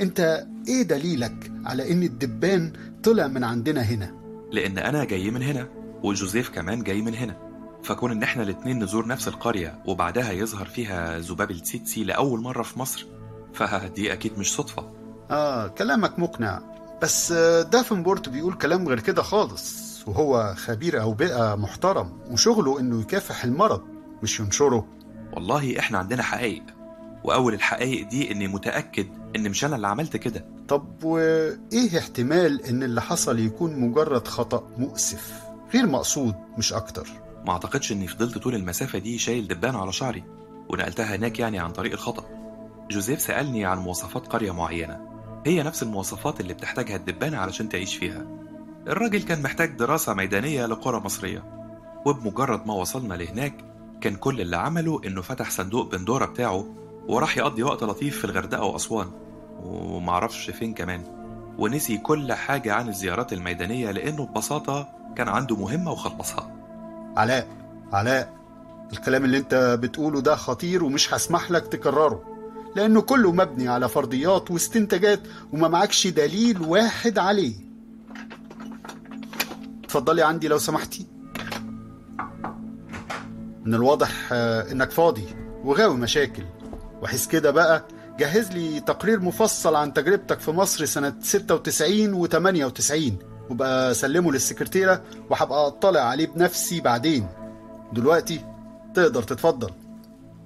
أنت 0.00 0.46
إيه 0.68 0.82
دليلك 0.82 1.52
على 1.64 1.92
إن 1.92 2.02
الدبان 2.02 2.72
طلع 3.02 3.26
من 3.26 3.44
عندنا 3.44 3.80
هنا؟ 3.80 4.14
لأن 4.52 4.78
أنا 4.78 5.04
جاي 5.04 5.30
من 5.30 5.42
هنا 5.42 5.68
وجوزيف 6.02 6.48
كمان 6.48 6.82
جاي 6.82 7.02
من 7.02 7.14
هنا. 7.14 7.36
فكون 7.84 8.10
إن 8.10 8.22
إحنا 8.22 8.42
الاتنين 8.42 8.82
نزور 8.82 9.06
نفس 9.06 9.28
القرية 9.28 9.82
وبعدها 9.86 10.32
يظهر 10.32 10.66
فيها 10.66 11.18
ذباب 11.18 11.50
التسيتسي 11.50 12.04
لأول 12.04 12.40
مرة 12.40 12.62
في 12.62 12.78
مصر 12.78 13.06
فدي 13.54 14.12
أكيد 14.12 14.38
مش 14.38 14.54
صدفة. 14.54 14.92
آه 15.30 15.68
كلامك 15.68 16.18
مقنع. 16.18 16.62
بس 17.02 17.32
آه، 17.32 17.62
دافنبورت 17.62 18.28
بيقول 18.28 18.54
كلام 18.54 18.88
غير 18.88 19.00
كده 19.00 19.22
خالص 19.22 19.92
وهو 20.06 20.54
خبير 20.56 21.02
أوبئة 21.02 21.54
محترم 21.54 22.12
وشغله 22.30 22.80
إنه 22.80 23.00
يكافح 23.00 23.44
المرض 23.44 23.82
مش 24.22 24.40
ينشره. 24.40 24.86
والله 25.32 25.78
إحنا 25.78 25.98
عندنا 25.98 26.22
حقايق. 26.22 26.62
وأول 27.24 27.54
الحقايق 27.54 28.08
دي 28.08 28.32
إني 28.32 28.48
متأكد 28.48 29.06
إن 29.36 29.50
مش 29.50 29.64
أنا 29.64 29.76
اللي 29.76 29.86
عملت 29.86 30.16
كده. 30.16 30.44
طب 30.68 31.04
وإيه 31.04 31.98
احتمال 31.98 32.64
إن 32.66 32.82
اللي 32.82 33.02
حصل 33.02 33.38
يكون 33.38 33.80
مجرد 33.80 34.28
خطأ 34.28 34.68
مؤسف؟ 34.78 35.32
غير 35.74 35.86
مقصود 35.86 36.34
مش 36.58 36.72
أكتر. 36.72 37.08
ما 37.46 37.52
أعتقدش 37.52 37.92
إني 37.92 38.06
فضلت 38.06 38.38
طول 38.38 38.54
المسافة 38.54 38.98
دي 38.98 39.18
شايل 39.18 39.48
دبان 39.48 39.74
على 39.76 39.92
شعري 39.92 40.24
ونقلتها 40.68 41.16
هناك 41.16 41.38
يعني 41.38 41.58
عن 41.58 41.70
طريق 41.72 41.92
الخطأ. 41.92 42.24
جوزيف 42.90 43.20
سألني 43.20 43.64
عن 43.64 43.78
مواصفات 43.78 44.26
قرية 44.26 44.50
معينة. 44.50 45.00
هي 45.46 45.62
نفس 45.62 45.82
المواصفات 45.82 46.40
اللي 46.40 46.54
بتحتاجها 46.54 46.96
الدبانة 46.96 47.38
علشان 47.38 47.68
تعيش 47.68 47.96
فيها. 47.96 48.26
الراجل 48.86 49.22
كان 49.22 49.42
محتاج 49.42 49.70
دراسة 49.76 50.14
ميدانية 50.14 50.66
لقرى 50.66 51.00
مصرية. 51.00 51.44
وبمجرد 52.06 52.66
ما 52.66 52.74
وصلنا 52.74 53.14
لهناك 53.14 53.54
كان 54.00 54.16
كل 54.16 54.40
اللي 54.40 54.56
عمله 54.56 55.00
إنه 55.06 55.22
فتح 55.22 55.50
صندوق 55.50 55.90
بندورة 55.92 56.24
بتاعه 56.26 56.66
وراح 57.08 57.36
يقضي 57.38 57.62
وقت 57.62 57.82
لطيف 57.82 58.18
في 58.18 58.24
الغردقة 58.24 58.62
وأسوان 58.64 59.10
ومعرفش 59.62 60.50
فين 60.50 60.74
كمان. 60.74 61.02
ونسي 61.58 61.98
كل 61.98 62.32
حاجة 62.32 62.74
عن 62.74 62.88
الزيارات 62.88 63.32
الميدانية 63.32 63.90
لأنه 63.90 64.26
ببساطة 64.26 64.88
كان 65.16 65.28
عنده 65.28 65.56
مهمة 65.56 65.92
وخلصها. 65.92 66.52
علاء 67.16 67.46
علاء 67.92 68.32
الكلام 68.92 69.24
اللي 69.24 69.38
أنت 69.38 69.78
بتقوله 69.82 70.20
ده 70.20 70.34
خطير 70.36 70.84
ومش 70.84 71.14
هسمح 71.14 71.50
لك 71.50 71.66
تكرره 71.66 72.22
لأنه 72.76 73.00
كله 73.00 73.32
مبني 73.32 73.68
على 73.68 73.88
فرضيات 73.88 74.50
واستنتاجات 74.50 75.20
وما 75.52 75.68
معكش 75.68 76.06
دليل 76.06 76.62
واحد 76.62 77.18
عليه. 77.18 77.54
اتفضلي 79.84 80.22
عندي 80.22 80.48
لو 80.48 80.58
سمحتي. 80.58 81.06
من 83.64 83.74
الواضح 83.74 84.10
آه، 84.32 84.72
إنك 84.72 84.90
فاضي 84.90 85.24
وغاوي 85.64 85.96
مشاكل. 85.96 86.42
وحيث 87.02 87.26
كده 87.26 87.50
بقى 87.50 87.84
جهز 88.18 88.50
لي 88.52 88.80
تقرير 88.80 89.20
مفصل 89.20 89.74
عن 89.74 89.92
تجربتك 89.92 90.40
في 90.40 90.50
مصر 90.50 90.84
سنة 90.84 91.14
96 91.20 92.14
و 92.14 92.26
98 92.26 93.18
وبقى 93.50 93.94
سلمه 93.94 94.32
للسكرتيرة 94.32 95.02
وهبقى 95.30 95.66
اطلع 95.66 96.00
عليه 96.00 96.26
بنفسي 96.26 96.80
بعدين. 96.80 97.26
دلوقتي 97.92 98.40
تقدر 98.94 99.22
تتفضل. 99.22 99.70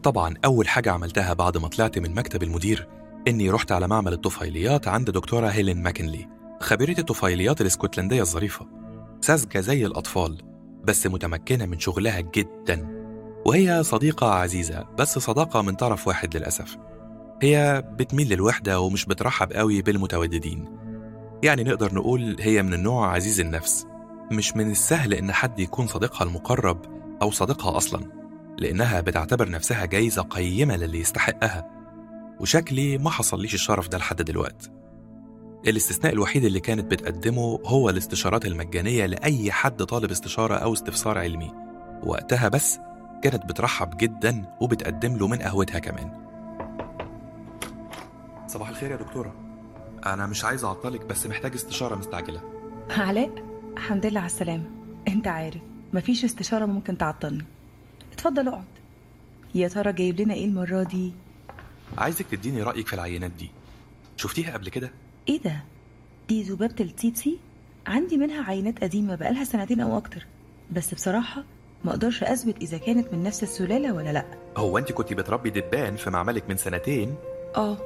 طبعا 0.02 0.34
أول 0.44 0.68
حاجة 0.68 0.92
عملتها 0.92 1.32
بعد 1.32 1.56
ما 1.56 1.68
طلعت 1.68 1.98
من 1.98 2.14
مكتب 2.14 2.42
المدير 2.42 2.88
إني 3.28 3.50
رحت 3.50 3.72
على 3.72 3.88
معمل 3.88 4.12
الطفيليات 4.12 4.88
عند 4.88 5.10
دكتورة 5.10 5.46
هيلين 5.46 5.82
ماكنلي 5.82 6.28
خبيرة 6.60 7.00
الطفيليات 7.00 7.60
الإسكتلندية 7.60 8.22
الظريفة. 8.22 8.66
ساذجة 9.20 9.60
زي 9.60 9.86
الأطفال 9.86 10.38
بس 10.84 11.06
متمكنة 11.06 11.66
من 11.66 11.78
شغلها 11.78 12.20
جدا. 12.20 12.95
وهي 13.46 13.82
صديقة 13.82 14.30
عزيزة 14.30 14.86
بس 14.98 15.18
صداقة 15.18 15.62
من 15.62 15.74
طرف 15.74 16.08
واحد 16.08 16.36
للأسف. 16.36 16.76
هي 17.42 17.84
بتميل 17.92 18.28
للوحدة 18.28 18.80
ومش 18.80 19.06
بترحب 19.06 19.52
قوي 19.52 19.82
بالمتوددين. 19.82 20.64
يعني 21.42 21.64
نقدر 21.64 21.94
نقول 21.94 22.36
هي 22.40 22.62
من 22.62 22.74
النوع 22.74 23.14
عزيز 23.14 23.40
النفس 23.40 23.86
مش 24.32 24.56
من 24.56 24.70
السهل 24.70 25.14
إن 25.14 25.32
حد 25.32 25.58
يكون 25.60 25.86
صديقها 25.86 26.24
المقرب 26.24 26.78
أو 27.22 27.30
صديقها 27.30 27.76
أصلا 27.76 28.00
لأنها 28.58 29.00
بتعتبر 29.00 29.50
نفسها 29.50 29.84
جايزة 29.84 30.22
قيمة 30.22 30.76
للي 30.76 31.00
يستحقها. 31.00 31.70
وشكلي 32.40 32.98
ما 32.98 33.10
حصليش 33.10 33.54
الشرف 33.54 33.88
ده 33.88 33.98
لحد 33.98 34.22
دلوقت. 34.22 34.70
الاستثناء 35.66 36.12
الوحيد 36.12 36.44
اللي 36.44 36.60
كانت 36.60 36.90
بتقدمه 36.90 37.60
هو 37.64 37.90
الاستشارات 37.90 38.46
المجانية 38.46 39.06
لأي 39.06 39.52
حد 39.52 39.82
طالب 39.82 40.10
استشارة 40.10 40.54
أو 40.54 40.72
استفسار 40.72 41.18
علمي. 41.18 41.52
وقتها 42.02 42.48
بس 42.48 42.78
كانت 43.22 43.46
بترحب 43.46 43.96
جدا 43.96 44.56
وبتقدم 44.60 45.16
له 45.16 45.28
من 45.28 45.38
قهوتها 45.38 45.78
كمان. 45.78 46.10
صباح 48.46 48.68
الخير 48.68 48.90
يا 48.90 48.96
دكتورة. 48.96 49.34
أنا 50.06 50.26
مش 50.26 50.44
عايز 50.44 50.64
أعطلك 50.64 51.06
بس 51.06 51.26
محتاج 51.26 51.54
استشارة 51.54 51.94
مستعجلة. 51.94 52.40
علاء 52.90 53.30
الحمد 53.76 54.06
لله 54.06 54.20
على 54.20 54.26
السلامة. 54.26 54.64
أنت 55.08 55.26
عارف 55.26 55.60
مفيش 55.92 56.24
استشارة 56.24 56.66
ممكن 56.66 56.98
تعطلني. 56.98 57.44
اتفضل 58.12 58.48
اقعد. 58.48 58.64
يا 59.54 59.68
ترى 59.68 59.92
جايب 59.92 60.20
لنا 60.20 60.34
إيه 60.34 60.44
المرة 60.44 60.82
دي؟ 60.82 61.12
عايزك 61.98 62.26
تديني 62.26 62.62
رأيك 62.62 62.86
في 62.86 62.94
العينات 62.94 63.30
دي. 63.30 63.50
شفتيها 64.16 64.52
قبل 64.52 64.68
كده؟ 64.68 64.90
إيه 65.28 65.40
ده؟ 65.42 65.64
دي 66.28 66.42
ذبابة 66.42 66.74
التيتسي 66.80 67.38
عندي 67.86 68.16
منها 68.16 68.42
عينات 68.42 68.82
قديمة 68.82 69.14
بقالها 69.14 69.44
سنتين 69.44 69.80
أو 69.80 69.98
أكتر. 69.98 70.26
بس 70.72 70.94
بصراحة 70.94 71.44
ما 71.86 71.92
أقدرش 71.92 72.22
اثبت 72.22 72.56
اذا 72.62 72.78
كانت 72.78 73.12
من 73.12 73.22
نفس 73.22 73.42
السلالة 73.42 73.92
ولا 73.92 74.12
لا. 74.12 74.24
هو 74.56 74.78
أنت 74.78 74.92
كنت 74.92 75.12
بتربي 75.12 75.50
دبان 75.50 75.96
في 75.96 76.10
معملك 76.10 76.44
من 76.48 76.56
سنتين؟ 76.56 77.14
آه 77.56 77.76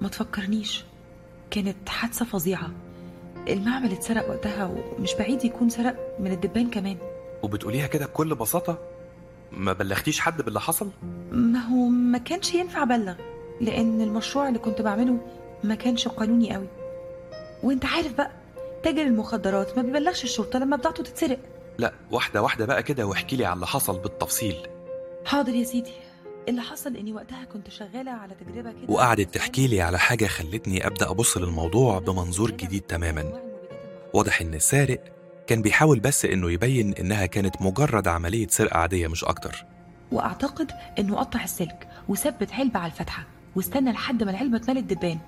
ما 0.00 0.08
تفكرنيش. 0.08 0.84
كانت 1.50 1.88
حادثة 1.88 2.24
فظيعة. 2.24 2.70
المعمل 3.48 3.92
اتسرق 3.92 4.30
وقتها 4.30 4.64
ومش 4.98 5.14
بعيد 5.14 5.44
يكون 5.44 5.68
سرق 5.70 6.16
من 6.20 6.32
الدبان 6.32 6.70
كمان. 6.70 6.96
وبتقوليها 7.42 7.86
كده 7.86 8.06
بكل 8.06 8.34
بساطة؟ 8.34 8.78
ما 9.52 9.72
بلغتيش 9.72 10.20
حد 10.20 10.42
باللي 10.42 10.60
حصل؟ 10.60 10.90
ما 11.32 11.58
هو 11.58 11.86
ما 11.88 12.18
كانش 12.18 12.54
ينفع 12.54 12.82
أبلغ 12.82 13.14
لأن 13.60 14.00
المشروع 14.00 14.48
اللي 14.48 14.58
كنت 14.58 14.82
بعمله 14.82 15.18
ما 15.64 15.74
كانش 15.74 16.08
قانوني 16.08 16.54
قوي. 16.54 16.68
وأنت 17.62 17.84
عارف 17.84 18.14
بقى 18.14 18.30
تاجر 18.82 19.02
المخدرات 19.02 19.76
ما 19.76 19.82
بيبلغش 19.82 20.24
الشرطة 20.24 20.58
لما 20.58 20.76
بضاعته 20.76 21.02
تتسرق. 21.02 21.38
لا 21.78 21.92
واحدة 22.10 22.42
واحدة 22.42 22.66
بقى 22.66 22.82
كده 22.82 23.06
واحكي 23.06 23.36
لي 23.36 23.44
على 23.44 23.54
اللي 23.54 23.66
حصل 23.66 23.98
بالتفصيل. 23.98 24.56
حاضر 25.26 25.54
يا 25.54 25.64
سيدي. 25.64 25.92
اللي 26.48 26.62
حصل 26.62 26.96
إني 26.96 27.12
وقتها 27.12 27.44
كنت 27.44 27.70
شغالة 27.70 28.10
على 28.10 28.34
تجربة 28.34 28.70
كده. 28.72 28.80
وقعدت 28.88 29.34
تحكي 29.34 29.66
لي 29.66 29.80
على 29.80 29.98
حاجة 29.98 30.26
خلتني 30.26 30.86
أبدأ 30.86 31.10
أبص 31.10 31.36
للموضوع 31.36 31.98
بمنظور 31.98 32.50
جديد 32.50 32.82
تماما. 32.82 33.32
واضح 34.14 34.40
إن 34.40 34.54
السارق 34.54 35.00
كان 35.46 35.62
بيحاول 35.62 36.00
بس 36.00 36.24
إنه 36.24 36.50
يبين 36.50 36.94
إنها 36.94 37.26
كانت 37.26 37.62
مجرد 37.62 38.08
عملية 38.08 38.46
سرقة 38.48 38.78
عادية 38.78 39.08
مش 39.08 39.24
أكتر. 39.24 39.64
وأعتقد 40.12 40.70
إنه 40.98 41.16
قطع 41.16 41.44
السلك 41.44 41.88
وثبت 42.08 42.52
علبة 42.52 42.80
على 42.80 42.92
الفتحة 42.92 43.26
واستنى 43.56 43.92
لحد 43.92 44.22
ما 44.22 44.30
العلبة 44.30 44.56
اتملت 44.56 44.84
دبان 44.84 45.18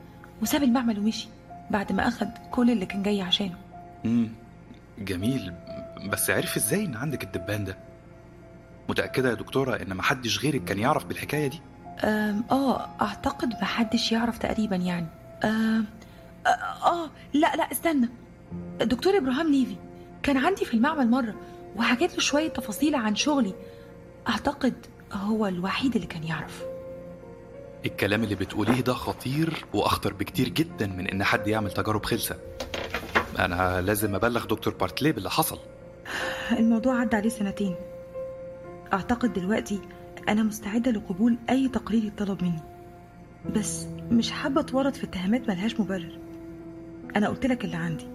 وساب 0.42 0.62
المعمل 0.62 0.98
ومشي 0.98 1.28
بعد 1.70 1.92
ما 1.92 2.08
اخد 2.08 2.28
كل 2.50 2.70
اللي 2.70 2.86
كان 2.86 3.02
جاي 3.02 3.22
عشانه. 3.22 3.56
امم 4.04 4.28
جميل. 4.98 5.52
بس 6.04 6.30
عرف 6.30 6.56
إزاي 6.56 6.84
ان 6.84 6.96
عندك 6.96 7.22
الدبان 7.24 7.64
ده؟ 7.64 7.78
متأكدة 8.88 9.28
يا 9.28 9.34
دكتورة 9.34 9.76
إن 9.82 9.94
محدش 9.96 10.38
غيرك 10.44 10.64
كان 10.64 10.78
يعرف 10.78 11.04
بالحكاية 11.04 11.46
دي؟ 11.46 11.60
أم 12.04 12.44
آه 12.50 12.88
أعتقد 13.00 13.48
محدش 13.62 14.12
يعرف 14.12 14.38
تقريبا 14.38 14.76
يعني. 14.76 15.06
أم 15.44 15.86
آه 16.84 17.10
لا 17.34 17.56
لا 17.56 17.72
استنى. 17.72 18.08
الدكتور 18.80 19.16
إبراهام 19.16 19.52
ليفي 19.52 19.76
كان 20.22 20.36
عندي 20.36 20.64
في 20.64 20.74
المعمل 20.74 21.10
مرة 21.10 21.34
وحكيت 21.76 22.14
له 22.14 22.20
شوية 22.20 22.48
تفاصيل 22.48 22.94
عن 22.94 23.16
شغلي. 23.16 23.54
أعتقد 24.28 24.74
هو 25.12 25.46
الوحيد 25.46 25.94
اللي 25.94 26.06
كان 26.06 26.24
يعرف. 26.24 26.62
الكلام 27.86 28.24
اللي 28.24 28.34
بتقوليه 28.34 28.80
ده 28.80 28.94
خطير 28.94 29.64
وأخطر 29.74 30.12
بكتير 30.12 30.48
جدا 30.48 30.86
من 30.86 31.06
إن 31.06 31.24
حد 31.24 31.48
يعمل 31.48 31.70
تجارب 31.70 32.04
خلسة. 32.04 32.36
أنا 33.38 33.80
لازم 33.80 34.14
أبلغ 34.14 34.44
دكتور 34.46 34.74
بارتلي 34.74 35.12
باللي 35.12 35.30
حصل. 35.30 35.58
الموضوع 36.58 37.00
عدى 37.00 37.16
عليه 37.16 37.28
سنتين. 37.28 37.74
أعتقد 38.92 39.32
دلوقتي 39.32 39.80
أنا 40.28 40.42
مستعدة 40.42 40.90
لقبول 40.90 41.36
أي 41.50 41.68
تقرير 41.68 42.04
يطلب 42.04 42.42
مني. 42.42 42.62
بس 43.56 43.86
مش 44.10 44.30
حابة 44.30 44.60
أتورط 44.60 44.96
في 44.96 45.04
اتهامات 45.04 45.48
ملهاش 45.48 45.80
مبرر. 45.80 46.18
أنا 47.16 47.28
قلت 47.28 47.46
لك 47.46 47.64
اللي 47.64 47.76
عندي. 47.76 48.06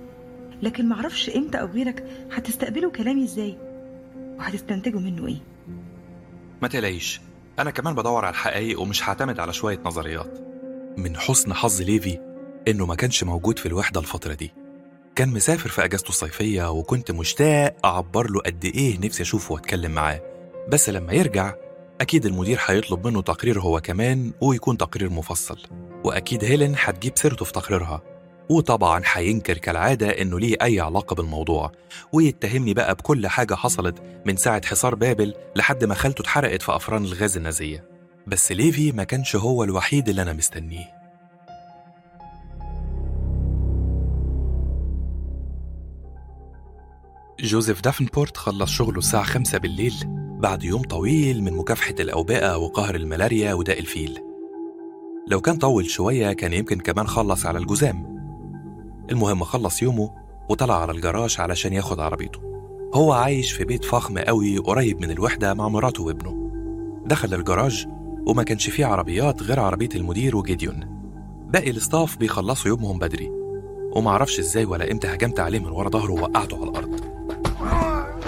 لكن 0.61 0.89
معرفش 0.89 1.29
إمتى 1.29 1.61
أو 1.61 1.65
غيرك 1.65 2.27
هتستقبلوا 2.31 2.91
كلامي 2.91 3.23
إزاي؟ 3.23 3.57
وهتستنتجوا 4.37 4.99
منه 4.99 5.27
إيه؟ 5.27 5.37
ما 6.61 6.67
تقلقيش. 6.67 7.21
أنا 7.59 7.71
كمان 7.71 7.95
بدور 7.95 8.25
على 8.25 8.33
الحقائق 8.33 8.81
ومش 8.81 9.09
هعتمد 9.09 9.39
على 9.39 9.53
شوية 9.53 9.79
نظريات. 9.85 10.39
من 10.97 11.17
حسن 11.17 11.53
حظ 11.53 11.81
ليفي 11.81 12.19
إنه 12.67 12.85
ما 12.85 12.95
كانش 12.95 13.23
موجود 13.23 13.59
في 13.59 13.65
الوحدة 13.65 13.99
الفترة 13.99 14.33
دي. 14.33 14.51
كان 15.21 15.29
مسافر 15.29 15.69
في 15.69 15.85
أجازته 15.85 16.09
الصيفية 16.09 16.71
وكنت 16.71 17.11
مشتاق 17.11 17.75
أعبر 17.85 18.31
له 18.31 18.39
قد 18.39 18.65
إيه 18.65 18.99
نفسي 18.99 19.23
أشوفه 19.23 19.53
وأتكلم 19.53 19.91
معاه. 19.91 20.21
بس 20.69 20.89
لما 20.89 21.13
يرجع 21.13 21.53
أكيد 22.01 22.25
المدير 22.25 22.59
هيطلب 22.65 23.07
منه 23.07 23.21
تقرير 23.21 23.59
هو 23.59 23.81
كمان 23.81 24.31
ويكون 24.41 24.77
تقرير 24.77 25.09
مفصل. 25.09 25.57
وأكيد 26.03 26.43
هيلين 26.43 26.75
هتجيب 26.77 27.13
سيرته 27.15 27.45
في 27.45 27.51
تقريرها. 27.51 28.01
وطبعا 28.49 29.01
هينكر 29.05 29.57
كالعادة 29.57 30.09
إنه 30.21 30.39
ليه 30.39 30.55
أي 30.61 30.79
علاقة 30.79 31.13
بالموضوع. 31.15 31.71
ويتهمني 32.13 32.73
بقى 32.73 32.95
بكل 32.95 33.27
حاجة 33.27 33.55
حصلت 33.55 33.95
من 34.25 34.37
ساعة 34.37 34.65
حصار 34.65 34.95
بابل 34.95 35.33
لحد 35.55 35.83
ما 35.85 35.95
خالته 35.95 36.21
اتحرقت 36.21 36.61
في 36.61 36.75
أفران 36.75 37.05
الغاز 37.05 37.37
النازية. 37.37 37.83
بس 38.27 38.51
ليفي 38.51 38.91
ما 38.91 39.03
كانش 39.03 39.35
هو 39.35 39.63
الوحيد 39.63 40.09
اللي 40.09 40.21
أنا 40.21 40.33
مستنيه. 40.33 41.00
جوزيف 47.43 47.81
دافنبورت 47.81 48.37
خلص 48.37 48.71
شغله 48.71 48.97
الساعة 48.97 49.23
خمسة 49.23 49.57
بالليل 49.57 49.93
بعد 50.39 50.63
يوم 50.63 50.81
طويل 50.81 51.43
من 51.43 51.53
مكافحة 51.53 51.95
الأوبئة 51.99 52.57
وقهر 52.57 52.95
الملاريا 52.95 53.53
وداء 53.53 53.79
الفيل. 53.79 54.19
لو 55.27 55.41
كان 55.41 55.57
طول 55.57 55.85
شوية 55.85 56.33
كان 56.33 56.53
يمكن 56.53 56.79
كمان 56.79 57.07
خلص 57.07 57.45
على 57.45 57.59
الجزام. 57.59 58.21
المهم 59.11 59.43
خلص 59.43 59.81
يومه 59.81 60.11
وطلع 60.49 60.81
على 60.81 60.91
الجراج 60.91 61.35
علشان 61.39 61.73
ياخد 61.73 61.99
عربيته. 61.99 62.39
هو 62.93 63.11
عايش 63.11 63.51
في 63.51 63.63
بيت 63.63 63.85
فخم 63.85 64.17
قوي 64.17 64.57
قريب 64.57 65.01
من 65.01 65.11
الوحدة 65.11 65.53
مع 65.53 65.67
مراته 65.67 66.03
وابنه. 66.03 66.51
دخل 67.05 67.33
الجراج 67.33 67.87
وما 68.27 68.43
كانش 68.43 68.69
فيه 68.69 68.85
عربيات 68.85 69.43
غير 69.43 69.59
عربية 69.59 69.89
المدير 69.95 70.37
وجيديون. 70.37 70.79
باقي 71.53 71.69
الاستاف 71.69 72.17
بيخلصوا 72.17 72.67
يومهم 72.67 72.99
بدري. 72.99 73.40
ومعرفش 73.91 74.39
إزاي 74.39 74.65
ولا 74.65 74.91
إمتى 74.91 75.07
هجمت 75.07 75.39
عليه 75.39 75.59
من 75.59 75.69
ورا 75.71 75.89
ظهره 75.89 76.11
ووقعته 76.11 76.57
على 76.61 76.69
الأرض. 76.69 77.01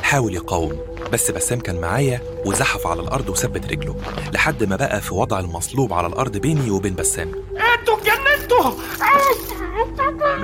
حاول 0.04 0.34
يقاوم 0.34 0.74
بس 1.14 1.32
بسام 1.32 1.60
كان 1.60 1.82
معايا 1.82 2.22
وزحف 2.46 2.88
على 2.88 3.02
الأرض 3.02 3.30
وثبت 3.30 3.66
رجله 3.72 3.96
لحد 4.34 4.64
ما 4.64 4.76
بقى 4.76 5.02
في 5.02 5.14
وضع 5.14 5.40
المصلوب 5.40 5.94
على 5.94 6.08
الأرض 6.08 6.38
بيني 6.38 6.72
وبين 6.72 6.96
بسام. 6.96 7.32
أنتوا 7.80 7.98
اتجننتوا! 7.98 8.72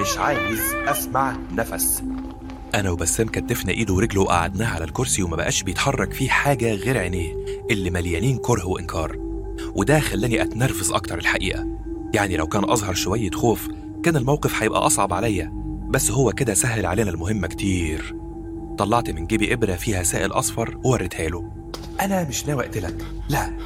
مش 0.01 0.17
عايز 0.17 0.59
أسمع 0.87 1.35
نفس. 1.51 2.03
أنا 2.75 2.91
وبسام 2.91 3.27
كتفنا 3.27 3.71
إيده 3.71 3.93
ورجله 3.93 4.21
وقعدناه 4.21 4.67
على 4.75 4.83
الكرسي 4.83 5.23
وما 5.23 5.35
بقاش 5.35 5.63
بيتحرك 5.63 6.13
فيه 6.13 6.29
حاجة 6.29 6.73
غير 6.73 6.97
عينيه 6.97 7.35
اللي 7.71 7.89
مليانين 7.89 8.37
كره 8.37 8.65
وإنكار. 8.67 9.17
وده 9.75 9.99
خلاني 9.99 10.41
أتنرفز 10.41 10.91
أكتر 10.91 11.17
الحقيقة. 11.17 11.67
يعني 12.13 12.37
لو 12.37 12.47
كان 12.47 12.69
أظهر 12.69 12.93
شوية 12.93 13.31
خوف 13.31 13.67
كان 14.03 14.15
الموقف 14.15 14.63
هيبقى 14.63 14.85
أصعب 14.85 15.13
عليا 15.13 15.51
بس 15.89 16.11
هو 16.11 16.31
كده 16.31 16.53
سهل 16.53 16.85
علينا 16.85 17.09
المهمة 17.09 17.47
كتير. 17.47 18.15
طلعت 18.77 19.09
من 19.09 19.27
جيبي 19.27 19.53
إبرة 19.53 19.75
فيها 19.75 20.03
سائل 20.03 20.31
أصفر 20.31 20.79
ووريتها 20.83 21.29
له. 21.29 21.51
أنا 22.01 22.23
مش 22.23 22.45
ناوي 22.47 22.65
أقتلك 22.65 23.05
لا. 23.29 23.57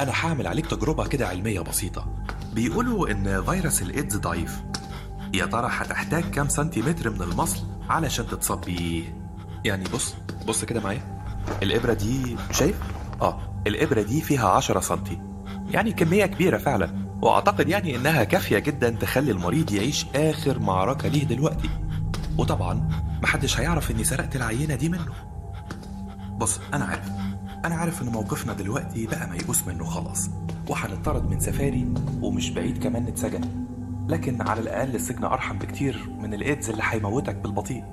أنا 0.00 0.12
هعمل 0.14 0.46
عليك 0.46 0.66
تجربة 0.66 1.06
كده 1.06 1.28
علمية 1.28 1.60
بسيطة. 1.60 2.06
بيقولوا 2.54 3.10
إن 3.10 3.42
فيروس 3.42 3.82
الإيدز 3.82 4.16
ضعيف. 4.16 4.62
يا 5.34 5.46
ترى 5.46 5.68
هتحتاج 5.70 6.24
كام 6.30 6.48
سنتيمتر 6.48 7.10
من 7.10 7.22
المصل 7.22 7.62
علشان 7.88 8.26
تتصاب 8.26 8.60
بيه 8.60 9.02
يعني 9.64 9.84
بص 9.94 10.14
بص 10.46 10.64
كده 10.64 10.80
معايا. 10.80 11.20
الإبرة 11.62 11.92
دي 11.92 12.36
شايف؟ 12.50 12.76
آه 13.22 13.40
الإبرة 13.66 14.02
دي 14.02 14.20
فيها 14.20 14.48
10 14.48 14.80
سنتي. 14.80 15.18
يعني 15.70 15.92
كمية 15.92 16.26
كبيرة 16.26 16.58
فعلا. 16.58 17.04
وأعتقد 17.24 17.68
يعني 17.68 17.96
إنها 17.96 18.24
كافية 18.24 18.58
جدا 18.58 18.90
تخلي 18.90 19.30
المريض 19.32 19.72
يعيش 19.72 20.06
آخر 20.14 20.58
معركة 20.58 21.08
ليه 21.08 21.24
دلوقتي. 21.24 21.70
وطبعا 22.38 22.88
محدش 23.22 23.60
هيعرف 23.60 23.90
إني 23.90 24.04
سرقت 24.04 24.36
العينة 24.36 24.74
دي 24.74 24.88
منه. 24.88 25.12
بص 26.38 26.60
أنا 26.74 26.84
عارف. 26.84 27.10
أنا 27.64 27.74
عارف 27.74 28.02
إن 28.02 28.06
موقفنا 28.08 28.52
دلوقتي 28.52 29.06
بقى 29.06 29.30
ميؤوس 29.30 29.66
منه 29.66 29.84
خلاص. 29.84 30.30
وهنطرد 30.68 31.30
من 31.30 31.40
سفاري 31.40 31.94
ومش 32.22 32.50
بعيد 32.50 32.82
كمان 32.82 33.02
نتسجن. 33.02 33.66
لكن 34.08 34.42
على 34.48 34.60
الأقل 34.60 34.94
السجن 34.94 35.24
أرحم 35.24 35.58
بكتير 35.58 36.08
من 36.18 36.34
الإيدز 36.34 36.70
اللي 36.70 36.82
هيموتك 36.86 37.34
بالبطيء. 37.36 37.84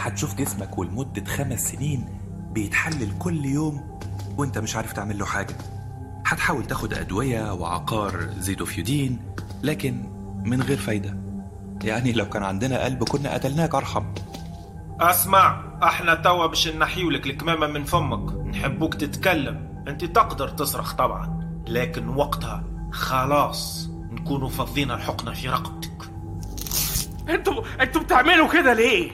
هتشوف 0.00 0.34
جسمك 0.34 0.78
ولمده 0.78 1.24
خمس 1.24 1.68
سنين 1.68 2.04
بيتحلل 2.52 3.18
كل 3.18 3.44
يوم 3.44 3.98
وإنت 4.36 4.58
مش 4.58 4.76
عارف 4.76 4.92
تعمل 4.92 5.18
له 5.18 5.24
حاجة. 5.24 5.54
هتحاول 6.26 6.64
تاخد 6.66 6.94
أدوية 6.94 7.52
وعقار 7.52 8.28
زيتوفيودين 8.38 9.18
لكن 9.62 10.10
من 10.44 10.62
غير 10.62 10.76
فايدة. 10.76 11.18
يعني 11.84 12.12
لو 12.12 12.28
كان 12.28 12.42
عندنا 12.42 12.84
قلب 12.84 13.04
كنا 13.04 13.34
قتلناك 13.34 13.74
أرحم. 13.74 14.04
أسمع 15.00 15.64
إحنا 15.82 16.14
توا 16.14 16.46
باش 16.46 16.68
نحيولك 16.68 17.26
الكمامة 17.26 17.66
من 17.66 17.84
فمك. 17.84 18.46
نحبوك 18.46 18.94
تتكلم. 18.94 19.84
أنت 19.88 20.04
تقدر 20.04 20.48
تصرخ 20.48 20.94
طبعا 20.94 21.44
لكن 21.68 22.08
وقتها 22.08 22.64
خلاص 22.92 23.88
نكونوا 24.10 24.48
فضينا 24.48 24.94
الحقنة 24.94 25.32
في 25.32 25.48
رقبتك. 25.48 26.10
أنتوا 27.28 27.62
أنتوا 27.80 28.02
بتعملوا 28.02 28.48
كده 28.48 28.72
ليه؟ 28.72 29.10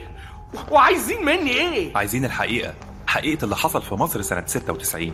وعايزين 0.71 1.25
مني 1.25 1.51
إيه؟ 1.51 1.97
عايزين 1.97 2.25
الحقيقة. 2.25 2.73
حقيقة 3.07 3.45
اللي 3.45 3.55
حصل 3.55 3.81
في 3.81 3.95
مصر 3.95 4.21
سنة 4.21 4.43
96 4.45 5.13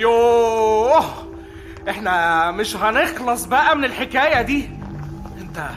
يوه 0.00 1.04
إحنا 1.88 2.50
مش 2.50 2.76
هنخلص 2.76 3.44
بقى 3.44 3.76
من 3.76 3.84
الحكاية 3.84 4.42
دي. 4.42 4.70
انت 5.40 5.70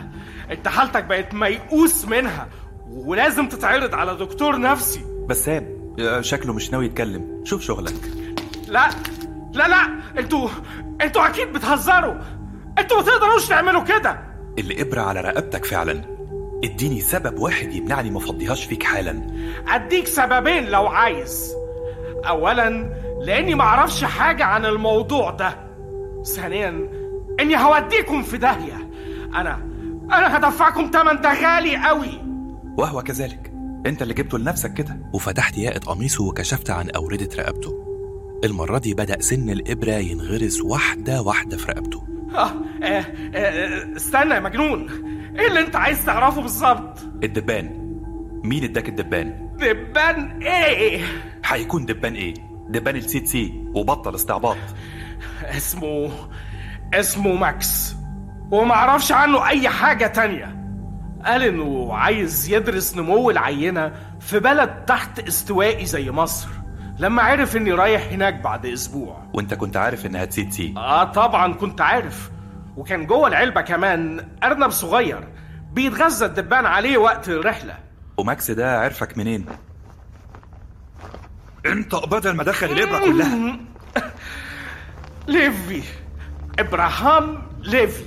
انت 0.52 0.68
حالتك 0.68 1.04
بقت 1.04 1.34
ميؤوس 1.34 2.06
منها 2.06 2.48
ولازم 2.90 3.48
تتعرض 3.48 3.96
على 3.96 4.16
دكتور 4.16 4.60
نفسي. 4.60 5.02
بسام 5.30 5.96
شكله 6.22 6.54
مش 6.54 6.72
ناوي 6.72 6.86
يتكلم. 6.86 7.42
شوف 7.44 7.62
شغلك. 7.62 7.94
لا 8.68 8.90
لا 9.54 9.68
لا 9.68 9.90
أنتوا 10.18 10.50
أنتوا 11.02 11.28
أكيد 11.28 11.54
بتهزروا. 11.54 12.16
أنتوا 12.80 12.98
ما 12.98 13.04
تقدروش 13.04 13.48
تعملوا 13.48 13.84
كده. 13.84 14.20
الابره 14.60 15.02
على 15.02 15.22
رقبتك 15.22 15.66
فعلا. 15.66 16.02
اديني 16.64 17.02
سبب 17.02 17.40
واحد 17.40 17.74
يمنعني 17.74 18.10
ما 18.12 18.18
افضيهاش 18.18 18.66
فيك 18.66 18.84
حالا. 18.84 19.22
اديك 19.68 20.08
سببين 20.08 20.66
لو 20.66 20.88
عايز. 20.88 21.54
اولا 22.28 22.90
لاني 23.24 23.56
معرفش 23.56 24.04
حاجة 24.04 24.44
عن 24.46 24.66
الموضوع 24.66 25.32
ده. 25.32 25.56
ثانيا 26.36 26.90
اني 27.40 27.58
هوديكم 27.58 28.24
في 28.24 28.38
داهية. 28.38 28.90
أنا 29.36 29.56
أنا 30.04 30.38
هدفعكم 30.38 30.92
تمن 30.92 31.22
ده 31.22 31.34
غالي 31.34 31.88
قوي. 31.88 32.22
وهو 32.78 33.02
كذلك. 33.02 33.54
انت 33.86 34.02
اللي 34.02 34.14
جبته 34.14 34.38
لنفسك 34.38 34.74
كده. 34.74 35.00
وفتحت 35.14 35.58
ياقة 35.58 35.80
قميصه 35.80 36.24
وكشفت 36.24 36.70
عن 36.70 36.90
أوردة 36.90 37.30
رقبته. 37.38 37.84
المرة 38.44 38.78
دي 38.78 38.94
بدأ 38.94 39.22
سن 39.22 39.50
الإبرة 39.50 39.92
ينغرس 39.92 40.62
واحدة 40.62 41.22
واحدة 41.22 41.58
في 41.58 41.72
رقبته. 41.72 42.04
آه 42.36 42.52
آه 42.84 43.06
آه 43.36 43.96
استنى 43.96 44.34
يا 44.34 44.40
مجنون. 44.40 44.90
إيه 45.40 45.48
اللي 45.48 45.60
انت 45.60 45.76
عايز 45.76 46.06
تعرفه 46.06 46.42
بالظبط؟ 46.42 47.00
الدبان. 47.24 47.80
مين 48.44 48.64
اداك 48.64 48.90
الدبان؟ 48.90 49.50
دبان 49.60 50.42
إيه؟ 50.42 51.02
هيكون 51.46 51.86
دبان 51.86 52.14
إيه؟ 52.14 52.34
دبان 52.70 52.96
التسي 52.96 53.26
تسي 53.26 53.64
وبطل 53.76 54.16
استعباط. 54.16 54.58
اسمه 55.44 56.12
اسمه 56.94 57.36
ماكس. 57.36 57.96
ومعرفش 58.52 59.12
عنه 59.12 59.48
اي 59.48 59.70
حاجة 59.70 60.08
تانية. 60.08 60.64
قال 61.26 61.44
إنه 61.44 61.94
عايز 61.94 62.50
يدرس 62.50 62.98
نمو 62.98 63.30
العينة 63.30 63.92
في 64.20 64.40
بلد 64.40 64.86
تحت 64.86 65.20
استوائي 65.20 65.86
زي 65.86 66.12
مصر. 66.12 66.48
لما 67.00 67.22
عرف 67.22 67.58
إني 67.58 67.72
رايح 67.72 68.12
هناك 68.12 68.42
بعد 68.42 68.66
أسبوع. 68.66 69.24
وأنت 69.34 69.54
كنت 69.54 69.78
عارف 69.78 70.06
إنها 70.06 70.26
تسي 70.26 70.52
سي 70.52 70.74
آه 70.78 71.04
طبعا 71.04 71.54
كنت 71.54 71.82
عارف. 71.82 72.32
وكان 72.78 73.06
جوه 73.06 73.28
العلبة 73.28 73.62
كمان 73.62 74.28
أرنب 74.44 74.70
صغير 74.70 75.28
بيتغذى 75.74 76.26
الدبان 76.26 76.66
عليه 76.66 76.98
وقت 76.98 77.30
الرحلة. 77.30 77.76
وماكس 78.18 78.52
ده 78.52 78.82
عرفك 78.82 79.18
منين؟ 79.18 79.46
انت 81.66 81.96
بدل 81.96 82.32
ما 82.36 82.44
دخل 82.44 82.72
الابره 82.72 83.00
كلها. 83.06 83.58
ليفي. 85.28 85.82
إبراهام 86.60 87.42
ليفي. 87.64 88.04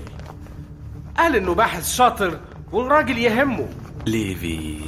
قال 1.16 1.36
انه 1.36 1.54
باحث 1.54 1.94
شاطر 1.94 2.40
والراجل 2.72 3.18
يهمه. 3.18 3.68
ليفي. 4.06 4.80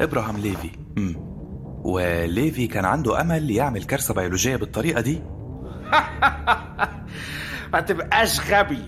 إبراهام 0.00 0.36
ليفي. 0.36 0.70
امم 0.98 1.16
وليفي 1.84 2.66
كان 2.66 2.84
عنده 2.84 3.20
أمل 3.20 3.50
يعمل 3.50 3.84
كارثة 3.84 4.14
بيولوجية 4.14 4.56
بالطريقة 4.56 5.00
دي. 5.00 5.22
ما 7.72 7.80
تبقاش 7.80 8.52
غبي. 8.52 8.82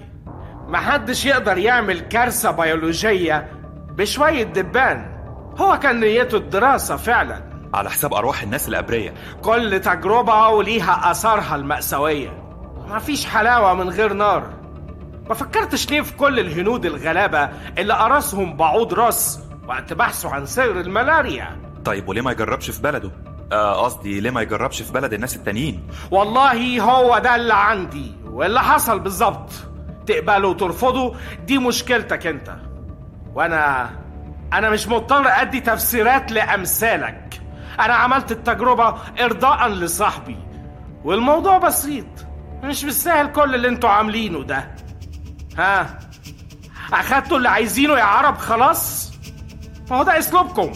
محدش 0.68 1.26
يقدر 1.26 1.58
يعمل 1.58 2.00
كارثة 2.00 2.50
بيولوجية 2.50 3.48
بشوية 3.90 4.42
دبان. 4.44 5.18
هو 5.58 5.78
كان 5.78 6.00
نيته 6.00 6.36
الدراسة 6.36 6.96
فعلا. 6.96 7.47
على 7.74 7.90
حساب 7.90 8.14
أرواح 8.14 8.42
الناس 8.42 8.68
الابريه 8.68 9.14
كل 9.42 9.80
تجربة 9.80 10.48
وليها 10.48 11.10
آثارها 11.10 11.56
المأساوية. 11.56 12.42
مفيش 12.88 13.26
حلاوة 13.26 13.74
من 13.74 13.88
غير 13.88 14.12
نار. 14.12 14.50
ما 15.28 15.34
فكرتش 15.34 15.90
ليه 15.90 16.00
في 16.00 16.12
كل 16.16 16.38
الهنود 16.40 16.86
الغلابة 16.86 17.48
اللي 17.78 17.94
قرصهم 17.94 18.56
بعوض 18.56 18.94
راس 18.94 19.40
وقت 19.68 19.92
بحثوا 19.92 20.30
عن 20.30 20.46
سر 20.46 20.80
الملاريا؟ 20.80 21.56
طيب 21.84 22.08
وليه 22.08 22.22
ما 22.22 22.32
يجربش 22.32 22.70
في 22.70 22.82
بلده؟ 22.82 23.10
آه، 23.52 23.84
قصدي 23.84 24.20
ليه 24.20 24.30
ما 24.30 24.42
يجربش 24.42 24.82
في 24.82 24.92
بلد 24.92 25.12
الناس 25.12 25.36
التانيين؟ 25.36 25.86
والله 26.10 26.80
هو 26.80 27.18
ده 27.18 27.36
اللي 27.36 27.54
عندي 27.54 28.12
واللي 28.30 28.60
حصل 28.60 29.00
بالظبط. 29.00 29.50
تقبله 30.06 30.48
وترفضه 30.48 31.14
دي 31.46 31.58
مشكلتك 31.58 32.26
انت. 32.26 32.56
وأنا 33.34 33.90
أنا 34.52 34.70
مش 34.70 34.88
مضطر 34.88 35.24
أدي 35.28 35.60
تفسيرات 35.60 36.32
لأمثالك. 36.32 37.37
أنا 37.80 37.94
عملت 37.94 38.32
التجربة 38.32 38.94
ارضاء 39.20 39.68
لصاحبي 39.68 40.36
والموضوع 41.04 41.58
بسيط 41.58 42.06
مش 42.62 42.84
بالسهل 42.84 43.32
كل 43.32 43.54
اللي 43.54 43.68
أنتوا 43.68 43.90
عاملينه 43.90 44.42
ده. 44.42 44.74
ها؟ 45.58 45.98
أخدتوا 46.92 47.36
اللي 47.36 47.48
عايزينه 47.48 47.92
يا 47.98 48.02
عرب 48.02 48.36
خلاص؟ 48.36 49.12
ما 49.90 49.96
هو 49.96 50.02
ده 50.02 50.18
أسلوبكم. 50.18 50.72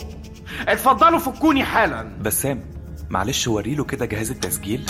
اتفضلوا 0.69 1.19
فكوني 1.19 1.65
حالا. 1.65 2.03
بسام 2.21 2.65
معلش 3.11 3.49
وريله 3.49 3.85
كده 3.85 4.07
جهاز 4.07 4.31
التسجيل. 4.31 4.87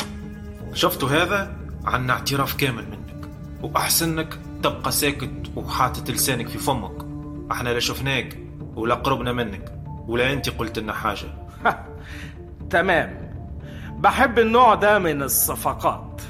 شفتوا 0.75 1.09
هذا؟ 1.09 1.57
عنا 1.85 2.13
اعتراف 2.13 2.57
كامل 2.57 2.85
منك. 2.91 3.31
وأحسنك 3.63 4.39
تبقى 4.63 4.93
ساكت 4.93 5.53
وحاطط 5.57 6.11
لسانك 6.11 6.49
في 6.49 6.59
فمك. 6.59 7.07
إحنا 7.53 7.69
لا 7.69 7.81
شفناك 7.81 8.39
ولا 8.77 8.95
قربنا 8.95 9.33
منك 9.33 9.73
ولا 10.09 10.33
أنت 10.33 10.49
قلت 10.51 10.79
لنا 10.79 10.93
حاجة. 10.93 11.42
تمام. 12.73 13.33
بحب 13.99 14.39
النوع 14.39 14.75
ده 14.75 14.99
من 14.99 15.23
الصفقات. 15.23 16.23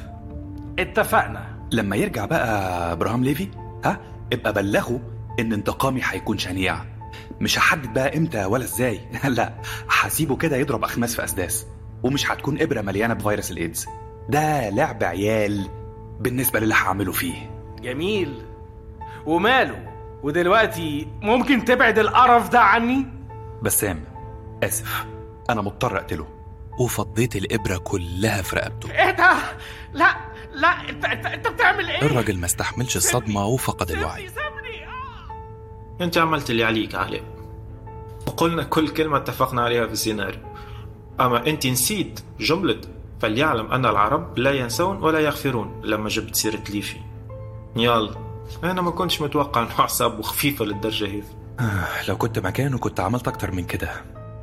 اتفقنا. 0.79 1.47
لما 1.73 1.97
يرجع 1.97 2.25
بقى 2.25 2.93
إبراهام 2.93 3.25
ليفي 3.25 3.49
ها 3.85 3.99
ابقى 4.33 4.53
بلغه 4.53 5.01
إن 5.41 5.53
انتقامي 5.53 6.01
هيكون 6.05 6.39
شنيع. 6.39 6.79
مش 7.41 7.59
هحدد 7.59 7.93
بقى 7.93 8.19
إمتى 8.19 8.45
ولا 8.45 8.65
إزاي. 8.65 9.01
لا 9.29 9.53
هسيبه 9.91 10.37
كده 10.37 10.57
يضرب 10.57 10.85
أخماس 10.85 11.17
في 11.17 11.25
أسداس. 11.25 11.67
ومش 12.03 12.31
هتكون 12.31 12.61
إبرة 12.63 12.81
مليانة 12.81 13.15
بفيروس 13.15 13.51
الإيدز. 13.51 13.87
ده 14.29 14.71
لعب 14.71 15.05
عيال 15.05 15.69
بالنسبة 16.21 16.61
للي 16.61 16.75
هعمله 16.75 17.13
فيه. 17.13 17.51
جميل. 17.83 18.43
وماله؟ 19.27 19.89
ودلوقتي 20.23 21.09
ممكن 21.23 21.65
تبعد 21.65 21.99
القرف 21.99 22.49
ده 22.49 22.61
عني؟ 22.61 23.07
بسام 23.63 24.05
آسف. 24.65 25.07
أنا 25.51 25.63
مضطر 25.63 25.97
أقتله. 25.97 26.27
وفضيت 26.79 27.37
الإبرة 27.37 27.77
كلها 27.77 28.43
في 28.43 28.57
رقبته. 28.57 28.91
إيه 28.91 29.11
ده؟ 29.11 29.33
لا 29.93 30.17
لا 30.53 30.91
انت 30.91 31.05
انت, 31.05 31.27
انت 31.27 31.49
بتعمل 31.49 31.89
إيه؟ 31.89 32.03
الراجل 32.03 32.39
ما 32.39 32.47
استحملش 32.47 32.97
الصدمة 32.97 33.47
وفقد 33.47 33.91
الوعي. 33.91 34.31
أنت 36.01 36.19
عملت 36.19 36.51
اللي 36.51 36.65
عليك 36.65 36.95
علاء 36.95 37.23
وقلنا 38.27 38.63
كل 38.63 38.89
كلمة 38.89 39.17
اتفقنا 39.17 39.63
عليها 39.63 39.87
في 39.87 39.93
السيناريو. 39.93 40.41
أما 41.21 41.47
أنت 41.47 41.67
نسيت 41.67 42.21
جملة 42.41 42.81
فليعلم 43.21 43.73
أن 43.73 43.87
العرب 43.87 44.39
لا 44.39 44.51
ينسون 44.51 44.97
ولا 44.97 45.19
يغفرون 45.21 45.81
لما 45.85 46.09
جبت 46.09 46.37
سيرة 46.37 46.65
ليفي. 46.71 46.97
يلا. 47.77 48.15
أنا 48.65 48.83
ما 48.83 48.91
كنتش 48.91 49.21
متوقع 49.21 49.63
إنه 49.63 49.81
أعصابه 49.81 50.23
خفيفة 50.23 50.65
للدرجة 50.65 51.07
هذه. 51.07 51.25
آه، 51.61 52.09
لو 52.09 52.17
كنت 52.17 52.39
مكانه 52.39 52.79
كنت 52.79 53.01
عملت 53.01 53.29
أكتر 53.29 53.51
من 53.51 53.65
كده. 53.65 53.91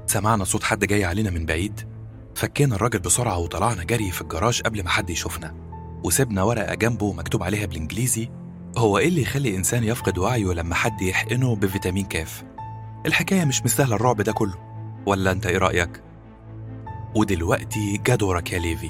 سمعنا 0.05 0.43
صوت 0.43 0.63
حد 0.63 0.85
جاي 0.85 1.05
علينا 1.05 1.29
من 1.29 1.45
بعيد؟ 1.45 1.98
فكينا 2.35 2.75
الراجل 2.75 2.99
بسرعة 2.99 3.37
وطلعنا 3.37 3.83
جري 3.83 4.11
في 4.11 4.21
الجراج 4.21 4.61
قبل 4.61 4.83
ما 4.83 4.89
حد 4.89 5.09
يشوفنا. 5.09 5.55
وسيبنا 6.03 6.43
ورقة 6.43 6.75
جنبه 6.75 7.13
مكتوب 7.13 7.43
عليها 7.43 7.65
بالإنجليزي 7.65 8.29
هو 8.77 8.97
إيه 8.97 9.07
اللي 9.07 9.21
يخلي 9.21 9.55
إنسان 9.55 9.83
يفقد 9.83 10.17
وعيه 10.17 10.53
لما 10.53 10.75
حد 10.75 11.01
يحقنه 11.01 11.55
بفيتامين 11.55 12.05
كاف 12.05 12.43
الحكاية 13.05 13.45
مش 13.45 13.65
مستاهلة 13.65 13.95
الرعب 13.95 14.21
ده 14.21 14.31
كله. 14.31 14.53
ولا 15.05 15.31
أنت 15.31 15.45
إيه 15.45 15.57
رأيك؟ 15.57 16.03
ودلوقتي 17.15 17.97
جا 17.97 18.15
دورك 18.15 18.51
يا 18.51 18.59
ليفي. 18.59 18.89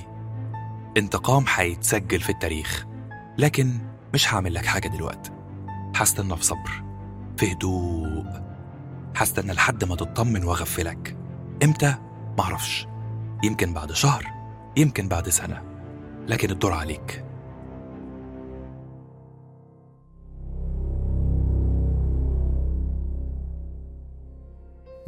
انتقام 0.98 1.46
هيتسجل 1.56 2.20
في 2.20 2.30
التاريخ. 2.30 2.86
لكن 3.38 3.80
مش 4.14 4.34
هعمل 4.34 4.54
لك 4.54 4.66
حاجة 4.66 4.88
دلوقتي. 4.88 5.32
هستنى 5.96 6.36
في 6.36 6.46
صبر. 6.46 6.84
في 7.38 7.52
هدوء. 7.52 8.26
هستنى 9.16 9.54
لحد 9.54 9.84
ما 9.84 9.96
تطمن 9.96 10.44
وأغفلك. 10.44 11.18
إمتى؟ 11.64 11.96
معرفش. 12.38 12.88
يمكن 13.44 13.74
بعد 13.74 13.92
شهر 13.92 14.26
يمكن 14.78 15.08
بعد 15.08 15.30
سنة 15.30 15.62
لكن 16.28 16.50
الدور 16.52 16.72
عليك. 16.74 17.24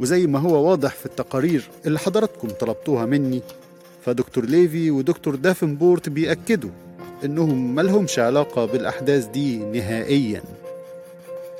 وزي 0.00 0.26
ما 0.26 0.38
هو 0.38 0.70
واضح 0.70 0.90
في 0.94 1.06
التقارير 1.06 1.70
اللي 1.86 1.98
حضراتكم 1.98 2.48
طلبتوها 2.48 3.06
مني 3.06 3.42
فدكتور 4.04 4.44
ليفي 4.44 4.90
ودكتور 4.90 5.34
دافنبورت 5.34 6.08
بيأكدوا 6.08 6.70
إنهم 7.24 7.74
ملهمش 7.74 8.18
علاقة 8.18 8.64
بالأحداث 8.64 9.26
دي 9.26 9.58
نهائيا. 9.58 10.42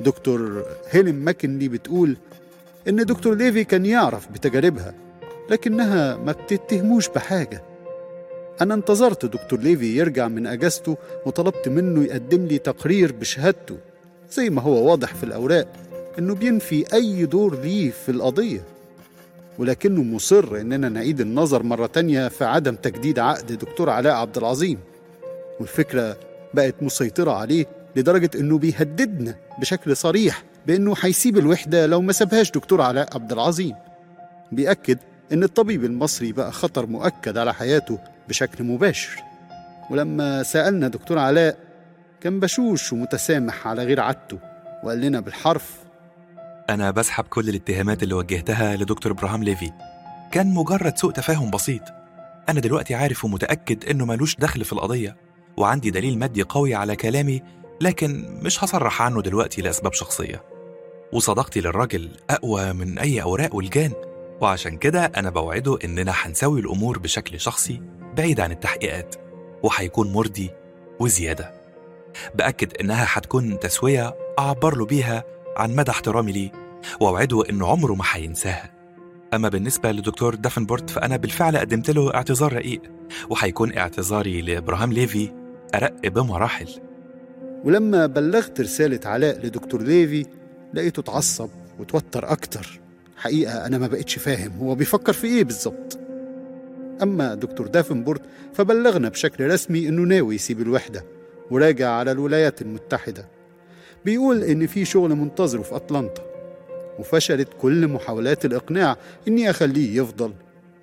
دكتور 0.01 0.65
هيلين 0.91 1.15
ماكنلي 1.15 1.69
بتقول 1.69 2.17
إن 2.89 2.97
دكتور 2.97 3.35
ليفي 3.35 3.65
كان 3.65 3.87
يعرف 3.87 4.33
بتجاربها 4.33 4.95
لكنها 5.51 6.17
ما 6.17 6.33
بتتهموش 6.33 7.09
بحاجة. 7.09 7.63
أنا 8.61 8.75
انتظرت 8.75 9.27
دكتور 9.27 9.59
ليفي 9.59 9.97
يرجع 9.97 10.29
من 10.29 10.47
أجازته 10.47 10.97
وطلبت 11.27 11.69
منه 11.69 12.05
يقدم 12.05 12.47
لي 12.47 12.59
تقرير 12.59 13.13
بشهادته 13.13 13.77
زي 14.31 14.51
ما 14.51 14.63
هو 14.63 14.91
واضح 14.91 15.15
في 15.15 15.25
الأوراق 15.25 15.69
إنه 16.19 16.35
بينفي 16.35 16.85
أي 16.95 17.27
دور 17.27 17.61
ليه 17.61 17.91
في 17.91 18.09
القضية. 18.09 18.65
ولكنه 19.59 20.03
مصر 20.03 20.57
إننا 20.61 20.89
نعيد 20.89 21.21
النظر 21.21 21.63
مرة 21.63 21.87
تانية 21.87 22.29
في 22.29 22.45
عدم 22.45 22.75
تجديد 22.75 23.19
عقد 23.19 23.53
دكتور 23.53 23.91
علاء 23.91 24.15
عبد 24.15 24.37
العظيم. 24.39 24.79
والفكرة 25.61 26.17
بقت 26.55 26.75
مسيطرة 26.83 27.31
عليه 27.31 27.67
لدرجة 27.97 28.31
إنه 28.35 28.59
بيهددنا 28.59 29.35
بشكل 29.61 29.97
صريح 29.97 30.45
بإنه 30.67 30.95
هيسيب 31.01 31.39
الوحدة 31.39 31.87
لو 31.87 32.01
ما 32.01 32.13
سابهاش 32.13 32.51
دكتور 32.51 32.81
علاء 32.81 33.15
عبد 33.15 33.33
العظيم. 33.33 33.75
بيأكد 34.53 34.99
إن 35.33 35.43
الطبيب 35.43 35.85
المصري 35.85 36.33
بقى 36.33 36.53
خطر 36.53 36.87
مؤكد 36.87 37.39
على 37.39 37.55
حياته 37.55 37.99
بشكل 38.29 38.65
مباشر. 38.65 39.23
ولما 39.91 40.43
سألنا 40.43 40.89
دكتور 40.89 41.19
علاء 41.19 41.59
كان 42.21 42.41
بشوش 42.41 42.93
ومتسامح 42.93 43.67
على 43.67 43.85
غير 43.85 44.01
عادته 44.01 44.39
وقال 44.85 45.01
لنا 45.01 45.21
بالحرف 45.21 45.79
أنا 46.71 46.91
بسحب 46.91 47.25
كل 47.25 47.49
الاتهامات 47.49 48.03
اللي 48.03 48.15
وجهتها 48.15 48.77
لدكتور 48.77 49.13
إبراهام 49.13 49.45
ليفي. 49.45 49.73
كان 50.33 50.55
مجرد 50.55 50.99
سوء 50.99 51.13
تفاهم 51.13 51.51
بسيط. 51.51 51.83
أنا 52.49 52.61
دلوقتي 52.61 52.95
عارف 52.95 53.25
ومتأكد 53.25 53.85
إنه 53.85 54.05
ملوش 54.05 54.37
دخل 54.37 54.65
في 54.65 54.73
القضية 54.73 55.17
وعندي 55.57 55.91
دليل 55.91 56.19
مادي 56.19 56.43
قوي 56.43 56.75
على 56.75 56.97
كلامي 56.97 57.43
لكن 57.81 58.39
مش 58.43 58.65
هصرح 58.65 59.03
عنه 59.03 59.23
دلوقتي 59.23 59.63
لأسباب 59.63 59.93
شخصية. 59.93 60.43
وصداقتي 61.13 61.61
للراجل 61.61 62.11
أقوى 62.31 62.73
من 62.73 62.99
أي 62.99 63.23
أوراق 63.23 63.55
والجان. 63.55 63.93
وعشان 64.43 64.77
كده 64.77 65.05
أنا 65.05 65.31
بوعده 65.31 65.79
إننا 65.85 66.13
هنسوي 66.15 66.61
الأمور 66.61 66.99
بشكل 66.99 67.41
شخصي 67.41 67.83
بعيد 68.17 68.41
عن 68.41 68.53
التحقيقات 68.53 69.15
وهيكون 69.63 70.13
مرضي 70.13 70.51
وزيادة. 71.01 71.53
بأكد 72.35 72.77
إنها 72.81 73.07
هتكون 73.09 73.59
تسوية 73.59 74.15
أعبر 74.39 74.77
له 74.77 74.87
بيها 74.87 75.25
عن 75.57 75.77
مدى 75.77 75.91
احترامي 75.91 76.33
ليه 76.33 76.53
وأوعده 77.01 77.51
إنه 77.51 77.69
عمره 77.69 77.95
ما 77.95 78.05
هينساها. 78.13 78.71
أما 79.35 79.49
بالنسبة 79.49 79.93
لدكتور 79.93 80.35
دافنبورت 80.35 80.91
فأنا 80.91 81.17
بالفعل 81.17 81.57
قدمت 81.57 81.91
له 81.91 82.15
اعتذار 82.15 82.53
رقيق 82.53 82.83
وهيكون 83.31 83.79
اعتذاري 83.79 84.43
لإبراهام 84.43 84.93
ليفي 84.93 85.33
أرق 85.75 86.09
بمراحل. 86.09 86.69
ولما 87.65 88.07
بلغت 88.07 88.61
رسالة 88.61 89.01
علاء 89.05 89.47
لدكتور 89.47 89.83
ليفي 89.83 90.27
لقيته 90.75 91.01
اتعصب 91.01 91.49
وتوتر 91.79 92.33
أكتر. 92.33 92.82
حقيقة 93.23 93.67
أنا 93.67 93.79
ما 93.79 93.87
بقتش 93.87 94.19
فاهم 94.19 94.53
هو 94.61 94.75
بيفكر 94.75 95.13
في 95.13 95.27
إيه 95.27 95.45
بالظبط. 95.45 95.99
أما 97.03 97.35
دكتور 97.35 97.67
دافنبورت 97.67 98.23
فبلغنا 98.53 99.09
بشكل 99.09 99.47
رسمي 99.51 99.89
إنه 99.89 100.03
ناوي 100.03 100.35
يسيب 100.35 100.61
الوحدة 100.61 101.05
وراجع 101.51 101.91
على 101.91 102.13
الولايات 102.13 102.63
المتحدة. 102.63 103.29
بيقول 104.05 104.43
إن 104.43 104.67
في 104.67 104.85
شغل 104.85 105.15
منتظره 105.15 105.63
في 105.63 105.77
أتلانتا 105.77 106.23
وفشلت 106.99 107.49
كل 107.61 107.89
محاولات 107.89 108.45
الإقناع 108.45 108.97
إني 109.29 109.51
أخليه 109.51 109.97
يفضل. 110.03 110.33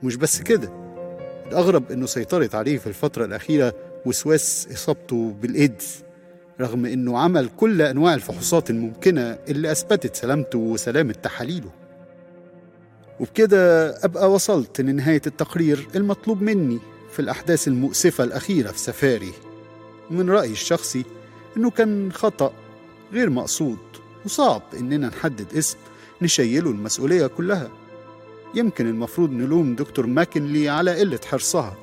مش 0.04 0.16
بس 0.16 0.42
كده 0.42 0.70
الأغرب 1.48 1.92
إنه 1.92 2.06
سيطرت 2.06 2.56
عليه 2.56 2.78
في 2.78 2.88
الفترة 2.88 3.26
الأخيرة 3.26 3.74
وسواس 4.06 4.68
إصابته 4.74 5.36
بالإيدز 5.42 6.04
رغم 6.62 6.86
إنه 6.86 7.18
عمل 7.18 7.50
كل 7.58 7.82
أنواع 7.82 8.14
الفحوصات 8.14 8.70
الممكنة 8.70 9.38
اللي 9.50 9.72
أثبتت 9.72 10.16
سلامته 10.16 10.60
وسلامة 10.60 11.14
تحاليله. 11.14 11.70
وبكده 13.20 13.90
أبقى 14.06 14.32
وصلت 14.32 14.82
لنهاية 14.82 15.22
التقرير 15.28 15.88
المطلوب 15.96 16.42
مني 16.42 16.80
في 17.12 17.20
الأحداث 17.20 17.68
المؤسفة 17.68 18.24
الأخيرة 18.24 18.72
في 18.72 18.80
سفاري. 18.80 19.32
ومن 20.12 20.30
رأيي 20.30 20.52
الشخصي 20.52 21.06
إنه 21.58 21.70
كان 21.70 22.12
خطأ 22.12 22.54
غير 23.14 23.30
مقصود 23.30 23.78
وصعب 24.26 24.62
إننا 24.80 25.08
نحدد 25.08 25.54
اسم 25.58 25.78
نشيله 26.22 26.70
المسؤولية 26.72 27.28
كلها. 27.28 27.70
يمكن 28.56 28.88
المفروض 28.88 29.32
نلوم 29.32 29.76
دكتور 29.76 30.06
ماكنلي 30.08 30.70
على 30.70 31.00
قلة 31.00 31.20
حرصها 31.26 31.76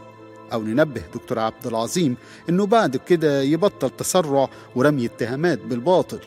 أو 0.52 0.62
ننبه 0.62 1.02
دكتور 1.14 1.38
عبد 1.38 1.66
العظيم 1.66 2.16
إنه 2.48 2.66
بعد 2.66 2.96
كده 2.96 3.42
يبطل 3.42 3.90
تسرع 3.90 4.48
ورمي 4.74 5.06
اتهامات 5.06 5.58
بالباطل. 5.58 6.18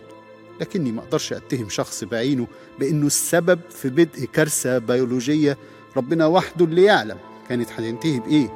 لكني 0.61 0.91
ما 0.91 1.02
أقدرش 1.02 1.34
أتهم 1.34 1.69
شخص 1.69 2.03
بعينه 2.03 2.48
بإنه 2.80 3.07
السبب 3.07 3.60
في 3.69 3.90
بدء 3.90 4.26
كارثة 4.26 4.77
بيولوجية 4.77 5.57
ربنا 5.98 6.26
وحده 6.26 6.65
اللي 6.65 6.84
يعلم 6.84 7.18
كانت 7.49 7.72
هتنتهي 7.72 8.19
بإيه. 8.19 8.53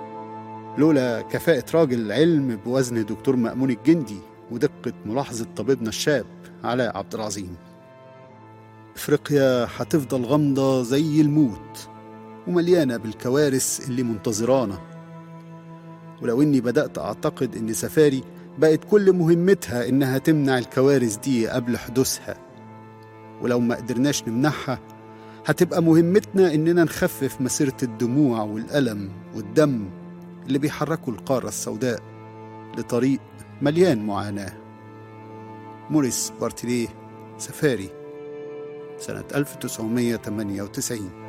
لولا 0.77 1.21
كفاءة 1.21 1.65
راجل 1.73 2.11
علم 2.11 2.55
بوزن 2.65 3.05
دكتور 3.05 3.35
مأمون 3.35 3.69
الجندي 3.69 4.19
ودقة 4.51 4.93
ملاحظة 5.05 5.47
طبيبنا 5.55 5.89
الشاب 5.89 6.25
علاء 6.63 6.97
عبد 6.97 7.15
العظيم. 7.15 7.55
إفريقيا 8.95 9.67
هتفضل 9.77 10.25
غامضة 10.25 10.83
زي 10.83 11.21
الموت 11.21 11.89
ومليانة 12.47 12.97
بالكوارث 12.97 13.89
اللي 13.89 14.03
منتظرانا. 14.03 14.79
ولو 16.21 16.41
إني 16.41 16.61
بدأت 16.61 16.97
أعتقد 16.97 17.55
إن 17.55 17.73
سفاري 17.73 18.23
بقت 18.59 18.79
كل 18.91 19.13
مهمتها 19.13 19.89
إنها 19.89 20.17
تمنع 20.17 20.57
الكوارث 20.57 21.15
دي 21.17 21.47
قبل 21.47 21.77
حدوثها. 21.77 22.35
ولو 23.41 23.59
ما 23.59 23.75
قدرناش 23.75 24.27
نمنعها 24.27 24.79
هتبقى 25.45 25.83
مهمتنا 25.83 26.53
إننا 26.53 26.83
نخفف 26.83 27.41
مسيرة 27.41 27.77
الدموع 27.83 28.41
والألم 28.41 29.09
والدم 29.35 29.89
اللي 30.47 30.59
بيحركوا 30.59 31.13
القارة 31.13 31.47
السوداء 31.47 31.99
لطريق 32.77 33.19
مليان 33.61 34.05
معاناة. 34.05 34.53
موريس 35.89 36.33
بارتيليه 36.41 36.87
سفاري 37.37 37.89
سنة 38.97 39.23
1998 39.35 41.22